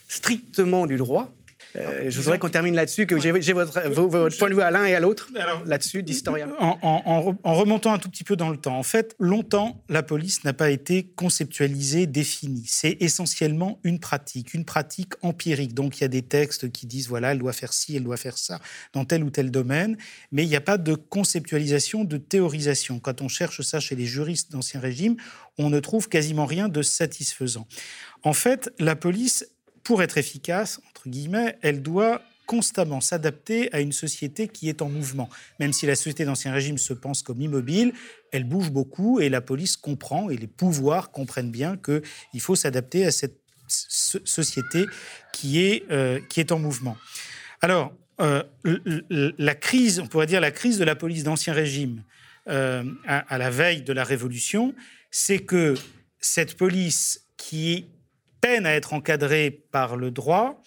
strictement 0.09 0.85
du 0.85 0.97
droit 0.97 1.33
euh, 1.77 2.09
je 2.09 2.21
voudrais 2.21 2.39
qu'on 2.39 2.49
termine 2.49 2.75
là-dessus, 2.75 3.05
que 3.05 3.19
j'ai 3.19 3.31
votre, 3.53 3.81
votre, 3.89 4.37
point 4.37 4.49
de 4.49 4.55
vue 4.55 4.61
à 4.61 4.71
l'un 4.71 4.85
et 4.85 4.95
à 4.95 4.99
l'autre 4.99 5.29
là-dessus, 5.65 6.03
d'historien. 6.03 6.49
En, 6.59 7.21
remontant 7.43 7.93
un 7.93 7.97
tout 7.97 8.09
petit 8.09 8.23
peu 8.23 8.35
dans 8.35 8.49
le 8.49 8.57
temps, 8.57 8.77
en 8.77 8.83
fait, 8.83 9.15
longtemps, 9.19 9.83
la 9.89 10.03
police 10.03 10.43
n'a 10.43 10.53
pas 10.53 10.69
été 10.69 11.03
conceptualisée, 11.15 12.07
définie. 12.07 12.65
C'est 12.67 12.97
essentiellement 12.99 13.79
une 13.83 13.99
pratique, 13.99 14.53
une 14.53 14.65
pratique 14.65 15.13
empirique. 15.21 15.73
Donc 15.73 15.99
il 15.99 16.01
y 16.01 16.05
a 16.05 16.09
des 16.09 16.21
textes 16.21 16.71
qui 16.71 16.85
disent, 16.85 17.07
voilà, 17.07 17.31
elle 17.31 17.39
doit 17.39 17.53
faire 17.53 17.73
ci, 17.73 17.95
elle 17.95 18.03
doit 18.03 18.17
faire 18.17 18.37
ça, 18.37 18.59
dans 18.93 19.05
tel 19.05 19.23
ou 19.23 19.29
tel 19.29 19.51
domaine, 19.51 19.97
mais 20.31 20.43
il 20.43 20.49
n'y 20.49 20.55
a 20.55 20.61
pas 20.61 20.77
de 20.77 20.95
conceptualisation, 20.95 22.03
de 22.03 22.17
théorisation. 22.17 22.99
Quand 22.99 23.21
on 23.21 23.27
cherche 23.27 23.61
ça 23.61 23.79
chez 23.79 23.95
les 23.95 24.05
juristes 24.05 24.51
d'Ancien 24.51 24.79
Régime, 24.79 25.15
on 25.57 25.69
ne 25.69 25.79
trouve 25.79 26.09
quasiment 26.09 26.45
rien 26.45 26.69
de 26.69 26.81
satisfaisant. 26.81 27.67
En 28.23 28.33
fait, 28.33 28.73
la 28.79 28.95
police 28.95 29.45
pour 29.85 30.03
être 30.03 30.17
efficace, 30.17 30.81
entre 30.89 31.07
guillemets, 31.07 31.57
elle 31.61 31.81
doit 31.81 32.21
constamment 32.47 33.01
s'adapter 33.01 33.73
à 33.73 33.79
une 33.79 33.91
société 33.91 34.47
qui 34.47 34.67
est 34.67 34.81
en 34.81 34.89
mouvement. 34.89 35.29
Même 35.59 35.73
si 35.73 35.85
la 35.85 35.95
société 35.95 36.25
d'Ancien 36.25 36.51
Régime 36.51 36.77
se 36.77 36.93
pense 36.93 37.21
comme 37.21 37.41
immobile, 37.41 37.93
elle 38.31 38.43
bouge 38.43 38.71
beaucoup 38.71 39.19
et 39.19 39.29
la 39.29 39.41
police 39.41 39.77
comprend 39.77 40.29
et 40.29 40.37
les 40.37 40.47
pouvoirs 40.47 41.11
comprennent 41.11 41.51
bien 41.51 41.77
qu'il 41.77 42.41
faut 42.41 42.55
s'adapter 42.55 43.05
à 43.05 43.11
cette 43.11 43.39
société 43.67 44.85
qui 45.31 45.61
est, 45.63 45.83
euh, 45.91 46.19
qui 46.29 46.39
est 46.39 46.51
en 46.51 46.59
mouvement. 46.59 46.97
Alors, 47.61 47.93
la 48.63 49.55
crise, 49.55 49.99
on 49.99 50.07
pourrait 50.07 50.27
dire 50.27 50.41
la 50.41 50.51
crise 50.51 50.77
de 50.77 50.83
la 50.83 50.95
police 50.95 51.23
d'Ancien 51.23 51.53
Régime 51.53 52.03
à, 52.47 52.83
à, 53.05 53.37
la 53.37 53.49
veille 53.49 53.81
de 53.81 53.91
la 53.91 54.03
Révolution, 54.03 54.73
c'est 55.11 55.39
que 55.39 55.73
cette 56.21 56.57
police 56.57 57.25
qui 57.37 57.85
à 58.45 58.71
être 58.71 58.93
encadrée 58.93 59.65
par 59.71 59.97
le 59.97 60.11
droit, 60.11 60.61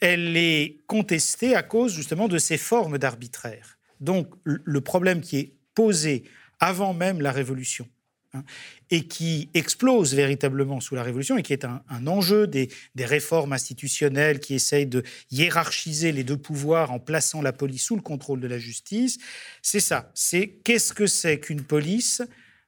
elle 0.00 0.36
est 0.36 0.80
contestée 0.86 1.54
à 1.54 1.62
cause 1.62 1.94
justement 1.94 2.28
de 2.28 2.38
ces 2.38 2.58
formes 2.58 2.98
d'arbitraire. 2.98 3.78
Donc 4.00 4.28
le 4.44 4.80
problème 4.82 5.22
qui 5.22 5.38
est 5.38 5.52
posé 5.74 6.24
avant 6.60 6.92
même 6.92 7.20
la 7.20 7.32
Révolution, 7.32 7.88
hein, 8.34 8.44
et 8.90 9.06
qui 9.06 9.48
explose 9.54 10.14
véritablement 10.14 10.80
sous 10.80 10.94
la 10.94 11.02
Révolution 11.02 11.38
et 11.38 11.42
qui 11.42 11.54
est 11.54 11.64
un, 11.64 11.82
enjeu 12.06 12.46
des, 12.46 12.68
réformes 12.98 13.54
institutionnelles 13.54 14.38
qui 14.38 14.54
essayent 14.54 14.86
de 14.86 15.02
hiérarchiser 15.30 16.12
les 16.12 16.24
deux 16.24 16.36
pouvoirs 16.36 16.92
en 16.92 16.98
plaçant 16.98 17.40
la 17.40 17.52
police 17.52 17.84
sous 17.84 17.96
le 17.96 18.02
contrôle 18.02 18.40
de 18.40 18.46
la 18.46 18.58
justice, 18.58 19.18
c'est 19.62 19.80
ça. 19.80 20.10
C'est 20.14 20.48
qu'est-ce 20.64 20.92
que 20.92 21.06
c'est 21.06 21.40
qu'une 21.40 21.62
police 21.62 22.22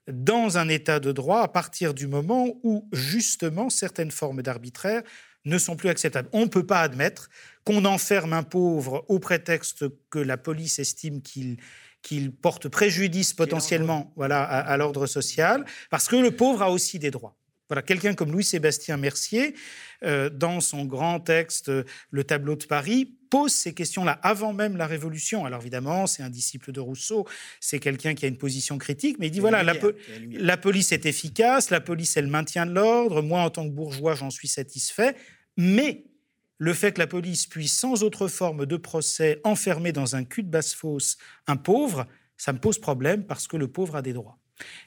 dans 0.08 0.58
un 0.58 0.68
état 0.68 1.00
de 1.00 1.12
droit 1.12 1.40
à 1.40 1.48
partir 1.48 1.94
du 1.94 2.06
moment 2.06 2.58
où 2.62 2.88
justement 2.92 3.70
certaines 3.70 4.10
formes 4.10 4.42
d'arbitraire 4.42 5.02
ne 5.44 5.58
sont 5.58 5.76
plus 5.76 5.88
acceptables. 5.88 6.28
On 6.32 6.42
ne 6.42 6.46
peut 6.46 6.66
pas 6.66 6.82
admettre 6.82 7.28
qu'on 7.64 7.84
enferme 7.84 8.32
un 8.32 8.42
pauvre 8.42 9.04
au 9.08 9.18
prétexte 9.18 9.84
que 10.10 10.18
la 10.18 10.36
police 10.36 10.78
estime 10.78 11.22
qu'il 11.22 11.58
qu'il 12.02 12.32
porte 12.32 12.68
préjudice 12.68 13.34
potentiellement 13.34 14.12
voilà, 14.16 14.44
à, 14.44 14.76
l'ordre 14.76 15.06
social, 15.06 15.64
parce 15.90 16.06
que 16.06 16.14
le 16.14 16.30
pauvre 16.30 16.62
a 16.62 16.70
aussi 16.70 17.00
des 17.00 17.10
droits. 17.10 17.36
Voilà, 17.68 17.82
quelqu'un 17.82 18.14
comme 18.14 18.30
Louis-Sébastien 18.30 18.96
Mercier, 18.96 19.54
euh, 20.04 20.30
dans 20.30 20.60
son 20.60 20.84
grand 20.84 21.20
texte 21.20 21.70
Le 22.10 22.24
tableau 22.24 22.54
de 22.54 22.64
Paris, 22.64 23.17
pose 23.28 23.52
ces 23.52 23.74
questions-là 23.74 24.18
avant 24.22 24.52
même 24.52 24.76
la 24.76 24.86
Révolution. 24.86 25.44
Alors 25.44 25.60
évidemment, 25.60 26.06
c'est 26.06 26.22
un 26.22 26.30
disciple 26.30 26.72
de 26.72 26.80
Rousseau, 26.80 27.26
c'est 27.60 27.78
quelqu'un 27.78 28.14
qui 28.14 28.24
a 28.24 28.28
une 28.28 28.38
position 28.38 28.78
critique, 28.78 29.16
mais 29.18 29.28
il 29.28 29.30
dit 29.30 29.40
voilà, 29.40 29.62
la, 29.62 29.74
la, 30.30 30.56
police 30.56 30.92
est 30.92 31.06
efficace, 31.06 31.70
la 31.70 31.80
police, 31.80 32.16
elle 32.16 32.26
maintient 32.26 32.64
l'ordre, 32.64 33.22
moi 33.22 33.42
en 33.42 33.50
tant 33.50 33.64
que 33.64 33.72
bourgeois, 33.72 34.14
j'en 34.14 34.30
suis 34.30 34.48
satisfait, 34.48 35.14
mais 35.56 36.04
le 36.58 36.74
fait 36.74 36.92
que 36.92 36.98
la 36.98 37.06
police 37.06 37.46
puisse, 37.46 37.72
sans 37.72 38.02
autre 38.02 38.26
forme 38.28 38.66
de 38.66 38.76
procès, 38.76 39.40
enfermer 39.44 39.92
dans 39.92 40.16
un 40.16 40.24
cul 40.24 40.42
de 40.42 40.50
basse-fosse 40.50 41.16
un 41.46 41.56
pauvre, 41.56 42.06
ça 42.36 42.52
me 42.52 42.58
pose 42.58 42.78
problème 42.78 43.24
parce 43.24 43.46
que 43.46 43.56
le 43.56 43.68
pauvre 43.68 43.96
a 43.96 44.02
des 44.02 44.12
droits. 44.12 44.38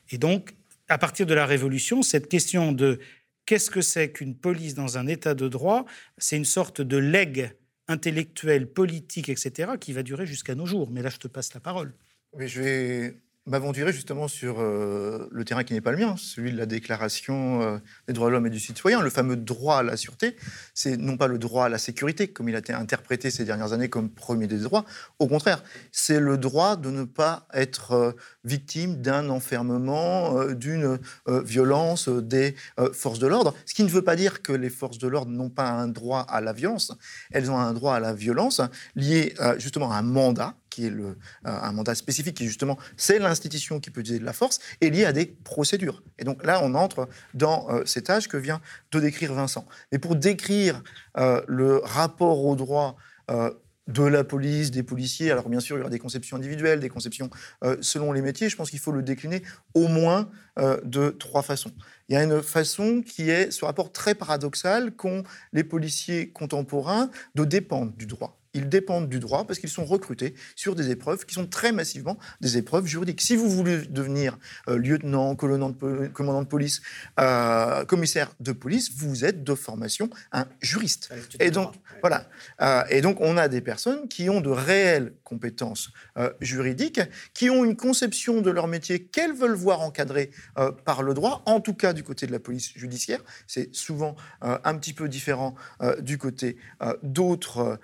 Et 0.10 0.18
donc, 0.18 0.54
à 0.90 0.98
partir 0.98 1.26
de 1.26 1.34
la 1.34 1.46
Révolution, 1.46 2.02
cette 2.02 2.28
question 2.28 2.74
de 2.74 3.00
qu'est-ce 3.46 3.72
que 3.72 3.82
c'est 3.82 4.12
qu'une 4.12 4.36
police 4.36 4.76
dans 4.76 4.98
un 4.98 5.08
état 5.08 5.34
de 5.34 5.48
droit, 5.48 5.86
c'est 6.18 6.36
une 6.36 6.46
sorte 6.46 6.82
de 6.82 6.98
legs 6.98 7.52
intellectuel, 7.92 8.68
politique, 8.68 9.30
etc., 9.30 9.74
qui 9.80 9.94
va 9.94 10.04
durer 10.04 10.26
jusqu'à 10.26 10.56
nos 10.56 10.66
jours. 10.66 10.90
Mais 10.90 11.02
là, 11.02 11.10
je 11.10 11.18
te 11.18 11.28
passe 11.28 11.54
la 11.54 11.60
parole. 11.60 11.94
Je 12.38 12.62
vais 12.62 13.18
m'aventurer 13.48 13.92
justement 13.92 14.28
sur 14.28 14.60
euh, 14.60 15.28
le 15.32 15.46
terrain 15.46 15.64
qui 15.64 15.74
n'est 15.74 15.82
pas 15.82 15.92
le 15.92 15.98
mien, 15.98 16.16
celui 16.16 16.52
de 16.52 16.58
la 16.58 16.68
déclaration 16.68 17.62
euh, 17.62 17.78
des 18.08 18.14
droits 18.14 18.28
de 18.28 18.34
l'homme 18.34 18.46
et 18.46 18.52
du 18.52 18.60
citoyen, 18.60 19.02
le 19.02 19.10
fameux 19.10 19.36
droit 19.36 19.78
à 19.78 19.84
la 19.84 19.98
sûreté. 19.98 20.36
C'est 20.76 20.96
non 20.96 21.18
pas 21.18 21.28
le 21.28 21.40
droit 21.40 21.66
à 21.66 21.70
la 21.70 21.80
sécurité, 21.80 22.28
comme 22.28 22.50
il 22.50 22.56
a 22.56 22.60
été 22.60 22.72
interprété 22.72 23.32
ces 23.32 23.44
dernières 23.44 23.74
années 23.74 23.90
comme 23.90 24.10
premier 24.10 24.46
des 24.46 24.60
droits, 24.60 24.86
au 25.18 25.28
contraire, 25.28 25.64
c'est 25.92 26.20
le 26.20 26.38
droit 26.38 26.76
de 26.76 26.92
ne 26.92 27.04
pas 27.04 27.48
être 27.54 27.94
euh, 27.94 28.12
victime 28.44 29.02
d'un 29.02 29.30
enfermement, 29.30 30.46
d'une 30.46 31.00
violence 31.28 32.10
des 32.10 32.56
forces 32.94 33.20
de 33.20 33.28
l'ordre, 33.28 33.54
ce 33.66 33.74
qui 33.74 33.84
ne 33.84 33.90
veut 33.90 34.02
pas 34.02 34.16
dire 34.16 34.42
que 34.42 34.52
les 34.52 34.70
forces 34.70 34.98
de 34.98 35.08
l'ordre 35.08 35.32
n'ont 35.32 35.50
pas 35.50 35.70
un 35.70 35.88
droit 35.88 36.22
à 36.22 36.42
la 36.42 36.54
violence, 36.54 36.92
elles 37.32 37.52
ont 37.52 37.58
un 37.58 37.74
droit 37.74 37.96
à 37.96 38.00
la 38.00 38.14
violence 38.14 38.62
lié 38.96 39.36
justement 39.60 39.92
à 39.92 39.98
un 39.98 40.02
mandat 40.02 40.56
qui 40.72 40.88
est 40.88 40.90
le, 40.90 41.06
euh, 41.06 41.16
un 41.44 41.72
mandat 41.74 41.94
spécifique, 41.94 42.38
qui 42.38 42.48
justement, 42.48 42.80
c'est 42.98 43.20
l'institution 43.20 43.80
qui 43.80 43.92
peut 43.92 44.02
utiliser 44.02 44.20
de 44.20 44.26
la 44.26 44.34
force, 44.34 44.60
est 44.80 44.90
lié 44.90 45.06
à 45.06 45.14
des 45.14 45.28
procédures. 45.28 46.02
Et 46.18 46.24
donc 46.24 46.44
là, 46.44 46.62
on 46.64 46.74
entre 46.74 47.08
dans 47.36 47.70
euh, 47.70 47.86
cet 47.86 48.10
âge 48.10 48.28
que 48.28 48.38
vient 48.38 48.62
de 48.92 49.00
décrire 49.00 49.34
Vincent. 49.34 49.68
Mais 49.92 50.00
pour 50.00 50.16
décrire 50.16 50.82
euh, 51.18 51.42
le 51.48 51.78
rapport 51.84 52.44
au 52.44 52.56
droit 52.56 52.96
de 53.88 54.04
la 54.04 54.26
police, 54.26 54.72
des 54.72 54.84
policiers. 54.84 55.32
Alors 55.32 55.48
bien 55.48 55.62
sûr, 55.62 55.78
il 55.78 55.80
y 55.80 55.82
aura 55.82 55.90
des 55.90 56.00
conceptions 56.00 56.36
individuelles, 56.36 56.82
des 56.82 56.90
conceptions 56.90 57.30
selon 57.80 58.12
les 58.12 58.22
métiers. 58.22 58.50
Je 58.50 58.58
pense 58.58 58.70
qu'il 58.70 58.80
faut 58.80 58.92
le 58.92 59.04
décliner 59.04 59.42
au 59.74 59.88
moins 59.88 60.30
de 60.60 61.12
trois 61.12 61.42
façons. 61.42 61.72
Il 62.10 62.16
y 62.16 62.18
a 62.18 62.24
une 62.24 62.42
façon 62.42 63.02
qui 63.02 63.30
est 63.30 63.52
ce 63.52 63.64
rapport 63.64 63.94
très 63.94 64.16
paradoxal 64.16 64.92
qu'ont 64.92 65.24
les 65.54 65.64
policiers 65.64 66.30
contemporains 66.30 67.10
de 67.36 67.46
dépendre 67.46 67.94
du 67.94 68.06
droit 68.06 68.41
ils 68.54 68.70
dépendent 68.70 69.10
du 69.10 69.20
droit 69.20 69.46
parce 69.46 69.60
qu'ils 69.60 69.70
sont 69.70 69.86
recrutés 69.86 70.36
sur 70.56 70.76
des 70.76 70.90
épreuves 70.90 71.26
qui 71.26 71.34
sont 71.34 71.48
très 71.48 71.72
massivement 71.72 72.18
des 72.42 72.58
épreuves 72.58 72.86
juridiques. 72.86 73.22
Si 73.22 73.36
vous 73.36 73.50
voulez 73.50 73.82
devenir 73.84 74.38
euh, 74.68 74.78
lieutenant, 74.78 75.36
commandant 75.36 75.70
de, 75.70 76.48
police, 76.48 76.82
euh, 77.20 77.86
commissaire 77.86 78.34
de 78.40 78.52
police, 78.52 78.92
vous 78.96 79.26
êtes 79.26 79.44
de 79.44 79.56
formation 79.56 80.10
un 80.32 80.46
juriste. 80.62 81.10
Et 81.40 81.52
donc, 81.52 81.74
voilà. 82.02 82.28
Euh, 82.62 82.84
et 82.90 83.02
donc, 83.02 83.18
on 83.22 83.38
a 83.38 83.48
des 83.48 83.62
personnes 83.62 84.08
qui 84.08 84.30
ont 84.30 84.42
de 84.42 84.50
réelles 84.50 85.14
compétences 85.32 85.92
juridiques, 86.42 87.02
qui 87.34 87.50
ont 87.50 87.64
une 87.64 87.76
conception 87.76 88.42
de 88.42 88.52
leur 88.52 88.68
métier 88.68 89.04
qu'elles 89.04 89.34
veulent 89.34 89.56
voir 89.56 89.82
encadrée 89.82 90.30
par 90.86 91.04
le 91.04 91.14
droit, 91.14 91.42
en 91.46 91.62
tout 91.62 91.74
cas 91.74 91.94
du 91.94 92.04
côté 92.04 92.28
de 92.28 92.32
la 92.32 92.40
police 92.40 92.74
judiciaire. 92.76 93.22
C'est 93.48 93.74
souvent 93.74 94.16
un 94.42 94.76
petit 94.78 94.94
peu 94.94 95.08
différent 95.08 95.56
du 96.02 96.18
côté 96.18 96.58
d'autres 97.02 97.80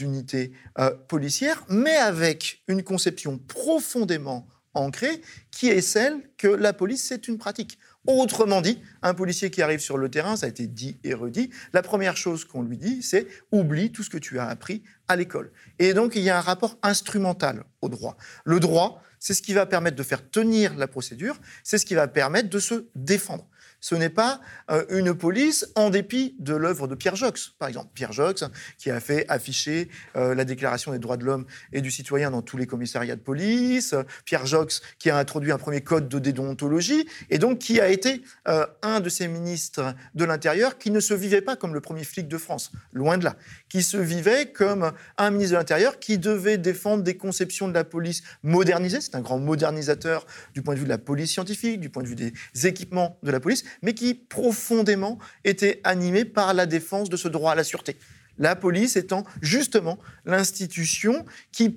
unités 0.00 0.52
euh, 0.78 0.90
policières, 1.08 1.64
mais 1.68 1.96
avec 1.96 2.62
une 2.68 2.82
conception 2.82 3.38
profondément 3.38 4.46
ancrée 4.74 5.20
qui 5.50 5.68
est 5.68 5.80
celle 5.80 6.20
que 6.36 6.48
la 6.48 6.72
police, 6.72 7.04
c'est 7.04 7.28
une 7.28 7.38
pratique. 7.38 7.78
Autrement 8.06 8.60
dit, 8.60 8.82
un 9.02 9.14
policier 9.14 9.50
qui 9.50 9.62
arrive 9.62 9.80
sur 9.80 9.96
le 9.96 10.10
terrain, 10.10 10.36
ça 10.36 10.46
a 10.46 10.48
été 10.48 10.66
dit 10.66 10.98
et 11.04 11.14
redit, 11.14 11.50
la 11.72 11.80
première 11.80 12.16
chose 12.16 12.44
qu'on 12.44 12.62
lui 12.62 12.76
dit, 12.76 13.02
c'est 13.02 13.26
oublie 13.52 13.92
tout 13.92 14.02
ce 14.02 14.10
que 14.10 14.18
tu 14.18 14.38
as 14.38 14.48
appris 14.48 14.82
à 15.08 15.16
l'école. 15.16 15.52
Et 15.78 15.94
donc, 15.94 16.16
il 16.16 16.22
y 16.22 16.30
a 16.30 16.38
un 16.38 16.40
rapport 16.40 16.78
instrumental 16.82 17.64
au 17.82 17.88
droit. 17.88 18.16
Le 18.44 18.60
droit, 18.60 19.02
c'est 19.18 19.34
ce 19.34 19.42
qui 19.42 19.54
va 19.54 19.66
permettre 19.66 19.96
de 19.96 20.02
faire 20.02 20.28
tenir 20.30 20.76
la 20.76 20.86
procédure, 20.86 21.36
c'est 21.62 21.78
ce 21.78 21.86
qui 21.86 21.94
va 21.94 22.08
permettre 22.08 22.50
de 22.50 22.58
se 22.58 22.86
défendre 22.94 23.46
ce 23.84 23.94
n'est 23.94 24.08
pas 24.08 24.40
euh, 24.70 24.82
une 24.88 25.12
police 25.12 25.68
en 25.74 25.90
dépit 25.90 26.36
de 26.38 26.54
l'œuvre 26.54 26.88
de 26.88 26.94
Pierre 26.94 27.16
Jox, 27.16 27.50
par 27.58 27.68
exemple. 27.68 27.90
Pierre 27.92 28.12
Jox, 28.12 28.42
qui 28.78 28.90
a 28.90 28.98
fait 28.98 29.26
afficher 29.28 29.90
euh, 30.16 30.34
la 30.34 30.46
Déclaration 30.46 30.92
des 30.92 30.98
droits 30.98 31.18
de 31.18 31.24
l'homme 31.26 31.44
et 31.70 31.82
du 31.82 31.90
citoyen 31.90 32.30
dans 32.30 32.40
tous 32.40 32.56
les 32.56 32.66
commissariats 32.66 33.14
de 33.14 33.20
police. 33.20 33.94
Pierre 34.24 34.46
Jox, 34.46 34.80
qui 34.98 35.10
a 35.10 35.18
introduit 35.18 35.52
un 35.52 35.58
premier 35.58 35.82
code 35.82 36.08
de 36.08 36.18
déontologie, 36.18 37.06
et 37.28 37.36
donc 37.36 37.58
qui 37.58 37.78
a 37.78 37.90
été 37.90 38.22
euh, 38.48 38.66
un 38.80 39.00
de 39.00 39.10
ces 39.10 39.28
ministres 39.28 39.94
de 40.14 40.24
l'Intérieur 40.24 40.78
qui 40.78 40.90
ne 40.90 41.00
se 41.00 41.12
vivait 41.12 41.42
pas 41.42 41.54
comme 41.54 41.74
le 41.74 41.82
premier 41.82 42.04
flic 42.04 42.26
de 42.26 42.38
France, 42.38 42.72
loin 42.94 43.18
de 43.18 43.24
là, 43.24 43.36
qui 43.68 43.82
se 43.82 43.98
vivait 43.98 44.50
comme 44.50 44.92
un 45.18 45.30
ministre 45.30 45.52
de 45.52 45.58
l'Intérieur 45.58 45.98
qui 45.98 46.16
devait 46.16 46.56
défendre 46.56 47.02
des 47.02 47.18
conceptions 47.18 47.68
de 47.68 47.74
la 47.74 47.84
police 47.84 48.22
modernisées. 48.42 49.02
C'est 49.02 49.14
un 49.14 49.20
grand 49.20 49.38
modernisateur 49.38 50.24
du 50.54 50.62
point 50.62 50.72
de 50.72 50.78
vue 50.78 50.86
de 50.86 50.90
la 50.90 50.96
police 50.96 51.32
scientifique, 51.32 51.80
du 51.80 51.90
point 51.90 52.02
de 52.02 52.08
vue 52.08 52.14
des 52.14 52.32
équipements 52.64 53.18
de 53.22 53.30
la 53.30 53.40
police, 53.40 53.62
mais 53.82 53.94
qui 53.94 54.14
profondément 54.14 55.18
était 55.44 55.80
animé 55.84 56.24
par 56.24 56.54
la 56.54 56.66
défense 56.66 57.08
de 57.08 57.16
ce 57.16 57.28
droit 57.28 57.52
à 57.52 57.54
la 57.54 57.64
sûreté. 57.64 57.96
La 58.38 58.56
police 58.56 58.96
étant 58.96 59.24
justement 59.42 59.98
l'institution 60.24 61.24
qui, 61.52 61.70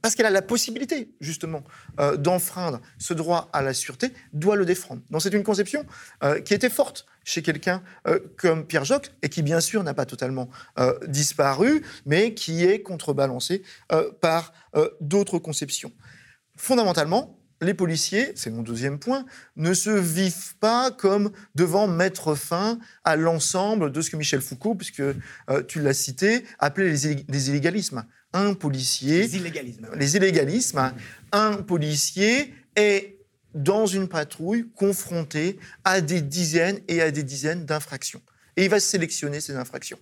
parce 0.00 0.14
qu'elle 0.14 0.26
a 0.26 0.30
la 0.30 0.42
possibilité 0.42 1.14
justement 1.20 1.62
euh, 2.00 2.16
d'enfreindre 2.16 2.80
ce 2.98 3.14
droit 3.14 3.50
à 3.52 3.62
la 3.62 3.74
sûreté, 3.74 4.12
doit 4.32 4.56
le 4.56 4.64
défendre. 4.64 5.02
Donc 5.10 5.22
c'est 5.22 5.32
une 5.32 5.42
conception 5.42 5.84
euh, 6.22 6.40
qui 6.40 6.54
était 6.54 6.70
forte 6.70 7.06
chez 7.24 7.42
quelqu'un 7.42 7.82
euh, 8.08 8.18
comme 8.36 8.66
Pierre 8.66 8.84
Joc 8.84 9.12
et 9.22 9.28
qui 9.28 9.42
bien 9.42 9.60
sûr 9.60 9.82
n'a 9.84 9.94
pas 9.94 10.06
totalement 10.06 10.48
disparu, 11.06 11.82
mais 12.06 12.34
qui 12.34 12.64
est 12.64 12.82
contrebalancée 12.82 13.62
par 14.20 14.52
d'autres 15.00 15.38
conceptions. 15.38 15.92
Fondamentalement, 16.56 17.38
les 17.62 17.74
policiers, 17.74 18.32
c'est 18.34 18.50
mon 18.50 18.62
deuxième 18.62 18.98
point, 18.98 19.24
ne 19.56 19.72
se 19.72 19.90
vivent 19.90 20.56
pas 20.58 20.90
comme 20.90 21.30
devant 21.54 21.86
mettre 21.86 22.34
fin 22.34 22.78
à 23.04 23.16
l'ensemble 23.16 23.92
de 23.92 24.00
ce 24.00 24.10
que 24.10 24.16
Michel 24.16 24.40
Foucault, 24.40 24.74
puisque 24.74 25.00
euh, 25.00 25.14
tu 25.68 25.80
l'as 25.80 25.94
cité, 25.94 26.44
appelait 26.58 26.90
les, 26.90 27.48
illégalismes. 27.48 28.04
Un 28.32 28.54
policier. 28.54 29.22
Les 29.22 29.36
illégalismes. 29.36 29.88
Les 29.94 30.16
illégalismes. 30.16 30.92
Un 31.32 31.56
policier 31.56 32.52
est 32.76 33.18
dans 33.54 33.86
une 33.86 34.08
patrouille 34.08 34.70
confronté 34.74 35.58
à 35.84 36.00
des 36.00 36.22
dizaines 36.22 36.80
et 36.88 37.02
à 37.02 37.10
des 37.10 37.22
dizaines 37.22 37.64
d'infractions. 37.64 38.22
Et 38.56 38.64
il 38.64 38.70
va 38.70 38.80
sélectionner 38.80 39.40
ces 39.40 39.54
infractions. 39.54 39.98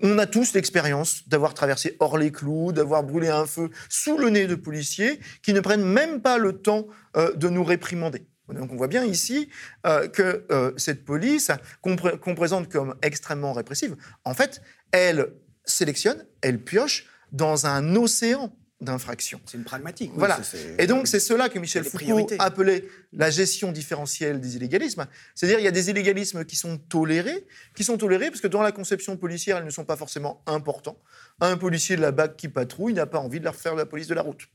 On 0.00 0.18
a 0.18 0.26
tous 0.26 0.54
l'expérience 0.54 1.28
d'avoir 1.28 1.52
traversé 1.52 1.96
hors 2.00 2.16
les 2.16 2.32
clous, 2.32 2.72
d'avoir 2.72 3.02
brûlé 3.02 3.28
un 3.28 3.46
feu 3.46 3.70
sous 3.90 4.16
le 4.16 4.30
nez 4.30 4.46
de 4.46 4.54
policiers 4.54 5.20
qui 5.42 5.52
ne 5.52 5.60
prennent 5.60 5.84
même 5.84 6.22
pas 6.22 6.38
le 6.38 6.54
temps 6.54 6.86
euh, 7.16 7.34
de 7.34 7.48
nous 7.48 7.64
réprimander. 7.64 8.26
Donc 8.48 8.72
on 8.72 8.76
voit 8.76 8.88
bien 8.88 9.04
ici 9.04 9.48
euh, 9.86 10.08
que 10.08 10.44
euh, 10.50 10.72
cette 10.76 11.04
police, 11.04 11.50
qu'on 11.80 12.34
présente 12.34 12.68
comme 12.70 12.94
extrêmement 13.02 13.52
répressive, 13.52 13.96
en 14.24 14.34
fait, 14.34 14.62
elle 14.92 15.28
sélectionne, 15.64 16.26
elle 16.40 16.62
pioche 16.62 17.06
dans 17.30 17.66
un 17.66 17.96
océan 17.96 18.54
d'infractions. 18.82 19.40
C'est 19.46 19.56
une 19.56 19.64
pragmatique. 19.64 20.10
oui, 20.12 20.18
Voilà. 20.18 20.40
Et 20.78 20.86
donc, 20.86 21.06
c'est 21.06 21.20
cela 21.20 21.48
que 21.48 21.58
Michel 21.58 21.84
Foucault 21.84 22.26
appelait 22.38 22.84
la 23.12 23.30
gestion 23.30 23.72
différentielle 23.72 24.40
des 24.40 24.56
illégalismes. 24.56 25.06
C'est-à-dire, 25.34 25.60
il 25.60 25.64
y 25.64 25.68
a 25.68 25.72
des 25.72 25.90
illégalismes 25.90 26.44
qui 26.44 26.56
sont 26.56 26.76
tolérés, 26.76 27.46
qui 27.74 27.84
sont 27.84 27.96
tolérés 27.96 28.30
parce 28.30 28.40
que 28.40 28.48
dans 28.48 28.62
la 28.62 28.72
conception 28.72 29.16
policière, 29.16 29.58
ils 29.60 29.64
ne 29.64 29.70
sont 29.70 29.84
pas 29.84 29.96
forcément 29.96 30.42
importants. 30.46 30.98
Un 31.40 31.56
policier 31.56 31.96
de 31.96 32.02
la 32.02 32.10
BAC 32.10 32.36
qui 32.36 32.48
patrouille 32.48 32.94
n'a 32.94 33.06
pas 33.06 33.18
envie 33.18 33.38
de 33.38 33.44
leur 33.44 33.54
faire 33.54 33.74
la 33.74 33.86
police 33.86 34.08
de 34.08 34.14
la 34.14 34.22
route. 34.22 34.48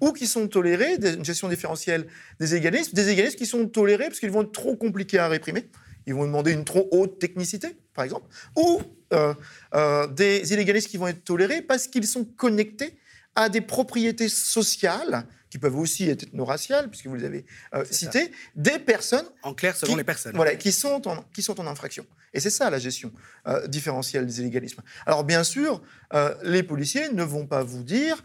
Ou 0.00 0.12
qui 0.12 0.26
sont 0.26 0.46
tolérés, 0.48 0.96
une 0.96 1.24
gestion 1.24 1.48
différentielle 1.48 2.06
des 2.38 2.52
illégalismes, 2.52 2.92
des 2.92 3.04
illégalismes 3.04 3.36
qui 3.36 3.46
sont 3.46 3.66
tolérés 3.66 4.08
parce 4.08 4.20
qu'ils 4.20 4.30
vont 4.30 4.42
être 4.42 4.52
trop 4.52 4.76
compliqués 4.76 5.18
à 5.18 5.28
réprimer. 5.28 5.68
Ils 6.06 6.14
vont 6.14 6.24
demander 6.24 6.52
une 6.52 6.64
trop 6.64 6.88
haute 6.90 7.18
technicité, 7.18 7.76
par 7.94 8.04
exemple. 8.04 8.26
Ou 8.56 8.82
euh, 9.12 9.34
euh, 9.74 10.06
des 10.06 10.52
illégalismes 10.52 10.88
qui 10.88 10.96
vont 10.96 11.08
être 11.08 11.24
tolérés 11.24 11.62
parce 11.62 11.86
qu'ils 11.86 12.06
sont 12.06 12.24
connectés 12.24 12.96
à 13.42 13.48
des 13.48 13.60
propriétés 13.60 14.28
sociales, 14.28 15.26
qui 15.50 15.58
peuvent 15.58 15.76
aussi 15.76 16.08
être 16.08 16.22
ethno-raciales, 16.24 16.88
puisque 16.88 17.06
vous 17.06 17.16
les 17.16 17.24
avez 17.24 17.44
euh, 17.74 17.84
ça. 17.84 17.92
citées, 17.92 18.30
des 18.54 18.78
personnes 18.78 19.26
En 19.42 19.52
clair, 19.52 19.74
selon 19.76 19.92
qui- 19.92 19.98
les 19.98 20.04
personnes. 20.04 20.36
voilà, 20.36 20.54
qui, 20.54 20.70
sont 20.70 21.08
en, 21.08 21.24
qui 21.32 21.42
sont 21.42 21.58
en 21.60 21.66
infraction. 21.66 22.06
Et 22.32 22.38
c'est 22.38 22.50
ça 22.50 22.70
la 22.70 22.78
gestion 22.78 23.10
euh, 23.48 23.66
différentielle 23.66 24.24
des 24.26 24.38
illégalismes. 24.40 24.82
Alors 25.06 25.24
bien 25.24 25.42
sûr, 25.42 25.82
euh, 26.14 26.32
les 26.44 26.62
policiers 26.62 27.08
ne 27.12 27.24
vont 27.24 27.46
pas 27.46 27.64
vous 27.64 27.82
dire, 27.82 28.22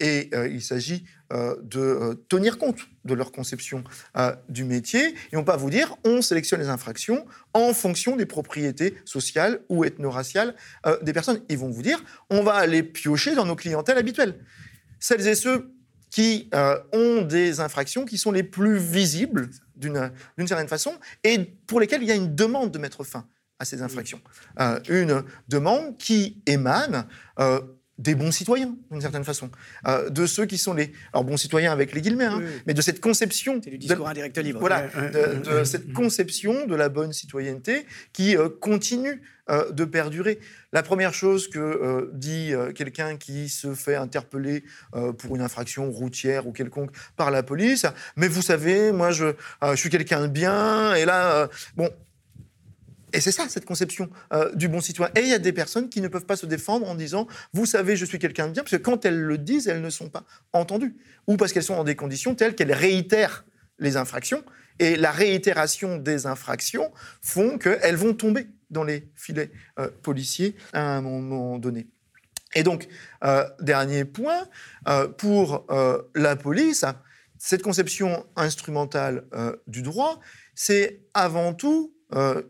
et 0.00 0.30
il 0.50 0.62
s'agit 0.62 1.04
de 1.62 1.80
euh, 1.80 2.14
tenir 2.28 2.58
compte 2.58 2.78
de 3.04 3.14
leur 3.14 3.32
conception 3.32 3.84
euh, 4.16 4.34
du 4.48 4.64
métier, 4.64 5.14
ils 5.32 5.34
ne 5.34 5.38
vont 5.38 5.44
pas 5.44 5.56
vous 5.56 5.70
dire 5.70 5.96
on 6.04 6.22
sélectionne 6.22 6.60
les 6.60 6.68
infractions 6.68 7.26
en 7.54 7.72
fonction 7.72 8.16
des 8.16 8.26
propriétés 8.26 8.96
sociales 9.04 9.60
ou 9.68 9.84
ethno-raciales 9.84 10.54
euh, 10.86 10.98
des 11.02 11.12
personnes. 11.12 11.40
Ils 11.48 11.58
vont 11.58 11.70
vous 11.70 11.82
dire 11.82 12.02
on 12.30 12.42
va 12.42 12.54
aller 12.54 12.82
piocher 12.82 13.34
dans 13.34 13.46
nos 13.46 13.56
clientèles 13.56 13.98
habituelles. 13.98 14.38
Celles 15.00 15.26
et 15.26 15.34
ceux 15.34 15.72
qui 16.10 16.50
euh, 16.54 16.78
ont 16.92 17.22
des 17.22 17.60
infractions 17.60 18.04
qui 18.04 18.18
sont 18.18 18.30
les 18.30 18.42
plus 18.42 18.76
visibles 18.76 19.48
d'une 19.74 20.12
certaine 20.46 20.68
façon 20.68 20.94
et 21.24 21.38
pour 21.66 21.80
lesquelles 21.80 22.02
il 22.02 22.08
y 22.08 22.12
a 22.12 22.14
une 22.14 22.34
demande 22.34 22.70
de 22.70 22.78
mettre 22.78 23.02
fin 23.02 23.26
à 23.58 23.64
ces 23.64 23.80
infractions. 23.80 24.20
Euh, 24.60 24.78
une 24.88 25.24
demande 25.48 25.96
qui 25.96 26.42
émane 26.46 27.06
euh, 27.38 27.60
des 28.02 28.14
bons 28.14 28.32
citoyens, 28.32 28.74
d'une 28.90 29.00
certaine 29.00 29.24
façon, 29.24 29.50
Euh, 29.86 30.10
de 30.10 30.26
ceux 30.26 30.46
qui 30.46 30.58
sont 30.58 30.74
les 30.74 30.92
alors 31.12 31.24
bons 31.24 31.36
citoyens 31.36 31.72
avec 31.72 31.92
les 31.94 32.00
guillemets, 32.00 32.24
hein, 32.24 32.38
Oui, 32.38 32.44
oui. 32.46 32.62
mais 32.66 32.74
de 32.74 32.82
cette 32.82 33.00
conception 33.00 33.60
C'est 33.62 33.70
du 33.70 33.78
de- 33.78 33.82
discours 33.82 34.08
indirect 34.08 34.36
libre. 34.38 34.60
voilà, 34.60 34.86
Ouais, 34.96 35.10
de, 35.10 35.58
de 35.58 35.64
cette 35.64 35.92
conception 35.92 36.66
de 36.66 36.74
la 36.74 36.88
bonne 36.88 37.12
citoyenneté 37.12 37.86
qui 38.12 38.36
euh, 38.36 38.48
continue 38.48 39.22
euh, 39.50 39.70
de 39.72 39.84
perdurer. 39.84 40.38
La 40.72 40.82
première 40.82 41.12
chose 41.14 41.48
que 41.48 42.10
dit 42.14 42.52
quelqu'un 42.74 43.16
qui 43.16 43.48
se 43.48 43.74
fait 43.74 43.96
interpeller 43.96 44.62
pour 45.18 45.34
une 45.36 45.42
infraction 45.42 45.90
routière 45.90 46.46
ou 46.46 46.52
quelconque 46.52 46.90
par 47.16 47.30
la 47.30 47.42
police, 47.42 47.84
mais 48.16 48.28
vous 48.28 48.40
savez, 48.42 48.92
moi 48.92 49.10
je, 49.10 49.26
je 49.62 49.74
suis 49.76 49.90
quelqu'un 49.90 50.22
de 50.22 50.26
bien, 50.28 50.94
et 50.94 51.04
là, 51.04 51.48
bon. 51.76 51.90
Et 53.12 53.20
c'est 53.20 53.32
ça, 53.32 53.48
cette 53.48 53.64
conception 53.64 54.10
euh, 54.32 54.54
du 54.54 54.68
bon 54.68 54.80
citoyen. 54.80 55.12
Et 55.16 55.20
il 55.20 55.28
y 55.28 55.34
a 55.34 55.38
des 55.38 55.52
personnes 55.52 55.88
qui 55.88 56.00
ne 56.00 56.08
peuvent 56.08 56.24
pas 56.24 56.36
se 56.36 56.46
défendre 56.46 56.88
en 56.88 56.94
disant 56.94 57.26
Vous 57.52 57.66
savez, 57.66 57.96
je 57.96 58.04
suis 58.04 58.18
quelqu'un 58.18 58.48
de 58.48 58.52
bien, 58.52 58.62
parce 58.62 58.72
que 58.72 58.82
quand 58.82 59.04
elles 59.04 59.20
le 59.20 59.38
disent, 59.38 59.68
elles 59.68 59.82
ne 59.82 59.90
sont 59.90 60.08
pas 60.08 60.24
entendues. 60.52 60.96
Ou 61.26 61.36
parce 61.36 61.52
qu'elles 61.52 61.62
sont 61.62 61.76
dans 61.76 61.84
des 61.84 61.96
conditions 61.96 62.34
telles 62.34 62.54
qu'elles 62.54 62.72
réitèrent 62.72 63.44
les 63.78 63.96
infractions. 63.96 64.42
Et 64.78 64.96
la 64.96 65.10
réitération 65.10 65.98
des 65.98 66.26
infractions 66.26 66.90
font 67.20 67.58
qu'elles 67.58 67.96
vont 67.96 68.14
tomber 68.14 68.48
dans 68.70 68.84
les 68.84 69.10
filets 69.14 69.50
euh, 69.78 69.90
policiers 70.02 70.56
à 70.72 70.96
un 70.96 71.02
moment 71.02 71.58
donné. 71.58 71.88
Et 72.54 72.62
donc, 72.62 72.88
euh, 73.24 73.48
dernier 73.60 74.04
point, 74.04 74.46
pour 75.16 75.66
la 76.14 76.36
police, 76.36 76.84
cette 77.38 77.62
conception 77.62 78.26
instrumentale 78.36 79.24
du 79.66 79.80
droit, 79.80 80.20
c'est 80.54 81.00
avant 81.14 81.54
tout 81.54 81.94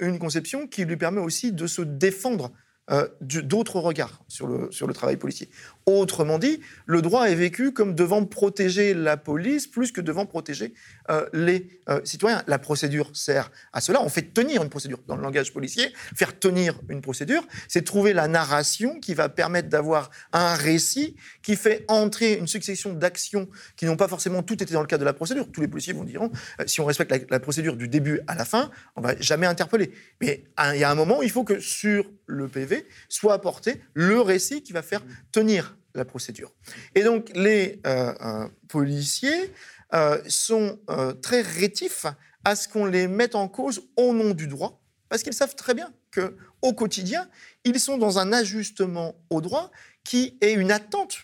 une 0.01 0.19
conception 0.19 0.67
qui 0.67 0.85
lui 0.85 0.97
permet 0.97 1.21
aussi 1.21 1.53
de 1.53 1.67
se 1.67 1.83
défendre 1.83 2.53
euh, 2.91 3.07
d'autres 3.21 3.79
regards 3.79 4.25
sur 4.27 4.47
le, 4.49 4.71
sur 4.73 4.87
le 4.89 4.95
travail 4.95 5.17
policier. 5.17 5.49
Autrement 5.87 6.39
dit, 6.39 6.61
le 6.87 7.01
droit 7.01 7.25
est 7.31 7.35
vécu 7.35 7.73
comme 7.73 7.95
devant 7.95 8.25
protéger 8.25 8.93
la 8.93 9.17
police 9.17 9.67
plus 9.67 9.93
que 9.93 10.01
devant 10.01 10.27
protéger 10.27 10.75
euh, 11.11 11.27
les 11.33 11.81
euh, 11.89 12.01
citoyens. 12.05 12.43
La 12.49 12.59
procédure 12.59 13.11
sert 13.15 13.51
à 13.73 13.81
cela. 13.81 14.03
On 14.03 14.09
fait 14.09 14.33
tenir 14.35 14.63
une 14.63 14.69
procédure. 14.69 14.99
Dans 15.07 15.17
le 15.17 15.23
langage 15.23 15.53
policier, 15.53 15.93
faire 16.17 16.39
tenir 16.39 16.79
une 16.89 17.03
procédure, 17.03 17.47
c'est 17.69 17.83
trouver 17.85 18.13
la 18.13 18.27
narration 18.29 18.99
qui 19.01 19.15
va 19.15 19.29
permettre 19.29 19.69
d'avoir 19.69 20.11
un 20.33 20.55
récit 20.55 21.17
qui 21.43 21.57
fait 21.57 21.85
entrer 21.89 22.35
une 22.35 22.47
succession 22.49 22.93
d'actions 22.93 23.49
qui 23.77 23.87
n'ont 23.87 23.97
pas 23.97 24.09
forcément 24.09 24.43
toutes 24.43 24.63
été 24.63 24.75
dans 24.75 24.81
le 24.81 24.87
cadre 24.89 25.01
de 25.01 25.07
la 25.07 25.13
procédure. 25.15 25.47
Tous 25.53 25.61
les 25.61 25.69
policiers 25.69 25.95
diront, 26.05 26.31
euh, 26.61 26.65
si 26.67 26.81
on 26.81 26.85
respecte 26.85 27.11
la, 27.11 27.19
la 27.31 27.41
procédure 27.41 27.77
du 27.77 27.87
début 27.89 28.21
à 28.27 28.35
la 28.35 28.45
fin, 28.45 28.71
on 28.97 29.01
va 29.01 29.15
jamais 29.21 29.47
interpeller. 29.47 29.93
Mais 30.21 30.45
à- 30.57 30.75
il 30.75 30.81
y 30.81 30.85
a 30.85 30.91
un 30.91 30.95
moment, 30.97 31.23
il 31.23 31.31
faut 31.31 31.45
que 31.45 31.61
sur 31.61 32.11
le 32.27 32.49
PV 32.49 32.72
soit 33.09 33.35
apporté 33.35 33.81
le 33.95 34.21
récit 34.21 34.63
qui 34.63 34.73
va 34.73 34.83
faire 34.83 35.03
tenir 35.31 35.77
la 35.95 36.05
procédure. 36.05 36.53
Et 36.95 37.03
donc 37.03 37.31
les 37.35 37.81
euh, 37.87 38.15
euh, 38.21 38.49
policiers 38.69 39.53
euh, 39.95 40.23
sont 40.27 40.79
très 41.21 41.43
rétifs 41.43 42.07
à 42.45 42.57
ce 42.57 42.69
qu'on 42.69 42.87
les 42.87 43.07
mette 43.09 43.35
en 43.35 43.49
cause 43.49 43.83
au 43.97 44.13
nom 44.13 44.31
du 44.31 44.47
droit, 44.47 44.83
parce 45.09 45.23
qu'ils 45.23 45.35
savent 45.35 45.55
très 45.55 45.75
bien 45.75 45.93
que 46.11 46.37
au 46.61 46.73
quotidien, 46.73 47.29
ils 47.65 47.79
sont 47.79 47.99
dans 47.99 48.19
un 48.19 48.33
ajustement 48.33 49.15
au 49.31 49.41
droit 49.41 49.71
qui 50.05 50.39
est 50.41 50.53
une 50.53 50.71
attente 50.71 51.19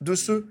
de 0.00 0.14
ceux 0.14 0.48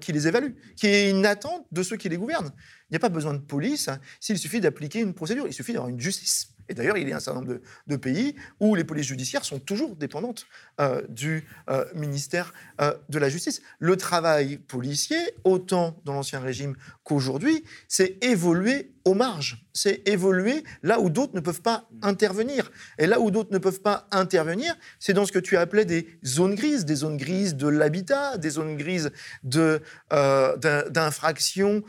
qui 0.00 0.12
les 0.12 0.28
évaluent, 0.28 0.54
qui 0.76 0.86
est 0.86 1.10
une 1.10 1.26
attente 1.26 1.66
de 1.72 1.82
ceux 1.82 1.96
qui 1.96 2.08
les 2.08 2.16
gouvernent. 2.16 2.52
Il 2.88 2.92
n'y 2.92 2.96
a 2.96 3.00
pas 3.00 3.08
besoin 3.08 3.34
de 3.34 3.38
police 3.38 3.88
hein, 3.88 3.98
s'il 4.20 4.38
suffit 4.38 4.60
d'appliquer 4.60 5.00
une 5.00 5.14
procédure, 5.14 5.46
il 5.46 5.52
suffit 5.52 5.72
d'avoir 5.72 5.90
une 5.90 6.00
justice. 6.00 6.53
Et 6.68 6.74
d'ailleurs, 6.74 6.96
il 6.96 7.08
y 7.08 7.12
a 7.12 7.16
un 7.16 7.20
certain 7.20 7.40
nombre 7.40 7.60
de, 7.86 7.96
pays 7.96 8.34
où 8.60 8.74
les 8.74 8.84
polices 8.84 9.06
judiciaires 9.06 9.44
sont 9.44 9.58
toujours 9.58 9.96
dépendantes 9.96 10.46
euh, 10.80 11.02
du 11.08 11.46
euh, 11.70 11.84
ministère 11.94 12.52
euh, 12.80 12.92
de 13.08 13.18
la 13.18 13.28
Justice. 13.28 13.62
Le 13.78 13.96
travail 13.96 14.58
policier, 14.58 15.18
autant 15.44 16.00
dans 16.04 16.14
l'Ancien 16.14 16.40
Régime 16.40 16.74
qu'aujourd'hui, 17.02 17.64
c'est 17.88 18.22
évoluer 18.24 18.92
aux 19.04 19.14
marges, 19.14 19.66
c'est 19.74 20.06
évoluer 20.08 20.64
là 20.82 20.98
où 20.98 21.10
d'autres 21.10 21.34
ne 21.34 21.40
peuvent 21.40 21.62
pas 21.62 21.88
intervenir. 22.02 22.72
Et 22.98 23.06
là 23.06 23.20
où 23.20 23.30
d'autres 23.30 23.52
ne 23.52 23.58
peuvent 23.58 23.82
pas 23.82 24.08
intervenir, 24.10 24.74
c'est 24.98 25.12
dans 25.12 25.26
ce 25.26 25.32
que 25.32 25.38
tu 25.38 25.56
appelais 25.56 25.84
des 25.84 26.18
zones 26.24 26.54
grises, 26.54 26.84
des 26.84 26.96
zones 26.96 27.18
grises 27.18 27.54
de 27.54 27.68
l'habitat, 27.68 28.38
des 28.38 28.50
zones 28.50 28.76
grises 28.76 29.10
de, 29.42 29.82
d'in- 30.10 30.88
d'infractions 30.88 31.82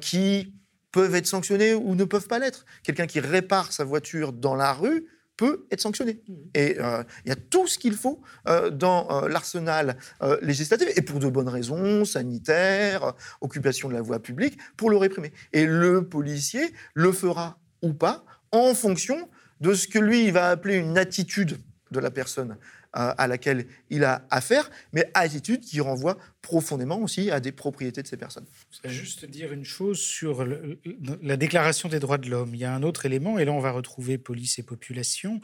qui 0.00 0.54
peuvent 0.94 1.16
être 1.16 1.26
sanctionnées 1.26 1.74
ou 1.74 1.96
ne 1.96 2.04
peuvent 2.04 2.28
pas 2.28 2.38
l'être. 2.38 2.64
Quelqu'un 2.84 3.08
qui 3.08 3.18
répare 3.18 3.72
sa 3.72 3.82
voiture 3.82 4.32
dans 4.32 4.54
la 4.54 4.72
rue 4.72 5.08
peut 5.36 5.66
être 5.72 5.80
sanctionné. 5.80 6.22
Et 6.54 6.76
euh, 6.78 7.02
il 7.24 7.30
y 7.30 7.32
a 7.32 7.36
tout 7.36 7.66
ce 7.66 7.78
qu'il 7.78 7.94
faut 7.94 8.22
euh, 8.46 8.70
dans 8.70 9.10
euh, 9.10 9.28
l'arsenal 9.28 9.96
législatif, 10.40 10.86
et 10.94 11.02
pour 11.02 11.18
de 11.18 11.28
bonnes 11.28 11.48
raisons, 11.48 12.04
sanitaires, 12.04 13.14
occupation 13.40 13.88
de 13.88 13.94
la 13.94 14.02
voie 14.02 14.22
publique, 14.22 14.56
pour 14.76 14.88
le 14.88 14.96
réprimer. 14.96 15.32
Et 15.52 15.66
le 15.66 16.08
policier 16.08 16.72
le 16.94 17.10
fera 17.10 17.58
ou 17.82 17.92
pas 17.92 18.24
en 18.52 18.72
fonction 18.72 19.28
de 19.60 19.74
ce 19.74 19.88
que 19.88 19.98
lui, 19.98 20.26
il 20.26 20.32
va 20.32 20.48
appeler 20.50 20.76
une 20.76 20.96
attitude 20.96 21.58
de 21.90 21.98
la 21.98 22.12
personne 22.12 22.56
à 22.94 23.26
laquelle 23.26 23.66
il 23.90 24.04
a 24.04 24.24
affaire, 24.30 24.70
mais 24.92 25.10
attitude 25.14 25.60
qui 25.60 25.80
renvoie 25.80 26.16
profondément 26.42 27.00
aussi 27.00 27.30
à 27.30 27.40
des 27.40 27.52
propriétés 27.52 28.02
de 28.02 28.06
ces 28.06 28.16
personnes. 28.16 28.46
Je 28.70 28.76
voudrais 28.76 28.94
juste 28.94 29.24
dire 29.24 29.52
une 29.52 29.64
chose 29.64 29.98
sur 29.98 30.46
la 31.22 31.36
Déclaration 31.36 31.88
des 31.88 31.98
droits 31.98 32.18
de 32.18 32.30
l'homme. 32.30 32.54
Il 32.54 32.60
y 32.60 32.64
a 32.64 32.74
un 32.74 32.82
autre 32.82 33.04
élément, 33.06 33.38
et 33.38 33.44
là 33.44 33.52
on 33.52 33.60
va 33.60 33.72
retrouver 33.72 34.16
police 34.16 34.58
et 34.58 34.62
population, 34.62 35.40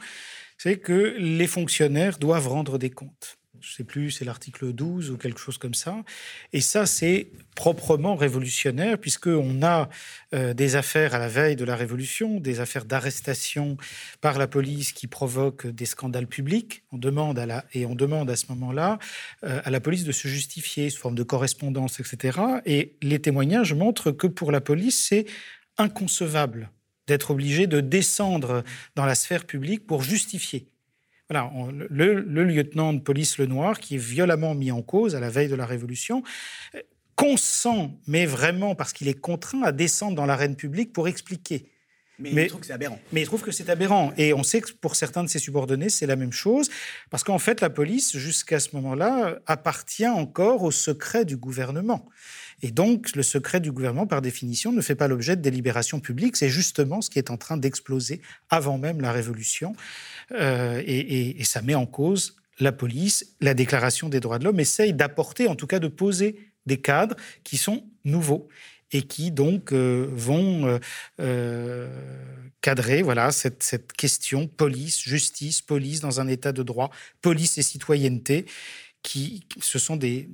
c'est 0.57 0.77
que 0.77 1.15
les 1.17 1.47
fonctionnaires 1.47 2.17
doivent 2.19 2.47
rendre 2.47 2.77
des 2.77 2.89
comptes. 2.89 3.37
Je 3.61 3.71
ne 3.71 3.75
sais 3.75 3.83
plus, 3.83 4.09
c'est 4.09 4.25
l'article 4.25 4.73
12 4.73 5.11
ou 5.11 5.17
quelque 5.17 5.39
chose 5.39 5.57
comme 5.59 5.75
ça. 5.75 6.03
Et 6.51 6.61
ça, 6.61 6.87
c'est 6.87 7.27
proprement 7.55 8.15
révolutionnaire, 8.15 8.97
puisqu'on 8.97 9.61
a 9.61 9.87
euh, 10.33 10.53
des 10.55 10.75
affaires 10.75 11.13
à 11.13 11.19
la 11.19 11.27
veille 11.27 11.55
de 11.55 11.63
la 11.63 11.75
Révolution, 11.75 12.39
des 12.39 12.59
affaires 12.59 12.85
d'arrestation 12.85 13.77
par 14.19 14.39
la 14.39 14.47
police 14.47 14.93
qui 14.93 15.05
provoquent 15.05 15.67
des 15.67 15.85
scandales 15.85 16.25
publics. 16.25 16.83
On 16.91 16.97
demande 16.97 17.37
à 17.37 17.45
la, 17.45 17.65
et 17.73 17.85
on 17.85 17.93
demande 17.93 18.31
à 18.31 18.35
ce 18.35 18.47
moment-là 18.49 18.97
euh, 19.43 19.61
à 19.63 19.69
la 19.69 19.79
police 19.79 20.05
de 20.05 20.11
se 20.11 20.27
justifier 20.27 20.89
sous 20.89 20.99
forme 20.99 21.15
de 21.15 21.23
correspondance, 21.23 21.99
etc. 21.99 22.39
Et 22.65 22.95
les 23.03 23.19
témoignages 23.19 23.73
montrent 23.73 24.11
que 24.11 24.27
pour 24.27 24.51
la 24.51 24.61
police, 24.61 25.07
c'est 25.07 25.25
inconcevable 25.77 26.71
d'être 27.07 27.31
obligé 27.31 27.67
de 27.67 27.79
descendre 27.79 28.63
dans 28.95 29.05
la 29.05 29.15
sphère 29.15 29.45
publique 29.45 29.85
pour 29.85 30.01
justifier. 30.01 30.70
Le 31.31 32.43
lieutenant 32.43 32.93
de 32.93 32.99
police 32.99 33.37
Lenoir, 33.37 33.79
qui 33.79 33.95
est 33.95 33.99
violemment 33.99 34.53
mis 34.53 34.71
en 34.71 34.81
cause 34.81 35.15
à 35.15 35.19
la 35.19 35.29
veille 35.29 35.49
de 35.49 35.55
la 35.55 35.65
Révolution, 35.65 36.23
euh, 36.75 36.81
consent, 37.15 37.91
mais 38.07 38.25
vraiment 38.25 38.75
parce 38.75 38.93
qu'il 38.93 39.07
est 39.07 39.19
contraint 39.19 39.63
à 39.63 39.71
descendre 39.71 40.15
dans 40.15 40.25
l'arène 40.25 40.55
publique 40.55 40.91
pour 40.93 41.07
expliquer. 41.07 41.70
Mais, 42.21 42.43
il 42.43 42.47
trouve 42.47 42.61
que 42.61 42.67
c'est 42.67 42.73
aberrant. 42.73 42.99
Mais 43.11 43.21
il 43.21 43.25
trouve 43.25 43.41
que 43.41 43.51
c'est 43.51 43.69
aberrant. 43.69 44.13
Et 44.17 44.33
on 44.33 44.43
sait 44.43 44.61
que 44.61 44.71
pour 44.71 44.95
certains 44.95 45.23
de 45.23 45.29
ses 45.29 45.39
subordonnés, 45.39 45.89
c'est 45.89 46.05
la 46.05 46.15
même 46.15 46.31
chose. 46.31 46.69
Parce 47.09 47.23
qu'en 47.23 47.39
fait, 47.39 47.61
la 47.61 47.69
police, 47.69 48.15
jusqu'à 48.17 48.59
ce 48.59 48.75
moment-là, 48.75 49.39
appartient 49.47 50.07
encore 50.07 50.63
au 50.63 50.71
secret 50.71 51.25
du 51.25 51.37
gouvernement. 51.37 52.07
Et 52.63 52.71
donc, 52.71 53.15
le 53.15 53.23
secret 53.23 53.59
du 53.59 53.71
gouvernement, 53.71 54.05
par 54.05 54.21
définition, 54.21 54.71
ne 54.71 54.81
fait 54.81 54.95
pas 54.95 55.07
l'objet 55.07 55.35
de 55.35 55.41
délibérations 55.41 55.99
publiques. 55.99 56.37
C'est 56.37 56.49
justement 56.49 57.01
ce 57.01 57.09
qui 57.09 57.17
est 57.17 57.31
en 57.31 57.37
train 57.37 57.57
d'exploser 57.57 58.21
avant 58.49 58.77
même 58.77 59.01
la 59.01 59.11
Révolution. 59.11 59.73
Euh, 60.31 60.81
et, 60.85 61.43
ça 61.43 61.61
met 61.61 61.75
en 61.75 61.85
cause 61.85 62.37
la 62.59 62.71
police. 62.71 63.35
La 63.41 63.53
Déclaration 63.53 64.09
des 64.09 64.19
droits 64.19 64.37
de 64.37 64.45
l'homme 64.45 64.59
essaye 64.59 64.93
d'apporter, 64.93 65.47
en 65.47 65.55
tout 65.55 65.67
cas 65.67 65.79
de 65.79 65.87
poser 65.87 66.37
des 66.67 66.79
cadres 66.79 67.15
qui 67.43 67.57
sont 67.57 67.83
nouveaux 68.05 68.47
et 68.91 69.03
qui 69.03 69.31
donc 69.31 69.71
euh, 69.71 70.07
vont 70.11 70.79
euh, 71.19 71.89
cadrer 72.61 73.01
voilà, 73.01 73.31
cette, 73.31 73.63
cette, 73.63 73.93
question 73.93 74.47
police, 74.47 74.99
justice, 74.99 75.61
police 75.61 76.01
dans 76.01 76.19
un 76.19 76.27
état 76.27 76.51
de 76.51 76.63
droit, 76.63 76.91
police 77.21 77.57
et 77.57 77.63
citoyenneté, 77.63 78.45
qui 79.03 79.45
ce 79.59 79.79
sont 79.79 79.95
des, 79.95 80.29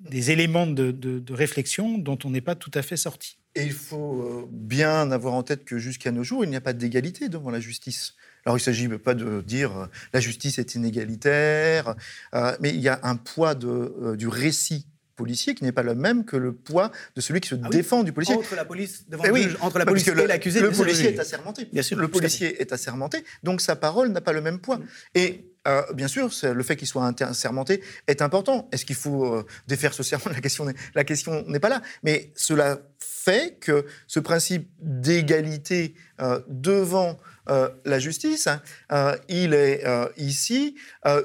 des 0.00 0.30
éléments 0.30 0.66
de, 0.66 0.90
de, 0.90 1.32
réflexion 1.34 1.98
dont 1.98 2.18
on 2.24 2.30
n'est 2.30 2.40
pas 2.40 2.54
tout 2.54 2.70
à 2.74 2.82
fait 2.82 2.96
sorti. 2.96 3.38
Et 3.54 3.64
il 3.64 3.72
faut 3.72 4.22
euh, 4.22 4.48
bien 4.50 5.10
avoir 5.10 5.34
en 5.34 5.42
tête 5.42 5.64
que 5.64 5.78
jusqu'à 5.78 6.12
nos 6.12 6.22
jours, 6.22 6.44
il 6.44 6.50
n'y 6.50 6.56
a 6.56 6.60
pas 6.60 6.72
d'égalité 6.72 7.28
devant 7.28 7.50
la 7.50 7.60
justice. 7.60 8.14
Alors 8.44 8.56
il 8.56 8.60
ne 8.60 8.64
s'agit 8.64 8.88
pas 8.88 9.14
de 9.14 9.40
dire 9.40 9.76
euh, 9.76 9.86
la 10.12 10.20
justice 10.20 10.58
est 10.58 10.74
inégalitaire, 10.74 11.94
euh, 12.34 12.56
mais 12.60 12.70
il 12.70 12.80
y 12.80 12.88
a 12.88 13.00
un 13.02 13.16
poids 13.16 13.54
de, 13.54 14.14
du 14.16 14.28
récit 14.28 14.86
policier 15.16 15.54
qui 15.54 15.64
n'est 15.64 15.72
pas 15.72 15.82
le 15.82 15.94
même 15.94 16.24
que 16.24 16.36
le 16.36 16.52
poids 16.52 16.92
de 17.14 17.20
celui 17.20 17.40
qui 17.40 17.48
se 17.48 17.56
ah 17.62 17.68
défend 17.68 18.02
du 18.02 18.12
policier. 18.12 18.36
Entre 18.36 18.54
la 18.54 18.64
police, 18.64 19.08
devant 19.08 19.24
le 19.24 19.36
juge, 19.36 19.56
entre 19.60 19.78
la 19.78 19.86
police 19.86 20.06
et 20.06 20.26
l'accusé. 20.26 20.60
Le, 20.60 20.70
policier 20.70 21.14
est 21.14 21.18
assermenté. 21.18 21.68
Bien 21.72 21.82
sûr, 21.82 21.98
le 21.98 22.08
policier 22.08 22.60
est 22.60 22.72
assermenté, 22.72 23.24
donc 23.42 23.60
sa 23.60 23.74
parole 23.76 24.10
n'a 24.10 24.20
pas 24.20 24.32
le 24.32 24.40
même 24.40 24.60
poids. 24.60 24.78
Et 25.14 25.46
euh, 25.66 25.82
bien 25.94 26.08
sûr, 26.08 26.30
le 26.42 26.62
fait 26.62 26.76
qu'il 26.76 26.86
soit 26.86 27.12
assermenté 27.22 27.82
est 28.06 28.22
important. 28.22 28.68
Est-ce 28.70 28.84
qu'il 28.84 28.94
faut 28.94 29.24
euh, 29.24 29.46
défaire 29.66 29.94
ce 29.94 30.02
serment? 30.02 30.26
La 30.94 31.04
question 31.04 31.44
n'est 31.48 31.60
pas 31.60 31.68
là. 31.68 31.82
Mais 32.02 32.32
cela 32.36 32.78
fait 32.98 33.58
que 33.60 33.86
ce 34.06 34.20
principe 34.20 34.70
d'égalité 34.78 35.94
euh, 36.20 36.40
devant 36.48 37.18
euh, 37.48 37.68
la 37.84 37.98
justice, 37.98 38.46
hein, 38.46 38.60
euh, 38.92 39.16
il 39.28 39.54
est 39.54 39.84
ici 40.16 40.76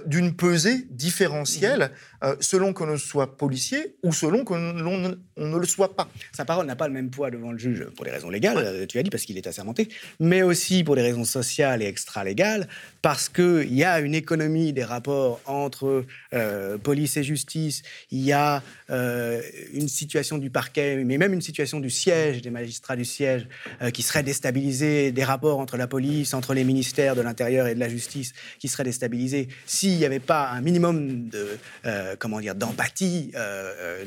d'une 0.05 0.35
pesée 0.35 0.87
différentielle 0.89 1.91
selon 2.39 2.73
qu'on 2.73 2.85
ne 2.85 2.97
soit 2.97 3.37
policier 3.37 3.95
ou 4.03 4.13
selon 4.13 4.43
qu'on 4.45 4.59
ne 4.59 5.57
le 5.57 5.65
soit 5.65 5.95
pas. 5.95 6.07
Sa 6.31 6.45
parole 6.45 6.67
n'a 6.67 6.75
pas 6.75 6.87
le 6.87 6.93
même 6.93 7.09
poids 7.09 7.31
devant 7.31 7.51
le 7.51 7.57
juge 7.57 7.85
pour 7.95 8.05
des 8.05 8.11
raisons 8.11 8.29
légales, 8.29 8.85
tu 8.87 8.99
as 8.99 9.03
dit, 9.03 9.09
parce 9.09 9.23
qu'il 9.23 9.37
est 9.37 9.47
assermenté, 9.47 9.89
mais 10.19 10.43
aussi 10.43 10.83
pour 10.83 10.95
des 10.95 11.01
raisons 11.01 11.23
sociales 11.23 11.81
et 11.81 11.87
extra-légales, 11.87 12.67
parce 13.01 13.27
qu'il 13.27 13.73
y 13.73 13.83
a 13.83 13.99
une 13.99 14.13
économie 14.13 14.73
des 14.73 14.83
rapports 14.83 15.41
entre 15.45 16.05
police 16.83 17.17
et 17.17 17.23
justice, 17.23 17.81
il 18.11 18.21
y 18.21 18.33
a 18.33 18.61
une 18.89 19.87
situation 19.87 20.37
du 20.37 20.49
parquet, 20.49 21.03
mais 21.03 21.17
même 21.17 21.33
une 21.33 21.41
situation 21.41 21.79
du 21.79 21.89
siège, 21.89 22.41
des 22.41 22.51
magistrats 22.51 22.95
du 22.95 23.05
siège, 23.05 23.47
euh, 23.81 23.89
qui 23.91 24.01
seraient 24.01 24.23
déstabilisés, 24.23 25.11
des 25.11 25.23
rapports 25.23 25.59
entre 25.59 25.77
la 25.77 25.87
police, 25.87 26.10
entre 26.33 26.53
les 26.53 26.63
ministères 26.63 27.15
de 27.15 27.21
l'Intérieur 27.21 27.67
et 27.67 27.75
de 27.75 27.79
la 27.79 27.89
Justice, 27.89 28.33
qui 28.59 28.67
seraient 28.67 28.83
déstabilisés 28.83 29.47
s'il 29.65 29.97
n'y 29.97 30.05
avait 30.05 30.19
pas 30.19 30.49
un 30.49 30.61
minimum 30.61 31.29
de, 31.29 31.57
euh, 31.85 32.15
comment 32.17 32.39
dire, 32.39 32.55
d'empathie, 32.55 33.31
euh, 33.35 34.05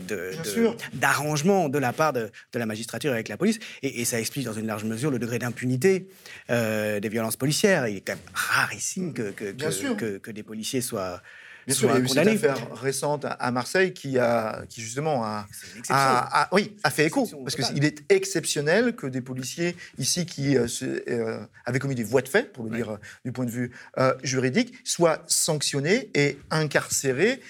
d'arrangement 0.93 1.69
de, 1.69 1.79
la 1.79 1.93
part 1.93 2.13
de, 2.13 2.31
la 2.55 2.67
magistrature 2.67 3.13
avec 3.13 3.29
la 3.29 3.37
police. 3.37 3.59
Et, 3.83 4.05
ça 4.05 4.21
explique 4.21 4.45
dans 4.45 4.53
une 4.53 4.67
large 4.67 4.85
mesure 4.85 5.11
le 5.11 5.19
degré 5.19 5.39
d'impunité 5.39 6.07
des 6.49 7.09
violences 7.09 7.37
policières. 7.37 7.89
Il 7.89 7.97
est 7.97 8.01
quand 8.01 8.13
même 8.13 8.23
rarissime 8.35 9.15
que, 9.15 9.31
que, 9.31 10.19
que 10.19 10.31
des 10.31 10.43
policiers 10.43 10.83
soient 10.83 11.23
Bien 11.67 11.75
sûr, 11.75 11.91
il 11.91 11.95
y 11.95 11.97
a 11.97 12.01
eu 12.01 12.09
cette 12.09 12.27
affaire 12.27 12.75
récente 12.75 13.27
à 13.29 13.51
Marseille 13.51 13.93
qui, 13.93 14.19
a, 14.19 14.65
qui 14.69 14.81
justement 14.81 15.25
a, 15.25 15.47
a, 15.89 16.49
oui, 16.53 16.77
a 16.83 16.91
fait 16.91 17.07
écho. 17.07 17.27
Parce 17.43 17.57
qu'il 17.57 17.85
est 17.85 18.03
exceptionnel 18.11 18.95
que 18.95 19.07
des 19.07 19.21
policiers 19.21 19.77
ici 19.99 20.27
qui 20.27 20.57
euh, 20.57 20.67
euh, 21.09 21.41
avaient 21.65 21.79
commis 21.79 21.95
des 21.95 22.05
voies 22.05 22.23
de 22.23 22.29
fait, 22.29 22.53
pour 22.53 22.65
le 22.65 22.71
dire 22.71 22.91
euh, 22.91 22.97
du 23.25 23.33
point 23.33 23.45
de 23.45 23.51
vue 23.51 23.71
juridique, 24.23 24.75
soient 24.85 25.23
sanctionnés 25.27 26.11
et 26.15 26.39
incarcérés 26.51 27.41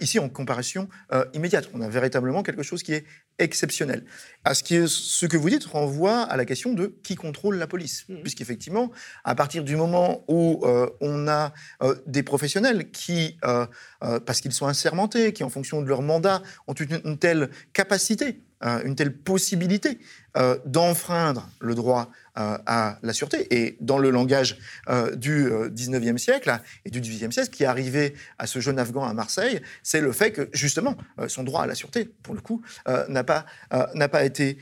ici 0.00 0.18
en 0.18 0.28
comparation 0.28 0.88
immédiate. 1.32 1.68
On 1.74 1.80
a 1.80 1.88
véritablement 1.88 2.42
quelque 2.42 2.62
chose 2.62 2.82
qui 2.82 2.92
est 2.92 3.04
exceptionnel. 3.38 4.04
À 4.44 4.54
ce, 4.54 4.62
qui 4.62 4.76
ce 4.86 5.26
que 5.26 5.36
vous 5.36 5.50
dites 5.50 5.64
renvoie 5.64 6.22
à 6.22 6.36
la 6.36 6.44
question 6.44 6.72
de 6.72 6.94
qui 7.02 7.14
contrôle 7.14 7.56
la 7.56 7.66
police. 7.66 8.04
Mmh. 8.08 8.16
Puisqu'effectivement, 8.22 8.90
à 9.24 9.34
partir 9.34 9.64
du 9.64 9.76
moment 9.76 10.24
où 10.28 10.60
euh, 10.64 10.88
on 11.00 11.28
a 11.28 11.52
euh, 11.82 11.94
des 12.06 12.22
professionnels 12.22 12.90
qui, 12.90 13.36
euh, 13.44 13.66
parce 14.00 14.40
qu'ils 14.40 14.52
sont 14.52 14.66
assermentés, 14.66 15.32
qui 15.32 15.44
en 15.44 15.50
fonction 15.50 15.82
de 15.82 15.88
leur 15.88 16.02
mandat 16.02 16.42
ont 16.66 16.74
une 16.74 17.18
telle 17.18 17.50
capacité 17.72 18.40
une 18.84 18.94
telle 18.94 19.14
possibilité 19.14 19.98
euh, 20.36 20.58
d'enfreindre 20.66 21.48
le 21.60 21.76
droit 21.76 22.10
euh, 22.36 22.58
à 22.66 22.98
la 23.04 23.12
sûreté. 23.12 23.46
Et 23.54 23.76
dans 23.80 23.98
le 23.98 24.10
langage 24.10 24.58
euh, 24.88 25.14
du 25.14 25.48
19e 25.48 26.18
siècle 26.18 26.58
et 26.84 26.90
du 26.90 27.00
18e 27.00 27.30
siècle, 27.30 27.50
qui 27.50 27.62
est 27.62 27.66
arrivé 27.66 28.14
à 28.40 28.48
ce 28.48 28.58
jeune 28.58 28.80
Afghan 28.80 29.04
à 29.04 29.14
Marseille, 29.14 29.62
c'est 29.84 30.00
le 30.00 30.10
fait 30.10 30.32
que, 30.32 30.48
justement, 30.52 30.96
son 31.28 31.44
droit 31.44 31.62
à 31.62 31.66
la 31.68 31.76
sûreté, 31.76 32.06
pour 32.24 32.34
le 32.34 32.40
coup, 32.40 32.62
n'a 33.08 33.22
pas, 33.22 33.46
n'a 33.94 34.08
pas 34.08 34.24
été 34.24 34.58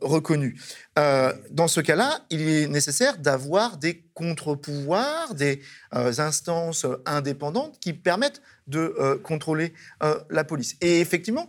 reconnu. 0.00 0.58
dans 0.96 1.68
ce 1.68 1.80
cas-là, 1.80 2.20
il 2.30 2.48
est 2.48 2.66
nécessaire 2.68 3.18
d'avoir 3.18 3.76
des 3.76 4.02
contre-pouvoirs, 4.14 5.34
des 5.34 5.60
instances 5.92 6.86
indépendantes 7.04 7.78
qui 7.80 7.92
permettent 7.92 8.42
de 8.66 9.20
contrôler 9.22 9.74
la 10.30 10.44
police. 10.44 10.76
Et 10.80 11.00
effectivement, 11.00 11.48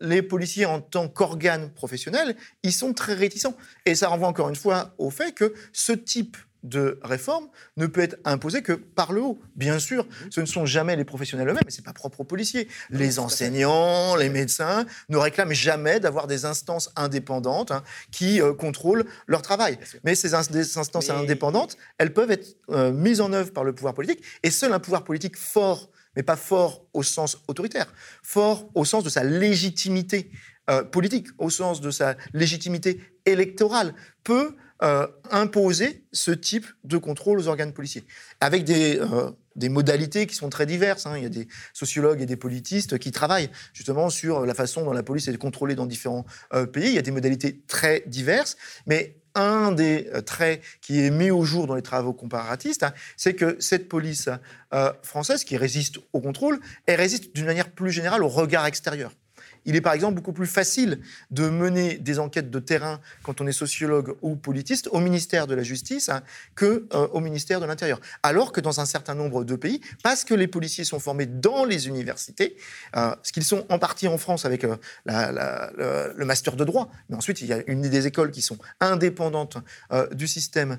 les 0.00 0.22
policiers 0.22 0.66
en 0.66 0.80
tant 0.80 1.08
qu'organes 1.08 1.70
professionnels, 1.70 2.36
ils 2.62 2.72
sont 2.72 2.89
très 2.94 3.14
réticents. 3.14 3.56
Et 3.86 3.94
ça 3.94 4.08
renvoie 4.08 4.28
encore 4.28 4.48
une 4.48 4.56
fois 4.56 4.94
au 4.98 5.10
fait 5.10 5.32
que 5.32 5.54
ce 5.72 5.92
type 5.92 6.36
de 6.62 6.98
réforme 7.02 7.48
ne 7.76 7.86
peut 7.86 8.00
être 8.00 8.18
imposé 8.24 8.62
que 8.62 8.72
par 8.72 9.12
le 9.12 9.22
haut. 9.22 9.40
Bien 9.56 9.78
sûr, 9.78 10.06
ce 10.30 10.40
ne 10.40 10.46
sont 10.46 10.66
jamais 10.66 10.96
les 10.96 11.04
professionnels 11.04 11.48
eux-mêmes, 11.48 11.62
mais 11.64 11.70
c'est 11.70 11.84
pas 11.84 11.92
propre 11.92 12.20
aux 12.20 12.24
policiers. 12.24 12.68
Les 12.90 13.18
enseignants, 13.18 14.14
les 14.16 14.28
médecins 14.28 14.84
ne 15.08 15.16
réclament 15.16 15.52
jamais 15.52 16.00
d'avoir 16.00 16.26
des 16.26 16.44
instances 16.44 16.90
indépendantes 16.96 17.70
hein, 17.70 17.82
qui 18.10 18.40
euh, 18.40 18.52
contrôlent 18.52 19.04
leur 19.26 19.42
travail. 19.42 19.78
Mais 20.04 20.14
ces 20.14 20.34
instances 20.34 21.10
indépendantes, 21.10 21.76
elles 21.98 22.12
peuvent 22.12 22.30
être 22.30 22.56
euh, 22.70 22.92
mises 22.92 23.20
en 23.20 23.32
œuvre 23.32 23.52
par 23.52 23.64
le 23.64 23.72
pouvoir 23.72 23.94
politique, 23.94 24.22
et 24.42 24.50
seul 24.50 24.72
un 24.72 24.80
pouvoir 24.80 25.04
politique 25.04 25.36
fort 25.36 25.90
mais 26.16 26.24
pas 26.24 26.36
fort 26.36 26.84
au 26.92 27.04
sens 27.04 27.38
autoritaire, 27.46 27.86
fort 28.22 28.68
au 28.74 28.84
sens 28.84 29.04
de 29.04 29.08
sa 29.08 29.22
légitimité 29.22 30.30
euh, 30.70 30.84
politique, 30.84 31.26
au 31.38 31.50
sens 31.50 31.80
de 31.80 31.90
sa 31.90 32.16
légitimité 32.32 33.00
électorale, 33.26 33.92
peut 34.22 34.54
euh, 34.82 35.06
imposer 35.30 36.04
ce 36.12 36.30
type 36.30 36.66
de 36.84 36.96
contrôle 36.96 37.40
aux 37.40 37.48
organes 37.48 37.72
policiers, 37.72 38.04
avec 38.40 38.64
des, 38.64 38.98
euh, 39.00 39.32
modalités 39.68 40.26
qui 40.26 40.36
sont 40.36 40.48
très 40.48 40.66
diverses. 40.66 41.06
Hein. 41.06 41.14
Il 41.16 41.24
y 41.24 41.26
a 41.26 41.30
des 41.30 41.48
sociologues 41.72 42.20
et 42.20 42.26
des 42.26 42.36
politistes 42.36 42.98
qui 42.98 43.10
travaillent 43.10 43.50
justement 43.72 44.10
sur 44.10 44.46
la 44.46 44.54
façon 44.54 44.84
dont 44.84 44.92
la 44.92 45.02
police 45.02 45.26
est 45.26 45.36
contrôlée 45.36 45.74
dans 45.74 45.86
différents 45.86 46.24
pays. 46.72 46.88
Il 46.88 46.94
y 46.94 46.98
a 46.98 47.02
des 47.02 47.10
modalités 47.10 47.60
très 47.66 48.04
diverses, 48.06 48.56
mais 48.86 49.16
un 49.34 49.72
des 49.72 50.08
traits 50.24 50.62
qui 50.80 51.00
est 51.04 51.10
mis 51.10 51.30
au 51.30 51.44
jour 51.44 51.66
dans 51.66 51.74
les 51.74 51.82
travaux 51.82 52.14
comparatistes, 52.14 52.84
hein, 52.84 52.94
c'est 53.16 53.34
que 53.34 53.56
cette 53.60 53.88
police 53.88 54.30
française 55.02 55.44
qui 55.44 55.58
résiste 55.58 55.98
au 56.12 56.20
contrôle, 56.20 56.58
elle 56.86 57.00
résiste 57.00 57.34
d'une 57.34 57.46
manière 57.46 57.70
plus 57.70 57.90
générale 57.90 58.22
au 58.22 58.28
regard 58.28 58.64
extérieur. 58.64 59.12
Il 59.64 59.76
est 59.76 59.80
par 59.80 59.92
exemple 59.92 60.14
beaucoup 60.14 60.32
plus 60.32 60.46
facile 60.46 61.00
de 61.30 61.48
mener 61.48 61.98
des 61.98 62.18
enquêtes 62.18 62.50
de 62.50 62.58
terrain 62.58 63.00
quand 63.22 63.40
on 63.40 63.46
est 63.46 63.52
sociologue 63.52 64.16
ou 64.22 64.36
politiste 64.36 64.88
au 64.92 65.00
ministère 65.00 65.46
de 65.46 65.54
la 65.54 65.62
Justice 65.62 66.08
hein, 66.08 66.22
que 66.54 66.86
euh, 66.94 67.08
au 67.08 67.20
ministère 67.20 67.60
de 67.60 67.66
l'Intérieur. 67.66 68.00
Alors 68.22 68.52
que 68.52 68.60
dans 68.60 68.80
un 68.80 68.84
certain 68.84 69.14
nombre 69.14 69.44
de 69.44 69.56
pays, 69.56 69.80
parce 70.02 70.24
que 70.24 70.34
les 70.34 70.46
policiers 70.46 70.84
sont 70.84 70.98
formés 70.98 71.26
dans 71.26 71.64
les 71.64 71.88
universités, 71.88 72.56
euh, 72.96 73.14
ce 73.22 73.32
qu'ils 73.32 73.44
sont 73.44 73.66
en 73.68 73.78
partie 73.78 74.08
en 74.08 74.18
France 74.18 74.44
avec 74.44 74.64
euh, 74.64 74.76
le 75.06 76.24
master 76.24 76.56
de 76.56 76.64
droit, 76.64 76.90
mais 77.08 77.16
ensuite 77.16 77.40
il 77.40 77.48
y 77.48 77.52
a 77.52 77.62
des 77.62 78.06
écoles 78.06 78.30
qui 78.30 78.42
sont 78.42 78.58
indépendantes 78.80 79.58
du 80.12 80.28
système 80.28 80.78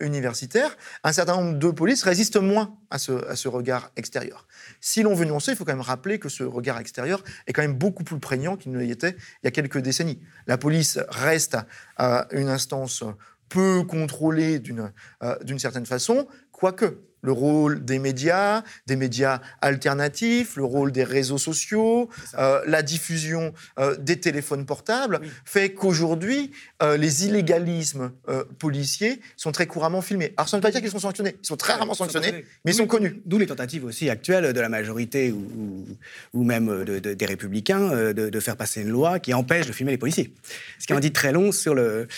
universitaire, 0.00 0.76
un 1.04 1.12
certain 1.12 1.36
nombre 1.36 1.58
de 1.58 1.70
polices 1.70 2.02
résistent 2.02 2.36
moins 2.36 2.76
à 2.90 2.98
ce, 2.98 3.26
à 3.28 3.36
ce 3.36 3.48
regard 3.48 3.90
extérieur. 3.96 4.46
Si 4.80 5.02
l'on 5.02 5.14
veut 5.14 5.24
nuancer, 5.24 5.52
il 5.52 5.56
faut 5.56 5.64
quand 5.64 5.72
même 5.72 5.80
rappeler 5.80 6.18
que 6.18 6.28
ce 6.28 6.42
regard 6.42 6.78
extérieur 6.78 7.22
est 7.46 7.52
quand 7.52 7.62
même 7.62 7.74
beaucoup 7.74 8.04
plus 8.04 8.18
prégnant 8.20 8.56
qu'il 8.56 8.72
ne 8.72 8.78
l'était 8.78 9.16
il 9.42 9.44
y 9.44 9.48
a 9.48 9.50
quelques 9.50 9.78
décennies. 9.78 10.20
La 10.46 10.58
police 10.58 10.98
reste 11.08 11.56
une 11.98 12.48
instance 12.48 13.04
peu 13.48 13.82
contrôlée 13.82 14.60
d'une 14.60 14.92
euh, 15.22 15.36
d'une 15.42 15.58
certaine 15.58 15.84
façon, 15.84 16.26
quoique 16.52 17.02
le 17.22 17.32
rôle 17.32 17.84
des 17.84 17.98
médias, 17.98 18.62
des 18.86 18.96
médias 18.96 19.40
alternatifs, 19.60 20.56
le 20.56 20.64
rôle 20.64 20.92
des 20.92 21.04
réseaux 21.04 21.38
sociaux, 21.38 22.08
euh, 22.38 22.62
la 22.66 22.82
diffusion 22.82 23.52
euh, 23.78 23.96
des 23.96 24.18
téléphones 24.20 24.66
portables, 24.66 25.20
fait 25.44 25.72
qu'aujourd'hui, 25.72 26.52
euh, 26.82 26.96
les 26.96 27.26
illégalismes 27.26 28.12
policiers 28.58 29.20
sont 29.36 29.52
très 29.52 29.66
couramment 29.66 30.02
filmés. 30.02 30.32
Alors 30.36 30.48
ça 30.48 30.56
ne 30.56 30.60
veut 30.60 30.66
pas 30.66 30.70
dire 30.70 30.80
qu'ils 30.80 30.90
sont 30.90 30.98
sanctionnés, 30.98 31.36
ils 31.42 31.46
sont 31.46 31.56
très 31.56 31.74
rarement 31.74 31.94
sanctionnés, 31.94 32.44
mais 32.64 32.72
ils 32.72 32.74
sont 32.74 32.86
connus. 32.86 33.20
D'où 33.26 33.38
les 33.38 33.46
tentatives 33.46 33.84
aussi 33.84 34.08
actuelles 34.08 34.52
de 34.52 34.60
la 34.60 34.68
majorité 34.68 35.32
ou, 35.32 35.86
ou, 36.32 36.44
même 36.44 36.84
des 36.84 37.26
républicains 37.26 38.12
de, 38.12 38.40
faire 38.40 38.56
passer 38.56 38.80
une 38.80 38.88
loi 38.88 39.18
qui 39.18 39.34
empêche 39.34 39.66
de 39.66 39.72
filmer 39.72 39.92
les 39.92 39.98
policiers. 39.98 40.32
Ce 40.78 40.86
qui 40.86 40.94
en 40.94 41.00
dit 41.00 41.12
très 41.12 41.32
long 41.32 41.52
sur 41.52 41.74
le, 41.74 42.08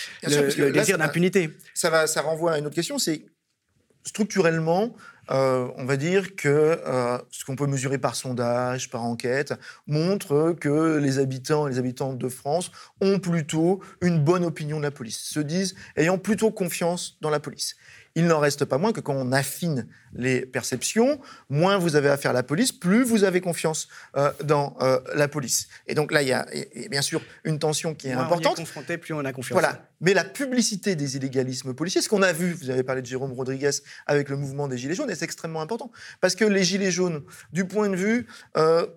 désir 0.71 0.97
d'impunité. 0.97 1.49
Ça, 1.73 2.07
ça 2.07 2.21
renvoie 2.21 2.53
à 2.53 2.59
une 2.59 2.65
autre 2.65 2.75
question, 2.75 2.97
c'est 2.97 3.25
structurellement, 4.03 4.93
euh, 5.31 5.69
on 5.77 5.85
va 5.85 5.95
dire 5.95 6.35
que 6.35 6.47
euh, 6.49 7.17
ce 7.31 7.45
qu'on 7.45 7.55
peut 7.55 7.67
mesurer 7.67 7.97
par 7.97 8.15
sondage, 8.15 8.89
par 8.89 9.03
enquête, 9.03 9.53
montre 9.87 10.55
que 10.59 10.97
les 10.97 11.19
habitants 11.19 11.67
et 11.67 11.71
les 11.71 11.79
habitantes 11.79 12.17
de 12.17 12.29
France 12.29 12.71
ont 12.99 13.19
plutôt 13.19 13.81
une 14.01 14.19
bonne 14.19 14.43
opinion 14.43 14.77
de 14.77 14.83
la 14.83 14.91
police, 14.91 15.19
se 15.19 15.39
disent 15.39 15.75
ayant 15.95 16.17
plutôt 16.17 16.51
confiance 16.51 17.17
dans 17.21 17.29
la 17.29 17.39
police. 17.39 17.75
Il 18.15 18.27
n'en 18.27 18.39
reste 18.39 18.65
pas 18.65 18.77
moins 18.77 18.91
que 18.91 19.01
quand 19.01 19.15
on 19.15 19.31
affine 19.31 19.87
les 20.15 20.45
perceptions, 20.45 21.19
moins 21.49 21.77
vous 21.77 21.95
avez 21.95 22.09
affaire 22.09 22.31
à 22.31 22.33
la 22.33 22.43
police, 22.43 22.71
plus 22.71 23.03
vous 23.03 23.23
avez 23.23 23.41
confiance 23.41 23.87
euh, 24.15 24.31
dans 24.43 24.75
euh, 24.81 24.99
la 25.15 25.27
police. 25.27 25.67
Et 25.87 25.95
donc 25.95 26.11
là, 26.11 26.21
il 26.21 26.27
y 26.27 26.33
a 26.33 26.45
bien 26.89 27.01
sûr 27.01 27.21
une 27.43 27.59
tension 27.59 27.93
qui 27.93 28.07
est 28.07 28.13
importante. 28.13 28.53
On 28.57 28.61
est 28.61 28.65
confronté, 28.65 28.97
plus 28.97 29.13
on 29.13 29.25
a 29.25 29.33
confiance. 29.33 29.59
Voilà. 29.59 29.87
Mais 30.01 30.13
la 30.13 30.25
publicité 30.25 30.95
des 30.95 31.15
illégalismes 31.15 31.73
policiers, 31.73 32.01
ce 32.01 32.09
qu'on 32.09 32.21
a 32.21 32.33
vu, 32.33 32.51
vous 32.53 32.69
avez 32.69 32.83
parlé 32.83 33.01
de 33.01 33.07
Jérôme 33.07 33.31
Rodriguez 33.31 33.71
avec 34.05 34.29
le 34.29 34.35
mouvement 34.35 34.67
des 34.67 34.77
Gilets 34.77 34.95
jaunes, 34.95 35.09
est 35.09 35.23
extrêmement 35.23 35.61
important. 35.61 35.91
Parce 36.19 36.35
que 36.35 36.43
les 36.43 36.63
Gilets 36.63 36.91
jaunes, 36.91 37.23
du 37.53 37.65
point 37.65 37.89
de 37.89 37.95
vue 37.95 38.27
euh, 38.57 38.87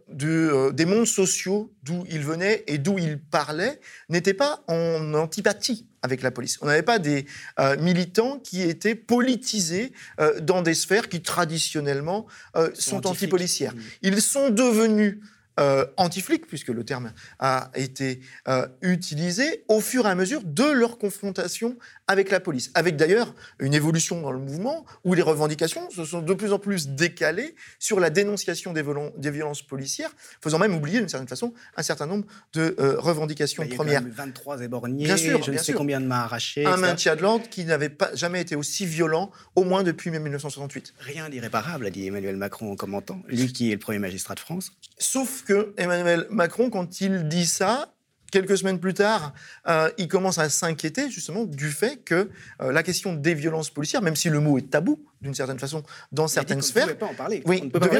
des 0.73 0.85
mondes 0.85 1.07
sociaux 1.07 1.73
d'où 1.83 2.05
ils 2.11 2.25
venaient 2.25 2.65
et 2.67 2.79
d'où 2.79 2.99
ils 2.99 3.21
parlaient, 3.21 3.81
n'étaient 4.09 4.35
pas 4.35 4.65
en 4.67 5.15
antipathie 5.15 5.87
avec 6.03 6.23
la 6.23 6.31
police. 6.31 6.59
On 6.63 6.67
n'avait 6.67 6.83
pas 6.83 6.99
des 6.99 7.27
euh, 7.61 7.77
militants 7.79 8.39
qui 8.39 8.63
étaient 8.63 8.95
politisés 8.95 9.93
euh, 10.21 10.41
dans 10.41 10.63
des 10.63 10.75
sphères 10.75 11.06
qui 11.09 11.23
traditionnellement 11.23 12.27
euh, 12.57 12.71
sont 12.75 13.07
antipolicières. 13.07 13.75
Mmh. 13.75 13.81
Ils 14.03 14.23
sont 14.23 14.51
devenus 14.51 15.19
euh, 15.59 15.87
anti-flics, 15.97 16.47
puisque 16.47 16.69
le 16.69 16.85
terme 16.85 17.13
a 17.39 17.71
été 17.75 18.21
euh, 18.49 18.67
utilisé, 18.83 19.65
au 19.69 19.81
fur 19.81 20.07
et 20.07 20.11
à 20.11 20.15
mesure 20.15 20.43
de 20.45 20.65
leur 20.65 20.99
confrontation 20.99 21.77
avec 22.09 22.31
la 22.31 22.41
police. 22.41 22.71
Avec 22.75 22.97
d'ailleurs 22.97 23.35
une 23.59 23.75
évolution 23.75 24.21
dans 24.21 24.33
le 24.33 24.39
mouvement 24.39 24.85
où 25.05 25.15
les 25.15 25.23
revendications 25.23 25.91
se 25.91 26.05
sont 26.05 26.21
de 26.21 26.35
plus 26.35 26.53
en 26.53 26.59
plus 26.59 26.89
décalées 26.89 27.55
sur 27.79 28.01
la 28.01 28.11
dénonciation 28.11 28.73
des, 28.73 28.85
des 29.17 29.31
violences 29.31 29.63
policières, 29.63 30.11
faisant 30.41 30.59
même 30.59 30.75
oublier 30.75 30.99
d'une 30.99 31.09
certaine 31.09 31.29
façon 31.29 31.55
un 31.77 31.83
certain 31.83 32.07
nombre 32.07 32.27
de 32.53 32.77
euh, 32.79 32.97
revendications 32.99 33.63
bah, 33.63 33.67
il 33.69 33.73
y 33.73 33.75
a 33.75 33.77
premières. 33.77 34.03
23 34.07 34.63
éborgnés, 34.63 35.05
bien 35.05 35.17
sûr, 35.17 35.43
je 35.43 35.53
ne 35.53 35.59
sais 35.59 35.73
combien 35.73 36.01
de 36.01 36.07
mains 36.07 36.21
arrachées. 36.21 36.67
Un 36.67 36.77
maintien 36.77 37.17
de 37.17 37.23
l'ordre 37.23 37.49
qui 37.49 37.65
n'avait 37.65 37.89
pas 37.89 38.15
jamais 38.15 38.41
été 38.41 38.57
aussi 38.57 38.87
violent, 38.87 39.31
au 39.55 39.65
moins 39.65 39.83
depuis 39.83 40.11
1968. 40.11 40.95
Rien 40.99 41.29
d'irréparable, 41.29 41.87
a 41.87 41.91
dit 41.91 42.07
Emmanuel 42.07 42.37
Macron 42.37 42.73
en 42.73 42.77
commentant, 42.77 43.23
lui 43.29 43.53
qui 43.53 43.71
est 43.71 43.75
le 43.75 43.81
premier 43.81 43.99
magistrat 43.99 44.35
de 44.35 44.41
France. 44.41 44.73
Sauf 44.99 45.45
que 45.47 45.73
Emmanuel 45.77 46.27
Macron, 46.31 46.71
quand 46.71 47.01
il 47.01 47.29
dit 47.29 47.47
ça, 47.47 47.95
quelques 48.31 48.59
semaines 48.59 48.79
plus 48.79 48.95
tard, 48.95 49.33
euh, 49.69 49.91
il 49.99 50.09
commence 50.09 50.39
à 50.39 50.49
s'inquiéter 50.49 51.11
justement 51.11 51.45
du 51.45 51.71
fait 51.71 51.97
que 52.05 52.29
euh, 52.61 52.73
la 52.73 52.83
question 52.83 53.15
des 53.15 53.35
violences 53.35 53.71
policières, 53.71 54.03
même 54.03 54.17
si 54.17 54.29
le 54.29 54.41
mot 54.41 54.59
est 54.59 54.71
tabou 54.71 55.05
d'une 55.23 55.35
certaine 55.35 55.59
façon 55.59 55.83
dans 56.13 56.29
certaines 56.29 56.63
sphères, 56.63 56.89
devient, 56.89 57.01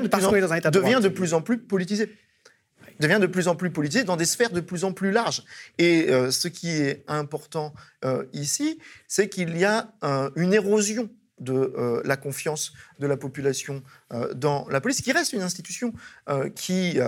de, 0.03 0.09
plus 0.09 0.25
en, 0.25 1.11
plus 1.11 1.35
en 1.35 1.41
plus 1.41 1.59
politisé. 1.59 2.15
Devient 2.99 3.19
de 3.21 3.27
plus 3.27 3.49
en 3.49 3.57
plus 3.57 3.71
politisé 3.71 4.05
dans 4.05 4.17
des 4.17 4.25
sphères 4.25 4.51
de 4.51 4.61
plus 4.61 4.85
en 4.85 4.93
plus 4.93 5.11
larges. 5.11 5.45
Et 5.77 6.09
euh, 6.09 6.31
ce 6.31 6.49
qui 6.49 6.71
est 6.71 7.05
important 7.09 7.75
ici, 8.33 8.79
c'est 9.07 9.29
qu'il 9.29 9.57
y 9.59 9.65
a 9.65 9.93
une 10.35 10.55
érosion 10.55 11.11
de 11.39 11.53
euh, 11.53 12.01
la 12.05 12.17
confiance 12.17 12.73
de 12.99 13.07
la 13.07 13.17
population 13.17 13.83
euh, 14.13 14.33
dans 14.35 14.67
la 14.71 14.81
police, 14.81 15.03
qui 15.03 15.13
reste 15.13 15.33
une 15.33 15.43
institution 15.43 15.93
euh, 16.29 16.49
qui, 16.49 16.99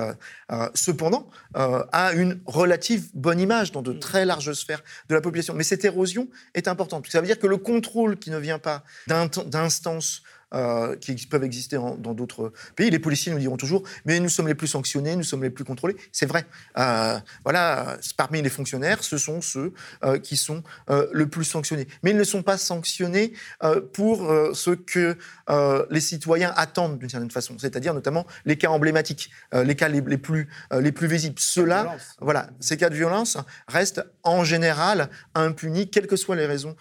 cependant, 0.75 1.29
a 1.55 2.13
une 2.13 2.41
relative 2.47 3.09
bonne 3.15 3.41
image 3.41 3.73
dans 3.73 3.83
de 3.83 3.93
très 3.93 4.25
larges 4.25 4.53
sphères 4.53 4.83
de 5.09 5.15
la 5.15 5.21
population. 5.21 5.55
Mais 5.55 5.65
cette 5.65 5.85
érosion 5.85 6.29
est 6.55 6.69
importante. 6.69 7.07
Ça 7.09 7.21
veut 7.21 7.27
dire 7.27 7.39
que 7.39 7.47
le 7.47 7.57
contrôle 7.57 8.19
qui 8.19 8.31
ne 8.31 8.39
vient 8.39 8.59
pas 8.59 8.85
d'instances 9.07 10.23
euh, 10.55 10.97
qui 10.97 11.15
peuvent 11.27 11.45
exister 11.45 11.77
dans 11.77 12.15
d'autres 12.15 12.53
pays. 12.75 12.89
Les 12.89 12.99
policiers 12.99 13.31
nous 13.31 13.39
diront 13.39 13.59
toujours, 13.59 13.83
mais 14.07 14.19
nous 14.19 14.31
sommes 14.31 14.49
les 14.49 14.55
plus 14.55 14.67
sanctionnés, 14.67 15.15
nous 15.15 15.23
sommes 15.23 15.43
les 15.43 15.51
plus 15.51 15.65
contrôlés. 15.65 15.95
C'est 16.11 16.25
vrai. 16.25 16.47
Euh, 16.79 17.19
voilà, 17.45 17.99
parmi 18.17 18.41
les 18.41 18.49
fonctionnaires, 18.49 19.05
ce 19.05 19.19
sont 19.19 19.43
ceux 19.43 19.75
euh, 20.05 20.19
qui 20.19 20.39
sont 20.39 20.63
le 20.89 21.27
plus 21.27 21.45
sanctionnés. 21.45 21.87
Mais 22.03 22.13
ils 22.13 22.17
ne 22.17 22.25
sont 22.25 22.43
pas 22.43 22.57
sanctionnés 22.57 23.35
pour 23.93 24.33
ce 24.55 24.71
que 24.71 25.19
les 25.91 26.01
citoyens 26.01 26.53
attendent 26.57 26.99
d'une 26.99 27.11
certaine 27.11 27.31
façon, 27.31 27.57
c'est-à-dire 27.59 27.93
notamment 27.93 28.27
les 28.47 28.57
cas 28.57 28.69
emblématiques, 28.69 29.31
les 29.53 29.75
cas 29.75 29.89
les, 29.89 30.01
plus, 30.19 30.49
les 30.73 30.93
plus 30.93 31.09
visibles. 31.09 31.39
Ceux-là, 31.39 31.97
voilà, 32.21 32.49
ces 32.61 32.77
cas 32.79 32.89
de 32.89 32.95
violence 32.95 33.37
restent 33.67 34.03
en 34.23 34.45
général 34.45 35.11
impunis, 35.35 35.91
quelles 35.91 36.07
que 36.07 36.17
soient 36.17 36.37
les 36.37 36.47
raisons 36.47 36.75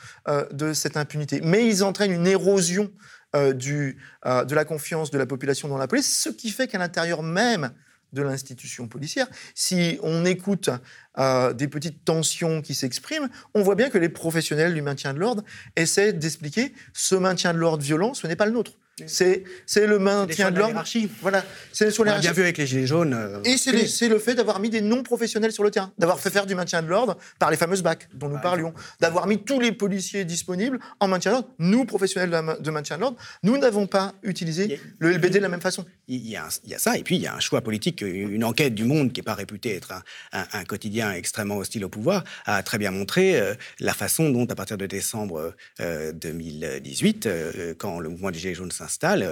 de 0.51 0.73
cette 0.73 0.95
impunité. 0.95 1.41
Mais 1.43 1.67
ils 1.67 1.83
entraînent 1.83 2.13
une 2.13 2.27
érosion 2.27 2.89
euh, 3.35 3.53
du, 3.53 3.97
euh, 4.25 4.45
de 4.45 4.55
la 4.55 4.63
confiance 4.63 5.11
de 5.11 5.17
la 5.17 5.25
population 5.25 5.67
dans 5.67 5.77
la 5.77 5.87
police, 5.87 6.21
ce 6.21 6.29
qui 6.29 6.49
fait 6.49 6.67
qu'à 6.67 6.77
l'intérieur 6.77 7.23
même 7.23 7.71
de 8.13 8.21
l'institution 8.21 8.87
policière, 8.87 9.27
si 9.53 9.99
on 10.01 10.23
écoute 10.23 10.69
euh, 11.17 11.51
des 11.51 11.67
petites 11.67 12.05
tensions 12.05 12.61
qui 12.61 12.73
s'expriment, 12.73 13.27
on 13.53 13.63
voit 13.63 13.75
bien 13.75 13.89
que 13.89 13.97
les 13.97 14.07
professionnels 14.07 14.73
du 14.73 14.81
maintien 14.81 15.13
de 15.13 15.19
l'ordre 15.19 15.43
essaient 15.75 16.13
d'expliquer 16.13 16.73
ce 16.93 17.15
maintien 17.15 17.53
de 17.53 17.57
l'ordre 17.57 17.83
violent, 17.83 18.13
ce 18.13 18.27
n'est 18.27 18.37
pas 18.37 18.45
le 18.45 18.53
nôtre. 18.53 18.71
C'est 19.05 19.43
le 19.75 19.99
maintien 19.99 20.49
de 20.49 20.57
l'ordre. 20.57 20.83
Voilà, 21.21 21.45
c'est 21.71 21.91
sur 21.91 22.03
On 22.03 22.07
a 22.07 22.17
bien 22.17 22.31
vu 22.31 22.41
avec 22.41 22.57
les 22.57 22.65
Gilets 22.65 22.87
jaunes. 22.87 23.13
Euh, 23.13 23.41
et 23.43 23.57
c'est 23.57 24.09
le 24.09 24.17
fait 24.17 24.33
d'avoir 24.33 24.59
mis 24.59 24.71
des 24.71 24.81
non-professionnels 24.81 25.51
sur 25.51 25.63
le 25.63 25.69
terrain, 25.69 25.91
d'avoir 25.99 26.19
fait 26.19 26.31
faire 26.31 26.47
du 26.47 26.55
maintien 26.55 26.81
de 26.81 26.87
l'ordre 26.87 27.17
par 27.37 27.51
les 27.51 27.57
fameuses 27.57 27.83
BAC 27.83 28.09
dont 28.15 28.27
nous 28.27 28.39
parlions, 28.39 28.73
d'avoir 28.99 29.27
mis 29.27 29.37
tous 29.43 29.59
les 29.59 29.71
policiers 29.71 30.25
disponibles 30.25 30.79
en 30.99 31.07
maintien 31.07 31.31
de 31.31 31.35
l'ordre. 31.35 31.49
Nous, 31.59 31.85
professionnels 31.85 32.31
de 32.59 32.71
maintien 32.71 32.95
de 32.95 33.01
l'ordre, 33.01 33.17
nous 33.43 33.57
n'avons 33.57 33.85
pas 33.85 34.13
utilisé 34.23 34.79
le 34.97 35.11
LBD 35.11 35.35
de 35.35 35.39
la 35.39 35.49
même 35.49 35.61
façon. 35.61 35.85
Il 36.07 36.27
y, 36.27 36.35
a, 36.35 36.47
il 36.63 36.71
y, 36.71 36.75
a, 36.75 36.79
ça, 36.79 36.97
et 36.97 37.03
puis 37.03 37.17
il 37.17 37.21
y 37.21 37.27
a 37.27 37.35
un 37.35 37.39
choix 37.39 37.61
politique. 37.61 38.01
Une 38.01 38.43
enquête 38.43 38.73
du 38.73 38.85
Monde, 38.85 39.11
qui 39.11 39.19
n'est 39.19 39.25
pas 39.25 39.35
réputée 39.35 39.75
être 39.75 39.91
un, 40.31 40.47
un, 40.53 40.63
quotidien 40.63 41.11
extrêmement 41.11 41.57
hostile 41.57 41.85
au 41.85 41.89
pouvoir, 41.89 42.23
a 42.45 42.63
très 42.63 42.77
bien 42.77 42.91
montré 42.91 43.39
euh, 43.39 43.53
la 43.79 43.93
façon 43.93 44.29
dont, 44.29 44.45
à 44.45 44.55
partir 44.55 44.77
de 44.77 44.85
décembre 44.85 45.53
2018, 45.79 47.25
euh, 47.25 47.73
quand 47.77 47.99
le 47.99 48.09
mouvement 48.09 48.31
des 48.31 48.39
Gilets 48.39 48.55
jaunes 48.55 48.71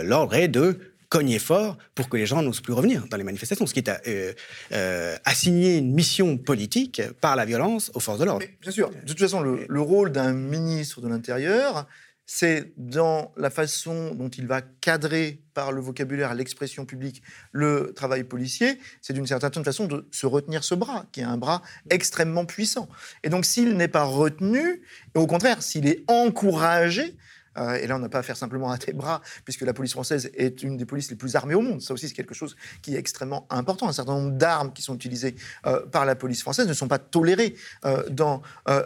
l'ordre 0.04 0.36
est 0.36 0.48
de 0.48 0.80
cogner 1.10 1.40
fort 1.40 1.78
pour 1.94 2.10
que 2.10 2.18
les 2.18 2.26
gens 2.26 2.42
n'osent 2.42 2.62
plus 2.62 2.74
revenir 2.74 3.06
dans 3.10 3.18
les 3.18 3.24
manifestations, 3.24 3.66
ce 3.66 3.74
qui 3.74 3.80
est 3.80 3.90
euh, 3.90 4.34
euh, 4.72 5.16
assigner 5.24 5.78
une 5.78 5.94
mission 5.94 6.38
politique 6.38 7.02
par 7.22 7.36
la 7.36 7.46
violence 7.46 7.92
aux 7.94 8.00
forces 8.00 8.20
de 8.20 8.26
l'ordre. 8.26 8.46
Bien 8.62 8.72
sûr, 8.72 8.90
de 8.90 9.08
toute 9.08 9.20
façon, 9.20 9.42
le, 9.42 9.82
rôle 9.82 10.12
d'un 10.12 10.34
ministre 10.34 11.02
de 11.02 11.08
l'Intérieur, 11.08 11.88
c'est 12.26 12.74
dans 12.76 13.32
la 13.38 13.52
façon 13.52 14.16
dont 14.16 14.30
il 14.30 14.48
va 14.48 14.62
cadrer 14.62 15.42
par 15.54 15.72
le 15.72 15.80
vocabulaire, 15.80 16.34
l'expression 16.34 16.86
publique, 16.86 17.22
le 17.52 17.94
travail 17.96 18.24
policier, 18.24 18.80
c'est 19.02 19.14
d'une 19.14 19.28
certaine 19.28 19.64
façon 19.64 19.86
de 19.86 20.08
se 20.12 20.26
retenir 20.26 20.64
ce 20.64 20.74
bras, 20.74 21.06
qui 21.12 21.22
est 21.22 21.24
un 21.24 21.38
bras 21.38 21.62
extrêmement 21.92 22.46
puissant. 22.46 22.90
Et 23.24 23.30
donc 23.30 23.46
s'il 23.46 23.78
n'est 23.78 23.88
pas 23.88 24.04
retenu, 24.04 24.82
et 25.16 25.20
au 25.20 25.28
contraire, 25.28 25.62
s'il 25.62 25.88
est 25.88 26.04
encouragé, 26.08 27.16
euh, 27.58 27.76
et 27.76 27.88
là, 27.88 27.96
on 27.96 28.00
n'a 28.00 28.10
pas 28.10 28.20
à 28.20 28.24
faire 28.24 28.38
simplement 28.38 28.72
un 28.72 28.78
bras, 28.94 29.22
puisque 29.44 29.62
la 29.62 29.74
police 29.74 29.94
française 29.94 30.30
est 30.36 30.64
une 30.64 30.78
des 30.78 30.86
polices 30.86 31.10
les 31.10 31.16
plus 31.16 31.36
armées 31.36 31.56
au 31.56 31.62
monde. 31.62 31.82
Ça 31.82 31.94
aussi, 31.94 32.08
c'est 32.08 32.14
quelque 32.14 32.36
chose 32.36 32.56
qui 32.82 32.96
est 32.96 33.00
extrêmement 33.00 33.48
important. 33.50 33.90
Un 33.90 33.94
certain 33.94 34.14
nombre 34.14 34.38
d'armes 34.38 34.74
qui 34.74 34.82
sont 34.82 34.96
utilisées 34.96 35.36
euh, 35.66 35.86
par 35.88 36.06
la 36.06 36.16
police 36.16 36.42
française 36.42 36.68
ne 36.68 36.74
sont 36.74 36.88
pas 36.88 37.00
tolérées 37.00 37.56
euh, 37.86 38.04
dans 38.10 38.42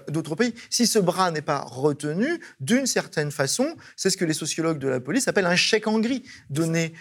d'autres 0.07 0.35
pays. 0.35 0.53
Si 0.69 0.87
ce 0.87 0.99
bras 0.99 1.31
n'est 1.31 1.41
pas 1.41 1.59
retenu, 1.59 2.39
d'une 2.59 2.85
certaine 2.85 3.31
façon, 3.31 3.75
c'est 3.95 4.09
ce 4.09 4.17
que 4.17 4.25
les 4.25 4.33
sociologues 4.33 4.79
de 4.79 4.87
la 4.87 4.99
police 4.99 5.27
appellent 5.27 5.45
un 5.45 5.55
chèque 5.55 5.87
en 5.87 5.99
gris 5.99 6.23
donné 6.49 6.93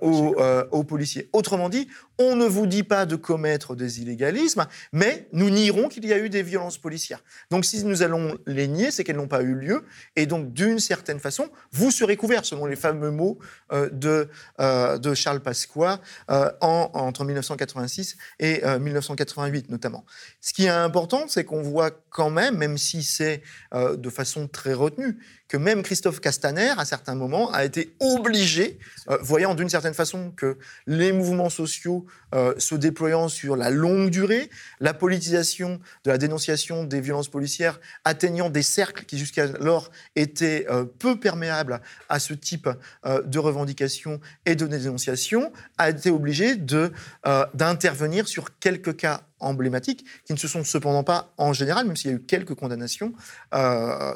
aux, 0.00 0.36
aux 0.70 0.84
policiers. 0.84 1.28
Autrement 1.32 1.68
dit, 1.68 1.88
on 2.18 2.36
ne 2.36 2.46
vous 2.46 2.66
dit 2.66 2.82
pas 2.82 3.06
de 3.06 3.16
commettre 3.16 3.74
des 3.74 4.00
illégalismes, 4.00 4.66
mais 4.92 5.28
nous 5.32 5.50
nierons 5.50 5.88
qu'il 5.88 6.06
y 6.06 6.12
a 6.12 6.18
eu 6.18 6.28
des 6.28 6.42
violences 6.42 6.78
policières. 6.78 7.22
Donc 7.50 7.64
si 7.64 7.84
nous 7.84 8.02
allons 8.02 8.38
les 8.46 8.68
nier, 8.68 8.90
c'est 8.90 9.04
qu'elles 9.04 9.16
n'ont 9.16 9.28
pas 9.28 9.42
eu 9.42 9.54
lieu, 9.54 9.84
et 10.16 10.26
donc 10.26 10.52
d'une 10.52 10.78
certaine 10.78 11.11
façon, 11.20 11.48
vous 11.72 11.90
serez 11.90 12.16
couvert, 12.16 12.44
selon 12.44 12.66
les 12.66 12.76
fameux 12.76 13.10
mots 13.10 13.38
de, 13.70 14.28
de 14.58 15.14
Charles 15.14 15.40
Pasqua 15.40 16.00
en, 16.28 16.90
entre 16.92 17.24
1986 17.24 18.16
et 18.38 18.62
1988 18.78 19.70
notamment. 19.70 20.04
Ce 20.40 20.52
qui 20.52 20.66
est 20.66 20.68
important, 20.68 21.24
c'est 21.28 21.44
qu'on 21.44 21.62
voit 21.62 21.90
quand 22.10 22.30
même, 22.30 22.56
même 22.56 22.78
si 22.78 23.02
c'est 23.02 23.42
de 23.74 24.10
façon 24.10 24.48
très 24.48 24.74
retenue, 24.74 25.18
que 25.52 25.58
même 25.58 25.82
Christophe 25.82 26.20
Castaner, 26.20 26.72
à 26.78 26.86
certains 26.86 27.14
moments, 27.14 27.52
a 27.52 27.62
été 27.66 27.94
obligé, 28.00 28.78
euh, 29.10 29.18
voyant 29.20 29.54
d'une 29.54 29.68
certaine 29.68 29.92
façon 29.92 30.30
que 30.30 30.56
les 30.86 31.12
mouvements 31.12 31.50
sociaux 31.50 32.06
euh, 32.34 32.54
se 32.56 32.74
déployant 32.74 33.28
sur 33.28 33.54
la 33.54 33.68
longue 33.68 34.08
durée, 34.08 34.48
la 34.80 34.94
politisation 34.94 35.78
de 36.04 36.10
la 36.10 36.16
dénonciation 36.16 36.84
des 36.84 37.02
violences 37.02 37.28
policières 37.28 37.80
atteignant 38.06 38.48
des 38.48 38.62
cercles 38.62 39.04
qui 39.04 39.18
jusqu'alors 39.18 39.90
étaient 40.16 40.64
euh, 40.70 40.86
peu 40.86 41.20
perméables 41.20 41.82
à 42.08 42.18
ce 42.18 42.32
type 42.32 42.70
de 43.04 43.38
revendications 43.38 44.20
et 44.46 44.54
de 44.54 44.66
dénonciation, 44.66 45.52
a 45.76 45.90
été 45.90 46.10
obligé 46.10 46.56
d'intervenir 46.56 48.26
sur 48.26 48.58
quelques 48.58 48.96
cas 48.96 49.22
emblématiques, 49.40 50.06
qui 50.24 50.32
ne 50.32 50.38
se 50.38 50.48
sont 50.48 50.64
cependant 50.64 51.04
pas, 51.04 51.34
en 51.36 51.52
général, 51.52 51.86
même 51.86 51.96
s'il 51.96 52.10
y 52.10 52.14
a 52.14 52.16
eu 52.16 52.22
quelques 52.22 52.54
condamnations, 52.54 53.12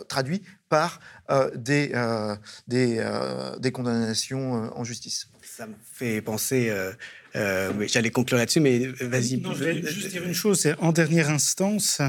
traduits 0.08 0.42
par 0.68 1.01
euh, 1.30 1.51
des, 1.55 1.90
euh, 1.94 2.36
des, 2.68 3.05
des, 3.59 3.72
condamnations 3.72 4.70
en 4.76 4.84
justice. 4.84 5.28
Ça 5.43 5.66
me 5.66 5.74
fait 5.93 6.20
penser, 6.20 6.72
j'allais 7.34 8.10
conclure 8.10 8.38
là-dessus, 8.38 8.60
mais 8.60 8.86
vas-y. 9.01 9.43
je 9.43 9.64
vais 9.64 9.82
juste 9.82 10.09
dire 10.09 10.24
une 10.24 10.34
chose, 10.34 10.60
c'est 10.60 10.78
en 10.78 10.93
dernière 10.93 11.30
instance, 11.30 12.01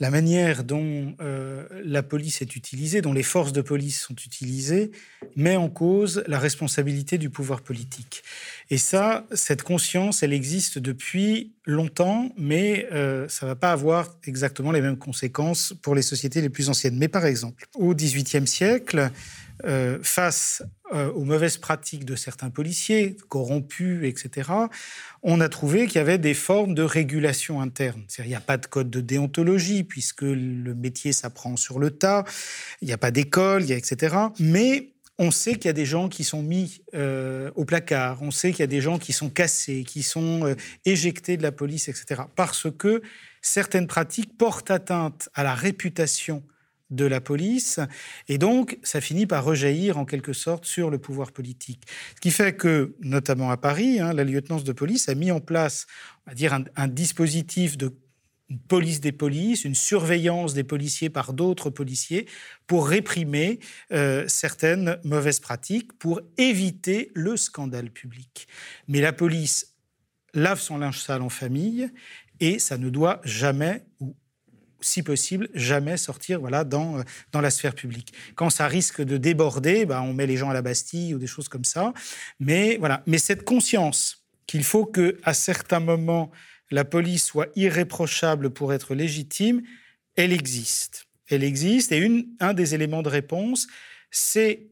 la 0.00 0.10
manière 0.10 0.64
dont 0.64 1.14
euh, 1.20 1.66
la 1.84 2.02
police 2.02 2.42
est 2.42 2.56
utilisée, 2.56 3.00
dont 3.00 3.12
les 3.12 3.22
forces 3.22 3.52
de 3.52 3.60
police 3.60 4.00
sont 4.00 4.14
utilisées, 4.14 4.90
met 5.36 5.56
en 5.56 5.68
cause 5.68 6.24
la 6.26 6.38
responsabilité 6.38 7.16
du 7.16 7.30
pouvoir 7.30 7.62
politique. 7.62 8.22
Et 8.70 8.78
ça, 8.78 9.24
cette 9.32 9.62
conscience, 9.62 10.22
elle 10.22 10.32
existe 10.32 10.78
depuis 10.78 11.52
longtemps, 11.64 12.32
mais 12.36 12.86
euh, 12.92 13.28
ça 13.28 13.46
ne 13.46 13.50
va 13.50 13.56
pas 13.56 13.72
avoir 13.72 14.16
exactement 14.24 14.72
les 14.72 14.80
mêmes 14.80 14.98
conséquences 14.98 15.74
pour 15.82 15.94
les 15.94 16.02
sociétés 16.02 16.40
les 16.40 16.50
plus 16.50 16.68
anciennes. 16.68 16.96
Mais 16.96 17.08
par 17.08 17.24
exemple, 17.24 17.66
au 17.74 17.94
XVIIIe 17.94 18.46
siècle, 18.46 19.10
euh, 19.64 20.00
face 20.02 20.64
euh, 20.92 21.12
aux 21.12 21.24
mauvaises 21.24 21.58
pratiques 21.58 22.04
de 22.04 22.16
certains 22.16 22.50
policiers, 22.50 23.16
corrompus, 23.28 24.04
etc., 24.04 24.50
on 25.22 25.40
a 25.40 25.48
trouvé 25.48 25.86
qu'il 25.86 25.96
y 25.96 25.98
avait 26.00 26.18
des 26.18 26.34
formes 26.34 26.74
de 26.74 26.82
régulation 26.82 27.60
interne. 27.60 28.02
Il 28.18 28.26
n'y 28.26 28.34
a 28.34 28.40
pas 28.40 28.56
de 28.56 28.66
code 28.66 28.90
de 28.90 29.00
déontologie, 29.00 29.84
puisque 29.84 30.22
le 30.22 30.74
métier 30.74 31.12
s'apprend 31.12 31.56
sur 31.56 31.78
le 31.78 31.90
tas, 31.90 32.24
il 32.82 32.88
n'y 32.88 32.92
a 32.92 32.98
pas 32.98 33.12
d'école, 33.12 33.70
etc. 33.70 34.16
Mais 34.40 34.90
on 35.18 35.30
sait 35.30 35.54
qu'il 35.54 35.66
y 35.66 35.68
a 35.68 35.74
des 35.74 35.86
gens 35.86 36.08
qui 36.08 36.24
sont 36.24 36.42
mis 36.42 36.80
euh, 36.94 37.52
au 37.54 37.64
placard, 37.64 38.20
on 38.22 38.32
sait 38.32 38.50
qu'il 38.50 38.60
y 38.60 38.64
a 38.64 38.66
des 38.66 38.80
gens 38.80 38.98
qui 38.98 39.12
sont 39.12 39.30
cassés, 39.30 39.84
qui 39.84 40.02
sont 40.02 40.56
éjectés 40.84 41.36
de 41.36 41.44
la 41.44 41.52
police, 41.52 41.88
etc. 41.88 42.22
Parce 42.34 42.66
que 42.76 43.02
certaines 43.40 43.86
pratiques 43.86 44.36
portent 44.36 44.72
atteinte 44.72 45.28
à 45.32 45.44
la 45.44 45.54
réputation 45.54 46.42
de 46.94 47.04
la 47.04 47.20
police, 47.20 47.80
et 48.28 48.38
donc 48.38 48.78
ça 48.82 49.00
finit 49.00 49.26
par 49.26 49.44
rejaillir 49.44 49.98
en 49.98 50.04
quelque 50.04 50.32
sorte 50.32 50.64
sur 50.64 50.90
le 50.90 50.98
pouvoir 50.98 51.32
politique. 51.32 51.82
Ce 52.16 52.20
qui 52.20 52.30
fait 52.30 52.54
que, 52.54 52.94
notamment 53.00 53.50
à 53.50 53.56
Paris, 53.56 54.00
hein, 54.00 54.12
la 54.12 54.24
lieutenance 54.24 54.64
de 54.64 54.72
police 54.72 55.08
a 55.08 55.14
mis 55.14 55.30
en 55.30 55.40
place, 55.40 55.86
on 56.26 56.30
va 56.30 56.34
dire, 56.34 56.58
un, 56.76 56.88
dispositif 56.88 57.76
de 57.76 57.92
police 58.68 59.00
des 59.00 59.12
polices, 59.12 59.64
une 59.64 59.74
surveillance 59.74 60.54
des 60.54 60.64
policiers 60.64 61.10
par 61.10 61.32
d'autres 61.32 61.70
policiers 61.70 62.26
pour 62.66 62.86
réprimer 62.86 63.58
euh, 63.92 64.24
certaines 64.28 64.98
mauvaises 65.02 65.40
pratiques, 65.40 65.92
pour 65.98 66.20
éviter 66.36 67.10
le 67.14 67.36
scandale 67.36 67.90
public. 67.90 68.46
Mais 68.86 69.00
la 69.00 69.12
police 69.12 69.74
lave 70.34 70.60
son 70.60 70.78
linge 70.78 71.00
sale 71.00 71.22
en 71.22 71.30
famille 71.30 71.90
et 72.40 72.58
ça 72.58 72.76
ne 72.76 72.90
doit 72.90 73.20
jamais 73.24 73.84
ou 74.00 74.14
si 74.84 75.02
possible, 75.02 75.48
jamais 75.54 75.96
sortir 75.96 76.40
voilà, 76.40 76.64
dans, 76.64 76.98
euh, 76.98 77.02
dans 77.32 77.40
la 77.40 77.50
sphère 77.50 77.74
publique. 77.74 78.12
Quand 78.34 78.50
ça 78.50 78.68
risque 78.68 79.02
de 79.02 79.16
déborder, 79.16 79.86
bah, 79.86 80.02
on 80.02 80.12
met 80.12 80.26
les 80.26 80.36
gens 80.36 80.50
à 80.50 80.54
la 80.54 80.62
Bastille 80.62 81.14
ou 81.14 81.18
des 81.18 81.26
choses 81.26 81.48
comme 81.48 81.64
ça. 81.64 81.92
Mais, 82.38 82.76
voilà. 82.78 83.02
Mais 83.06 83.18
cette 83.18 83.44
conscience 83.44 84.24
qu'il 84.46 84.64
faut 84.64 84.84
qu'à 84.84 85.34
certains 85.34 85.80
moments, 85.80 86.30
la 86.70 86.84
police 86.84 87.24
soit 87.24 87.48
irréprochable 87.56 88.50
pour 88.50 88.72
être 88.72 88.94
légitime, 88.94 89.62
elle 90.16 90.32
existe. 90.32 91.06
Elle 91.28 91.42
existe 91.42 91.92
et 91.92 91.98
une, 91.98 92.26
un 92.40 92.52
des 92.52 92.74
éléments 92.74 93.02
de 93.02 93.08
réponse, 93.08 93.66
c'est 94.10 94.68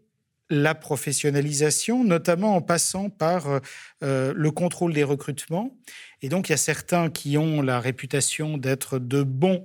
la 0.51 0.75
professionnalisation, 0.75 2.05
notamment 2.05 2.55
en 2.55 2.61
passant 2.61 3.09
par 3.09 3.49
euh, 3.49 3.61
euh, 4.03 4.33
le 4.37 4.51
contrôle 4.51 4.93
des 4.93 5.05
recrutements. 5.05 5.75
Et 6.21 6.29
donc, 6.29 6.49
il 6.49 6.53
y 6.53 6.55
a 6.55 6.59
certains 6.59 7.09
qui 7.09 7.39
ont 7.39 7.63
la 7.63 7.81
réputation 7.81 8.59
d'être 8.59 8.99
de 8.99 9.23
bons 9.23 9.65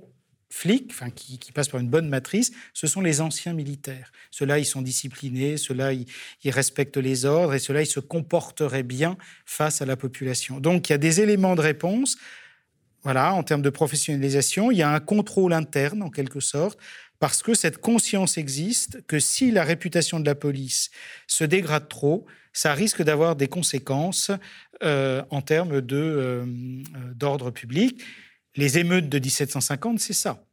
flics, 0.50 0.88
enfin, 0.90 1.10
qui, 1.10 1.52
passent 1.52 1.68
par 1.68 1.80
une 1.80 1.88
bonne 1.88 2.08
matrice, 2.08 2.52
ce 2.72 2.86
sont 2.86 3.00
les 3.00 3.20
anciens 3.20 3.52
militaires. 3.52 4.12
Ceux-là, 4.30 4.58
ils 4.58 4.64
sont 4.64 4.82
disciplinés, 4.82 5.56
ceux-là, 5.56 5.92
ils, 5.92 6.06
respectent 6.50 6.96
les 6.96 7.24
ordres 7.24 7.54
et 7.54 7.58
ceux-là, 7.58 7.82
ils 7.82 7.86
se 7.86 8.00
comporteraient 8.00 8.82
bien 8.82 9.16
face 9.44 9.82
à 9.82 9.86
la 9.86 9.96
population. 9.96 10.60
Donc, 10.60 10.88
il 10.88 10.92
y 10.92 10.94
a 10.94 10.98
des 10.98 11.20
éléments 11.20 11.54
de 11.54 11.60
réponse. 11.60 12.16
Voilà, 13.02 13.34
en 13.34 13.42
termes 13.42 13.62
de 13.62 13.70
professionnalisation, 13.70 14.70
il 14.70 14.78
y 14.78 14.82
a 14.82 14.90
un 14.90 15.00
contrôle 15.00 15.52
interne, 15.52 16.02
en 16.02 16.10
quelque 16.10 16.40
sorte, 16.40 16.78
parce 17.18 17.42
que 17.42 17.54
cette 17.54 17.78
conscience 17.78 18.38
existe 18.38 19.04
que 19.06 19.18
si 19.18 19.50
la 19.50 19.64
réputation 19.64 20.20
de 20.20 20.26
la 20.26 20.34
police 20.34 20.90
se 21.26 21.44
dégrade 21.44 21.88
trop, 21.88 22.26
ça 22.52 22.74
risque 22.74 23.02
d'avoir 23.02 23.36
des 23.36 23.48
conséquences 23.48 24.30
euh, 24.82 25.22
en 25.30 25.42
termes 25.42 25.72
euh, 25.72 25.82
euh, 25.92 26.44
d'ordre 27.14 27.50
public. 27.50 28.02
Les 28.56 28.78
émeutes 28.78 29.08
de 29.08 29.18
1750, 29.18 30.00
c'est 30.00 30.12
ça. 30.12 30.44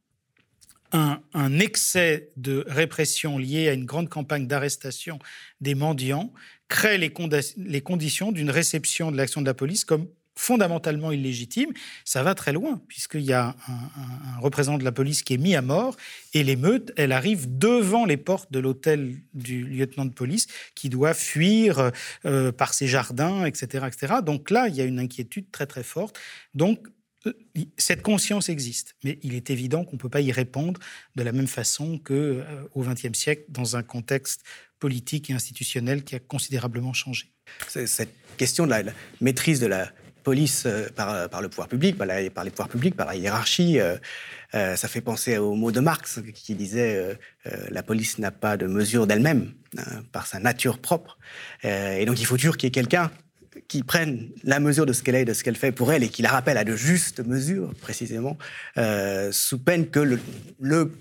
Un, 0.92 1.58
excès 1.58 2.30
de 2.36 2.64
répression 2.68 3.38
lié 3.38 3.68
à 3.68 3.72
une 3.72 3.84
grande 3.84 4.08
campagne 4.08 4.46
d'arrestation 4.46 5.18
des 5.60 5.74
mendiants 5.74 6.32
crée 6.68 6.96
les, 6.96 7.10
conditions 7.10 8.32
d'une 8.32 8.50
réception 8.50 9.10
de 9.10 9.16
l'action 9.16 9.40
de 9.40 9.46
la 9.46 9.52
police 9.52 9.84
comme 9.84 10.06
fondamentalement 10.36 11.12
illégitime, 11.12 11.72
ça 12.04 12.22
va 12.22 12.34
très 12.34 12.52
loin, 12.52 12.80
puisqu'il 12.88 13.22
y 13.22 13.32
a 13.32 13.56
un, 13.68 14.40
représentant 14.40 14.78
de 14.78 14.84
la 14.84 14.92
police 14.92 15.22
qui 15.22 15.34
est 15.34 15.38
mis 15.38 15.56
à 15.56 15.62
mort, 15.62 15.96
et 16.34 16.44
l'émeute, 16.44 16.92
elle 16.96 17.12
arrive 17.12 17.58
devant 17.58 18.04
les 18.04 18.18
portes 18.18 18.52
de 18.52 18.58
l'hôtel 18.58 19.16
du 19.32 19.64
lieutenant 19.64 20.04
de 20.04 20.12
police, 20.12 20.46
qui 20.74 20.90
doit 20.90 21.14
fuir 21.14 21.90
euh, 22.26 22.52
par 22.52 22.74
ses 22.74 22.86
jardins, 22.86 23.46
etc., 23.46 23.86
etc. 23.86 24.14
Donc 24.22 24.50
là, 24.50 24.68
il 24.68 24.76
y 24.76 24.82
a 24.82 24.84
une 24.84 24.98
inquiétude 24.98 25.50
très 25.50 25.66
très 25.66 25.82
forte. 25.82 26.18
Donc 26.54 26.86
cette 27.76 28.02
conscience 28.02 28.48
existe, 28.48 28.96
mais 29.04 29.18
il 29.22 29.34
est 29.34 29.50
évident 29.50 29.84
qu'on 29.84 29.96
ne 29.96 30.00
peut 30.00 30.08
pas 30.08 30.20
y 30.20 30.32
répondre 30.32 30.80
de 31.14 31.22
la 31.22 31.32
même 31.32 31.46
façon 31.46 31.98
qu'au 31.98 32.14
euh, 32.14 32.66
XXe 32.76 33.18
siècle, 33.18 33.44
dans 33.48 33.76
un 33.76 33.82
contexte 33.82 34.42
politique 34.78 35.30
et 35.30 35.32
institutionnel 35.32 36.04
qui 36.04 36.14
a 36.14 36.18
considérablement 36.18 36.92
changé. 36.92 37.32
Cette 37.68 38.14
question 38.36 38.66
de 38.66 38.70
la, 38.70 38.82
maîtrise 39.20 39.60
de 39.60 39.66
la 39.66 39.90
police 40.22 40.64
euh, 40.66 40.88
par, 40.94 41.40
le 41.40 41.48
pouvoir 41.48 41.68
public, 41.68 41.96
par, 41.96 42.06
les 42.06 42.30
pouvoirs 42.30 42.68
publics, 42.68 42.96
par 42.96 43.06
la 43.06 43.16
hiérarchie, 43.16 43.78
euh, 43.80 43.96
ça 44.52 44.88
fait 44.88 45.00
penser 45.00 45.38
au 45.38 45.54
mot 45.54 45.70
de 45.70 45.80
Marx 45.80 46.20
qui 46.34 46.54
disait 46.54 47.18
la 47.44 47.82
police 47.82 48.18
n'a 48.18 48.30
pas 48.30 48.56
de 48.56 48.66
mesure 48.66 49.06
d'elle-même, 49.06 49.52
hein, 49.76 50.02
par 50.12 50.26
sa 50.26 50.38
nature 50.38 50.78
propre. 50.78 51.18
et 51.62 52.06
donc 52.06 52.20
il 52.20 52.24
faut 52.24 52.36
toujours 52.36 52.56
qu'il 52.56 52.66
y 52.66 52.68
ait 52.68 52.70
quelqu'un 52.70 53.10
qui 53.68 53.82
prennent 53.82 54.30
la 54.44 54.60
mesure 54.60 54.86
de 54.86 54.92
ce 54.92 55.02
qu'elle 55.02 55.14
est 55.14 55.22
et 55.22 55.26
de 55.26 55.32
ce 55.32 55.44
qu'elle 55.44 55.56
fait 55.56 55.72
pour 55.72 55.92
elle 55.92 56.02
et 56.02 56.08
qui 56.08 56.22
la 56.22 56.30
rappellent 56.30 56.58
à 56.58 56.64
de 56.64 56.76
justes 56.76 57.20
mesures, 57.20 57.72
précisément, 57.80 58.36
euh, 58.78 59.30
sous 59.32 59.58
peine 59.58 59.88
que 59.88 60.18
le, 60.60 60.92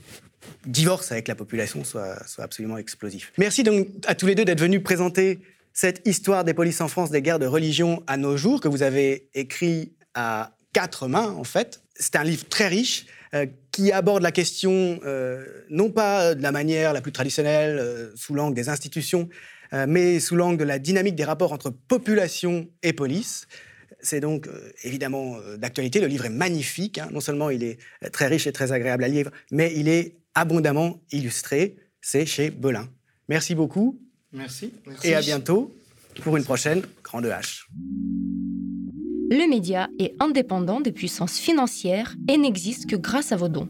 divorce 0.65 1.11
avec 1.11 1.27
la 1.27 1.35
population 1.35 1.83
soit, 1.83 2.17
absolument 2.37 2.77
explosif. 2.77 3.31
Merci 3.37 3.63
donc 3.63 3.87
à 4.05 4.15
tous 4.15 4.27
les 4.27 4.35
deux 4.35 4.45
d'être 4.45 4.59
venus 4.59 4.83
présenter 4.83 5.39
cette 5.73 6.07
histoire 6.07 6.43
des 6.43 6.53
polices 6.53 6.81
en 6.81 6.87
France, 6.87 7.09
des 7.11 7.21
guerres 7.21 7.39
de 7.39 7.47
religion 7.47 8.03
à 8.07 8.17
nos 8.17 8.37
jours, 8.37 8.61
que 8.61 8.67
vous 8.67 8.83
avez 8.83 9.27
écrit 9.33 9.91
à 10.13 10.55
quatre 10.71 11.07
mains, 11.07 11.31
en 11.31 11.43
fait. 11.43 11.81
C'est 11.95 12.15
un 12.15 12.23
livre 12.23 12.45
très 12.47 12.67
riche 12.67 13.05
euh, 13.33 13.45
qui 13.71 13.91
aborde 13.91 14.23
la 14.23 14.31
question 14.31 14.99
euh, 15.05 15.45
non 15.69 15.89
pas 15.89 16.35
de 16.35 16.41
la 16.41 16.51
manière 16.51 16.93
la 16.93 17.01
plus 17.01 17.11
traditionnelle, 17.11 18.11
sous 18.15 18.33
l'angle 18.33 18.55
des 18.55 18.69
institutions, 18.69 19.29
mais 19.71 20.19
sous 20.19 20.35
l'angle 20.35 20.57
de 20.57 20.63
la 20.63 20.79
dynamique 20.79 21.15
des 21.15 21.23
rapports 21.23 21.53
entre 21.53 21.69
population 21.69 22.67
et 22.83 22.93
police. 22.93 23.47
C'est 24.05 24.19
donc 24.19 24.47
euh, 24.47 24.71
évidemment 24.83 25.37
euh, 25.37 25.57
d'actualité. 25.57 25.99
Le 25.99 26.07
livre 26.07 26.25
est 26.25 26.29
magnifique. 26.29 26.99
Hein. 26.99 27.09
Non 27.11 27.19
seulement 27.19 27.49
il 27.49 27.63
est 27.63 27.79
très 28.11 28.27
riche 28.27 28.45
et 28.45 28.51
très 28.51 28.71
agréable 28.71 29.03
à 29.03 29.07
lire, 29.07 29.31
mais 29.51 29.73
il 29.75 29.87
est 29.87 30.17
abondamment 30.35 31.01
illustré. 31.11 31.75
C'est 32.01 32.25
chez 32.25 32.51
Belin. 32.51 32.87
Merci 33.29 33.55
beaucoup. 33.55 33.99
Merci. 34.31 34.71
Et 35.03 35.15
à 35.15 35.21
bientôt 35.21 35.73
pour 36.21 36.37
une 36.37 36.43
prochaine 36.43 36.83
Grande 37.03 37.25
H. 37.25 37.65
Le 39.31 39.49
média 39.49 39.89
est 39.97 40.13
indépendant 40.19 40.81
des 40.81 40.91
puissances 40.91 41.39
financières 41.39 42.15
et 42.29 42.37
n'existe 42.37 42.87
que 42.87 42.95
grâce 42.95 43.31
à 43.31 43.37
vos 43.37 43.49
dons. 43.49 43.69